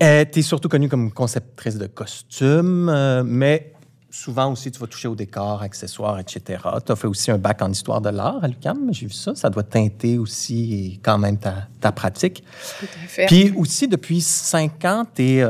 Euh, 0.05 0.25
tu 0.31 0.39
es 0.39 0.43
surtout 0.43 0.69
connue 0.69 0.89
comme 0.89 1.11
conceptrice 1.11 1.77
de 1.79 1.89
costumes, 1.89 2.89
euh, 2.89 3.25
mais 3.27 3.73
souvent 4.09 4.53
aussi, 4.53 4.71
tu 4.71 4.79
vas 4.79 4.87
toucher 4.87 5.09
au 5.09 5.17
décor, 5.17 5.63
accessoires, 5.63 6.21
etc. 6.21 6.63
Tu 6.87 6.93
as 6.93 6.97
fait 6.97 7.09
aussi 7.09 7.33
un 7.33 7.39
bac 7.39 7.61
en 7.61 7.73
histoire 7.73 8.01
de 8.01 8.11
l'art 8.11 8.39
à 8.45 8.47
l'UQAM, 8.47 8.93
j'ai 8.93 9.07
vu 9.07 9.13
ça. 9.13 9.35
Ça 9.35 9.51
doit 9.51 9.65
teinter 9.65 10.17
aussi 10.17 11.01
quand 11.03 11.19
même 11.19 11.39
ta, 11.39 11.67
ta 11.81 11.91
pratique. 11.91 12.45
Tout 12.79 12.87
à 12.87 13.07
fait. 13.09 13.27
Puis 13.27 13.53
aussi, 13.57 13.89
depuis 13.89 14.21
cinq 14.21 14.85
ans, 14.85 15.05
tu 15.13 15.23
es 15.23 15.45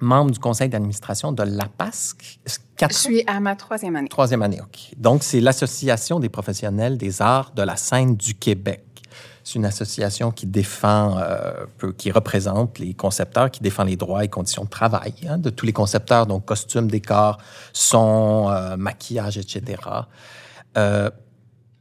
membre 0.00 0.32
du 0.32 0.38
conseil 0.38 0.68
d'administration 0.68 1.32
de 1.32 1.42
l'APASC. 1.42 2.40
Je 2.80 2.94
suis 2.94 3.24
à 3.26 3.40
ma 3.40 3.56
troisième 3.56 3.96
année. 3.96 4.08
Troisième 4.08 4.42
année, 4.42 4.60
OK. 4.60 4.94
Donc, 4.96 5.22
c'est 5.22 5.40
l'Association 5.40 6.20
des 6.20 6.28
professionnels 6.28 6.98
des 6.98 7.22
arts 7.22 7.52
de 7.54 7.62
la 7.62 7.76
scène 7.76 8.16
du 8.16 8.34
Québec. 8.34 8.82
C'est 9.44 9.56
une 9.56 9.66
association 9.66 10.30
qui 10.30 10.46
défend, 10.46 11.18
euh, 11.18 11.66
qui 11.98 12.10
représente 12.10 12.78
les 12.78 12.94
concepteurs, 12.94 13.50
qui 13.50 13.62
défend 13.62 13.84
les 13.84 13.96
droits 13.96 14.24
et 14.24 14.28
conditions 14.28 14.64
de 14.64 14.70
travail 14.70 15.14
hein, 15.28 15.36
de 15.36 15.50
tous 15.50 15.66
les 15.66 15.72
concepteurs, 15.72 16.26
donc 16.26 16.46
costumes, 16.46 16.90
décors, 16.90 17.38
son, 17.74 18.48
euh, 18.50 18.76
maquillage, 18.78 19.36
etc. 19.36 19.82
Euh, 20.78 21.10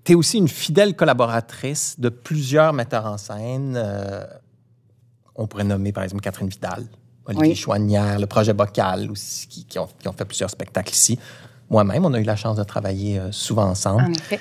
tu 0.03 0.11
es 0.11 0.15
aussi 0.15 0.37
une 0.37 0.49
fidèle 0.49 0.95
collaboratrice 0.95 1.99
de 1.99 2.09
plusieurs 2.09 2.73
metteurs 2.73 3.05
en 3.05 3.17
scène. 3.17 3.75
euh, 3.77 4.25
on 5.35 5.47
pourrait 5.47 5.63
nommer, 5.63 5.91
par 5.91 6.03
exemple, 6.03 6.21
Catherine 6.21 6.49
Vidal, 6.49 6.85
Olivier 7.25 7.49
Oui. 7.49 7.55
Chouanière, 7.55 8.19
le 8.19 8.25
projet 8.27 8.53
Bocal 8.53 9.09
aussi, 9.11 9.47
qui, 9.47 9.65
qui 9.65 9.79
ont, 9.79 9.87
qui 9.99 10.07
ont 10.07 10.13
fait 10.13 10.25
plusieurs 10.25 10.49
spectacles 10.49 10.93
ici. 10.93 11.17
Moi-même, 11.69 12.05
on 12.05 12.13
a 12.13 12.19
eu 12.19 12.23
la 12.23 12.35
chance 12.35 12.57
de 12.57 12.63
travailler 12.63 13.19
euh, 13.19 13.31
souvent 13.31 13.65
ensemble. 13.65 14.03
En 14.03 14.11
effet. 14.11 14.39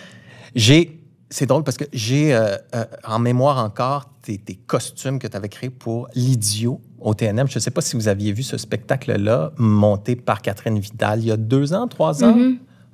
J'ai. 0.55 0.99
C'est 1.31 1.47
drôle 1.47 1.65
parce 1.65 1.79
que 1.79 1.85
j'ai 1.95 2.35
euh, 2.35 2.57
euh, 2.75 2.85
en 3.05 3.19
mémoire 3.19 3.57
encore 3.65 4.05
tes, 4.21 4.37
tes 4.37 4.55
costumes 4.55 5.19
que 5.19 5.27
tu 5.27 5.35
avais 5.35 5.49
créés 5.49 5.71
pour 5.71 6.09
l'Idio 6.15 6.79
au 7.01 7.15
TNM. 7.15 7.49
Je 7.49 7.55
ne 7.55 7.61
sais 7.61 7.71
pas 7.71 7.81
si 7.81 7.97
vous 7.97 8.07
aviez 8.09 8.33
vu 8.35 8.43
ce 8.43 8.59
spectacle-là 8.59 9.53
monté 9.57 10.15
par 10.15 10.43
Catherine 10.43 10.79
Vidal 10.79 11.21
il 11.21 11.27
y 11.29 11.31
a 11.31 11.39
deux 11.39 11.73
ans, 11.73 11.89
trois 11.89 12.23
ans. 12.23 12.37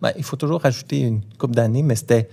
Ben, 0.01 0.12
il 0.16 0.22
faut 0.22 0.36
toujours 0.36 0.61
rajouter 0.61 1.01
une 1.01 1.20
coupe 1.36 1.57
d'années, 1.57 1.82
mais 1.82 1.97
c'était. 1.97 2.28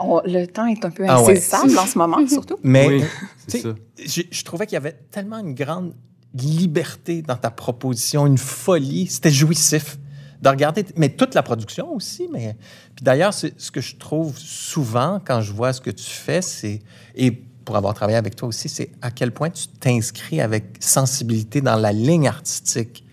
On- 0.00 0.20
le 0.24 0.46
temps 0.46 0.66
est 0.66 0.84
un 0.84 0.90
peu 0.90 1.04
Ah 1.06 1.22
ouais. 1.22 1.34
insaisissable 1.34 1.78
en 1.78 1.86
ce 1.86 1.96
moment, 1.96 2.26
surtout. 2.28 2.56
Mais 2.64 2.88
Oui, 2.88 3.04
c'est 3.46 3.58
tu 3.58 3.62
sais, 3.62 3.68
ça. 4.12 4.22
je, 4.22 4.36
je 4.36 4.42
trouvais 4.44 4.66
qu'il 4.66 4.74
y 4.74 4.78
avait 4.78 4.98
tellement 5.12 5.38
une 5.38 5.54
grande 5.54 5.94
liberté 6.42 7.22
dans 7.22 7.36
ta 7.36 7.50
proposition, 7.50 8.26
une 8.26 8.38
folie. 8.38 9.06
C'était 9.06 9.30
jouissif 9.30 9.98
de 10.42 10.48
regarder, 10.48 10.84
mais 10.96 11.08
toute 11.08 11.34
la 11.34 11.42
production 11.42 11.92
aussi. 11.92 12.28
Mais 12.32 12.56
puis 12.94 13.04
d'ailleurs, 13.04 13.34
ce 13.34 13.70
que 13.70 13.80
je 13.80 13.96
trouve 13.96 14.36
souvent 14.38 15.20
quand 15.24 15.40
je 15.40 15.52
vois 15.52 15.72
ce 15.72 15.80
que 15.80 15.90
tu 15.90 16.10
fais, 16.10 16.42
c'est 16.42 16.80
et 17.14 17.30
pour 17.30 17.76
avoir 17.76 17.94
travaillé 17.94 18.16
avec 18.16 18.36
toi 18.36 18.48
aussi, 18.48 18.68
c'est 18.68 18.92
à 19.02 19.10
quel 19.10 19.32
point 19.32 19.50
tu 19.50 19.66
t'inscris 19.66 20.40
avec 20.40 20.76
sensibilité 20.78 21.60
dans 21.60 21.76
la 21.76 21.92
ligne 21.92 22.28
artistique 22.28 23.04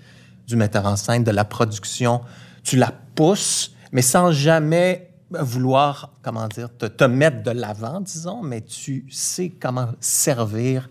du 0.47 0.55
metteur 0.55 0.85
en 0.85 0.95
scène, 0.95 1.23
de 1.23 1.31
la 1.31 1.43
production. 1.43 2.21
Tu 2.63 2.77
la 2.77 2.93
pousses, 3.15 3.73
mais 3.91 4.03
sans 4.03 4.31
jamais 4.31 5.09
vouloir, 5.31 6.13
comment 6.21 6.47
dire, 6.47 6.69
te, 6.77 6.85
te 6.85 7.03
mettre 7.03 7.41
de 7.41 7.49
l'avant, 7.49 7.99
disons, 7.99 8.43
mais 8.43 8.61
tu 8.61 9.07
sais 9.09 9.49
comment 9.49 9.89
servir 9.99 10.87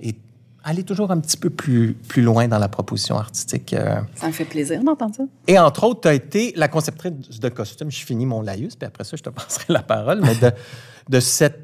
et 0.00 0.12
aller 0.68 0.82
toujours 0.82 1.12
un 1.12 1.20
petit 1.20 1.36
peu 1.36 1.48
plus, 1.48 1.94
plus 1.94 2.22
loin 2.22 2.48
dans 2.48 2.58
la 2.58 2.68
proposition 2.68 3.16
artistique. 3.16 3.72
euh. 3.72 4.00
Ça 4.16 4.26
me 4.26 4.32
fait 4.32 4.44
plaisir 4.44 4.82
d'entendre 4.82 5.14
ça. 5.14 5.22
Et 5.46 5.58
entre 5.60 5.84
autres, 5.84 6.00
tu 6.02 6.08
as 6.08 6.14
été 6.14 6.52
la 6.56 6.66
conceptrice 6.66 7.12
de 7.40 7.48
costumes. 7.48 7.90
Je 7.90 8.04
finis 8.04 8.26
mon 8.26 8.42
laïus, 8.42 8.74
puis 8.74 8.84
après 8.86 9.04
ça, 9.04 9.16
je 9.16 9.22
te 9.22 9.30
passerai 9.38 9.72
la 9.72 9.82
parole, 9.82 10.20
mais 10.22 10.34
de, 10.34 10.50
de, 11.08 11.20
cette, 11.20 11.60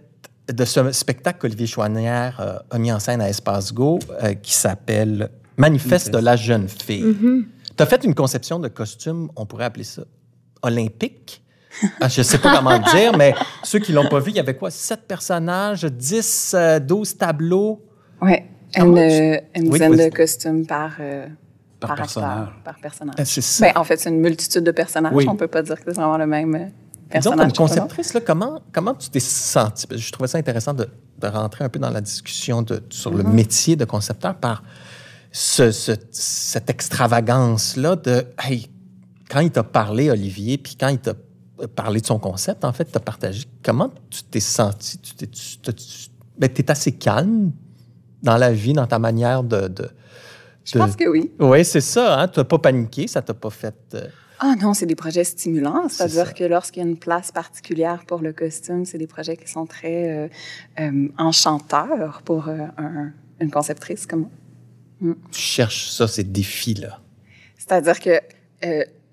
de 0.48 0.64
ce 0.64 0.92
spectacle 0.92 1.40
qu'Olivier 1.40 1.66
Chouanière 1.66 2.38
euh, 2.40 2.58
a 2.70 2.78
mis 2.78 2.92
en 2.92 3.00
scène 3.00 3.20
à 3.20 3.28
Espace 3.28 3.74
Go 3.74 3.98
euh, 4.22 4.34
qui 4.34 4.52
s'appelle 4.54 5.30
Manifeste 5.56 6.10
de 6.10 6.18
la 6.18 6.36
jeune 6.36 6.68
fille. 6.68 7.04
Tu 7.76 7.82
as 7.82 7.86
fait 7.86 8.04
une 8.04 8.14
conception 8.14 8.60
de 8.60 8.68
costume, 8.68 9.30
on 9.34 9.46
pourrait 9.46 9.64
appeler 9.64 9.84
ça 9.84 10.02
olympique. 10.62 11.42
Ah, 12.00 12.08
je 12.08 12.20
ne 12.20 12.24
sais 12.24 12.38
pas 12.38 12.54
comment 12.56 12.72
le 12.78 12.90
dire, 12.96 13.16
mais 13.16 13.34
ceux 13.64 13.78
qui 13.80 13.92
l'ont 13.92 14.08
pas 14.08 14.20
vu, 14.20 14.30
il 14.30 14.36
y 14.36 14.40
avait 14.40 14.56
quoi? 14.56 14.70
Sept 14.70 15.08
personnages, 15.08 15.84
10, 15.84 16.52
euh, 16.56 16.78
12 16.78 17.16
tableaux? 17.16 17.82
Tu- 18.74 18.80
euh, 18.80 19.36
une 19.56 19.68
Oui, 19.72 19.78
de 19.78 20.08
costumes 20.14 20.66
par, 20.66 20.92
euh, 21.00 21.26
Par 21.80 21.88
par, 21.90 21.96
personnage. 21.96 22.38
acteur, 22.48 22.62
par 22.64 22.80
personnage. 22.80 23.14
Euh, 23.20 23.24
C'est 23.24 23.40
ça. 23.40 23.66
Ben, 23.66 23.72
en 23.80 23.84
fait, 23.84 23.98
c'est 24.00 24.08
une 24.10 24.20
multitude 24.20 24.64
de 24.64 24.70
personnages. 24.70 25.12
Oui. 25.14 25.26
On 25.28 25.36
peut 25.36 25.46
pas 25.48 25.62
dire 25.62 25.76
que 25.76 25.82
c'est 25.92 25.94
vraiment 26.00 26.16
le 26.18 26.26
même 26.26 26.54
euh, 26.54 26.58
Disons, 26.58 26.72
personnage. 27.10 27.38
comme 27.38 27.46
le 27.46 27.46
long. 27.48 27.52
conceptrice, 27.68 28.14
là, 28.14 28.20
comment, 28.20 28.60
comment 28.72 28.94
tu 28.94 29.10
t'es 29.10 29.20
sentie? 29.20 29.86
Parce 29.86 30.00
que 30.00 30.06
Je 30.06 30.12
trouvais 30.12 30.28
ça 30.28 30.38
intéressant 30.38 30.72
de, 30.74 30.88
de 31.18 31.26
rentrer 31.26 31.64
un 31.64 31.68
peu 31.68 31.78
dans 31.78 31.90
la 31.90 32.00
discussion 32.00 32.62
de, 32.62 32.82
sur 32.90 33.12
le 33.12 33.22
métier 33.24 33.76
de 33.76 33.84
concepteur 33.84 34.34
par 34.36 34.62
ce, 35.30 35.70
ce- 35.70 35.92
cette 36.10 36.70
extravagance-là 36.70 37.96
de 37.96 38.24
hey, 38.42 38.70
quand 39.30 39.40
il 39.40 39.50
t'a 39.50 39.62
parlé, 39.62 40.10
Olivier, 40.10 40.58
puis 40.58 40.76
quand 40.78 40.88
il 40.88 40.98
t'a 40.98 41.14
parlé 41.74 42.00
de 42.00 42.06
son 42.06 42.18
concept, 42.18 42.64
en 42.64 42.72
fait, 42.72 42.84
t'as 42.86 43.00
partagé. 43.00 43.44
Comment 43.62 43.90
tu 44.10 44.22
t'es 44.24 44.40
senti? 44.40 44.98
Tu 44.98 45.14
t'es, 45.14 45.26
tu, 45.26 45.58
t'as- 45.58 45.72
tu- 45.72 46.08
ben, 46.38 46.48
t'es 46.48 46.70
assez 46.70 46.92
calme? 46.92 47.52
Dans 48.22 48.36
la 48.36 48.52
vie, 48.52 48.72
dans 48.72 48.86
ta 48.86 48.98
manière 48.98 49.42
de, 49.42 49.68
de, 49.68 49.88
Je 50.64 50.78
pense 50.78 50.96
que 50.96 51.08
oui. 51.08 51.30
Oui, 51.40 51.64
c'est 51.64 51.80
ça. 51.80 52.20
Hein? 52.20 52.28
Tu 52.28 52.38
n'as 52.40 52.44
pas 52.44 52.58
paniqué, 52.58 53.06
ça 53.08 53.22
t'a 53.22 53.34
pas 53.34 53.50
fait. 53.50 53.74
euh, 53.94 54.06
Ah 54.38 54.54
non, 54.60 54.74
c'est 54.74 54.86
des 54.86 54.94
projets 54.96 55.24
stimulants. 55.24 55.88
C'est 55.88 55.96
C'est-à-dire 56.08 56.34
que 56.34 56.44
lorsqu'il 56.44 56.82
y 56.82 56.86
a 56.86 56.88
une 56.88 56.96
place 56.98 57.32
particulière 57.32 58.04
pour 58.06 58.20
le 58.20 58.32
costume, 58.32 58.84
c'est 58.84 58.98
des 58.98 59.06
projets 59.06 59.36
qui 59.36 59.48
sont 59.50 59.66
très 59.66 60.10
euh, 60.10 60.28
euh, 60.80 61.08
enchanteurs 61.18 62.22
pour 62.24 62.48
euh, 62.48 62.58
un- 62.78 63.10
une 63.40 63.50
conceptrice 63.50 64.06
comme 64.06 64.28
moi. 65.00 65.14
Tu 65.32 65.40
cherches 65.40 65.90
ça, 65.90 66.06
ces 66.06 66.22
défis-là. 66.22 67.00
C'est-à-dire 67.58 67.98
que 67.98 68.20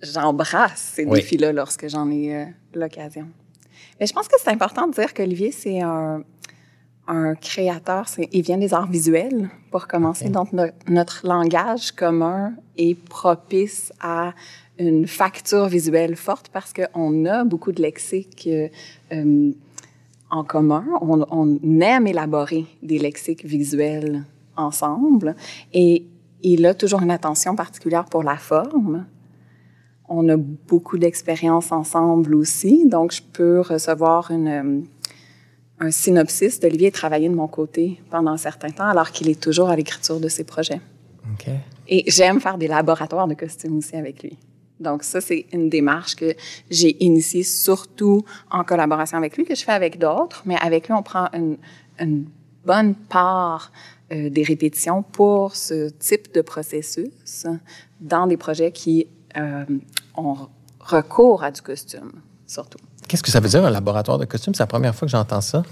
j'embrasse 0.01 0.91
ces 0.95 1.05
Oui. 1.05 1.20
défis-là 1.20 1.51
lorsque 1.51 1.88
j'en 1.89 2.10
ai 2.12 2.45
l'occasion. 2.74 3.28
Mais 3.99 4.05
je 4.05 4.14
pense 4.14 4.28
que 4.28 4.36
c'est 4.41 4.49
important 4.51 4.88
de 4.88 4.93
dire 4.93 5.14
qu'Olivier, 5.14 5.51
c'est 5.51 5.82
un, 5.82 6.24
un 7.10 7.36
créateur, 7.36 8.05
il 8.32 8.41
vient 8.43 8.57
des 8.57 8.74
arts 8.74 8.89
visuels 8.89 9.49
pour 9.72 9.88
commencer. 9.88 10.30
Donc, 10.30 10.53
no- 10.53 10.72
notre 10.88 11.26
langage 11.28 11.91
commun 11.91 12.53
est 12.78 12.95
propice 12.97 13.91
à 13.99 14.34
une 14.78 15.07
facture 15.07 15.68
visuelle 15.68 16.16
forte 16.16 16.49
parce 16.53 16.72
qu'on 16.72 17.26
a 17.26 17.43
beaucoup 17.43 17.72
de 17.72 17.82
lexiques 17.82 18.47
euh, 18.47 18.68
euh, 19.12 19.51
en 20.30 20.43
commun. 20.43 20.86
On, 21.01 21.26
on 21.32 21.60
aime 21.82 22.05
élaborer 22.07 22.66
des 22.84 22.99
lexiques 22.99 23.43
visuels 23.43 24.24
ensemble 24.55 25.36
et 25.74 26.05
il 26.43 26.66
a 26.66 26.74
toujours 26.74 27.01
une 27.01 27.12
attention 27.12 27.55
particulière 27.55 28.05
pour 28.05 28.24
la 28.24 28.38
forme. 28.38 29.05
On 30.07 30.30
a 30.30 30.38
beaucoup 30.38 30.97
d'expériences 30.97 31.72
ensemble 31.72 32.34
aussi, 32.36 32.88
donc 32.88 33.12
je 33.12 33.22
peux 33.22 33.60
recevoir 33.62 34.32
une, 34.32 34.47
euh, 34.47 34.82
un 35.80 35.92
synopsis 35.92 36.60
d'Olivier 36.60 36.88
et 36.88 36.92
travailler 36.92 37.30
de 37.30 37.36
mon 37.36 37.48
côté 37.48 38.02
pendant 38.10 38.32
un 38.32 38.38
certain 38.38 38.70
temps, 38.70 38.88
alors 38.88 39.12
qu'il 39.12 39.30
est 39.30 39.40
toujours 39.40 39.70
à 39.70 39.76
l'écriture 39.76 40.20
de 40.20 40.28
ses 40.28 40.44
projets. 40.44 40.82
OK. 41.34 41.48
Et 41.88 42.04
j'aime 42.08 42.40
faire 42.40 42.58
des 42.58 42.68
laboratoires 42.68 43.28
de 43.28 43.34
costumes 43.34 43.78
aussi 43.78 43.96
avec 43.96 44.22
lui. 44.24 44.38
Donc 44.80 45.04
ça, 45.04 45.20
c'est 45.20 45.46
une 45.52 45.70
démarche 45.70 46.16
que 46.16 46.34
j'ai 46.70 47.04
initiée 47.04 47.44
surtout 47.44 48.24
en 48.50 48.64
collaboration 48.64 49.18
avec 49.18 49.36
lui, 49.36 49.44
que 49.44 49.56
je 49.56 49.64
fais 49.64 49.74
avec 49.74 50.00
d'autres, 50.00 50.44
mais 50.46 50.56
avec 50.62 50.88
lui, 50.88 50.94
on 50.94 51.04
prend 51.04 51.28
une, 51.34 51.58
une 52.00 52.26
bonne 52.66 52.96
part 52.96 53.72
euh, 54.12 54.30
des 54.30 54.44
répétitions 54.44 55.04
pour 55.04 55.56
ce 55.56 55.90
type 55.90 56.34
de 56.34 56.42
processus 56.42 57.46
dans 58.00 58.28
des 58.28 58.38
projets 58.38 58.72
qui 58.72 59.08
euh, 59.38 59.66
ont 60.16 60.48
recours 60.80 61.44
à 61.44 61.52
du 61.52 61.62
costume, 61.62 62.12
surtout. 62.48 62.80
Qu'est-ce 63.10 63.24
que 63.24 63.32
ça 63.32 63.39
veut 63.39 63.49
dire, 63.49 63.66
un 63.66 63.72
laboratoire 63.72 64.20
de 64.20 64.26
costume? 64.26 64.53
C'est 64.53 64.64
la 64.64 64.68
première 64.68 64.93
fois 64.93 65.07
que 65.07 65.12
j'entends 65.12 65.41
ça. 65.41 65.64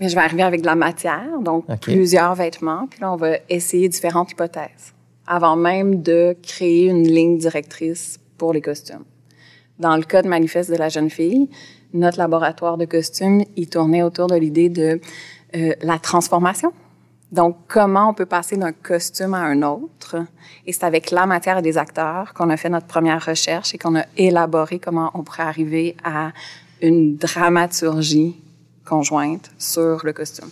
Mais 0.00 0.08
je 0.08 0.16
vais 0.16 0.20
arriver 0.20 0.42
avec 0.42 0.62
de 0.62 0.66
la 0.66 0.74
matière, 0.74 1.38
donc 1.40 1.64
plusieurs 1.80 2.34
vêtements, 2.34 2.88
puis 2.90 3.00
là, 3.00 3.12
on 3.12 3.16
va 3.16 3.36
essayer 3.48 3.88
différentes 3.88 4.32
hypothèses 4.32 4.92
avant 5.26 5.56
même 5.56 6.02
de 6.02 6.36
créer 6.42 6.86
une 6.86 7.06
ligne 7.06 7.38
directrice 7.38 8.18
pour 8.36 8.52
les 8.52 8.60
costumes. 8.60 9.04
Dans 9.78 9.96
le 9.96 10.02
cas 10.02 10.22
de 10.22 10.28
Manifeste 10.28 10.70
de 10.70 10.76
la 10.76 10.88
jeune 10.88 11.10
fille, 11.10 11.48
notre 11.94 12.18
laboratoire 12.18 12.76
de 12.76 12.84
costumes, 12.84 13.44
il 13.56 13.68
tournait 13.68 14.02
autour 14.02 14.26
de 14.26 14.34
l'idée 14.34 14.68
de 14.68 15.00
euh, 15.54 15.72
la 15.82 15.98
transformation. 15.98 16.72
Donc, 17.30 17.56
comment 17.66 18.10
on 18.10 18.14
peut 18.14 18.26
passer 18.26 18.56
d'un 18.56 18.72
costume 18.72 19.32
à 19.34 19.38
un 19.38 19.62
autre? 19.62 20.16
Et 20.66 20.72
c'est 20.72 20.84
avec 20.84 21.10
la 21.10 21.24
matière 21.26 21.58
et 21.58 21.62
des 21.62 21.78
acteurs 21.78 22.34
qu'on 22.34 22.50
a 22.50 22.56
fait 22.56 22.68
notre 22.68 22.86
première 22.86 23.24
recherche 23.24 23.74
et 23.74 23.78
qu'on 23.78 23.96
a 23.96 24.04
élaboré 24.16 24.78
comment 24.78 25.10
on 25.14 25.22
pourrait 25.22 25.44
arriver 25.44 25.96
à 26.04 26.32
une 26.82 27.16
dramaturgie 27.16 28.36
conjointe 28.84 29.50
sur 29.58 30.00
le 30.04 30.12
costume. 30.12 30.48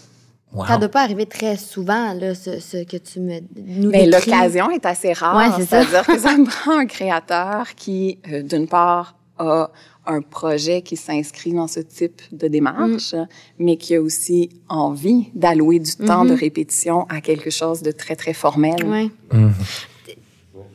Wow. 0.52 0.66
Ça 0.66 0.74
ne 0.74 0.80
doit 0.80 0.88
pas 0.88 1.02
arriver 1.02 1.26
très 1.26 1.56
souvent, 1.56 2.12
là, 2.14 2.34
ce, 2.34 2.58
ce 2.58 2.82
que 2.84 2.96
tu 2.96 3.20
me 3.20 3.38
nous 3.56 3.90
Mais 3.90 4.06
l'occasion 4.06 4.68
est 4.70 4.84
assez 4.84 5.12
rare. 5.12 5.36
Ouais, 5.36 5.54
c'est 5.56 5.66
ça. 5.68 5.84
C'est-à-dire 5.84 6.06
que 6.06 6.18
ça 6.18 6.36
me 6.36 6.44
prend 6.62 6.78
un 6.78 6.86
créateur 6.86 7.74
qui, 7.76 8.18
euh, 8.32 8.42
d'une 8.42 8.66
part, 8.66 9.14
a 9.38 9.70
un 10.06 10.22
projet 10.22 10.82
qui 10.82 10.96
s'inscrit 10.96 11.52
dans 11.52 11.68
ce 11.68 11.78
type 11.80 12.20
de 12.32 12.48
démarche, 12.48 13.14
Mm. 13.14 13.26
mais 13.60 13.76
qui 13.76 13.94
a 13.94 14.00
aussi 14.02 14.50
envie 14.68 15.28
d'allouer 15.34 15.78
du 15.78 15.94
temps 15.94 16.24
Mm-hmm. 16.24 16.28
de 16.30 16.34
répétition 16.34 17.06
à 17.08 17.20
quelque 17.20 17.50
chose 17.50 17.80
de 17.82 17.92
très, 17.92 18.16
très 18.16 18.32
formel. 18.32 18.82
Ouais. 18.84 19.08
Mhm. 19.32 19.52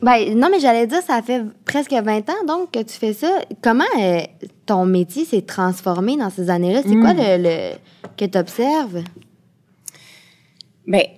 Ben, 0.02 0.38
non, 0.38 0.48
mais 0.50 0.60
j'allais 0.60 0.86
dire, 0.86 1.00
ça 1.02 1.22
fait 1.22 1.42
presque 1.64 1.92
20 1.92 2.28
ans, 2.30 2.44
donc, 2.46 2.70
que 2.70 2.80
tu 2.82 2.94
fais 2.98 3.12
ça. 3.12 3.40
Comment 3.62 3.84
euh, 3.98 4.20
ton 4.66 4.84
métier 4.86 5.24
s'est 5.24 5.42
transformé 5.42 6.16
dans 6.16 6.30
ces 6.30 6.50
années-là? 6.50 6.82
C'est 6.82 6.96
quoi 7.00 7.12
le, 7.14 7.42
le- 7.42 7.76
que 8.16 8.24
tu 8.24 8.38
observes? 8.38 9.02
Mais 10.86 11.10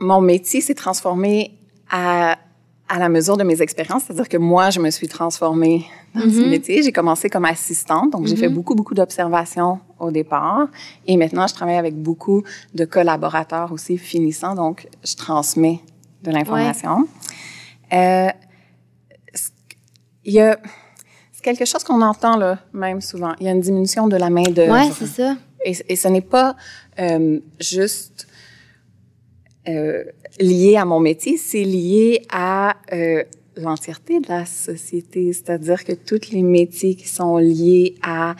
mon 0.00 0.20
métier 0.20 0.60
s'est 0.60 0.74
transformé 0.74 1.52
à, 1.90 2.38
à 2.88 2.98
la 2.98 3.08
mesure 3.08 3.36
de 3.36 3.44
mes 3.44 3.60
expériences, 3.62 4.04
c'est-à-dire 4.06 4.28
que 4.28 4.36
moi, 4.38 4.70
je 4.70 4.80
me 4.80 4.90
suis 4.90 5.08
transformée 5.08 5.84
dans 6.14 6.22
ce 6.22 6.48
métier. 6.48 6.82
J'ai 6.82 6.92
commencé 6.92 7.28
comme 7.28 7.44
assistante, 7.44 8.10
donc 8.12 8.26
j'ai 8.26 8.36
fait 8.36 8.48
beaucoup, 8.48 8.74
beaucoup 8.74 8.94
d'observations 8.94 9.78
au 10.00 10.10
départ. 10.10 10.68
Et 11.06 11.16
maintenant, 11.16 11.46
je 11.46 11.54
travaille 11.54 11.76
avec 11.76 11.94
beaucoup 11.94 12.42
de 12.74 12.84
collaborateurs 12.84 13.70
aussi 13.72 13.98
finissants, 13.98 14.54
donc 14.54 14.88
je 15.04 15.14
transmets 15.14 15.80
de 16.22 16.30
l'information. 16.32 17.06
Euh, 17.92 18.28
il 20.24 20.32
y 20.32 20.40
a... 20.40 20.58
C'est 21.32 21.42
quelque 21.42 21.64
chose 21.64 21.84
qu'on 21.84 22.02
entend 22.02 22.36
là, 22.36 22.58
même 22.72 23.00
souvent. 23.00 23.32
Il 23.38 23.46
y 23.46 23.48
a 23.48 23.52
une 23.52 23.60
diminution 23.60 24.08
de 24.08 24.16
la 24.16 24.28
main 24.28 24.42
d'œuvre. 24.42 24.72
Ouais, 24.72 24.90
c'est 24.92 25.06
ça. 25.06 25.36
Et, 25.64 25.76
et 25.88 25.96
ce 25.96 26.08
n'est 26.08 26.20
pas 26.20 26.56
euh, 26.98 27.38
juste 27.60 28.26
euh, 29.68 30.04
lié 30.40 30.76
à 30.76 30.84
mon 30.84 30.98
métier, 30.98 31.36
c'est 31.36 31.62
lié 31.62 32.26
à 32.30 32.76
euh, 32.92 33.22
l'entièreté 33.56 34.18
de 34.20 34.28
la 34.28 34.46
société. 34.46 35.32
C'est-à-dire 35.32 35.84
que 35.84 35.92
tous 35.92 36.30
les 36.32 36.42
métiers 36.42 36.96
qui 36.96 37.08
sont 37.08 37.36
liés 37.38 37.94
à 38.02 38.34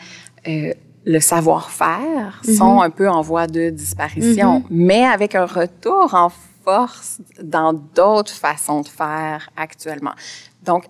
euh, 0.47 0.73
le 1.05 1.19
savoir-faire 1.19 2.41
sont 2.43 2.81
un 2.81 2.89
peu 2.89 3.09
en 3.09 3.21
voie 3.21 3.47
de 3.47 3.69
disparition, 3.69 4.63
mais 4.69 5.05
avec 5.05 5.35
un 5.35 5.45
retour 5.45 6.13
en 6.13 6.29
force 6.69 7.19
dans 7.41 7.73
d'autres 7.73 8.33
façons 8.33 8.81
de 8.81 8.87
faire 8.87 9.49
actuellement. 9.55 10.15
Donc, 10.65 10.83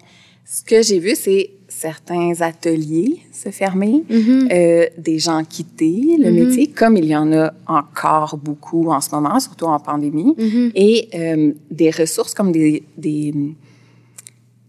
ce 0.45 0.63
que 0.63 0.81
j'ai 0.81 0.99
vu, 0.99 1.13
c'est 1.15 1.51
certains 1.67 2.41
ateliers 2.41 3.21
se 3.31 3.49
fermer, 3.49 4.03
euh, 4.09 4.87
des 4.97 5.19
gens 5.19 5.43
quitter 5.43 6.17
le 6.17 6.31
métier, 6.31 6.67
comme 6.67 6.97
il 6.97 7.05
y 7.05 7.15
en 7.15 7.31
a 7.31 7.53
encore 7.67 8.37
beaucoup 8.37 8.89
en 8.89 8.99
ce 8.99 9.11
moment, 9.11 9.39
surtout 9.39 9.65
en 9.65 9.79
pandémie, 9.79 10.35
et 10.75 11.07
euh, 11.13 11.53
des 11.71 11.91
ressources 11.91 12.33
comme 12.33 12.51
des, 12.51 12.83
des, 12.97 13.33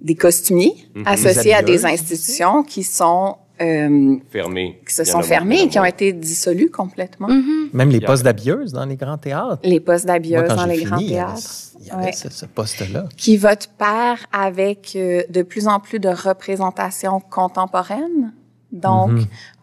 des 0.00 0.14
costumiers 0.14 0.74
associés 1.06 1.54
à 1.54 1.62
des 1.62 1.84
institutions 1.86 2.62
qui 2.62 2.82
sont 2.84 3.36
euh, 3.60 4.16
Fermé. 4.30 4.80
qui 4.86 4.94
se 4.94 5.04
sont 5.04 5.18
beaucoup, 5.20 5.50
et 5.52 5.68
qui 5.68 5.78
ont 5.78 5.84
été 5.84 6.12
dissolus 6.12 6.70
complètement. 6.70 7.28
Même 7.72 7.90
les 7.90 8.00
postes 8.00 8.22
d'habilleuses 8.24 8.72
dans 8.72 8.84
les 8.86 8.96
grands 8.96 9.18
théâtres. 9.18 9.60
Les 9.64 9.80
postes 9.80 10.06
d'habilleuses 10.06 10.48
dans 10.48 10.66
les 10.66 10.82
grands 10.84 10.96
fini, 10.98 11.10
théâtres. 11.10 11.40
il 11.80 11.86
y 11.86 11.90
avait 11.90 12.04
Ouais. 12.06 12.12
ce, 12.12 12.30
ce 12.30 12.46
poste-là. 12.46 13.04
qui 13.16 13.36
va 13.36 13.54
de 13.56 13.64
pair 13.78 14.18
avec 14.32 14.92
euh, 14.96 15.22
de 15.28 15.42
plus 15.42 15.66
en 15.68 15.80
plus 15.80 15.98
de 15.98 16.08
représentations 16.08 17.20
contemporaines. 17.20 18.32
Donc, 18.72 19.10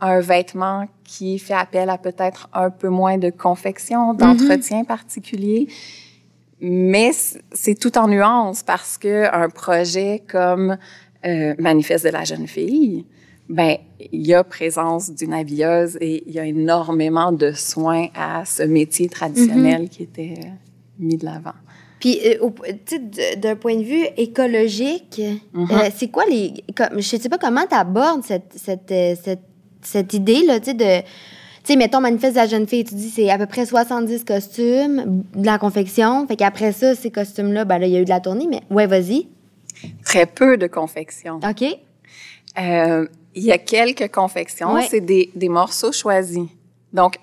un 0.01 0.19
vêtement 0.19 0.85
qui 1.05 1.39
fait 1.39 1.53
appel 1.53 1.89
à 1.89 1.97
peut-être 1.97 2.49
un 2.53 2.69
peu 2.69 2.89
moins 2.89 3.17
de 3.17 3.29
confection, 3.29 4.13
d'entretien 4.13 4.83
particulier. 4.83 5.67
Mais 6.59 7.11
c'est 7.53 7.75
tout 7.79 7.97
en 7.97 8.07
nuance 8.09 8.63
parce 8.63 8.97
que 8.97 9.33
un 9.33 9.47
projet 9.49 10.23
comme 10.29 10.75
euh, 11.25 11.55
Manifeste 11.59 12.03
de 12.05 12.09
la 12.09 12.23
jeune 12.25 12.47
fille, 12.47 13.05
ben 13.49 13.77
il 14.11 14.25
y 14.27 14.33
a 14.33 14.43
présence 14.43 15.11
d'une 15.11 15.33
habilleuse 15.33 15.97
et 16.01 16.23
il 16.27 16.33
y 16.33 16.39
a 16.39 16.45
énormément 16.45 17.31
de 17.31 17.51
soins 17.51 18.07
à 18.15 18.45
ce 18.45 18.63
métier 18.63 19.07
traditionnel 19.09 19.89
qui 19.89 20.03
était 20.03 20.33
euh, 20.37 20.49
mis 20.99 21.17
de 21.17 21.25
l'avant. 21.25 21.53
Puis, 21.99 22.19
euh, 22.25 23.35
d'un 23.37 23.55
point 23.55 23.75
de 23.75 23.83
vue 23.83 24.05
écologique, 24.17 25.21
Mm-hmm. 25.53 25.71
euh, 25.71 25.89
c'est 25.95 26.09
quoi 26.09 26.25
les. 26.29 26.53
Comme, 26.75 26.97
je 27.01 27.01
sais 27.01 27.29
pas 27.29 27.37
comment 27.37 27.65
tu 27.67 27.75
abordes 27.75 28.23
cette, 28.23 28.53
cette, 28.55 28.91
euh, 28.91 29.15
cette, 29.21 29.41
cette 29.81 30.13
idée-là, 30.13 30.59
tu 30.59 30.65
sais, 30.67 30.73
de. 30.73 31.01
Tu 31.63 31.73
sais, 31.73 31.75
mettons, 31.75 31.99
manifeste 31.99 32.33
de 32.35 32.39
la 32.39 32.47
jeune 32.47 32.67
fille, 32.67 32.83
tu 32.83 32.95
dis 32.95 33.09
c'est 33.09 33.29
à 33.29 33.37
peu 33.37 33.45
près 33.45 33.65
70 33.65 34.23
costumes, 34.25 35.23
de 35.35 35.45
la 35.45 35.57
confection. 35.57 36.27
Fait 36.27 36.35
qu'après 36.35 36.71
ça, 36.71 36.95
ces 36.95 37.09
costumes-là, 37.11 37.65
ben 37.65 37.79
là, 37.79 37.87
il 37.87 37.93
y 37.93 37.97
a 37.97 38.01
eu 38.01 38.05
de 38.05 38.09
la 38.09 38.19
tournée, 38.19 38.47
mais 38.49 38.61
ouais, 38.69 38.85
vas-y. 38.87 39.27
Très 40.05 40.25
peu 40.25 40.57
de 40.57 40.67
confection. 40.67 41.39
OK. 41.47 41.65
Euh, 42.59 43.07
il 43.35 43.43
y 43.43 43.51
a 43.51 43.57
quelques 43.57 44.11
confections, 44.11 44.73
Ouais. 44.73 44.87
c'est 44.89 45.01
des, 45.01 45.31
des 45.35 45.49
morceaux 45.49 45.91
choisis. 45.91 46.47
Donc, 46.91 47.17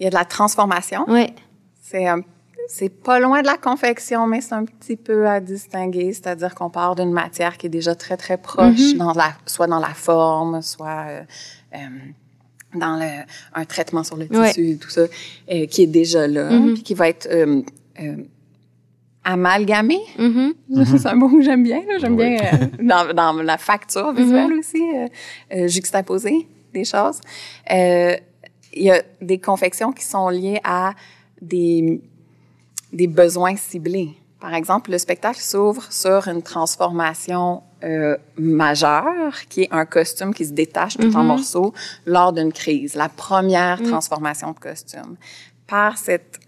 il 0.00 0.04
y 0.04 0.06
a 0.06 0.10
de 0.10 0.14
la 0.14 0.24
transformation. 0.24 1.08
Ouais. 1.08 1.32
C'est 1.80 2.06
un- 2.06 2.22
c'est 2.66 2.88
pas 2.88 3.20
loin 3.20 3.42
de 3.42 3.46
la 3.46 3.58
confection, 3.58 4.26
mais 4.26 4.40
c'est 4.40 4.54
un 4.54 4.64
petit 4.64 4.96
peu 4.96 5.28
à 5.28 5.38
distinguer. 5.38 6.12
C'est-à-dire 6.14 6.54
qu'on 6.54 6.70
part 6.70 6.94
d'une 6.96 7.12
matière 7.12 7.58
qui 7.58 7.66
est 7.66 7.70
déjà 7.70 7.94
très, 7.94 8.16
très 8.16 8.38
proche, 8.38 8.94
dans 8.96 9.12
la, 9.12 9.34
soit 9.46 9.66
dans 9.66 9.78
la 9.80 9.92
forme, 9.94 10.62
soit 10.62 11.04
euh, 11.08 11.22
euh, 11.74 11.78
dans 12.74 12.96
le, 12.96 13.22
un 13.54 13.64
traitement 13.66 14.02
sur 14.02 14.16
le 14.16 14.26
Ouais. 14.30 14.48
tissu, 14.48 14.78
tout 14.80 14.88
ça, 14.90 15.02
euh, 15.02 15.66
qui 15.66 15.82
est 15.82 15.86
déjà 15.86 16.26
là, 16.26 16.48
puis 16.74 16.82
qui 16.82 16.94
va 16.94 17.08
être 17.08 17.28
amalgamé? 19.24 19.98
Mhm. 20.18 20.54
C'est 20.84 21.06
un 21.06 21.14
mot 21.14 21.28
que 21.28 21.42
j'aime 21.42 21.62
bien. 21.62 21.80
là. 21.88 21.98
J'aime 21.98 22.16
Oui. 22.16 22.36
bien 22.36 22.44
euh, 22.52 22.66
dans, 22.82 23.12
dans 23.14 23.32
la 23.42 23.58
facture 23.58 24.12
visuelle 24.12 24.52
aussi, 24.54 24.82
euh, 24.82 25.08
euh, 25.54 25.68
juxtaposer 25.68 26.46
des 26.72 26.84
choses. 26.84 27.20
Euh, 27.70 28.16
Il 28.76 28.82
y 28.82 28.90
a 28.90 29.02
des 29.20 29.38
confections 29.38 29.92
qui 29.92 30.04
sont 30.04 30.28
liées 30.28 30.60
à 30.64 30.94
des, 31.40 32.00
des 32.92 33.06
besoins 33.06 33.54
ciblés. 33.56 34.10
Par 34.40 34.52
exemple, 34.54 34.90
le 34.90 34.98
spectacle 34.98 35.40
s'ouvre 35.40 35.90
sur 35.92 36.26
une 36.28 36.42
transformation 36.42 37.62
euh, 37.84 38.16
majeure, 38.36 39.32
qui 39.48 39.62
est 39.62 39.68
un 39.70 39.86
costume 39.86 40.34
qui 40.34 40.44
se 40.44 40.52
détache 40.52 40.96
tout 40.98 41.14
en 41.16 41.22
morceaux 41.22 41.72
lors 42.04 42.32
d'une 42.32 42.52
crise, 42.52 42.94
la 42.94 43.08
première 43.08 43.80
transformation 43.82 44.50
de 44.52 44.58
costume. 44.58 45.16
Par 45.66 45.96
cette 45.96 46.40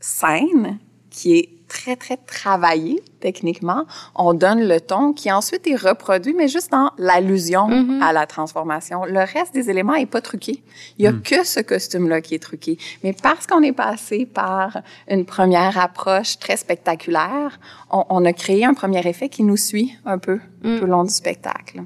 scène 0.00 0.78
qui 1.10 1.38
est 1.38 1.48
très, 1.74 1.96
très 1.96 2.16
travaillée 2.16 3.02
techniquement, 3.18 3.84
on 4.14 4.32
donne 4.32 4.68
le 4.68 4.80
ton 4.80 5.12
qui 5.12 5.32
ensuite 5.32 5.66
est 5.66 5.74
reproduit, 5.74 6.34
mais 6.34 6.46
juste 6.46 6.70
dans 6.70 6.92
l'allusion 6.98 7.68
à 8.00 8.12
la 8.12 8.26
transformation. 8.26 9.04
Le 9.04 9.20
reste 9.20 9.52
des 9.54 9.70
éléments 9.70 9.94
est 9.94 10.06
pas 10.06 10.20
truqué. 10.20 10.62
Il 10.98 11.04
y 11.04 11.08
a 11.08 11.12
que 11.12 11.42
ce 11.42 11.60
costume-là 11.60 12.20
qui 12.20 12.34
est 12.34 12.42
truqué. 12.42 12.78
Mais 13.02 13.12
parce 13.12 13.46
qu'on 13.46 13.62
est 13.62 13.72
passé 13.72 14.24
par 14.24 14.82
une 15.08 15.24
tout 15.24 15.76
approche 15.76 16.38
très 16.38 16.56
spectaculaire, 16.56 17.58
on, 17.90 18.04
on 18.08 18.24
a 18.24 18.32
créé 18.32 18.64
un 18.64 18.74
premier 18.74 19.04
effet 19.06 19.28
qui 19.28 19.42
nous 19.42 19.56
suit 19.56 19.96
un 20.04 20.18
peu 20.18 20.38
tout 20.62 20.68
le 20.68 20.86
long 20.86 21.04
du 21.04 21.12
spectacle. 21.12 21.82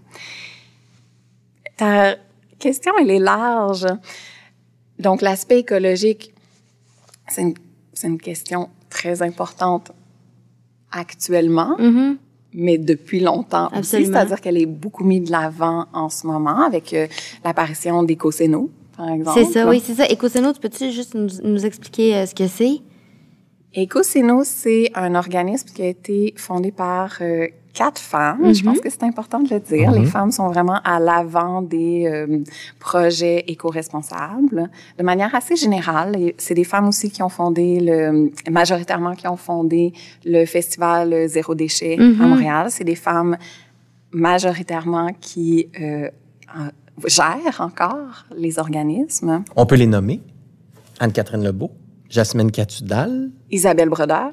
Ta 1.76 2.16
question, 2.58 2.92
elle 3.00 3.10
est 3.10 3.20
large. 3.20 3.86
Donc, 4.98 5.22
l'aspect 5.22 5.60
écologique, 5.60 6.34
c'est 7.28 7.42
une, 7.42 7.54
c'est 7.94 8.08
une 8.08 8.20
question 8.20 8.68
très 8.90 9.22
importante 9.22 9.92
actuellement, 10.90 11.76
Mhm. 11.78 12.16
mais 12.54 12.78
depuis 12.78 13.20
longtemps 13.20 13.70
aussi. 13.78 14.06
C'est-à-dire 14.06 14.40
qu'elle 14.40 14.56
est 14.58 14.66
beaucoup 14.66 15.04
mise 15.04 15.24
de 15.24 15.32
l'avant 15.32 15.86
en 15.92 16.08
ce 16.08 16.26
moment 16.26 16.62
avec 16.64 16.92
euh, 16.94 17.06
l'apparition 17.44 18.02
d'écocéno, 18.02 18.70
par 18.96 19.10
exemple. 19.10 19.38
C'est 19.44 19.52
ça, 19.52 19.68
oui, 19.68 19.82
c'est 19.84 19.94
ça. 19.94 20.06
Ecocéno, 20.10 20.52
tu 20.52 20.60
peux-tu 20.60 20.90
juste 20.90 21.14
nous, 21.14 21.28
nous 21.44 21.66
expliquer 21.66 22.14
euh, 22.16 22.26
ce 22.26 22.34
que 22.34 22.46
c'est? 22.48 22.80
Ecocéno, 23.76 24.44
c'est 24.44 24.90
un 24.94 25.14
organisme 25.14 25.68
qui 25.74 25.82
a 25.82 25.86
été 25.88 26.32
fondé 26.36 26.72
par 26.72 27.18
euh, 27.20 27.46
quatre 27.78 28.00
femmes. 28.00 28.52
Je 28.52 28.64
pense 28.64 28.80
que 28.80 28.90
c'est 28.90 29.04
important 29.04 29.38
de 29.38 29.54
le 29.54 29.60
dire. 29.60 29.92
Les 29.92 30.04
femmes 30.04 30.32
sont 30.32 30.48
vraiment 30.48 30.80
à 30.84 30.98
l'avant 30.98 31.62
des 31.62 32.06
euh, 32.06 32.42
projets 32.80 33.44
éco-responsables 33.46 34.68
de 34.98 35.02
manière 35.04 35.32
assez 35.32 35.54
générale. 35.54 36.16
C'est 36.38 36.54
des 36.54 36.64
femmes 36.64 36.88
aussi 36.88 37.08
qui 37.08 37.22
ont 37.22 37.28
fondé 37.28 37.78
le, 37.78 38.32
majoritairement 38.50 39.14
qui 39.14 39.28
ont 39.28 39.36
fondé 39.36 39.92
le 40.24 40.44
festival 40.44 41.28
Zéro 41.28 41.54
déchet 41.54 41.96
à 42.00 42.26
Montréal. 42.26 42.66
C'est 42.70 42.82
des 42.82 42.96
femmes 42.96 43.36
majoritairement 44.10 45.10
qui 45.20 45.68
euh, 45.80 46.10
gèrent 47.06 47.60
encore 47.60 48.26
les 48.36 48.58
organismes. 48.58 49.44
On 49.54 49.66
peut 49.66 49.76
les 49.76 49.86
nommer. 49.86 50.20
Anne-Catherine 50.98 51.44
Lebeau, 51.44 51.70
Jasmine 52.10 52.50
Catudal 52.50 53.30
Isabelle 53.52 53.88
Brodeur. 53.88 54.32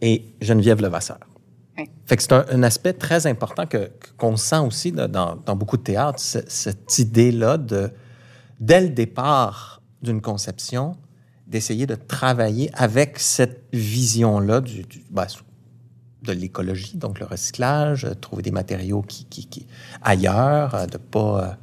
et 0.00 0.24
Geneviève 0.42 0.82
Levasseur. 0.82 1.20
Oui. 1.78 1.90
Fait 2.06 2.16
que 2.16 2.22
c'est 2.22 2.32
un, 2.32 2.44
un 2.50 2.62
aspect 2.62 2.92
très 2.92 3.26
important 3.26 3.66
que 3.66 3.90
qu'on 4.16 4.36
sent 4.36 4.58
aussi 4.60 4.90
là, 4.92 5.08
dans, 5.08 5.36
dans 5.36 5.56
beaucoup 5.56 5.76
de 5.76 5.82
théâtres, 5.82 6.20
ce- 6.20 6.38
cette 6.46 6.98
idée-là 6.98 7.58
de, 7.58 7.90
dès 8.60 8.80
le 8.80 8.88
départ 8.90 9.82
d'une 10.02 10.20
conception, 10.20 10.96
d'essayer 11.46 11.86
de 11.86 11.94
travailler 11.96 12.70
avec 12.74 13.18
cette 13.18 13.64
vision-là 13.72 14.60
du, 14.60 14.82
du- 14.84 15.04
ben, 15.10 15.26
de 16.22 16.32
l'écologie, 16.32 16.96
donc 16.96 17.18
le 17.20 17.26
recyclage, 17.26 18.04
euh, 18.04 18.14
trouver 18.14 18.42
des 18.42 18.50
matériaux 18.52 19.02
qui, 19.02 19.24
qui, 19.26 19.46
qui- 19.46 19.66
ailleurs, 20.00 20.74
euh, 20.74 20.86
de 20.86 20.96
pas 20.96 21.58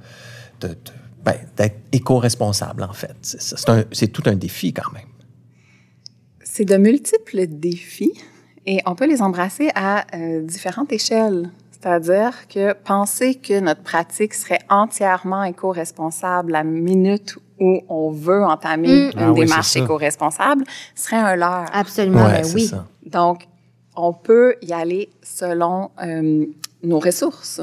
euh, 0.62 0.68
de, 0.68 0.74
de- 0.74 0.78
ben, 1.24 1.36
d'être 1.56 1.80
éco-responsable 1.94 2.84
en 2.84 2.94
fait. 2.94 3.16
C'est 3.22 3.70
un- 3.70 3.86
c'est 3.92 4.10
tout 4.10 4.24
un 4.26 4.36
défi 4.36 4.74
quand 4.74 4.92
même. 4.92 5.08
C'est 6.44 6.66
de 6.66 6.76
multiples 6.76 7.48
défis 7.48 8.12
et 8.66 8.80
on 8.86 8.96
peut 8.96 9.08
les 9.08 9.22
embrasser 9.22 9.70
à 9.76 10.06
euh, 10.16 10.42
différentes 10.42 10.92
échelles. 10.92 11.50
C'est-à-dire 11.72 12.48
que 12.48 12.74
penser 12.74 13.34
que 13.36 13.60
notre 13.60 13.82
pratique 13.82 14.36
serait 14.36 14.60
entièrement 14.70 15.44
éco-responsable 15.44 16.52
la 16.52 16.64
minute 16.64 17.38
où 17.60 17.82
on 17.90 18.12
veut 18.12 18.44
entamer 18.44 18.88
Mm. 18.88 19.12
une 19.14 19.20
Ah 19.20 19.32
oui, 19.32 19.40
démarche 19.42 19.76
éco-responsable 19.78 20.64
serait 20.96 21.18
un 21.18 21.36
leurre. 21.36 21.66
Absolument, 21.74 22.26
Ouais, 22.26 22.42
ben 22.44 22.52
oui. 22.54 22.68
ça. 22.68 22.86
Donc, 23.06 23.48
on 23.96 24.14
peut 24.14 24.56
y 24.62 24.74
aller 24.74 25.10
selon 25.24 25.90
euh, 26.04 26.46
nos 26.84 27.00
ressources. 27.00 27.62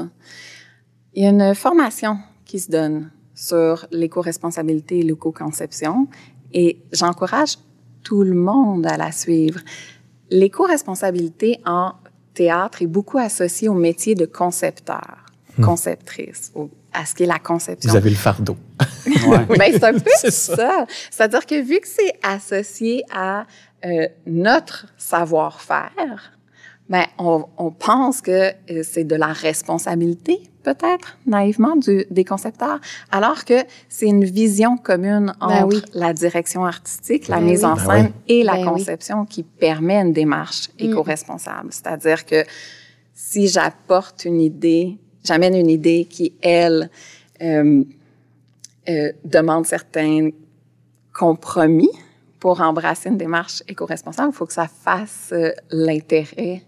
Il 1.13 1.23
y 1.23 1.25
a 1.25 1.29
une 1.29 1.55
formation 1.55 2.17
qui 2.45 2.59
se 2.59 2.69
donne 2.69 3.09
sur 3.33 3.87
l'éco-responsabilité 3.91 4.99
et 4.99 5.03
l'éco-conception 5.03 6.07
et 6.53 6.81
j'encourage 6.91 7.57
tout 8.03 8.23
le 8.23 8.33
monde 8.35 8.85
à 8.85 8.97
la 8.97 9.11
suivre. 9.13 9.59
L'éco-responsabilité 10.31 11.59
en 11.65 11.93
théâtre 12.33 12.81
est 12.81 12.87
beaucoup 12.87 13.17
associée 13.17 13.69
au 13.69 13.73
métier 13.73 14.15
de 14.15 14.25
concepteur, 14.25 15.25
conceptrice, 15.61 16.51
au- 16.55 16.69
à 16.93 17.05
ce 17.05 17.13
qui 17.13 17.23
est 17.23 17.27
la 17.27 17.39
conception. 17.39 17.89
Vous 17.91 17.97
avez 17.97 18.09
le 18.09 18.15
fardeau. 18.15 18.55
Ouais. 19.27 19.45
Ben, 19.57 19.71
c'est 19.71 19.83
un 19.83 19.93
peu 19.93 20.09
ça. 20.29 20.85
C'est-à-dire 21.11 21.45
que 21.45 21.61
vu 21.61 21.79
que 21.79 21.87
c'est 21.87 22.13
associé 22.23 23.03
à 23.13 23.45
euh, 23.85 24.07
notre 24.25 24.87
savoir-faire, 24.97 26.31
ben, 26.87 27.05
on, 27.17 27.45
on 27.57 27.71
pense 27.71 28.21
que 28.21 28.49
euh, 28.71 28.83
c'est 28.83 29.03
de 29.03 29.15
la 29.15 29.27
responsabilité, 29.33 30.39
peut-être, 30.73 31.17
naïvement, 31.25 31.75
du, 31.75 32.05
des 32.11 32.23
concepteurs, 32.23 32.79
alors 33.11 33.45
que 33.45 33.63
c'est 33.87 34.05
une 34.05 34.23
vision 34.23 34.77
commune 34.77 35.33
Ben 35.39 35.63
entre 35.63 35.75
oui. 35.75 35.81
la 35.93 36.13
direction 36.13 36.65
artistique, 36.65 37.27
la 37.27 37.39
Ben 37.39 37.45
mise 37.45 37.63
oui. 37.63 37.65
en 37.65 37.75
Ben 37.75 37.85
scène 37.85 38.05
oui. 38.05 38.11
et 38.27 38.43
la 38.43 38.53
Ben 38.53 38.59
oui. 38.59 38.65
Conception 38.65 39.25
qui 39.25 39.43
permet 39.43 39.97
une 40.01 40.13
démarche 40.13 40.69
éco-responsable. 40.77 41.69
C'est-à-dire 41.71 42.25
que 42.25 42.43
si 43.13 43.47
j'apporte 43.47 44.25
une 44.25 44.41
idée, 44.41 44.97
j'amène 45.23 45.55
une 45.55 45.69
idée 45.69 46.05
qui, 46.05 46.33
elle, 46.41 46.89
euh, 47.41 47.83
euh, 48.89 49.11
demande 49.25 49.65
certains 49.65 50.29
compromis 51.13 51.91
pour 52.39 52.61
embrasser 52.61 53.09
une 53.09 53.17
démarche 53.17 53.63
éco-responsable, 53.67 54.29
il 54.33 54.35
faut 54.35 54.45
que 54.45 54.53
ça 54.53 54.67
fasse 54.67 55.31
euh, 55.33 55.51
l'intérêt, 55.71 56.63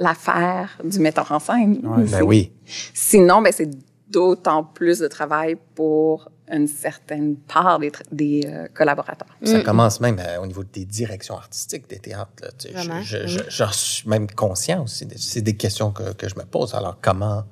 l'affaire 0.00 0.76
du 0.82 0.98
metteur 0.98 1.30
en 1.30 1.38
scène. 1.38 1.80
Ouais. 1.84 2.04
Ben 2.10 2.22
oui. 2.22 2.52
Sinon, 2.94 3.40
ben, 3.42 3.52
c'est 3.54 3.70
d'autant 4.08 4.64
plus 4.64 4.98
de 4.98 5.06
travail 5.06 5.56
pour 5.76 6.28
une 6.50 6.66
certaine 6.66 7.36
part 7.36 7.78
des, 7.78 7.92
des 8.10 8.40
euh, 8.46 8.66
collaborateurs. 8.74 9.28
Ça 9.44 9.60
commence 9.60 10.00
même 10.00 10.18
euh, 10.18 10.40
au 10.42 10.46
niveau 10.46 10.64
des 10.64 10.84
directions 10.84 11.36
artistiques 11.36 11.88
des 11.88 12.00
théâtres. 12.00 12.32
là. 12.42 12.48
Tu 12.58 12.68
sais, 12.72 12.74
je- 12.82 13.02
je- 13.02 13.26
je- 13.28 13.50
J'en 13.50 13.70
suis 13.70 14.08
même 14.08 14.28
conscient 14.28 14.82
aussi. 14.82 15.06
C'est 15.16 15.42
des 15.42 15.54
questions 15.56 15.92
que, 15.92 16.12
que 16.14 16.28
je 16.28 16.34
me 16.34 16.42
pose. 16.44 16.74
Alors, 16.74 16.96
comment... 17.00 17.44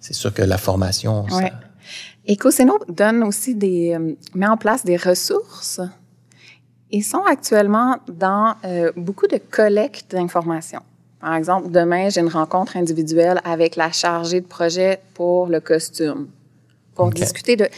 C'est 0.00 0.14
sûr 0.14 0.32
que 0.32 0.40
la 0.42 0.56
formation... 0.58 1.28
ça- 1.28 1.36
Ouais. 1.36 1.52
EcoCéno 2.28 2.78
donne 2.88 3.22
aussi 3.24 3.54
des, 3.54 3.94
euh, 3.94 4.14
met 4.34 4.46
en 4.46 4.56
place 4.56 4.84
des 4.84 4.96
ressources. 4.96 5.80
Ils 6.90 7.04
sont 7.04 7.22
actuellement 7.28 7.98
dans 8.08 8.54
euh, 8.64 8.90
beaucoup 8.96 9.26
de 9.26 9.36
collectes 9.38 10.12
d'informations. 10.12 10.82
Par 11.20 11.34
exemple, 11.34 11.70
demain, 11.70 12.08
j'ai 12.10 12.20
une 12.20 12.28
rencontre 12.28 12.76
individuelle 12.76 13.40
avec 13.44 13.76
la 13.76 13.90
chargée 13.90 14.40
de 14.40 14.46
projet 14.46 15.00
pour 15.14 15.46
le 15.46 15.60
costume, 15.60 16.28
pour 16.94 17.10
discuter 17.10 17.56
de 17.56 17.68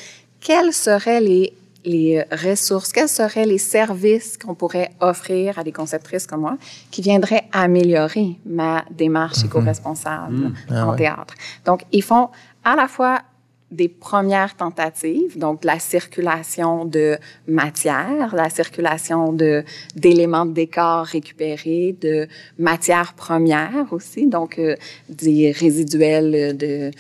quelles 0.40 0.72
seraient 0.72 1.20
les, 1.20 1.52
les 1.84 2.22
ressources, 2.32 2.92
quels 2.92 3.08
seraient 3.08 3.46
les 3.46 3.58
services 3.58 4.36
qu'on 4.36 4.54
pourrait 4.54 4.90
offrir 5.00 5.58
à 5.58 5.64
des 5.64 5.72
conceptrices 5.72 6.26
comme 6.26 6.40
moi 6.40 6.56
qui 6.90 7.00
viendraient 7.00 7.44
améliorer 7.52 8.36
ma 8.44 8.84
démarche 8.90 9.44
éco-responsable 9.44 10.52
Ah 10.70 10.86
en 10.86 10.90
ouais. 10.90 10.96
théâtre. 10.96 11.34
Donc, 11.64 11.82
ils 11.92 12.02
font 12.02 12.28
à 12.64 12.76
la 12.76 12.88
fois 12.88 13.20
des 13.70 13.88
premières 13.88 14.56
tentatives, 14.56 15.38
donc 15.38 15.62
la 15.64 15.78
circulation 15.78 16.84
de 16.86 17.18
matière, 17.46 18.34
la 18.34 18.48
circulation 18.48 19.32
de 19.32 19.62
d'éléments 19.94 20.46
de 20.46 20.52
décor 20.52 21.04
récupérés, 21.04 21.94
de 22.00 22.26
matières 22.58 23.12
premières 23.14 23.86
aussi, 23.90 24.26
donc 24.26 24.58
euh, 24.58 24.74
des 25.08 25.50
résiduels 25.50 26.56
de 26.56 26.90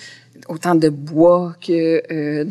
autant 0.48 0.74
de 0.74 0.88
bois 0.88 1.54
que 1.66 2.02
euh, 2.12 2.44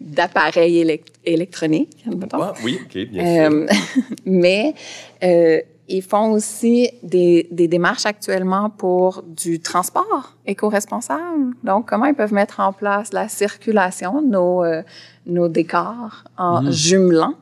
d'appareils 0.00 0.82
élec- 0.84 1.12
électroniques. 1.24 2.04
admettons. 2.06 2.40
Ah, 2.40 2.54
oui, 2.64 2.78
OK, 2.84 2.96
bien 3.08 3.24
sûr. 3.50 3.56
Euh, 3.56 3.66
mais 4.24 4.74
euh, 5.22 5.60
ils 5.88 6.02
font 6.02 6.30
aussi 6.32 6.90
des, 7.02 7.46
des 7.50 7.68
démarches 7.68 8.06
actuellement 8.06 8.70
pour 8.70 9.22
du 9.26 9.60
transport 9.60 10.34
éco-responsable. 10.46 11.54
Donc, 11.62 11.88
comment 11.88 12.06
ils 12.06 12.14
peuvent 12.14 12.32
mettre 12.32 12.60
en 12.60 12.72
place 12.72 13.12
la 13.12 13.28
circulation 13.28 14.22
de 14.22 14.28
nos, 14.28 14.64
euh, 14.64 14.82
nos 15.26 15.48
décors 15.48 16.24
en 16.38 16.70
jumelant 16.70 17.34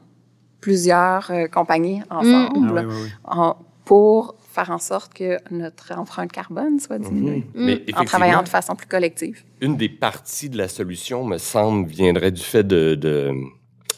plusieurs 0.61 1.31
euh, 1.31 1.47
compagnies 1.49 2.03
ensemble 2.11 2.79
Ah 2.79 2.83
oui, 2.83 2.95
oui, 2.95 3.03
oui. 3.05 3.09
en- 3.25 3.57
pour 3.85 4.37
faire 4.53 4.71
en 4.71 4.79
sorte 4.79 5.13
que 5.15 5.39
notre 5.51 5.93
empreinte 5.99 6.31
carbone 6.31 6.79
soit 6.79 6.99
diminuée 6.99 7.45
Mhm. 7.55 7.65
Mais 7.65 7.85
en 7.97 8.05
travaillant 8.05 8.43
de 8.43 8.49
façon 8.49 8.75
plus 8.77 8.87
collective. 8.87 9.43
une 9.61 9.77
des 9.77 9.89
parties 9.89 10.49
de 10.51 10.59
la 10.59 10.69
solution, 10.69 11.25
me 11.25 11.39
semble, 11.39 11.89
viendrait 11.89 12.31
du 12.31 12.43
fait 12.43 12.63
de, 12.67 12.95
de 12.95 13.33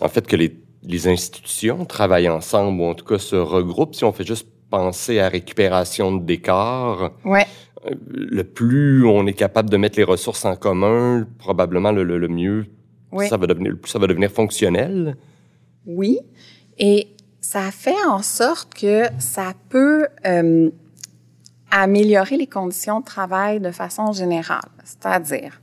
en 0.01 0.09
fait, 0.09 0.27
que 0.27 0.37
les, 0.37 0.57
les 0.85 1.09
institutions 1.09 1.85
travaillent 1.85 2.28
ensemble 2.28 2.81
ou 2.81 2.85
en 2.85 2.94
tout 2.94 3.05
cas 3.05 3.19
se 3.19 3.36
regroupent. 3.36 3.94
Si 3.94 4.05
on 4.05 4.12
fait 4.12 4.27
juste 4.27 4.48
penser 4.70 5.19
à 5.20 5.28
récupération 5.28 6.15
de 6.16 6.23
décors, 6.24 7.12
Ouais. 7.24 7.47
euh, 7.86 7.94
le 8.09 8.44
plus 8.44 9.06
on 9.06 9.27
est 9.27 9.32
capable 9.35 9.70
de 9.70 9.77
mettre 9.77 9.98
les 9.98 10.05
ressources 10.05 10.44
en 10.44 10.56
commun, 10.56 11.27
probablement 11.39 11.93
le, 11.93 12.02
le, 12.05 12.19
le 12.19 12.28
mieux 12.28 12.66
Oui. 13.12 13.28
ça 13.28 13.36
va 13.36 13.47
devenir, 13.47 13.73
le 13.73 13.77
plus 13.78 13.90
ça 13.90 13.98
va 13.98 14.06
devenir 14.06 14.31
fonctionnel. 14.31 15.16
Oui. 15.86 16.19
Et 16.78 17.09
ça 17.40 17.70
fait 17.70 17.94
en 18.09 18.23
sorte 18.23 18.74
que 18.74 19.05
ça 19.19 19.52
peut 19.69 20.06
euh, 20.27 20.70
améliorer 21.70 22.36
les 22.36 22.47
conditions 22.47 23.01
de 23.01 23.05
travail 23.05 23.61
de 23.61 23.70
façon 23.70 24.12
générale. 24.12 24.69
C'est-à-dire, 24.85 25.61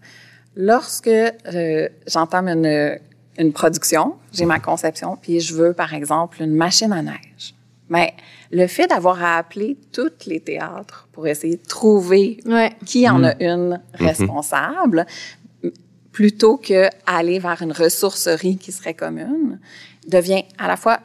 lorsque 0.55 1.07
euh, 1.07 1.89
j'entame 2.07 2.47
une, 2.49 2.99
une 3.37 3.53
production, 3.53 4.15
j'ai 4.33 4.45
ma 4.45 4.59
conception, 4.59 5.17
puis 5.21 5.39
je 5.39 5.53
veux, 5.55 5.73
par 5.73 5.93
exemple, 5.93 6.41
une 6.41 6.53
machine 6.55 6.91
à 6.91 7.01
neige. 7.01 7.55
Mais 7.89 8.13
le 8.51 8.67
fait 8.67 8.87
d'avoir 8.87 9.21
à 9.23 9.37
appeler 9.37 9.77
tous 9.91 10.25
les 10.25 10.39
théâtres 10.39 11.07
pour 11.11 11.27
essayer 11.27 11.57
de 11.57 11.65
trouver 11.67 12.39
Ouais. 12.45 12.71
qui 12.85 13.07
en 13.09 13.23
a 13.23 13.33
une 13.43 13.81
responsable, 13.93 15.05
m- 15.63 15.71
plutôt 16.11 16.57
que 16.57 16.87
aller 17.05 17.39
vers 17.39 17.61
une 17.61 17.71
ressourcerie 17.73 18.57
qui 18.57 18.71
serait 18.71 18.93
commune, 18.93 19.59
devient 20.07 20.43
à 20.57 20.67
la 20.67 20.77
fois 20.77 20.99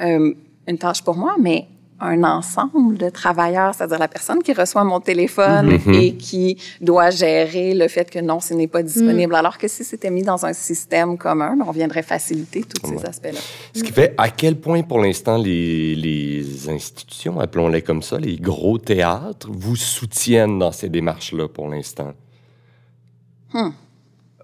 euh, 0.00 0.32
une 0.66 0.78
tâche 0.78 1.02
pour 1.02 1.16
moi, 1.16 1.34
mais 1.40 1.66
un 2.00 2.22
ensemble 2.22 2.96
de 2.96 3.10
travailleurs, 3.10 3.74
c'est-à-dire 3.74 3.98
la 3.98 4.08
personne 4.08 4.42
qui 4.42 4.52
reçoit 4.52 4.84
mon 4.84 5.00
téléphone 5.00 5.78
et 5.92 6.14
qui 6.14 6.56
doit 6.80 7.10
gérer 7.10 7.74
le 7.74 7.88
fait 7.88 8.08
que 8.10 8.18
non, 8.18 8.40
ce 8.40 8.54
n'est 8.54 8.68
pas 8.68 8.82
disponible. 8.82 9.34
Alors 9.34 9.58
que 9.58 9.68
si 9.68 9.84
c'était 9.84 10.10
mis 10.10 10.22
dans 10.22 10.46
un 10.46 10.52
système 10.52 11.18
commun, 11.18 11.56
ben, 11.56 11.64
on 11.66 11.72
viendrait 11.72 12.02
faciliter 12.02 12.62
tous 12.62 12.86
ces 12.86 13.04
aspects-là. 13.04 13.40
Ce 13.74 13.82
qui 13.82 13.92
fait 13.92 14.14
à 14.16 14.28
quel 14.30 14.56
point, 14.56 14.82
pour 14.82 15.00
l'instant, 15.00 15.38
les, 15.38 15.94
les 15.94 16.68
institutions, 16.68 17.40
appelons-les 17.40 17.82
comme 17.82 18.02
ça, 18.02 18.18
les 18.18 18.36
gros 18.36 18.78
théâtres, 18.78 19.48
vous 19.50 19.76
soutiennent 19.76 20.58
dans 20.58 20.72
ces 20.72 20.88
démarches-là 20.88 21.48
pour 21.48 21.68
l'instant? 21.68 22.12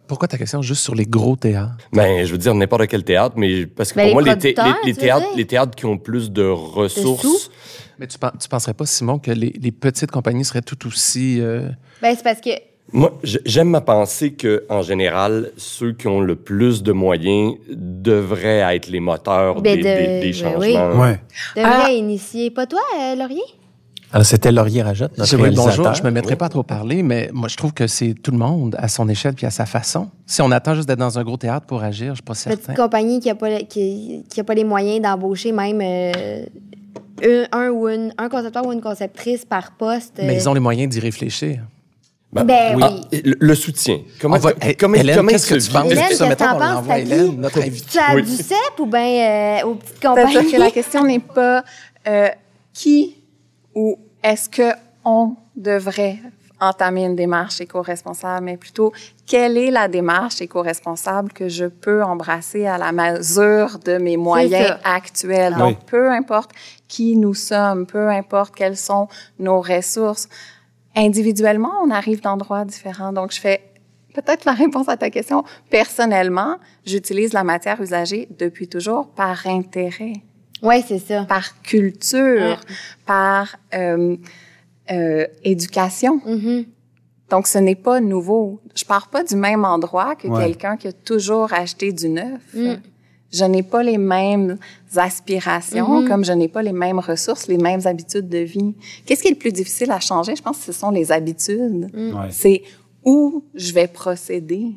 Pourquoi 0.06 0.28
ta 0.28 0.36
question 0.36 0.60
juste 0.62 0.82
sur 0.82 0.94
les 0.94 1.06
gros 1.06 1.35
théâtres? 1.36 1.76
Ben, 1.93 2.24
je 2.26 2.32
veux 2.32 2.39
dire 2.39 2.55
n'importe 2.55 2.86
quel 2.89 3.05
théâtre, 3.05 3.35
mais 3.39 3.66
parce 3.66 3.93
que 3.93 3.97
Ben, 3.97 4.10
pour 4.10 4.20
les 4.20 4.26
moi, 4.26 4.35
les, 4.35 4.48
les- 4.85 4.94
théâtres, 4.94 5.26
les 5.35 5.47
théâtres 5.47 5.74
qui 5.74 5.86
ont 5.86 5.97
plus 5.98 6.31
de 6.31 6.44
ressources? 6.44 7.51
Mais 7.98 8.06
tu, 8.06 8.18
tu 8.40 8.48
penserais 8.48 8.74
pas, 8.74 8.86
Simon, 8.86 9.18
que 9.18 9.31
les, 9.31 9.55
les 9.60 9.72
petites 9.72 10.10
compagnies 10.10 10.44
seraient 10.44 10.62
tout 10.62 10.86
aussi... 10.86 11.40
euh, 11.40 11.68
Ben, 12.02 12.14
c'est 12.16 12.22
parce 12.24 12.40
que 12.40 12.51
moi, 12.93 13.18
j'aime 13.22 13.74
à 13.74 13.81
penser 13.81 14.35
que, 14.35 14.66
en 14.68 14.82
général, 14.82 15.52
ceux 15.56 15.93
qui 15.93 16.06
ont 16.06 16.20
le 16.20 16.36
plus 16.36 16.82
de 16.82 16.93
moyens 16.93 17.55
devraient 17.70 18.76
être 18.76 18.89
les 18.89 19.01
moteurs 19.01 19.62
Ben, 19.62 19.76
des, 19.76 19.82
de- 19.82 19.82
des- 19.82 20.20
des 20.20 20.20
ben 20.20 20.35
changements. 20.35 21.01
Ouais. 21.01 21.20
devrait 21.56 21.72
Ah. 21.86 21.90
initier. 21.93 22.51
Pas 22.51 22.66
toi, 22.66 22.81
euh, 23.01 23.14
Laurier? 23.14 23.43
Alors, 24.14 24.24
c'était 24.26 24.52
Laurier 24.52 24.82
Rajotte, 24.82 25.18
notre 25.18 25.36
réalisateur. 25.36 25.76
bonjour. 25.76 25.94
Je 25.94 26.02
me 26.04 26.10
mettrai 26.12 26.36
pas 26.36 26.46
à 26.46 26.48
trop 26.48 26.62
parler, 26.62 27.02
mais 27.02 27.30
moi, 27.32 27.48
je 27.48 27.56
trouve 27.56 27.72
que 27.74 27.88
c'est 27.88 28.14
tout 28.14 28.30
le 28.30 28.38
monde 28.38 28.76
à 28.78 28.86
son 28.86 29.08
échelle 29.08 29.34
puis 29.34 29.44
à 29.44 29.50
sa 29.50 29.66
façon. 29.66 30.08
Si 30.24 30.40
on 30.40 30.52
attend 30.52 30.76
juste 30.76 30.86
d'être 30.86 31.00
dans 31.00 31.18
un 31.18 31.24
gros 31.24 31.36
théâtre 31.36 31.66
pour 31.66 31.82
agir, 31.82 32.10
je 32.10 32.18
suis 32.18 32.22
pas 32.22 32.34
certain. 32.34 32.58
Petite 32.58 32.76
compagnie 32.76 33.18
qui 33.18 33.26
n'a 33.26 33.34
pas, 33.34 33.58
qui, 33.62 34.24
qui 34.30 34.38
a 34.38 34.44
pas 34.44 34.54
les 34.54 34.62
moyens 34.62 35.02
d'embaucher 35.02 35.50
même 35.50 35.80
euh, 35.82 36.44
un, 37.24 37.58
un 37.58 37.70
ou 37.70 37.88
une, 37.88 38.14
un 38.16 38.28
concepteur 38.28 38.64
ou 38.64 38.72
une 38.72 38.80
conceptrice 38.80 39.44
par 39.44 39.72
poste. 39.72 40.12
Mais 40.18 40.28
euh, 40.36 40.38
ils 40.38 40.48
ont 40.48 40.54
les 40.54 40.60
moyens 40.60 40.92
d'y 40.94 41.00
réfléchir. 41.00 41.62
Ben, 42.32 42.44
Ben 42.44 42.78
ah, 42.82 42.90
oui. 43.12 43.20
le, 43.24 43.34
le 43.40 43.54
soutien. 43.56 43.98
Comment, 44.20 44.36
va- 44.38 44.50
est-ce 44.60 44.74
que- 44.74 44.78
comment, 44.78 44.94
Hélène, 44.94 45.16
comment 45.16 45.28
qu'est-ce 45.30 45.52
il 45.54 45.58
que 45.58 45.64
tu 45.66 45.72
penses? 45.72 45.86
Hélène, 45.90 46.04
Est-ce 46.04 46.18
qu'est-ce 46.22 46.30
que 46.30 46.34
t'en 46.34 46.56
penses? 46.58 46.98
Hélène, 46.98 47.40
notre 47.40 47.58
invitée? 47.58 47.86
Tu 47.90 47.98
as 47.98 48.14
Oui. 48.14 48.22
du 48.22 48.30
CEP 48.36 48.78
ou 48.78 48.86
bien 48.86 49.00
euh, 49.00 49.66
aux 49.66 49.74
petites 49.74 49.94
C'est-à-dire 50.00 50.24
compagnies? 50.26 50.52
que 50.52 50.56
la 50.60 50.70
question 50.70 51.04
n'est 51.04 51.18
pas 51.18 51.64
euh, 52.06 52.28
qui 52.72 53.16
ou 53.76 53.98
est-ce 54.24 54.48
que 54.48 54.74
on 55.05 55.36
devrait 55.55 56.18
entamer 56.59 57.05
une 57.05 57.14
démarche 57.14 57.60
éco-responsable, 57.60 58.46
mais 58.46 58.56
plutôt 58.56 58.92
quelle 59.26 59.59
est 59.59 59.70
la 59.70 59.86
démarche 59.86 60.40
éco-responsable 60.40 61.30
que 61.32 61.48
je 61.48 61.66
peux 61.66 62.02
embrasser 62.02 62.66
à 62.66 62.78
la 62.78 62.90
mesure 62.90 63.78
de 63.78 63.98
mes 63.98 64.16
moyens 64.16 64.78
actuels? 64.82 65.52
Oui. 65.55 65.59
Donc, 65.59 65.84
peu 65.84 66.10
importe 66.10 66.52
qui 66.88 67.16
nous 67.16 67.34
sommes, 67.34 67.86
peu 67.86 68.09
importe 68.09 68.55
quelles 68.55 68.78
sont 68.78 69.09
nos 69.38 69.60
ressources, 69.60 70.28
individuellement, 70.96 71.72
on 71.82 71.90
arrive 71.90 72.22
d'endroits 72.22 72.64
différents. 72.64 73.12
Donc, 73.12 73.32
je 73.32 73.40
fais 73.40 73.60
peut-être 74.14 74.46
la 74.46 74.52
réponse 74.52 74.88
à 74.88 74.96
ta 74.96 75.10
question. 75.10 75.44
Personnellement, 75.68 76.56
j'utilise 76.86 77.34
la 77.34 77.44
matière 77.44 77.80
usagée 77.82 78.28
depuis 78.38 78.68
toujours 78.68 79.09
par 79.09 79.46
intérêt 79.46 80.14
Oui, 80.62 80.82
c'est 80.86 80.98
ça. 80.98 81.24
par 81.24 81.60
culture, 81.62 82.59
par 83.06 83.56
euh, 83.74 84.16
euh, 84.90 85.26
éducation. 85.43 86.20
Mhm. 86.24 86.64
Donc, 87.31 87.47
ce 87.47 87.59
n'est 87.59 87.74
pas 87.74 88.01
nouveau. 88.01 88.60
Je 88.74 88.85
pars 88.85 89.09
pas 89.09 89.24
du 89.24 89.35
même 89.36 89.64
endroit 89.64 90.14
que 90.14 90.28
Ouais. 90.28 90.44
quelqu'un 90.44 90.76
qui 90.76 90.89
a 90.89 90.93
toujours 90.93 91.52
acheté 91.52 91.93
du 91.93 92.09
neuf. 92.09 92.40
Mm. 92.55 92.74
Je 93.32 93.44
n'ai 93.44 93.62
pas 93.64 93.82
les 93.82 93.98
mêmes 93.98 94.59
aspirations, 94.94 96.02
Mhm. 96.02 96.09
comme 96.09 96.24
je 96.24 96.32
n'ai 96.32 96.48
pas 96.48 96.62
les 96.62 96.72
mêmes 96.72 96.98
ressources, 97.01 97.48
les 97.48 97.56
mêmes 97.59 97.81
habitudes 97.86 98.28
de 98.28 98.39
vie. 98.39 98.74
Qu'est-ce 99.05 99.22
qui 99.22 99.28
est 99.28 99.32
le 99.32 99.39
plus 99.39 99.52
difficile 99.52 99.90
à 99.90 100.01
changer? 100.01 100.36
Je 100.36 100.43
pense 100.43 100.59
que 100.59 100.64
ce 100.64 100.72
sont 100.72 100.90
les 100.90 101.10
habitudes. 101.10 101.90
Ouais. 101.94 102.28
C'est 102.31 102.62
où 103.05 103.43
je 103.55 103.72
vais 103.72 103.89
procéder, 103.89 104.72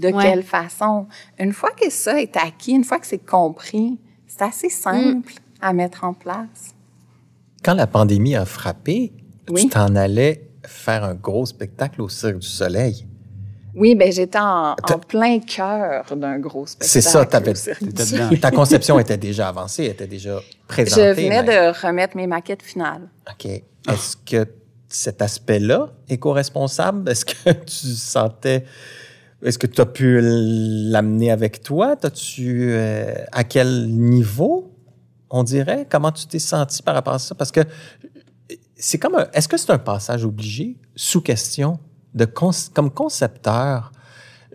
de 0.00 0.08
Ouais. 0.08 0.22
quelle 0.22 0.42
façon. 0.42 1.06
Une 1.38 1.52
fois 1.52 1.70
que 1.70 1.88
ça 1.90 2.20
est 2.20 2.36
acquis, 2.36 2.72
une 2.72 2.84
fois 2.84 2.98
que 2.98 3.06
c'est 3.06 3.24
compris, 3.24 3.98
c'est 4.40 4.44
assez 4.44 4.70
simple 4.70 5.34
à 5.60 5.72
mettre 5.72 6.04
en 6.04 6.14
place. 6.14 6.74
Quand 7.62 7.74
la 7.74 7.86
pandémie 7.86 8.34
a 8.36 8.46
frappé, 8.46 9.12
Oui. 9.50 9.62
tu 9.64 9.68
t'en 9.68 9.94
allais 9.94 10.48
faire 10.66 11.04
un 11.04 11.14
gros 11.14 11.44
spectacle 11.44 12.00
au 12.00 12.08
Cirque 12.08 12.38
du 12.38 12.46
Soleil. 12.48 13.06
Oui, 13.74 13.94
ben 13.94 14.10
j'étais 14.10 14.38
en, 14.38 14.74
plein 15.06 15.38
cœur 15.40 16.16
d'un 16.16 16.38
gros 16.38 16.66
spectacle. 16.66 16.90
C'est 16.90 17.00
ça, 17.02 17.24
t'avais-. 17.24 17.52
Ta 18.40 18.50
conception 18.50 18.98
était 18.98 19.16
déjà 19.18 19.48
avancée, 19.48 19.84
était 19.84 20.06
déjà 20.08 20.40
présentée. 20.66 21.02
Je 21.02 21.20
venais 21.22 21.42
mais- 21.42 21.72
de 21.72 21.86
remettre 21.86 22.16
mes 22.16 22.26
maquettes 22.26 22.62
finales. 22.62 23.08
OK. 23.30 23.44
Est-ce 23.46 24.16
que 24.16 24.48
cet 24.88 25.22
aspect-là 25.22 25.90
est 26.08 26.18
co-responsable? 26.18 27.08
Est-ce 27.10 27.24
que 27.26 27.50
tu 27.66 27.86
sentais... 27.94 28.64
Est-ce 29.42 29.58
que 29.58 29.66
tu 29.66 29.80
as 29.80 29.86
pu 29.86 30.20
l'amener 30.22 31.30
avec 31.30 31.62
toi? 31.62 31.96
T'as-tu... 31.96 32.70
euh, 32.72 33.14
à 33.32 33.44
quel 33.44 33.88
niveau, 33.88 34.74
on 35.30 35.42
dirait? 35.42 35.86
Comment 35.90 36.12
tu 36.12 36.26
t'es 36.26 36.38
senti 36.38 36.82
par 36.82 36.94
rapport 36.94 37.14
à 37.14 37.18
ça? 37.18 37.34
Parce 37.34 37.50
que 37.52 37.60
c'est 38.76 38.98
comme 38.98 39.14
un... 39.14 39.26
Est-ce 39.32 39.48
que 39.48 39.56
c'est 39.56 39.70
un 39.70 39.78
passage 39.78 40.24
obligé, 40.24 40.76
sous 40.94 41.20
question, 41.22 41.78
de 42.14 42.24
con- 42.26 42.50
comme 42.74 42.90
concepteur? 42.90 43.92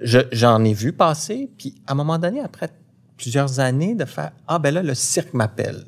Je- 0.01 0.27
J'en 0.31 0.63
ai 0.63 0.73
vu 0.73 0.93
passer, 0.93 1.49
puis 1.57 1.81
à 1.87 1.93
un 1.93 1.95
moment 1.95 2.19
donné, 2.19 2.41
après 2.41 2.69
plusieurs 3.17 3.59
années, 3.59 3.95
de 3.95 4.05
faire 4.05 4.31
«Ah, 4.47 4.59
ben 4.59 4.73
là, 4.73 4.83
le 4.83 4.93
cirque 4.93 5.33
m'appelle. 5.33 5.85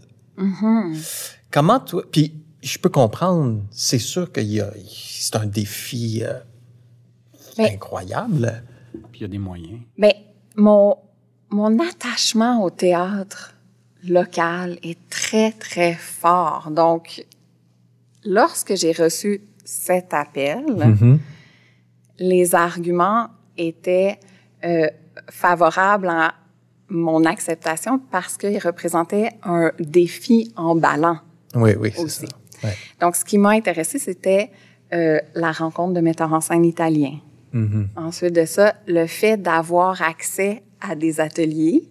Comment 1.52 1.80
toi. 1.80 2.04
Puis, 2.12 2.34
je 2.62 2.78
peux 2.80 2.90
comprendre, 2.90 3.62
c'est 3.70 4.00
sûr 4.00 4.32
qu'il 4.32 4.52
y 4.52 4.62
a. 4.62 4.72
C'est 4.90 5.36
un 5.36 5.46
défi 5.46 6.24
euh, 6.24 6.34
incroyable. 7.60 8.64
Puis 9.18 9.26
il 9.26 9.30
y 9.30 9.32
a 9.32 9.32
des 9.32 9.40
moyens. 9.40 9.80
Mais 9.98 10.16
mon, 10.56 10.96
mon 11.50 11.80
attachement 11.80 12.64
au 12.64 12.70
théâtre 12.70 13.56
local 14.08 14.78
est 14.84 15.00
très, 15.10 15.54
très 15.54 15.96
fort. 15.96 16.70
Donc, 16.70 17.26
lorsque 18.24 18.76
j'ai 18.76 18.92
reçu 18.92 19.42
cet 19.66 20.14
appel, 20.14 20.64
les 22.20 22.54
arguments 22.54 23.30
étaient 23.58 24.20
euh, 24.64 24.88
favorables 25.32 26.10
à 26.10 26.36
mon 26.90 27.26
acceptation 27.26 27.98
parce 28.12 28.38
qu'ils 28.38 28.60
représentaient 28.60 29.32
un 29.42 29.72
défi 29.80 30.54
emballant. 30.56 31.18
Oui, 31.56 31.72
oui, 31.80 31.92
c'est 31.96 32.08
ça. 32.08 32.28
Ouais. 32.64 32.76
Donc, 33.02 33.16
ce 33.16 33.26
qui 33.26 33.40
m'a 33.40 33.50
intéressé, 33.50 33.98
c'était 33.98 34.52
euh, 34.94 35.20
la 35.34 35.52
rencontre 35.52 35.94
de 35.94 36.02
metteurs 36.02 36.34
en 36.34 36.40
scène 36.40 36.66
italiens. 36.66 37.20
Mhm. 37.58 37.88
Ensuite 37.96 38.34
de 38.34 38.46
ça, 38.46 38.76
le 38.88 39.06
fait 39.08 39.38
d'avoir 39.38 40.02
accès 40.02 40.64
à 40.82 40.96
des 40.96 41.20
ateliers 41.20 41.84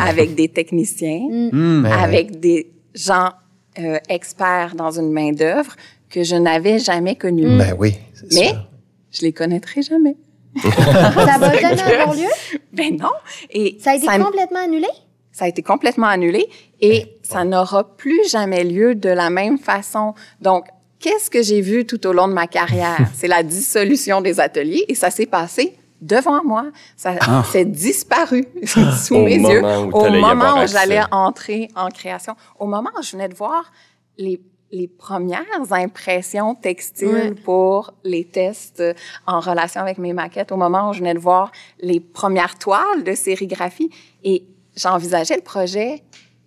avec 0.00 0.34
des 0.36 0.48
techniciens, 0.48 1.20
Hum. 1.52 1.82
Ben 1.82 1.90
avec 1.92 2.38
des 2.38 2.70
gens 2.94 3.30
euh, 3.78 3.98
experts 4.08 4.74
dans 4.76 4.92
une 4.98 5.10
main 5.12 5.32
d'œuvre 5.32 5.74
que 6.08 6.22
je 6.22 6.36
n'avais 6.36 6.78
jamais 6.78 7.16
connus. 7.16 7.56
Ben 7.58 7.74
oui, 7.78 7.94
c'est 8.14 8.32
Mais 8.34 8.48
sûr. 8.50 8.68
je 9.10 9.22
les 9.22 9.32
connaîtrai 9.32 9.82
jamais. 9.82 10.16
Ça 10.62 11.38
va 11.38 11.58
jamais 11.58 11.82
avoir 11.82 12.14
lieu? 12.14 12.28
Ben 12.72 12.96
non. 12.96 13.10
Et 13.50 13.76
Ça 13.80 13.92
a 13.92 13.94
été 13.96 14.06
complètement 14.06 14.60
annulé? 14.64 14.86
ça 15.34 15.46
a 15.46 15.48
été 15.48 15.62
complètement 15.62 16.08
annulé. 16.08 16.46
et 16.80 17.06
ça 17.22 17.42
n'aura 17.44 17.96
plus 17.96 18.20
jamais 18.30 18.64
lieu 18.64 18.94
de 18.94 19.08
la 19.08 19.30
même 19.30 19.56
façon. 19.58 20.12
Donc, 20.42 20.66
qu'est-ce 21.02 21.28
que 21.28 21.42
j'ai 21.42 21.60
vu 21.60 21.84
tout 21.84 22.06
au 22.06 22.12
long 22.12 22.28
de 22.28 22.32
ma 22.32 22.46
carrière? 22.46 22.96
C'est 23.14 23.28
la 23.28 23.42
dissolution 23.42 24.20
des 24.22 24.40
ateliers 24.40 24.84
et 24.88 24.94
ça 24.94 25.10
s'est 25.10 25.26
passé 25.26 25.76
devant 26.00 26.42
moi. 26.44 26.66
Ça 26.96 27.14
Ah. 27.20 27.44
s'est 27.52 27.64
disparu 27.66 28.46
sous 28.64 29.14
Au 29.16 29.24
mes 29.24 29.36
yeux 29.36 29.62
au 29.92 30.10
moment 30.10 30.62
où 30.62 30.66
j'allais 30.66 31.00
entrer 31.10 31.68
en 31.76 31.88
création. 31.88 32.34
Au 32.58 32.66
moment 32.66 32.90
où 32.98 33.02
je 33.02 33.12
venais 33.12 33.28
de 33.28 33.34
voir 33.34 33.70
les, 34.18 34.40
les 34.70 34.88
premières 34.88 35.44
impressions 35.70 36.54
textiles 36.54 37.34
pour 37.44 37.92
les 38.04 38.24
tests 38.24 38.80
euh, 38.80 38.94
en 39.26 39.40
relation 39.40 39.80
avec 39.80 39.98
mes 39.98 40.12
maquettes, 40.12 40.50
au 40.50 40.56
moment 40.56 40.90
où 40.90 40.92
je 40.92 41.00
venais 41.00 41.14
de 41.14 41.18
voir 41.20 41.52
les 41.80 42.00
premières 42.00 42.58
toiles 42.58 43.04
de 43.04 43.14
sérigraphie. 43.14 43.90
Et 44.24 44.44
j'envisageais 44.76 45.36
le 45.36 45.42
projet 45.42 46.02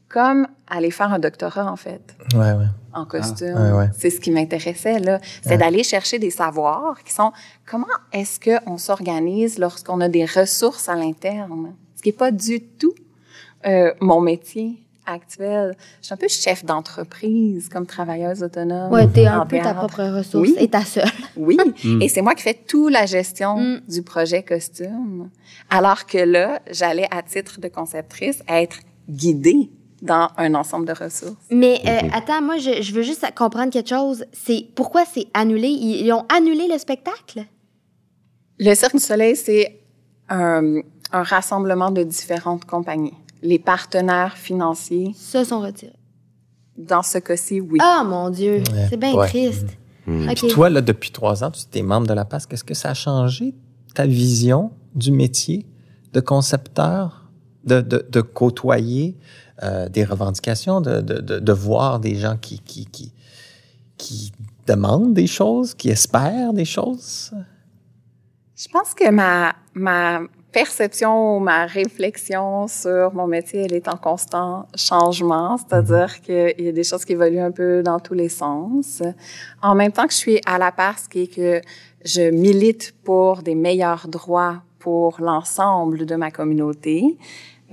comme 0.10 0.48
aller 0.68 0.91
faire 0.91 1.11
un 1.11 1.19
doctorat, 1.19 1.69
en 1.72 1.76
fait 1.76 2.15
Ouais, 2.34 2.52
ouais. 2.53 2.65
en 2.94 3.06
costume. 3.06 3.53
Ah, 3.57 3.61
ouais, 3.64 3.77
ouais. 3.80 3.90
C'est 3.98 4.10
ce 4.10 4.19
qui 4.19 4.32
m'intéressait 4.32 4.99
là, 4.99 5.19
c'est 5.44 5.57
d'aller 5.57 5.84
chercher 5.84 6.19
des 6.19 6.30
savoirs 6.32 6.98
qui 7.03 7.14
sont 7.14 7.32
comment 7.65 7.86
est-ce 8.14 8.40
que 8.40 8.52
on 8.68 8.77
s'organise 8.77 9.57
lorsqu'on 9.60 9.99
a 10.02 10.07
des 10.10 10.26
ressources 10.26 10.88
à 10.90 10.95
l'interne, 10.95 11.73
ce 11.95 12.02
qui 12.02 12.10
est 12.10 12.18
pas 12.18 12.32
du 12.32 12.61
tout 12.61 12.94
euh, 13.65 13.94
mon 13.99 14.22
métier 14.22 14.77
actuel. 15.07 15.76
Je 16.02 16.06
suis 16.07 16.14
un 16.14 16.18
peu 16.18 16.27
chef 16.27 16.65
d'entreprise 16.65 17.69
comme 17.69 17.86
travailleuse 17.86 18.41
autonome. 18.41 18.91
Ouais, 18.91 19.07
t'es 19.07 19.27
un 19.27 19.41
en 19.41 19.45
peu 19.45 19.60
ta 19.60 19.73
propre 19.76 20.03
ressource 20.03 20.48
Oui. 20.49 20.56
et 20.60 20.68
ta 20.68 20.84
seule. 20.84 21.03
Oui, 21.36 21.57
et 22.02 22.10
c'est 22.10 22.22
moi 22.22 22.34
qui 22.34 22.41
fais 22.44 22.56
toute 22.56 22.91
la 22.91 23.06
gestion 23.06 23.57
Mm. 23.60 23.82
du 23.88 24.02
projet 24.02 24.41
costume, 24.44 25.30
alors 25.69 26.06
que 26.07 26.18
là, 26.18 26.60
j'allais 26.72 27.07
à 27.11 27.22
titre 27.22 27.60
de 27.60 27.68
conceptrice 27.68 28.41
être 28.48 28.77
guidée 29.10 29.69
dans 30.06 30.30
un 30.38 30.53
ensemble 30.56 30.86
de 30.88 30.94
ressources. 30.94 31.34
Mais 31.52 31.82
euh, 31.86 32.07
attends, 32.14 32.41
moi, 32.41 32.57
je, 32.57 32.82
je 32.82 32.94
veux 32.94 33.02
juste 33.02 33.26
comprendre 33.36 33.72
quelque 33.72 33.90
chose. 33.90 34.26
C'est 34.34 34.68
pourquoi 34.76 35.03
c'est 35.06 35.27
annulé? 35.34 35.68
Ils, 35.68 36.06
ils 36.06 36.11
ont 36.14 36.26
annulé 36.34 36.68
le 36.72 36.77
spectacle? 36.77 37.45
Le 38.60 38.73
Cirque 38.73 38.94
du 38.95 39.02
Soleil, 39.02 39.36
c'est 39.36 39.80
un, 40.30 40.77
un 41.11 41.23
rassemblement 41.23 41.91
de 41.91 42.03
différentes 42.03 42.65
compagnies. 42.65 43.14
Les 43.41 43.60
partenaires 43.60 44.38
financiers, 44.38 45.11
Se 45.15 45.44
sont 45.44 45.60
retirés. 45.60 45.94
dans 46.77 47.03
ce 47.03 47.18
cas-ci, 47.19 47.61
oui. 47.61 47.80
Ah, 47.82 48.03
mon 48.06 48.30
Dieu, 48.30 48.56
Ouais. 48.73 48.88
c'est 48.90 48.98
bien 48.98 49.14
Ouais. 49.14 49.27
triste. 49.27 49.68
Mm. 50.07 50.30
OK. 50.30 50.36
Puis 50.36 50.48
toi, 50.49 50.69
là, 50.69 50.82
depuis 50.82 51.11
trois 51.11 51.44
ans, 51.44 51.52
tu 51.52 51.77
es 51.77 51.82
membre 51.82 52.07
de 52.07 52.14
la 52.14 52.26
PASC. 52.26 52.52
Est-ce 52.53 52.64
que 52.64 52.73
ça 52.73 52.90
a 52.90 52.94
changé 52.94 53.53
ta 53.94 54.06
vision 54.06 54.72
du 54.94 55.11
métier 55.11 55.65
de 56.14 56.19
concepteur, 56.22 57.30
de, 57.65 57.82
de, 57.82 58.06
de 58.10 58.22
côtoyer 58.22 59.18
euh, 59.64 59.88
des 59.90 60.03
revendications, 60.03 60.82
de, 60.82 61.02
de, 61.02 61.19
de, 61.19 61.40
de 61.40 61.53
voir 61.53 61.99
des 61.99 62.15
gens 62.15 62.38
qui, 62.38 62.60
qui, 62.60 62.86
qui, 62.86 63.14
qui 63.98 64.32
demandent 64.68 65.14
des 65.14 65.27
choses, 65.27 65.73
qui 65.73 65.90
espèrent 65.90 66.53
des 66.53 66.65
choses? 66.65 67.32
Je 68.56 68.68
pense 68.69 68.94
que 68.94 69.10
ma, 69.10 69.53
ma 69.73 70.22
perception 70.52 71.36
ou 71.36 71.40
ma 71.40 71.65
réflexion 71.65 72.68
sur 72.69 73.14
mon 73.14 73.27
métier, 73.27 73.65
elle 73.65 73.73
est 73.73 73.90
en 73.90 73.98
constant 73.98 74.68
changement, 74.76 75.57
c'est-à-dire 75.57 76.22
qu'il 76.22 76.56
y 76.60 76.69
a 76.69 76.72
des 76.72 76.84
choses 76.86 77.03
qui 77.03 77.11
évoluent 77.11 77.41
un 77.41 77.52
peu 77.52 77.84
dans 77.84 77.99
tous 77.99 78.14
les 78.14 78.30
sens. 78.30 79.03
En 79.61 79.76
même 79.76 79.91
temps 79.91 80.07
que 80.07 80.14
je 80.14 80.18
suis 80.18 80.41
à 80.45 80.57
la 80.57 80.72
PASC 80.72 81.15
et 81.18 81.27
que 81.27 81.61
je 82.06 82.30
milite 82.32 82.95
pour 83.03 83.41
des 83.41 83.56
meilleurs 83.56 84.07
droits 84.07 84.61
pour 84.80 85.19
l'ensemble 85.19 86.06
de 86.06 86.15
ma 86.15 86.32
communauté, 86.32 87.18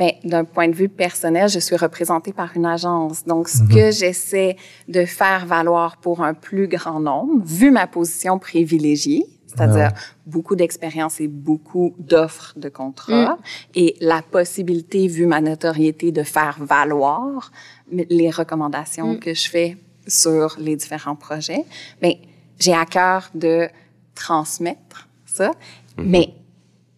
mais 0.02 0.18
d'un 0.24 0.44
point 0.44 0.68
de 0.68 0.74
vue 0.74 0.88
personnel, 0.88 1.48
je 1.48 1.60
suis 1.60 1.76
représentée 1.76 2.32
par 2.32 2.56
une 2.56 2.66
agence. 2.66 3.24
Donc, 3.24 3.48
ce 3.48 3.62
que 3.72 3.92
j'essaie 3.92 4.56
de 4.88 5.04
faire 5.04 5.46
valoir 5.46 5.98
pour 5.98 6.24
un 6.24 6.34
plus 6.34 6.66
grand 6.66 6.98
nombre, 6.98 7.44
vu 7.44 7.70
ma 7.70 7.86
position 7.86 8.40
privilégiée, 8.40 9.24
c'est-à-dire 9.46 9.92
beaucoup 10.26 10.56
d'expérience 10.56 11.20
et 11.20 11.28
beaucoup 11.28 11.94
d'offres 11.98 12.52
de 12.56 12.68
contrats, 12.68 13.38
et 13.76 13.94
la 14.00 14.22
possibilité, 14.22 15.06
vu 15.06 15.26
ma 15.26 15.40
notoriété, 15.40 16.10
de 16.10 16.24
faire 16.24 16.56
valoir 16.58 17.52
les 17.92 18.30
recommandations 18.30 19.18
que 19.18 19.34
je 19.34 19.48
fais 19.48 19.76
sur 20.08 20.56
les 20.58 20.74
différents 20.74 21.14
projets, 21.14 21.64
mais 22.00 22.18
j'ai 22.58 22.74
à 22.74 22.86
cœur 22.86 23.30
de 23.34 23.68
transmettre 24.16 25.08
ça. 25.26 25.52
Mais 25.96 26.34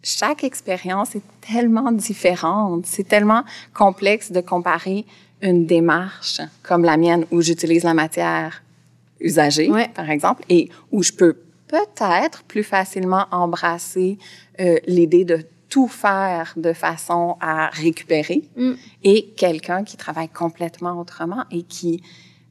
chaque 0.05 0.45
expérience 0.45 1.17
est 1.17 1.23
tellement 1.41 1.91
différente, 1.91 2.87
c'est 2.87 3.09
tellement 3.09 3.43
complexe 3.73 4.31
de 4.31 4.41
comparer 4.41 5.05
une 5.43 5.67
démarche 5.67 6.41
comme 6.63 6.85
la 6.85 6.97
mienne 6.97 7.27
où 7.33 7.41
j'utilise 7.43 7.83
la 7.85 7.95
matière 7.95 8.63
usagée, 9.21 9.69
Ouais. 9.71 9.89
par 9.95 10.09
exemple, 10.11 10.43
et 10.49 10.69
où 10.93 11.03
je 11.03 11.13
peux 11.13 11.37
peut-être 11.69 12.45
plus 12.45 12.63
facilement 12.63 13.27
embrasser 13.33 14.19
euh, 14.61 14.77
l'idée 14.87 15.25
de 15.25 15.45
tout 15.69 15.89
faire 15.89 16.53
de 16.57 16.73
façon 16.73 17.37
à 17.41 17.69
récupérer, 17.69 18.45
Mm. 18.57 18.73
et 19.03 19.27
quelqu'un 19.37 19.83
qui 19.83 19.97
travaille 19.97 20.29
complètement 20.29 21.01
autrement 21.01 21.45
et 21.51 21.63
qui 21.63 22.03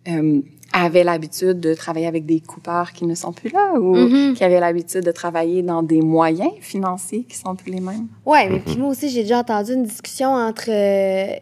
euh, 0.10 0.42
avait 0.76 1.04
l'habitude 1.04 1.60
de 1.60 1.74
travailler 1.76 2.08
avec 2.08 2.26
des 2.26 2.40
coupeurs 2.40 2.92
qui 2.94 3.06
ne 3.06 3.14
sont 3.16 3.32
plus 3.32 3.50
là 3.52 3.74
ou 3.80 3.96
Mhm. 3.96 4.34
qui 4.34 4.44
avait 4.44 4.60
l'habitude 4.60 5.04
de 5.06 5.12
travailler 5.12 5.62
dans 5.62 5.84
des 5.84 6.02
moyens 6.02 6.52
financiers 6.62 7.24
qui 7.30 7.38
sont 7.38 7.56
plus 7.56 7.72
les 7.72 7.80
mêmes? 7.80 8.08
Ouais, 8.26 8.50
mais 8.50 8.60
puis 8.60 8.78
moi 8.78 8.90
aussi, 8.90 9.10
j'ai 9.10 9.22
déjà 9.22 9.40
entendu 9.40 9.74
une 9.74 9.84
discussion 9.84 10.30
entre 10.34 10.70
euh, 10.70 11.36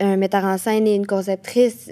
un 0.00 0.16
metteur 0.16 0.44
en 0.44 0.56
scène 0.56 0.86
et 0.86 0.94
une 0.94 1.06
conceptrice 1.06 1.90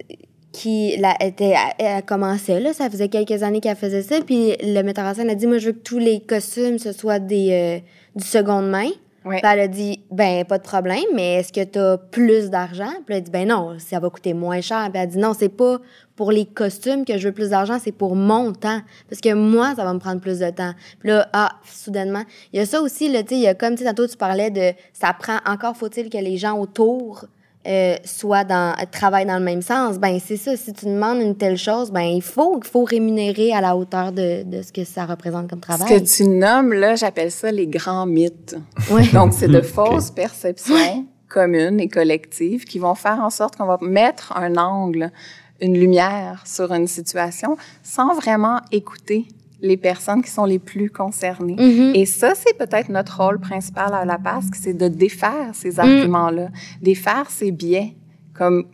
qui 0.52 0.96
la, 0.98 1.14
était, 1.20 1.54
elle, 1.78 1.86
elle 1.86 2.02
commençait 2.04 2.58
là, 2.58 2.72
ça 2.72 2.88
faisait 2.88 3.08
quelques 3.08 3.42
années 3.42 3.60
qu'elle 3.60 3.76
faisait 3.76 4.02
ça, 4.02 4.16
puis 4.24 4.54
le 4.62 4.82
metteur 4.82 5.04
en 5.04 5.14
scène 5.14 5.28
a 5.30 5.34
dit, 5.34 5.46
moi, 5.46 5.58
je 5.58 5.66
veux 5.66 5.72
que 5.72 5.82
tous 5.82 5.98
les 5.98 6.20
costumes, 6.20 6.78
ce 6.78 6.92
soit 6.92 7.18
des, 7.18 7.50
euh, 7.52 8.18
du 8.18 8.24
seconde 8.26 8.68
main. 8.70 8.88
Elle 9.30 9.60
a 9.60 9.68
dit, 9.68 10.00
ben, 10.10 10.44
pas 10.44 10.58
de 10.58 10.62
problème, 10.62 11.04
mais 11.14 11.34
est-ce 11.34 11.52
que 11.52 11.64
tu 11.64 11.78
as 11.78 11.98
plus 11.98 12.50
d'argent? 12.50 12.90
Puis 13.06 13.14
elle 13.14 13.16
a 13.16 13.20
dit, 13.20 13.30
ben 13.30 13.48
non, 13.48 13.76
ça 13.78 14.00
va 14.00 14.10
coûter 14.10 14.34
moins 14.34 14.60
cher. 14.60 14.88
Puis 14.90 14.92
elle 14.94 15.02
a 15.02 15.06
dit, 15.06 15.18
non, 15.18 15.34
c'est 15.38 15.48
pas 15.48 15.78
pour 16.16 16.32
les 16.32 16.46
costumes 16.46 17.04
que 17.04 17.16
je 17.18 17.28
veux 17.28 17.34
plus 17.34 17.50
d'argent, 17.50 17.78
c'est 17.82 17.92
pour 17.92 18.16
mon 18.16 18.52
temps. 18.52 18.80
Parce 19.08 19.20
que 19.20 19.32
moi, 19.34 19.74
ça 19.76 19.84
va 19.84 19.92
me 19.92 19.98
prendre 19.98 20.20
plus 20.20 20.38
de 20.40 20.50
temps. 20.50 20.72
Puis 21.00 21.10
là, 21.10 21.28
ah, 21.32 21.52
soudainement. 21.64 22.24
Il 22.52 22.58
y 22.58 22.62
a 22.62 22.66
ça 22.66 22.80
aussi, 22.82 23.08
là, 23.08 23.22
tu 23.22 23.30
sais, 23.30 23.34
il 23.36 23.42
y 23.42 23.46
a 23.46 23.54
comme, 23.54 23.74
tu 23.74 23.84
sais, 23.84 23.88
tantôt, 23.88 24.06
tu 24.06 24.16
parlais 24.16 24.50
de, 24.50 24.72
ça 24.92 25.12
prend, 25.12 25.38
encore 25.46 25.76
faut-il 25.76 26.10
que 26.10 26.18
les 26.18 26.36
gens 26.36 26.58
autour 26.58 27.26
euh, 27.68 27.96
soient 28.04 28.44
dans, 28.44 28.74
travaillent 28.90 29.26
dans 29.26 29.38
le 29.38 29.44
même 29.44 29.62
sens. 29.62 29.98
Ben, 29.98 30.18
c'est 30.24 30.36
ça, 30.38 30.56
si 30.56 30.72
tu 30.72 30.86
demandes 30.86 31.20
une 31.20 31.36
telle 31.36 31.58
chose, 31.58 31.90
ben, 31.90 32.00
il 32.00 32.22
faut, 32.22 32.58
il 32.62 32.66
faut 32.66 32.84
rémunérer 32.84 33.52
à 33.52 33.60
la 33.60 33.76
hauteur 33.76 34.12
de, 34.12 34.42
de 34.42 34.62
ce 34.62 34.72
que 34.72 34.84
ça 34.84 35.04
représente 35.04 35.50
comme 35.50 35.60
Ce 35.60 35.68
travail. 35.68 36.00
que 36.00 36.04
tu 36.04 36.26
nommes, 36.26 36.72
là, 36.72 36.96
j'appelle 36.96 37.30
ça 37.30 37.52
les 37.52 37.66
grands 37.66 38.06
mythes. 38.06 38.56
Ouais. 38.90 39.06
Donc, 39.12 39.34
c'est 39.34 39.48
de 39.48 39.60
fausses 39.62 40.10
perceptions 40.10 41.06
communes 41.28 41.78
et 41.78 41.88
collectives 41.88 42.64
qui 42.64 42.78
vont 42.78 42.94
faire 42.94 43.20
en 43.20 43.30
sorte 43.30 43.56
qu'on 43.56 43.66
va 43.66 43.76
mettre 43.82 44.34
un 44.36 44.56
angle, 44.56 45.12
une 45.60 45.78
lumière 45.78 46.42
sur 46.46 46.72
une 46.72 46.86
situation 46.86 47.56
sans 47.82 48.14
vraiment 48.14 48.60
écouter 48.72 49.26
les 49.60 49.76
personnes 49.76 50.22
qui 50.22 50.30
sont 50.30 50.44
les 50.44 50.58
plus 50.60 50.88
concernées. 50.90 51.56
Mhm. 51.58 51.92
Et 51.94 52.06
ça, 52.06 52.32
c'est 52.34 52.56
peut-être 52.56 52.88
notre 52.90 53.20
rôle 53.22 53.40
principal 53.40 53.92
à 53.92 54.04
la 54.04 54.16
PASC, 54.18 54.54
c'est 54.54 54.72
de 54.74 54.86
défaire 54.88 55.48
Mm. 55.50 55.54
ces 55.54 55.80
arguments-là, 55.80 56.48
défaire 56.80 57.28
ces 57.30 57.50
biais, 57.50 57.96
comme 58.34 58.64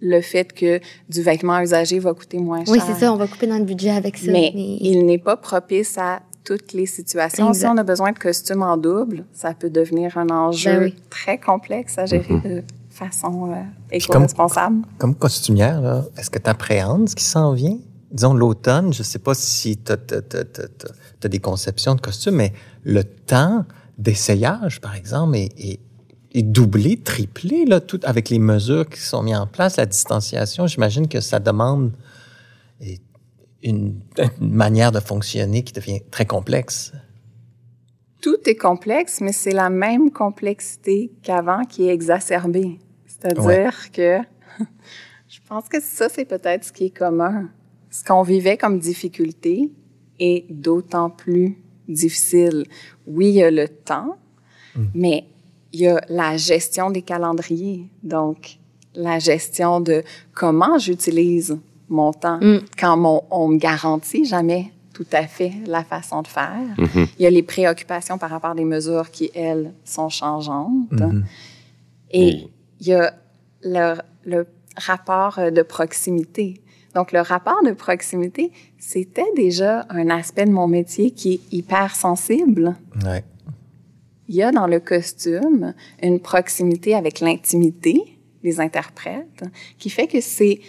le 0.00 0.20
fait 0.20 0.52
que 0.52 0.80
du 1.08 1.22
vêtement 1.22 1.58
usagé 1.60 1.98
va 1.98 2.12
coûter 2.14 2.38
moins 2.38 2.64
cher. 2.64 2.72
Oui, 2.72 2.80
c'est 2.86 2.94
ça, 2.94 3.12
on 3.12 3.16
va 3.16 3.26
couper 3.26 3.46
dans 3.46 3.58
le 3.58 3.64
budget 3.64 3.90
avec 3.90 4.16
ça. 4.18 4.30
Mais 4.30 4.52
il 4.54 5.04
n'est 5.06 5.18
pas 5.18 5.36
propice 5.36 5.96
à 5.98 6.20
toutes 6.44 6.72
les 6.72 6.86
situations. 6.86 7.48
Exact. 7.48 7.60
Si 7.60 7.72
on 7.72 7.76
a 7.78 7.84
besoin 7.84 8.10
de 8.12 8.18
costumes 8.18 8.62
en 8.62 8.76
double, 8.76 9.24
ça 9.32 9.54
peut 9.54 9.70
devenir 9.70 10.18
un 10.18 10.28
enjeu 10.28 10.70
Ben 10.72 10.82
oui. 10.84 10.94
très 11.08 11.38
complexe 11.38 11.98
à 11.98 12.06
gérer 12.06 12.34
de 12.44 12.64
façon 12.90 13.50
euh, 13.52 13.54
comme- 13.54 13.64
éco-responsable. 13.92 14.82
Comme 14.98 15.14
costumière, 15.14 15.80
là, 15.80 16.04
est-ce 16.18 16.30
que 16.30 16.38
tu 16.40 16.50
appréhendes 16.50 17.08
ce 17.08 17.14
qui 17.16 17.24
s'en 17.24 17.52
vient? 17.52 17.78
Disons, 18.12 18.34
l'automne, 18.34 18.92
je 18.92 19.02
sais 19.02 19.18
pas 19.18 19.34
si 19.34 19.78
tu 19.78 19.92
as, 19.92 21.28
des 21.28 21.38
conceptions 21.38 21.94
de 21.94 22.00
costumes, 22.00 22.36
mais 22.36 22.52
le 22.84 23.04
temps 23.04 23.64
d'essayage, 23.98 24.80
par 24.80 24.94
exemple, 24.94 25.36
est, 25.36 25.52
est, 25.58 25.80
est 26.34 26.42
doublé, 26.42 26.98
triplé, 26.98 27.64
là, 27.64 27.80
tout, 27.80 28.00
avec 28.04 28.28
les 28.30 28.38
mesures 28.38 28.88
qui 28.88 29.00
sont 29.00 29.22
mises 29.22 29.36
en 29.36 29.46
place, 29.46 29.76
la 29.76 29.86
distanciation. 29.86 30.66
J'imagine 30.66 31.08
que 31.08 31.20
ça 31.20 31.38
demande 31.40 31.92
une, 32.80 32.98
une 33.62 34.00
manière 34.40 34.92
de 34.92 35.00
fonctionner 35.00 35.62
qui 35.62 35.72
devient 35.72 36.00
très 36.10 36.26
complexe. 36.26 36.92
Tout 38.20 38.38
est 38.46 38.56
complexe, 38.56 39.20
mais 39.20 39.32
c'est 39.32 39.52
la 39.52 39.70
même 39.70 40.10
complexité 40.10 41.12
qu'avant 41.22 41.64
qui 41.64 41.88
est 41.88 41.92
exacerbée. 41.92 42.78
C'est-à-dire 43.06 43.44
Ouais. 43.44 43.68
que 43.92 44.18
je 45.28 45.38
pense 45.48 45.68
que 45.68 45.80
ça, 45.80 46.08
c'est 46.08 46.24
peut-être 46.24 46.64
ce 46.64 46.72
qui 46.72 46.86
est 46.86 46.96
commun. 46.96 47.50
Ce 47.92 48.02
qu'on 48.02 48.22
vivait 48.22 48.56
comme 48.56 48.78
difficulté 48.78 49.70
est 50.18 50.46
d'autant 50.50 51.10
plus 51.10 51.58
difficile. 51.88 52.64
Oui, 53.06 53.28
il 53.28 53.34
y 53.34 53.42
a 53.42 53.50
le 53.50 53.68
temps, 53.68 54.16
mais 54.94 55.26
il 55.72 55.80
y 55.80 55.88
a 55.88 56.00
la 56.08 56.36
gestion 56.38 56.90
des 56.90 57.02
calendriers. 57.02 57.90
Donc, 58.02 58.58
la 58.94 59.18
gestion 59.18 59.80
de 59.80 60.02
comment 60.32 60.78
j'utilise 60.78 61.58
mon 61.90 62.12
temps 62.14 62.40
quand 62.78 62.96
mon, 62.96 63.22
on 63.30 63.48
me 63.48 63.58
garantit 63.58 64.24
jamais 64.24 64.72
tout 64.94 65.06
à 65.12 65.26
fait 65.26 65.52
la 65.66 65.84
façon 65.84 66.22
de 66.22 66.28
faire. 66.28 66.74
Il 67.18 67.22
y 67.22 67.26
a 67.26 67.30
les 67.30 67.42
préoccupations 67.42 68.16
par 68.16 68.30
rapport 68.30 68.50
à 68.50 68.54
des 68.54 68.64
mesures 68.64 69.10
qui, 69.10 69.30
elles, 69.34 69.72
sont 69.84 70.08
changeantes. 70.08 71.02
Et 72.10 72.24
Oui. 72.24 72.50
il 72.80 72.86
y 72.86 72.94
a 72.94 73.14
le, 73.62 73.96
le 74.24 74.46
rapport 74.76 75.38
de 75.50 75.62
proximité. 75.62 76.61
Donc, 76.94 77.12
le 77.12 77.20
rapport 77.20 77.62
de 77.64 77.72
proximité, 77.72 78.52
c'était 78.78 79.30
déjà 79.36 79.86
un 79.88 80.10
aspect 80.10 80.44
de 80.44 80.50
mon 80.50 80.68
métier 80.68 81.10
qui 81.10 81.34
est 81.34 81.40
hyper 81.52 81.94
sensible. 81.94 82.76
Ouais. 83.04 83.24
Il 84.28 84.36
y 84.36 84.42
a 84.42 84.52
dans 84.52 84.66
le 84.66 84.80
costume 84.80 85.74
une 86.02 86.20
proximité 86.20 86.94
avec 86.94 87.20
l'intimité 87.20 88.18
des 88.42 88.60
interprètes 88.60 89.44
qui 89.78 89.90
fait 89.90 90.06
que 90.06 90.20
c'est 90.20 90.60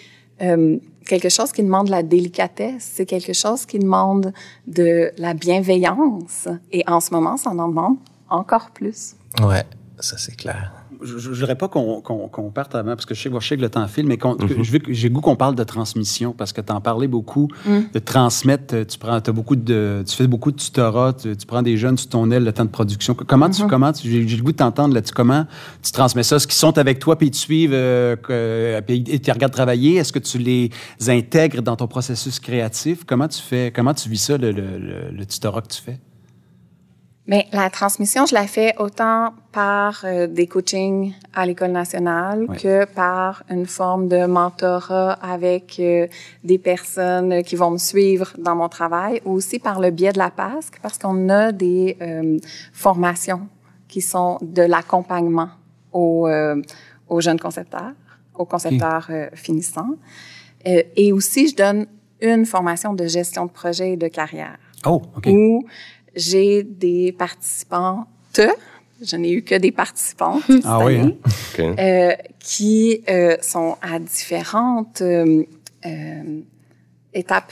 euh, 0.42 0.78
quelque 1.06 1.30
chose 1.30 1.52
qui 1.52 1.64
demande 1.64 1.88
de 1.88 1.92
la 1.92 2.04
délicatesse, 2.04 2.92
c'est 2.94 3.06
quelque 3.06 3.34
chose 3.34 3.66
qui 3.66 3.80
demande 3.80 4.34
de 4.68 5.12
la 5.18 5.34
bienveillance. 5.34 6.48
Et 6.72 6.84
en 6.88 7.00
ce 7.00 7.12
moment, 7.12 7.38
ça 7.38 7.52
en 7.52 7.68
demande 7.68 7.98
encore 8.30 8.72
plus. 8.72 9.16
Ouais, 9.42 9.64
ça 10.00 10.18
c'est 10.18 10.36
clair. 10.36 10.83
Je 11.02 11.30
ne 11.30 11.36
voudrais 11.36 11.56
pas 11.56 11.68
qu'on 11.68 12.02
qu'on- 12.02 12.28
qu'on 12.28 12.50
parte 12.52 12.76
avant, 12.76 12.92
parce 12.92 13.06
que 13.06 13.14
je 13.16 13.22
sais, 13.22 13.30
je 13.40 13.48
sais 13.48 13.58
que 13.58 13.62
le 13.62 13.70
temps 13.70 13.88
file, 13.88 14.06
mais 14.06 14.18
qu'on- 14.18 14.36
que 14.36 14.62
je 14.64 14.72
veux 14.72 14.80
que- 14.80 14.94
j'ai 14.94 15.10
le 15.10 15.14
goût 15.14 15.22
qu'on 15.22 15.36
parle 15.36 15.56
de 15.56 15.64
transmission, 15.64 16.34
parce 16.34 16.54
que 16.54 16.62
tu 16.62 16.72
en 16.72 16.82
parlais 16.82 17.08
beaucoup, 17.08 17.48
de 17.94 18.00
transmettre. 18.00 18.76
euh, 18.76 18.86
Tu, 18.86 18.98
prends, 19.00 19.14
as 19.16 19.32
beaucoup 19.32 19.56
de, 19.56 20.04
tu 20.08 20.16
fais 20.16 20.28
beaucoup 20.28 20.52
de 20.52 20.58
tutorat, 20.58 21.14
tu, 21.14 21.36
tu 21.36 21.46
prends 21.46 21.62
des 21.62 21.78
jeunes 21.78 21.98
sous 21.98 22.08
ton 22.08 22.30
aile, 22.32 22.44
le 22.44 22.52
temps 22.54 22.66
de 22.66 22.70
production. 22.70 23.14
Comment 23.16 23.50
tu, 23.50 23.62
comment 23.70 23.92
tu, 23.94 24.10
j'ai 24.10 24.28
j'ai 24.28 24.38
le 24.38 24.44
goût 24.44 24.52
de 24.52 24.58
t'entendre 24.58 24.94
là-dessus. 24.94 25.14
Comment 25.14 25.46
tu 25.82 25.92
transmets 25.92 26.24
ça? 26.24 26.36
Est-ce 26.38 26.48
qu'ils 26.48 26.56
sont 26.56 26.78
avec 26.78 27.00
toi, 27.00 27.18
puis 27.18 27.28
ils 27.28 27.32
te 27.32 27.38
suivent, 27.38 27.72
euh, 27.74 28.16
puis 28.86 29.04
ils 29.08 29.22
te 29.22 29.32
regardent 29.32 29.54
travailler? 29.54 29.96
Est-ce 29.96 30.12
que 30.14 30.20
tu 30.20 30.38
les 30.38 30.70
intègres 31.08 31.62
dans 31.62 31.76
ton 31.76 31.88
processus 31.88 32.40
créatif? 32.40 33.04
Comment 33.06 33.28
tu 33.28 33.42
fais, 33.42 33.72
comment 33.76 33.94
tu 33.94 34.10
vis 34.10 34.18
ça, 34.18 34.38
le, 34.38 34.52
le, 34.52 34.62
le- 34.80 35.12
le 35.12 35.26
tutorat 35.26 35.62
que 35.62 35.68
tu 35.68 35.82
fais? 35.82 36.00
Mais 37.26 37.48
la 37.54 37.70
transmission, 37.70 38.26
je 38.26 38.34
la 38.34 38.48
fais 38.48 38.74
autant 38.78 39.34
par 39.54 40.04
euh, 40.04 40.28
des 40.28 40.46
coachings 40.46 41.14
à 41.34 41.46
l'École 41.46 41.72
nationale 41.72 42.48
que 42.62 42.84
par 42.86 43.44
une 43.50 43.66
forme 43.66 44.10
de 44.10 44.26
mentorat 44.26 45.14
avec 45.14 45.78
euh, 45.80 46.08
des 46.44 46.58
personnes 46.58 47.42
qui 47.44 47.56
vont 47.56 47.72
me 47.72 47.78
suivre 47.78 48.34
dans 48.38 48.56
mon 48.56 48.68
travail, 48.68 49.22
ou 49.24 49.32
aussi 49.32 49.60
par 49.60 49.80
le 49.80 49.90
biais 49.92 50.12
de 50.12 50.18
la 50.18 50.32
PASC, 50.32 50.80
parce 50.82 50.98
qu'on 50.98 51.30
a 51.30 51.54
des 51.54 51.96
euh, 52.02 52.38
formations 52.74 53.48
qui 53.88 54.02
sont 54.02 54.38
de 54.42 54.64
l'accompagnement 54.64 55.50
aux, 55.94 56.28
aux 57.08 57.22
jeunes 57.22 57.40
concepteurs, 57.40 57.94
aux 58.36 58.46
concepteurs 58.46 59.08
euh, 59.10 59.28
finissants. 59.34 59.96
Et 60.66 61.12
aussi, 61.12 61.50
je 61.50 61.56
donne 61.56 61.86
une 62.22 62.46
formation 62.46 62.94
de 62.94 63.06
gestion 63.06 63.46
de 63.46 63.52
projet 63.52 63.92
et 63.92 63.98
de 63.98 64.08
carrière 64.08 64.58
Oh, 64.86 65.02
OK. 65.16 65.28
où 65.28 65.66
j'ai 66.16 66.64
des 66.64 67.12
participantes, 67.12 68.08
je 69.02 69.16
n'ai 69.18 69.32
eu 69.32 69.42
que 69.44 69.56
des 69.56 69.72
participantes 69.72 70.44
cette 70.48 70.62
Ah 70.66 70.80
oui, 70.86 70.98
année, 71.00 71.18
OK. 71.26 71.60
euh, 71.60 72.12
qui 72.40 73.04
euh, 73.10 73.36
sont 73.42 73.76
à 73.82 74.00
différentes 74.00 75.02
euh, 75.02 75.44
euh, 75.86 76.40
étapes 77.14 77.52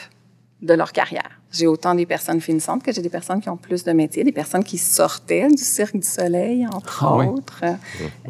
de 0.61 0.73
leur 0.73 0.91
carrière. 0.91 1.41
J'ai 1.51 1.67
autant 1.67 1.93
des 1.95 2.05
personnes 2.05 2.39
finissantes 2.39 2.81
que 2.83 2.93
j'ai 2.93 3.01
des 3.01 3.09
personnes 3.09 3.41
qui 3.41 3.49
ont 3.49 3.57
plus 3.57 3.83
de 3.83 3.91
métiers, 3.91 4.23
des 4.23 4.31
personnes 4.31 4.63
qui 4.63 4.77
sortaient 4.77 5.47
du 5.49 5.61
Cirque 5.63 5.97
du 5.97 6.07
Soleil, 6.07 6.65
entre 6.67 7.03
Ah 7.03 7.17
oui. 7.17 7.25
autres, 7.25 7.63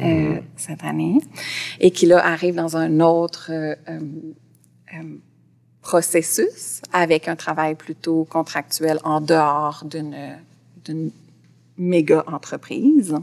euh, 0.00 0.40
cette 0.56 0.82
année, 0.82 1.18
et 1.78 1.92
qui, 1.92 2.06
là, 2.06 2.24
arrivent 2.26 2.56
dans 2.56 2.76
un 2.76 2.98
autre 2.98 3.50
euh, 3.52 3.76
processus 5.82 6.80
avec 6.92 7.28
un 7.28 7.36
travail 7.36 7.74
plutôt 7.74 8.24
contractuel 8.24 8.98
en 9.04 9.20
dehors 9.20 9.84
d'une 9.84 10.38
d'une 10.84 11.10
méga 11.76 12.24
entreprise. 12.26 13.14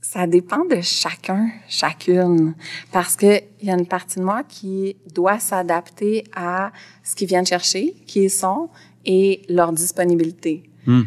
Ça 0.00 0.26
dépend 0.26 0.64
de 0.66 0.80
chacun, 0.82 1.50
chacune, 1.68 2.54
parce 2.90 3.16
que 3.16 3.40
il 3.60 3.68
y 3.68 3.70
a 3.70 3.74
une 3.74 3.86
partie 3.86 4.18
de 4.18 4.24
moi 4.24 4.42
qui 4.44 4.96
doit 5.14 5.38
s'adapter 5.38 6.24
à 6.34 6.70
ce 7.02 7.14
qu'ils 7.14 7.28
viennent 7.28 7.46
chercher, 7.46 7.94
qui 8.06 8.24
ils 8.24 8.30
sont 8.30 8.68
et 9.06 9.42
leur 9.48 9.72
disponibilité. 9.72 10.68
Hmm. 10.86 11.02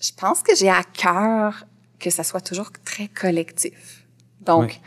Je 0.00 0.10
pense 0.16 0.42
que 0.42 0.54
j'ai 0.54 0.70
à 0.70 0.84
cœur 0.84 1.66
que 1.98 2.08
ça 2.08 2.24
soit 2.24 2.40
toujours 2.40 2.70
très 2.84 3.08
collectif. 3.08 4.06
Donc, 4.40 4.80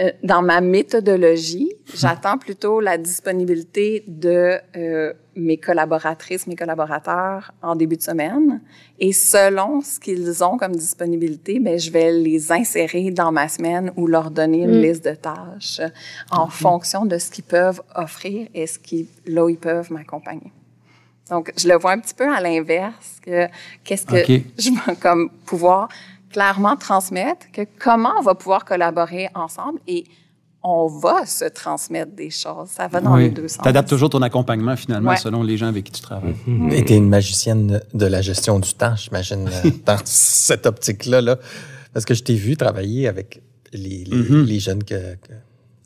euh, 0.00 0.10
dans 0.24 0.42
ma 0.42 0.60
méthodologie, 0.60 1.70
j'attends 1.94 2.36
plutôt 2.36 2.80
la 2.80 2.98
disponibilité 2.98 4.02
de 4.08 4.58
euh, 4.76 5.12
mes 5.36 5.56
collaboratrices, 5.56 6.48
mes 6.48 6.56
collaborateurs 6.56 7.52
en 7.62 7.76
début 7.76 7.96
de 7.96 8.02
semaine. 8.02 8.60
Et 8.98 9.12
selon 9.12 9.82
ce 9.82 10.00
qu'ils 10.00 10.42
ont 10.42 10.56
comme 10.58 10.74
disponibilité, 10.74 11.60
ben, 11.60 11.78
je 11.78 11.92
vais 11.92 12.10
les 12.10 12.50
insérer 12.50 13.12
dans 13.12 13.30
ma 13.30 13.48
semaine 13.48 13.92
ou 13.96 14.08
leur 14.08 14.32
donner 14.32 14.62
une 14.62 14.82
liste 14.82 15.04
de 15.04 15.14
tâches 15.14 15.80
en 16.30 16.48
fonction 16.48 17.06
de 17.06 17.16
ce 17.16 17.30
qu'ils 17.30 17.44
peuvent 17.44 17.82
offrir 17.94 18.48
et 18.52 18.66
ce 18.66 18.80
qui, 18.80 19.08
là 19.26 19.44
où 19.44 19.48
ils 19.48 19.58
peuvent 19.58 19.92
m'accompagner. 19.92 20.50
Donc, 21.30 21.52
je 21.56 21.68
le 21.68 21.76
vois 21.76 21.92
un 21.92 22.00
petit 22.00 22.14
peu 22.14 22.28
à 22.28 22.40
l'inverse 22.40 23.18
que 23.22 23.46
qu'est-ce 23.82 24.06
que 24.06 24.26
je 24.58 24.70
vais 24.70 24.96
comme 24.96 25.30
pouvoir 25.46 25.88
clairement 26.34 26.76
transmettre 26.76 27.46
que 27.52 27.62
comment 27.78 28.12
on 28.18 28.22
va 28.22 28.34
pouvoir 28.34 28.64
collaborer 28.64 29.28
ensemble 29.34 29.78
et 29.86 30.04
on 30.64 30.86
va 30.88 31.24
se 31.26 31.44
transmettre 31.44 32.12
des 32.12 32.30
choses. 32.30 32.68
Ça 32.70 32.88
va 32.88 33.00
dans 33.00 33.16
les 33.16 33.28
deux 33.30 33.48
sens. 33.48 33.62
Tu 33.62 33.68
adaptes 33.68 33.88
toujours 33.88 34.10
ton 34.10 34.22
accompagnement, 34.22 34.74
finalement, 34.76 35.10
Ouais. 35.10 35.16
selon 35.16 35.42
les 35.42 35.56
gens 35.58 35.66
avec 35.68 35.84
qui 35.84 35.92
tu 35.92 36.00
travailles. 36.00 36.34
Et 36.72 36.84
t'es 36.84 36.96
une 36.96 37.08
magicienne 37.08 37.80
de 37.92 38.06
la 38.06 38.20
gestion 38.22 38.58
du 38.58 38.72
temps, 38.74 38.96
j'imagine, 38.96 39.48
euh, 39.48 39.70
dans 39.86 39.98
cette 40.04 40.66
optique-là. 40.66 41.20
Là. 41.20 41.36
Parce 41.92 42.04
que 42.04 42.14
je 42.14 42.22
t'ai 42.24 42.34
vu 42.34 42.56
travailler 42.56 43.06
avec 43.08 43.42
les, 43.72 44.04
les, 44.04 44.16
Mhm. 44.16 44.44
les 44.44 44.58
jeunes 44.58 44.82
que, 44.84 45.14
que, 45.16 45.32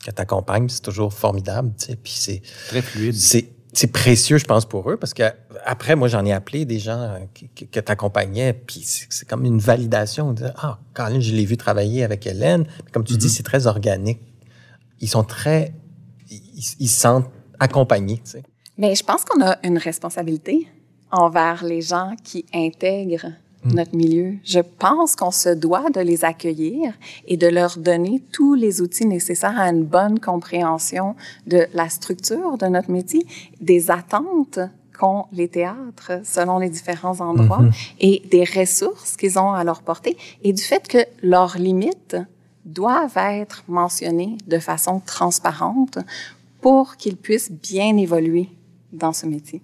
que 0.05 0.11
tu 0.15 0.21
accompagnes. 0.21 0.69
C'est 0.69 0.81
toujours 0.81 1.13
formidable. 1.13 1.73
Tu 1.77 1.85
sais. 1.87 1.95
Puis 2.01 2.13
c'est, 2.15 2.41
Très 2.69 2.81
fluide. 2.81 3.13
c'est, 3.15 3.49
c'est 3.79 3.91
précieux, 3.91 4.37
je 4.37 4.45
pense, 4.45 4.65
pour 4.65 4.89
eux. 4.91 4.97
Parce 4.97 5.13
que 5.13 5.23
après, 5.65 5.95
moi, 5.95 6.07
j'en 6.07 6.25
ai 6.25 6.33
appelé 6.33 6.65
des 6.65 6.79
gens 6.79 6.99
euh, 6.99 7.19
qui, 7.33 7.47
qui- 7.55 7.67
que 7.67 7.79
tu 7.79 7.91
accompagnais. 7.91 8.53
Puis 8.53 8.81
c'est, 8.83 9.27
comme 9.27 9.45
une 9.45 9.59
validation. 9.59 10.33
De, 10.33 10.47
ah, 10.57 10.79
Colin, 10.93 11.19
je 11.19 11.31
l'ai 11.33 11.45
vu 11.45 11.55
travailler 11.57 12.03
avec 12.03 12.27
Hélène. 12.27 12.65
Comme 12.91 13.03
tu 13.03 13.15
dis, 13.17 13.29
c'est 13.29 13.43
très 13.43 13.67
organique. 13.67 14.19
Ils 14.99 15.07
sont 15.07 15.23
très... 15.23 15.73
Ils, 16.29 16.41
ils 16.79 16.87
se 16.87 16.99
sentent 16.99 17.29
accompagnés. 17.59 18.17
Tu 18.25 18.31
sais. 18.31 18.43
Mais 18.77 18.95
je 18.95 19.03
pense 19.03 19.23
qu'on 19.25 19.41
a 19.43 19.57
une 19.63 19.77
responsabilité 19.77 20.67
envers 21.11 21.63
les 21.63 21.81
gens 21.81 22.15
qui 22.23 22.45
intègrent 22.53 23.31
notre 23.65 23.95
milieu. 23.95 24.35
Je 24.43 24.59
pense 24.59 25.15
qu'on 25.15 25.31
se 25.31 25.49
doit 25.49 25.89
de 25.89 25.99
les 25.99 26.23
accueillir 26.25 26.93
et 27.27 27.37
de 27.37 27.47
leur 27.47 27.77
donner 27.77 28.21
tous 28.31 28.55
les 28.55 28.81
outils 28.81 29.05
nécessaires 29.05 29.59
à 29.59 29.69
une 29.69 29.83
bonne 29.83 30.19
compréhension 30.19 31.15
de 31.47 31.67
la 31.73 31.89
structure 31.89 32.57
de 32.57 32.67
notre 32.67 32.91
métier, 32.91 33.25
des 33.59 33.91
attentes 33.91 34.59
qu'ont 34.97 35.25
les 35.31 35.47
théâtres 35.47 36.21
selon 36.23 36.59
les 36.59 36.69
différents 36.69 37.21
endroits 37.21 37.63
et 37.99 38.21
des 38.29 38.43
ressources 38.43 39.15
qu'ils 39.15 39.39
ont 39.39 39.53
à 39.53 39.63
leur 39.63 39.81
portée 39.81 40.17
et 40.43 40.51
du 40.51 40.61
fait 40.61 40.87
que 40.87 40.99
leurs 41.21 41.57
limites 41.57 42.17
doivent 42.65 43.17
être 43.17 43.63
mentionnées 43.67 44.37
de 44.47 44.59
façon 44.59 44.99
transparente 44.99 45.99
pour 46.61 46.97
qu'ils 46.97 47.17
puissent 47.17 47.51
bien 47.51 47.95
évoluer 47.97 48.49
dans 48.91 49.13
ce 49.13 49.25
métier. 49.25 49.61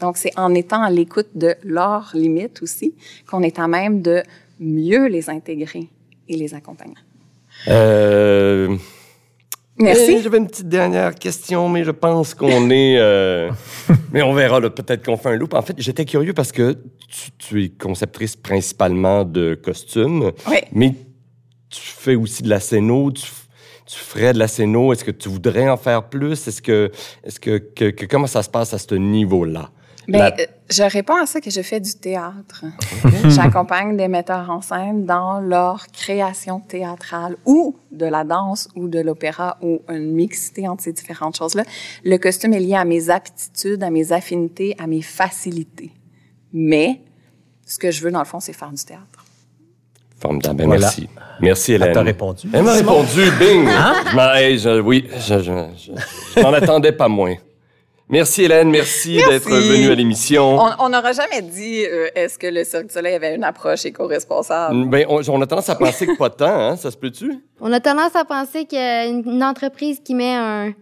Donc, 0.00 0.16
c'est 0.16 0.36
en 0.38 0.54
étant 0.54 0.82
à 0.82 0.90
l'écoute 0.90 1.28
de 1.34 1.54
leurs 1.64 2.10
limites 2.14 2.62
aussi 2.62 2.94
qu'on 3.28 3.42
est 3.42 3.58
à 3.58 3.66
même 3.68 4.00
de 4.02 4.22
mieux 4.60 5.06
les 5.08 5.28
intégrer 5.30 5.88
et 6.28 6.36
les 6.36 6.54
accompagner. 6.54 6.94
Euh, 7.68 8.76
Merci. 9.76 10.14
eh, 10.16 10.22
J'avais 10.22 10.38
une 10.38 10.46
petite 10.46 10.68
dernière 10.68 11.14
question, 11.14 11.68
mais 11.68 11.84
je 11.84 11.90
pense 11.90 12.34
qu'on 12.34 12.70
est. 12.70 12.96
euh, 12.98 13.50
mais 14.12 14.22
on 14.22 14.32
verra, 14.34 14.60
peut-être 14.60 15.04
qu'on 15.04 15.16
fait 15.16 15.30
un 15.30 15.36
loop. 15.36 15.54
En 15.54 15.62
fait, 15.62 15.74
j'étais 15.78 16.04
curieux 16.04 16.32
parce 16.34 16.52
que 16.52 16.72
tu, 17.08 17.30
tu 17.38 17.64
es 17.64 17.68
conceptrice 17.70 18.36
principalement 18.36 19.24
de 19.24 19.54
costumes, 19.54 20.32
Oui. 20.48 20.58
mais 20.72 20.94
tu 21.70 21.80
fais 21.80 22.14
aussi 22.14 22.42
de 22.42 22.48
la 22.48 22.60
scéno. 22.60 23.10
Tu, 23.12 23.24
ferais 23.86 24.32
de 24.34 24.38
la 24.38 24.48
scéno. 24.48 24.92
Est-ce 24.92 25.02
que 25.04 25.10
tu 25.10 25.28
voudrais 25.28 25.68
en 25.68 25.76
faire 25.76 26.04
plus? 26.08 26.46
Est-ce 26.46 26.60
que. 26.62 26.90
Est-ce 27.24 27.40
que, 27.40 27.58
que, 27.58 27.90
que- 27.90 28.04
Comment 28.06 28.26
ça 28.26 28.42
se 28.42 28.50
passe 28.50 28.74
à 28.74 28.78
ce 28.78 28.94
niveau-là? 28.94 29.70
Ben, 30.08 30.18
La- 30.20 30.34
euh, 30.40 30.46
je 30.70 30.82
réponds 30.82 31.16
à 31.22 31.26
ça 31.26 31.40
que 31.40 31.50
je 31.50 31.60
fais 31.60 31.80
du 31.80 31.94
théâtre. 31.94 32.64
J'accompagne 33.28 33.96
des 33.96 34.08
metteurs 34.08 34.48
en 34.50 34.60
scène 34.62 35.04
dans 35.04 35.38
leur 35.40 35.86
création 35.88 36.60
théâtrale 36.60 37.36
ou 37.44 37.76
de 37.92 38.06
la 38.06 38.24
danse 38.24 38.68
ou 38.74 38.88
de 38.88 39.00
l'opéra 39.00 39.58
ou 39.60 39.82
une 39.90 40.12
mixité 40.12 40.66
entre 40.66 40.82
ces 40.82 40.92
différentes 40.92 41.36
choses-là. 41.36 41.64
Le 42.04 42.16
costume 42.16 42.54
est 42.54 42.60
lié 42.60 42.74
à 42.74 42.84
mes 42.86 43.10
aptitudes, 43.10 43.82
à 43.82 43.90
mes 43.90 44.12
affinités, 44.12 44.74
à 44.78 44.86
mes 44.86 45.02
facilités. 45.02 45.92
Mais 46.54 47.02
ce 47.66 47.78
que 47.78 47.90
je 47.90 48.02
veux, 48.02 48.10
dans 48.10 48.20
le 48.20 48.24
fond, 48.24 48.40
c'est 48.40 48.54
faire 48.54 48.70
du 48.72 48.82
théâtre. 48.82 49.24
Formidable. 50.20 50.56
Ben, 50.56 50.66
Voilà. 50.66 50.80
Merci. 50.86 51.08
Merci, 51.40 51.72
Hélène. 51.74 51.88
Elle 51.88 51.94
t'a 51.94 52.02
répondu. 52.02 52.48
Elle 52.52 52.62
m'a 52.64 52.72
répondu, 52.72 53.20
bing! 53.38 53.68
Hey, 54.34 54.58
je- 54.58 54.80
oui, 54.80 55.06
je, 55.18 55.38
je, 55.38 55.52
je- 55.76 55.92
je 56.36 56.40
m'en 56.40 56.52
attendais 56.52 56.92
pas 56.92 57.08
moins. 57.08 57.34
Merci, 58.10 58.44
Hélène. 58.44 58.70
Merci, 58.70 59.16
Merci. 59.16 59.30
d'être 59.30 59.48
venue 59.50 59.90
à 59.90 59.94
l'émission. 59.94 60.58
On 60.58 60.70
on 60.78 60.88
n'aura 60.88 61.12
jamais 61.12 61.42
dit 61.42 61.84
euh, 61.84 62.08
est-ce 62.14 62.38
que 62.38 62.46
le 62.46 62.64
Cirque 62.64 62.86
du 62.86 62.92
Soleil 62.94 63.14
avait 63.14 63.34
une 63.34 63.44
approche 63.44 63.84
éco-responsable? 63.84 64.86
Ben, 64.88 65.04
on, 65.08 65.20
on 65.28 65.42
a 65.42 65.46
tendance 65.46 65.68
à 65.68 65.74
penser 65.76 66.06
que 66.06 66.16
pas 66.16 66.30
tant, 66.30 66.46
hein? 66.70 66.76
Ça 66.76 66.90
se 66.90 66.96
peut-tu? 66.96 67.32
On 67.60 67.70
a 67.72 67.80
tendance 67.80 68.16
à 68.16 68.24
penser 68.24 68.64
qu'une 68.64 69.22
une 69.26 69.44
entreprise 69.44 70.00
qui 70.02 70.14
met 70.14 70.34
un, 70.34 70.72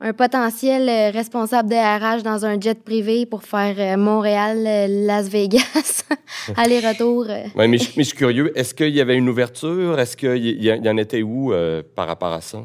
un 0.00 0.12
potentiel 0.12 0.88
euh, 0.88 1.10
responsable 1.10 1.68
DRH 1.70 2.22
dans 2.22 2.44
un 2.44 2.60
jet 2.60 2.80
privé 2.84 3.26
pour 3.26 3.42
faire 3.42 3.74
euh, 3.78 3.96
Montréal-Las 3.96 5.28
Vegas, 5.28 6.04
aller-retour. 6.56 7.26
euh, 7.30 7.42
Ouais, 7.56 7.66
mais, 7.66 7.78
je, 7.78 7.88
mais 7.96 8.04
je 8.04 8.08
suis 8.10 8.16
curieux. 8.16 8.52
Est-ce 8.56 8.74
qu'il 8.74 8.90
y 8.94 9.00
avait 9.00 9.16
une 9.16 9.28
ouverture? 9.28 9.98
Est-ce 9.98 10.16
qu'il 10.16 10.36
y, 10.36 10.50
y- 10.50 10.66
y 10.68 10.88
en 10.88 10.96
était 10.98 11.22
où 11.22 11.52
euh, 11.52 11.82
par 11.96 12.06
rapport 12.06 12.32
à 12.32 12.40
ça? 12.40 12.58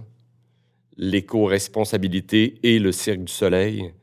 L'éco-responsabilité 1.02 2.60
et 2.62 2.78
le 2.78 2.92
Cirque 2.92 3.22
du 3.22 3.32
Soleil? 3.32 3.94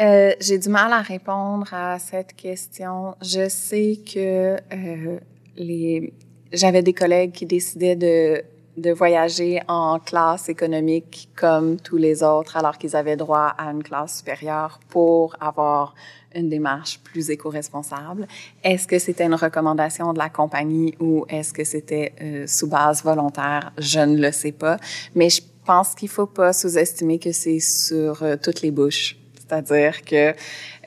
Euh, 0.00 0.32
J'ai 0.40 0.58
du 0.58 0.68
mal 0.68 0.92
à 0.92 1.00
répondre 1.00 1.72
à 1.72 2.00
cette 2.00 2.34
question. 2.34 3.14
Je 3.22 3.48
sais 3.48 4.00
que 4.04 4.56
euh, 4.56 5.18
les 5.56 6.12
j'avais 6.52 6.82
des 6.82 6.92
collègues 6.92 7.30
qui 7.30 7.46
décidaient 7.46 7.94
de 7.94 8.42
de 8.76 8.90
voyager 8.90 9.60
en 9.68 9.98
classe 9.98 10.48
économique 10.48 11.28
comme 11.36 11.78
tous 11.78 11.96
les 11.96 12.22
autres, 12.22 12.56
alors 12.56 12.78
qu'ils 12.78 12.96
avaient 12.96 13.16
droit 13.16 13.54
à 13.58 13.70
une 13.70 13.82
classe 13.82 14.18
supérieure 14.18 14.80
pour 14.88 15.36
avoir 15.40 15.94
une 16.34 16.48
démarche 16.48 17.00
plus 17.00 17.30
éco-responsable. 17.30 18.26
Est-ce 18.62 18.86
que 18.86 18.98
c'était 18.98 19.24
une 19.24 19.34
recommandation 19.34 20.12
de 20.12 20.18
la 20.18 20.30
compagnie 20.30 20.94
ou 21.00 21.26
est-ce 21.28 21.52
que 21.52 21.64
c'était 21.64 22.12
euh, 22.22 22.46
sous 22.46 22.68
base 22.68 23.02
volontaire? 23.02 23.72
Je 23.78 24.00
ne 24.00 24.16
le 24.16 24.32
sais 24.32 24.52
pas. 24.52 24.76
Mais 25.14 25.28
je 25.28 25.42
pense 25.64 25.94
qu'il 25.94 26.08
faut 26.08 26.26
pas 26.26 26.52
sous-estimer 26.52 27.18
que 27.18 27.32
c'est 27.32 27.60
sur 27.60 28.22
euh, 28.22 28.36
toutes 28.42 28.62
les 28.62 28.70
bouches. 28.70 29.16
C'est-à-dire 29.38 30.02
que 30.02 30.34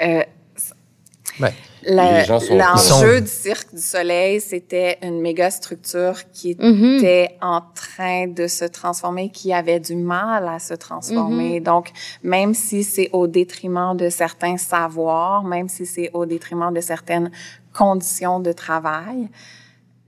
euh, 0.02 0.24
Ouais. 1.40 1.54
sont- 2.40 2.56
l'enjeu 2.56 3.22
du 3.22 3.28
Cirque 3.28 3.74
du 3.74 3.82
Soleil, 3.82 4.40
c'était 4.40 5.00
une 5.02 5.20
méga 5.20 5.50
structure 5.50 6.30
qui 6.32 6.56
Mhm. 6.60 6.98
était 7.00 7.38
en 7.41 7.62
train 7.74 8.28
de 8.28 8.45
se 8.48 8.66
transformer, 8.66 9.30
qui 9.30 9.52
avait 9.52 9.80
du 9.80 9.95
mal 9.95 10.48
à 10.48 10.60
se 10.60 10.76
transformer. 10.76 11.60
Donc, 11.60 11.90
même 12.22 12.54
si 12.54 12.84
c'est 12.84 13.10
au 13.14 13.26
détriment 13.28 13.98
de 13.98 14.10
certains 14.10 14.58
savoirs, 14.58 15.44
même 15.44 15.68
si 15.70 15.86
c'est 15.88 16.12
au 16.14 16.26
détriment 16.28 16.72
de 16.72 16.82
certaines 16.82 17.32
conditions 17.74 18.40
de 18.40 18.52
travail, 18.52 19.28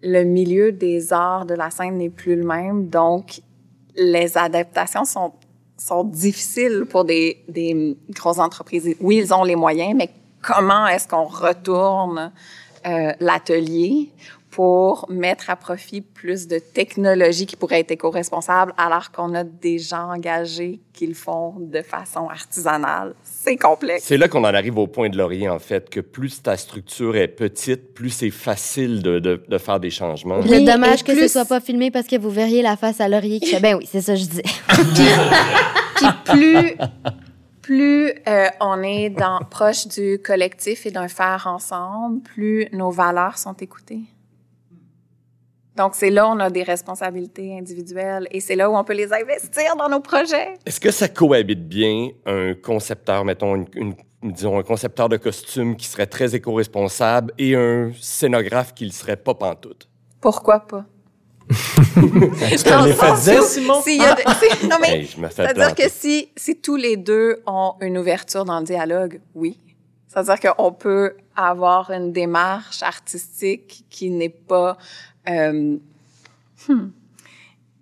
le 0.04 0.24
milieu 0.24 0.72
des 0.72 1.12
arts 1.12 1.46
de 1.48 1.56
la 1.56 1.72
scène 1.72 1.98
n'est 1.98 2.10
plus 2.12 2.36
le 2.36 2.44
même. 2.46 2.88
Donc, 2.88 3.42
les 3.96 4.38
adaptations 4.38 5.06
sont 5.06 5.34
sont 5.78 6.04
difficiles 6.04 6.86
pour 6.90 7.04
des, 7.04 7.44
des 7.48 7.98
grosses 8.10 8.40
entreprises. 8.40 8.96
Oui, 9.02 9.18
ils 9.18 9.34
ont 9.34 9.44
les 9.44 9.56
moyens, 9.56 9.94
mais 9.96 10.10
comment 10.42 10.88
est-ce 10.88 11.08
qu'on 11.08 11.26
retourne 11.26 12.32
euh, 12.86 13.12
l'atelier 13.20 14.12
pour 14.56 15.06
mettre 15.10 15.50
à 15.50 15.58
profit 15.58 16.00
plus 16.00 16.48
de 16.48 16.60
technologies 16.60 17.46
qui 17.46 17.58
pourraient 17.58 17.82
être 17.82 17.92
éco-responsables 17.92 18.72
alors 18.78 19.12
qu'on 19.12 19.36
a 19.36 19.44
des 19.44 19.80
gens 19.80 20.14
engagés 20.14 20.80
qui 20.94 21.08
le 21.08 21.14
font 21.14 21.56
de 21.60 21.82
façon 21.82 22.30
artisanale? 22.30 23.16
C'est 23.22 23.58
complexe. 23.58 24.06
C'est 24.06 24.16
là 24.16 24.30
qu'on 24.30 24.46
en 24.46 24.54
arrive 24.54 24.78
au 24.78 24.88
point 24.88 25.10
de 25.10 25.18
laurier, 25.18 25.50
en 25.50 25.60
fait, 25.60 25.90
que 25.90 26.00
plus 26.00 26.42
ta 26.42 26.56
structure 26.56 27.18
est 27.18 27.28
petite, 27.28 27.94
plus 27.94 28.12
c'est 28.12 28.30
facile 28.30 29.04
de, 29.04 29.20
de, 29.20 29.44
de 29.46 29.58
faire 29.58 29.82
des 29.82 29.90
changements. 29.90 30.38
Le 30.38 30.44
Oui, 30.50 30.64
dommage 30.64 31.02
et 31.02 31.04
que 31.04 31.12
plus- 31.12 31.24
ce 31.24 31.28
soit 31.28 31.44
pas 31.46 31.60
filmé 31.60 31.92
parce 31.92 32.08
que 32.08 32.16
vous 32.18 32.30
verriez 32.30 32.62
la 32.62 32.78
face 32.78 33.02
à 33.02 33.10
Laurier 33.10 33.42
qui 33.42 33.48
fait 33.48 33.60
ben 33.60 33.76
oui, 33.76 33.86
c'est 33.92 34.00
ça 34.00 34.14
que 34.14 34.20
je 34.20 34.26
disais. 34.26 34.44
Puis 35.96 36.08
plus, 36.26 36.76
plus 37.62 38.14
euh, 38.28 38.48
on 38.62 38.82
est 38.84 39.10
dans, 39.10 39.40
proche 39.50 39.88
du 39.88 40.18
collectif 40.24 40.86
et 40.86 40.92
d'un 40.92 41.10
faire 41.10 41.46
ensemble, 41.54 42.22
plus 42.22 42.68
nos 42.72 42.90
valeurs 42.92 43.38
sont 43.38 43.54
écoutées. 43.56 44.02
Donc, 45.76 45.94
c'est 45.96 46.10
là 46.10 46.26
où 46.28 46.30
on 46.32 46.40
a 46.40 46.50
des 46.50 46.64
responsabilités 46.64 47.58
individuelles 47.58 48.28
et 48.32 48.40
c'est 48.40 48.56
là 48.56 48.70
où 48.70 48.76
on 48.78 48.84
peut 48.84 48.94
les 48.94 49.12
investir 49.12 49.76
dans 49.78 49.90
nos 49.90 50.00
projets. 50.00 50.54
Est-ce 50.66 50.80
que 50.80 50.92
ça 50.92 51.10
cohabite 51.10 51.68
bien 51.68 52.10
un 52.26 52.54
concepteur, 52.54 53.26
mettons, 53.26 53.56
une, 53.56 53.66
une- 53.76 53.96
disons, 54.32 54.58
un 54.58 54.64
concepteur 54.64 55.10
de 55.10 55.18
costumes 55.18 55.76
qui 55.76 55.88
serait 55.88 56.08
très 56.08 56.34
éco-responsable 56.34 57.34
et 57.38 57.56
un 57.56 57.92
scénographe 58.00 58.74
qui 58.74 58.86
le 58.86 58.92
serait 58.92 59.18
pas 59.18 59.34
pantoute? 59.34 59.90
Pourquoi 60.22 60.62
pas? 60.62 60.86
Non, 64.70 64.78
mais 64.82 64.90
Hey, 64.90 65.06
je 65.06 65.20
me 65.20 65.28
fais 65.28 65.44
C'est-à-dire 65.44 65.76
que 65.76 65.90
si, 65.90 66.30
si 66.36 66.56
tous 66.56 66.76
les 66.76 66.98
deux 66.98 67.42
ont 67.46 67.74
une 67.82 67.98
ouverture 67.98 68.46
dans 68.46 68.60
le 68.60 68.66
dialogue, 68.66 69.20
oui. 69.36 69.60
C'est-à-dire 70.08 70.40
qu'on 70.56 70.72
peut 70.72 71.18
avoir 71.36 71.92
une 71.92 72.14
démarche 72.14 72.82
artistique 72.82 73.84
qui 73.90 74.10
n'est 74.10 74.30
pas 74.30 74.78
euh, 75.30 75.78
hmm, 76.68 76.88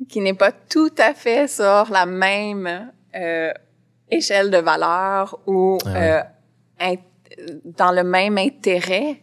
qui 0.08 0.22
n'est 0.22 0.34
pas 0.34 0.52
tout 0.52 0.94
à 0.98 1.14
fait 1.14 1.48
sur 1.48 1.88
la 1.92 2.06
même 2.06 2.92
euh, 3.16 3.52
échelle 4.10 4.50
de 4.52 4.58
valeur 4.58 5.40
ou 5.48 5.78
Ah 5.86 6.26
euh, 6.82 6.96
dans 7.78 7.92
le 7.92 8.04
même 8.04 8.38
intérêt 8.38 9.22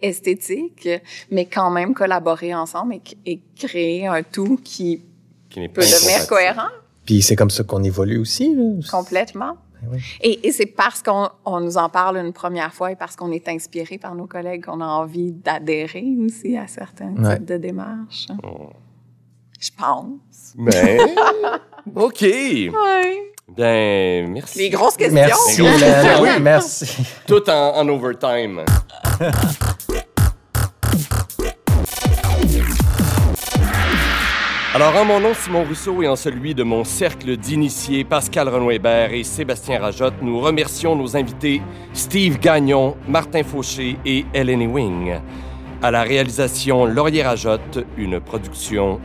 esthétique, 0.00 0.88
mais 1.30 1.46
quand 1.46 1.70
même 1.70 1.94
collaborer 1.94 2.54
ensemble 2.54 2.94
et, 2.94 3.02
et 3.24 3.40
créer 3.56 4.06
un 4.06 4.22
tout 4.22 4.58
qui 4.64 5.02
Qui 5.48 5.68
peut 5.68 5.82
devenir 5.82 6.26
cohérent. 6.26 6.70
Puis 7.04 7.22
c'est 7.22 7.36
comme 7.36 7.50
ça 7.50 7.62
qu'on 7.64 7.82
évolue 7.82 8.18
aussi. 8.18 8.54
là. 8.54 8.62
Complètement. 8.90 9.56
Oui. 9.90 9.98
Et, 10.20 10.46
et 10.48 10.52
c'est 10.52 10.66
parce 10.66 11.02
qu'on 11.02 11.28
on 11.44 11.60
nous 11.60 11.76
en 11.76 11.88
parle 11.88 12.16
une 12.18 12.32
première 12.32 12.72
fois 12.72 12.92
et 12.92 12.96
parce 12.96 13.16
qu'on 13.16 13.32
est 13.32 13.48
inspiré 13.48 13.98
par 13.98 14.14
nos 14.14 14.26
collègues 14.26 14.64
qu'on 14.66 14.80
a 14.80 14.86
envie 14.86 15.32
d'adhérer 15.32 16.04
aussi 16.24 16.56
à 16.56 16.66
certains 16.66 17.14
Ouais. 17.16 17.36
types 17.36 17.46
de 17.46 17.56
démarches. 17.56 18.28
Oh. 18.44 18.70
Je 19.60 19.70
pense. 19.76 20.54
Mais, 20.56 20.98
OK. 21.94 22.18
Oui. 22.22 22.72
Ben, 23.56 24.30
merci. 24.30 24.58
Les 24.58 24.70
grosses 24.70 24.96
questions. 24.96 25.14
Merci, 25.14 25.60
Les 25.62 25.68
grosses 25.68 25.82
Hélène. 25.82 26.02
questions. 26.04 26.22
Oui, 26.22 26.40
merci. 26.40 26.96
Tout 27.26 27.50
en, 27.50 27.76
en 27.76 27.88
overtime. 27.88 28.64
Alors, 34.74 34.96
en 34.96 35.04
mon 35.04 35.20
nom, 35.20 35.34
Simon 35.34 35.64
Rousseau, 35.64 36.02
et 36.02 36.08
en 36.08 36.16
celui 36.16 36.54
de 36.54 36.62
mon 36.62 36.82
cercle 36.82 37.36
d'initiés, 37.36 38.04
Pascal 38.04 38.48
Renoir-Hébert 38.48 39.12
et 39.12 39.22
Sébastien 39.22 39.78
Rajotte, 39.78 40.22
nous 40.22 40.40
remercions 40.40 40.96
nos 40.96 41.14
invités 41.14 41.60
Steve 41.92 42.38
Gagnon, 42.38 42.96
Martin 43.06 43.42
Fauché 43.42 43.98
et 44.06 44.24
Hélène 44.32 44.72
Wing. 44.72 45.20
À 45.82 45.90
la 45.90 46.02
réalisation, 46.04 46.86
Laurier 46.86 47.22
Rajotte, 47.22 47.84
une 47.98 48.18
production 48.18 48.98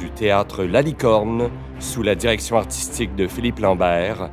du 0.00 0.08
théâtre 0.10 0.64
La 0.64 0.80
Licorne, 0.80 1.50
sous 1.80 2.02
la 2.02 2.14
direction 2.14 2.56
artistique 2.56 3.14
de 3.14 3.26
Philippe 3.26 3.58
Lambert. 3.58 4.30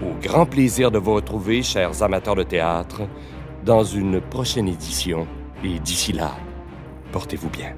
Au 0.00 0.14
grand 0.22 0.46
plaisir 0.46 0.92
de 0.92 0.98
vous 1.00 1.14
retrouver, 1.14 1.64
chers 1.64 2.00
amateurs 2.04 2.36
de 2.36 2.44
théâtre, 2.44 3.00
dans 3.64 3.82
une 3.82 4.20
prochaine 4.20 4.68
édition. 4.68 5.26
Et 5.64 5.80
d'ici 5.80 6.12
là, 6.12 6.30
portez-vous 7.10 7.50
bien. 7.50 7.74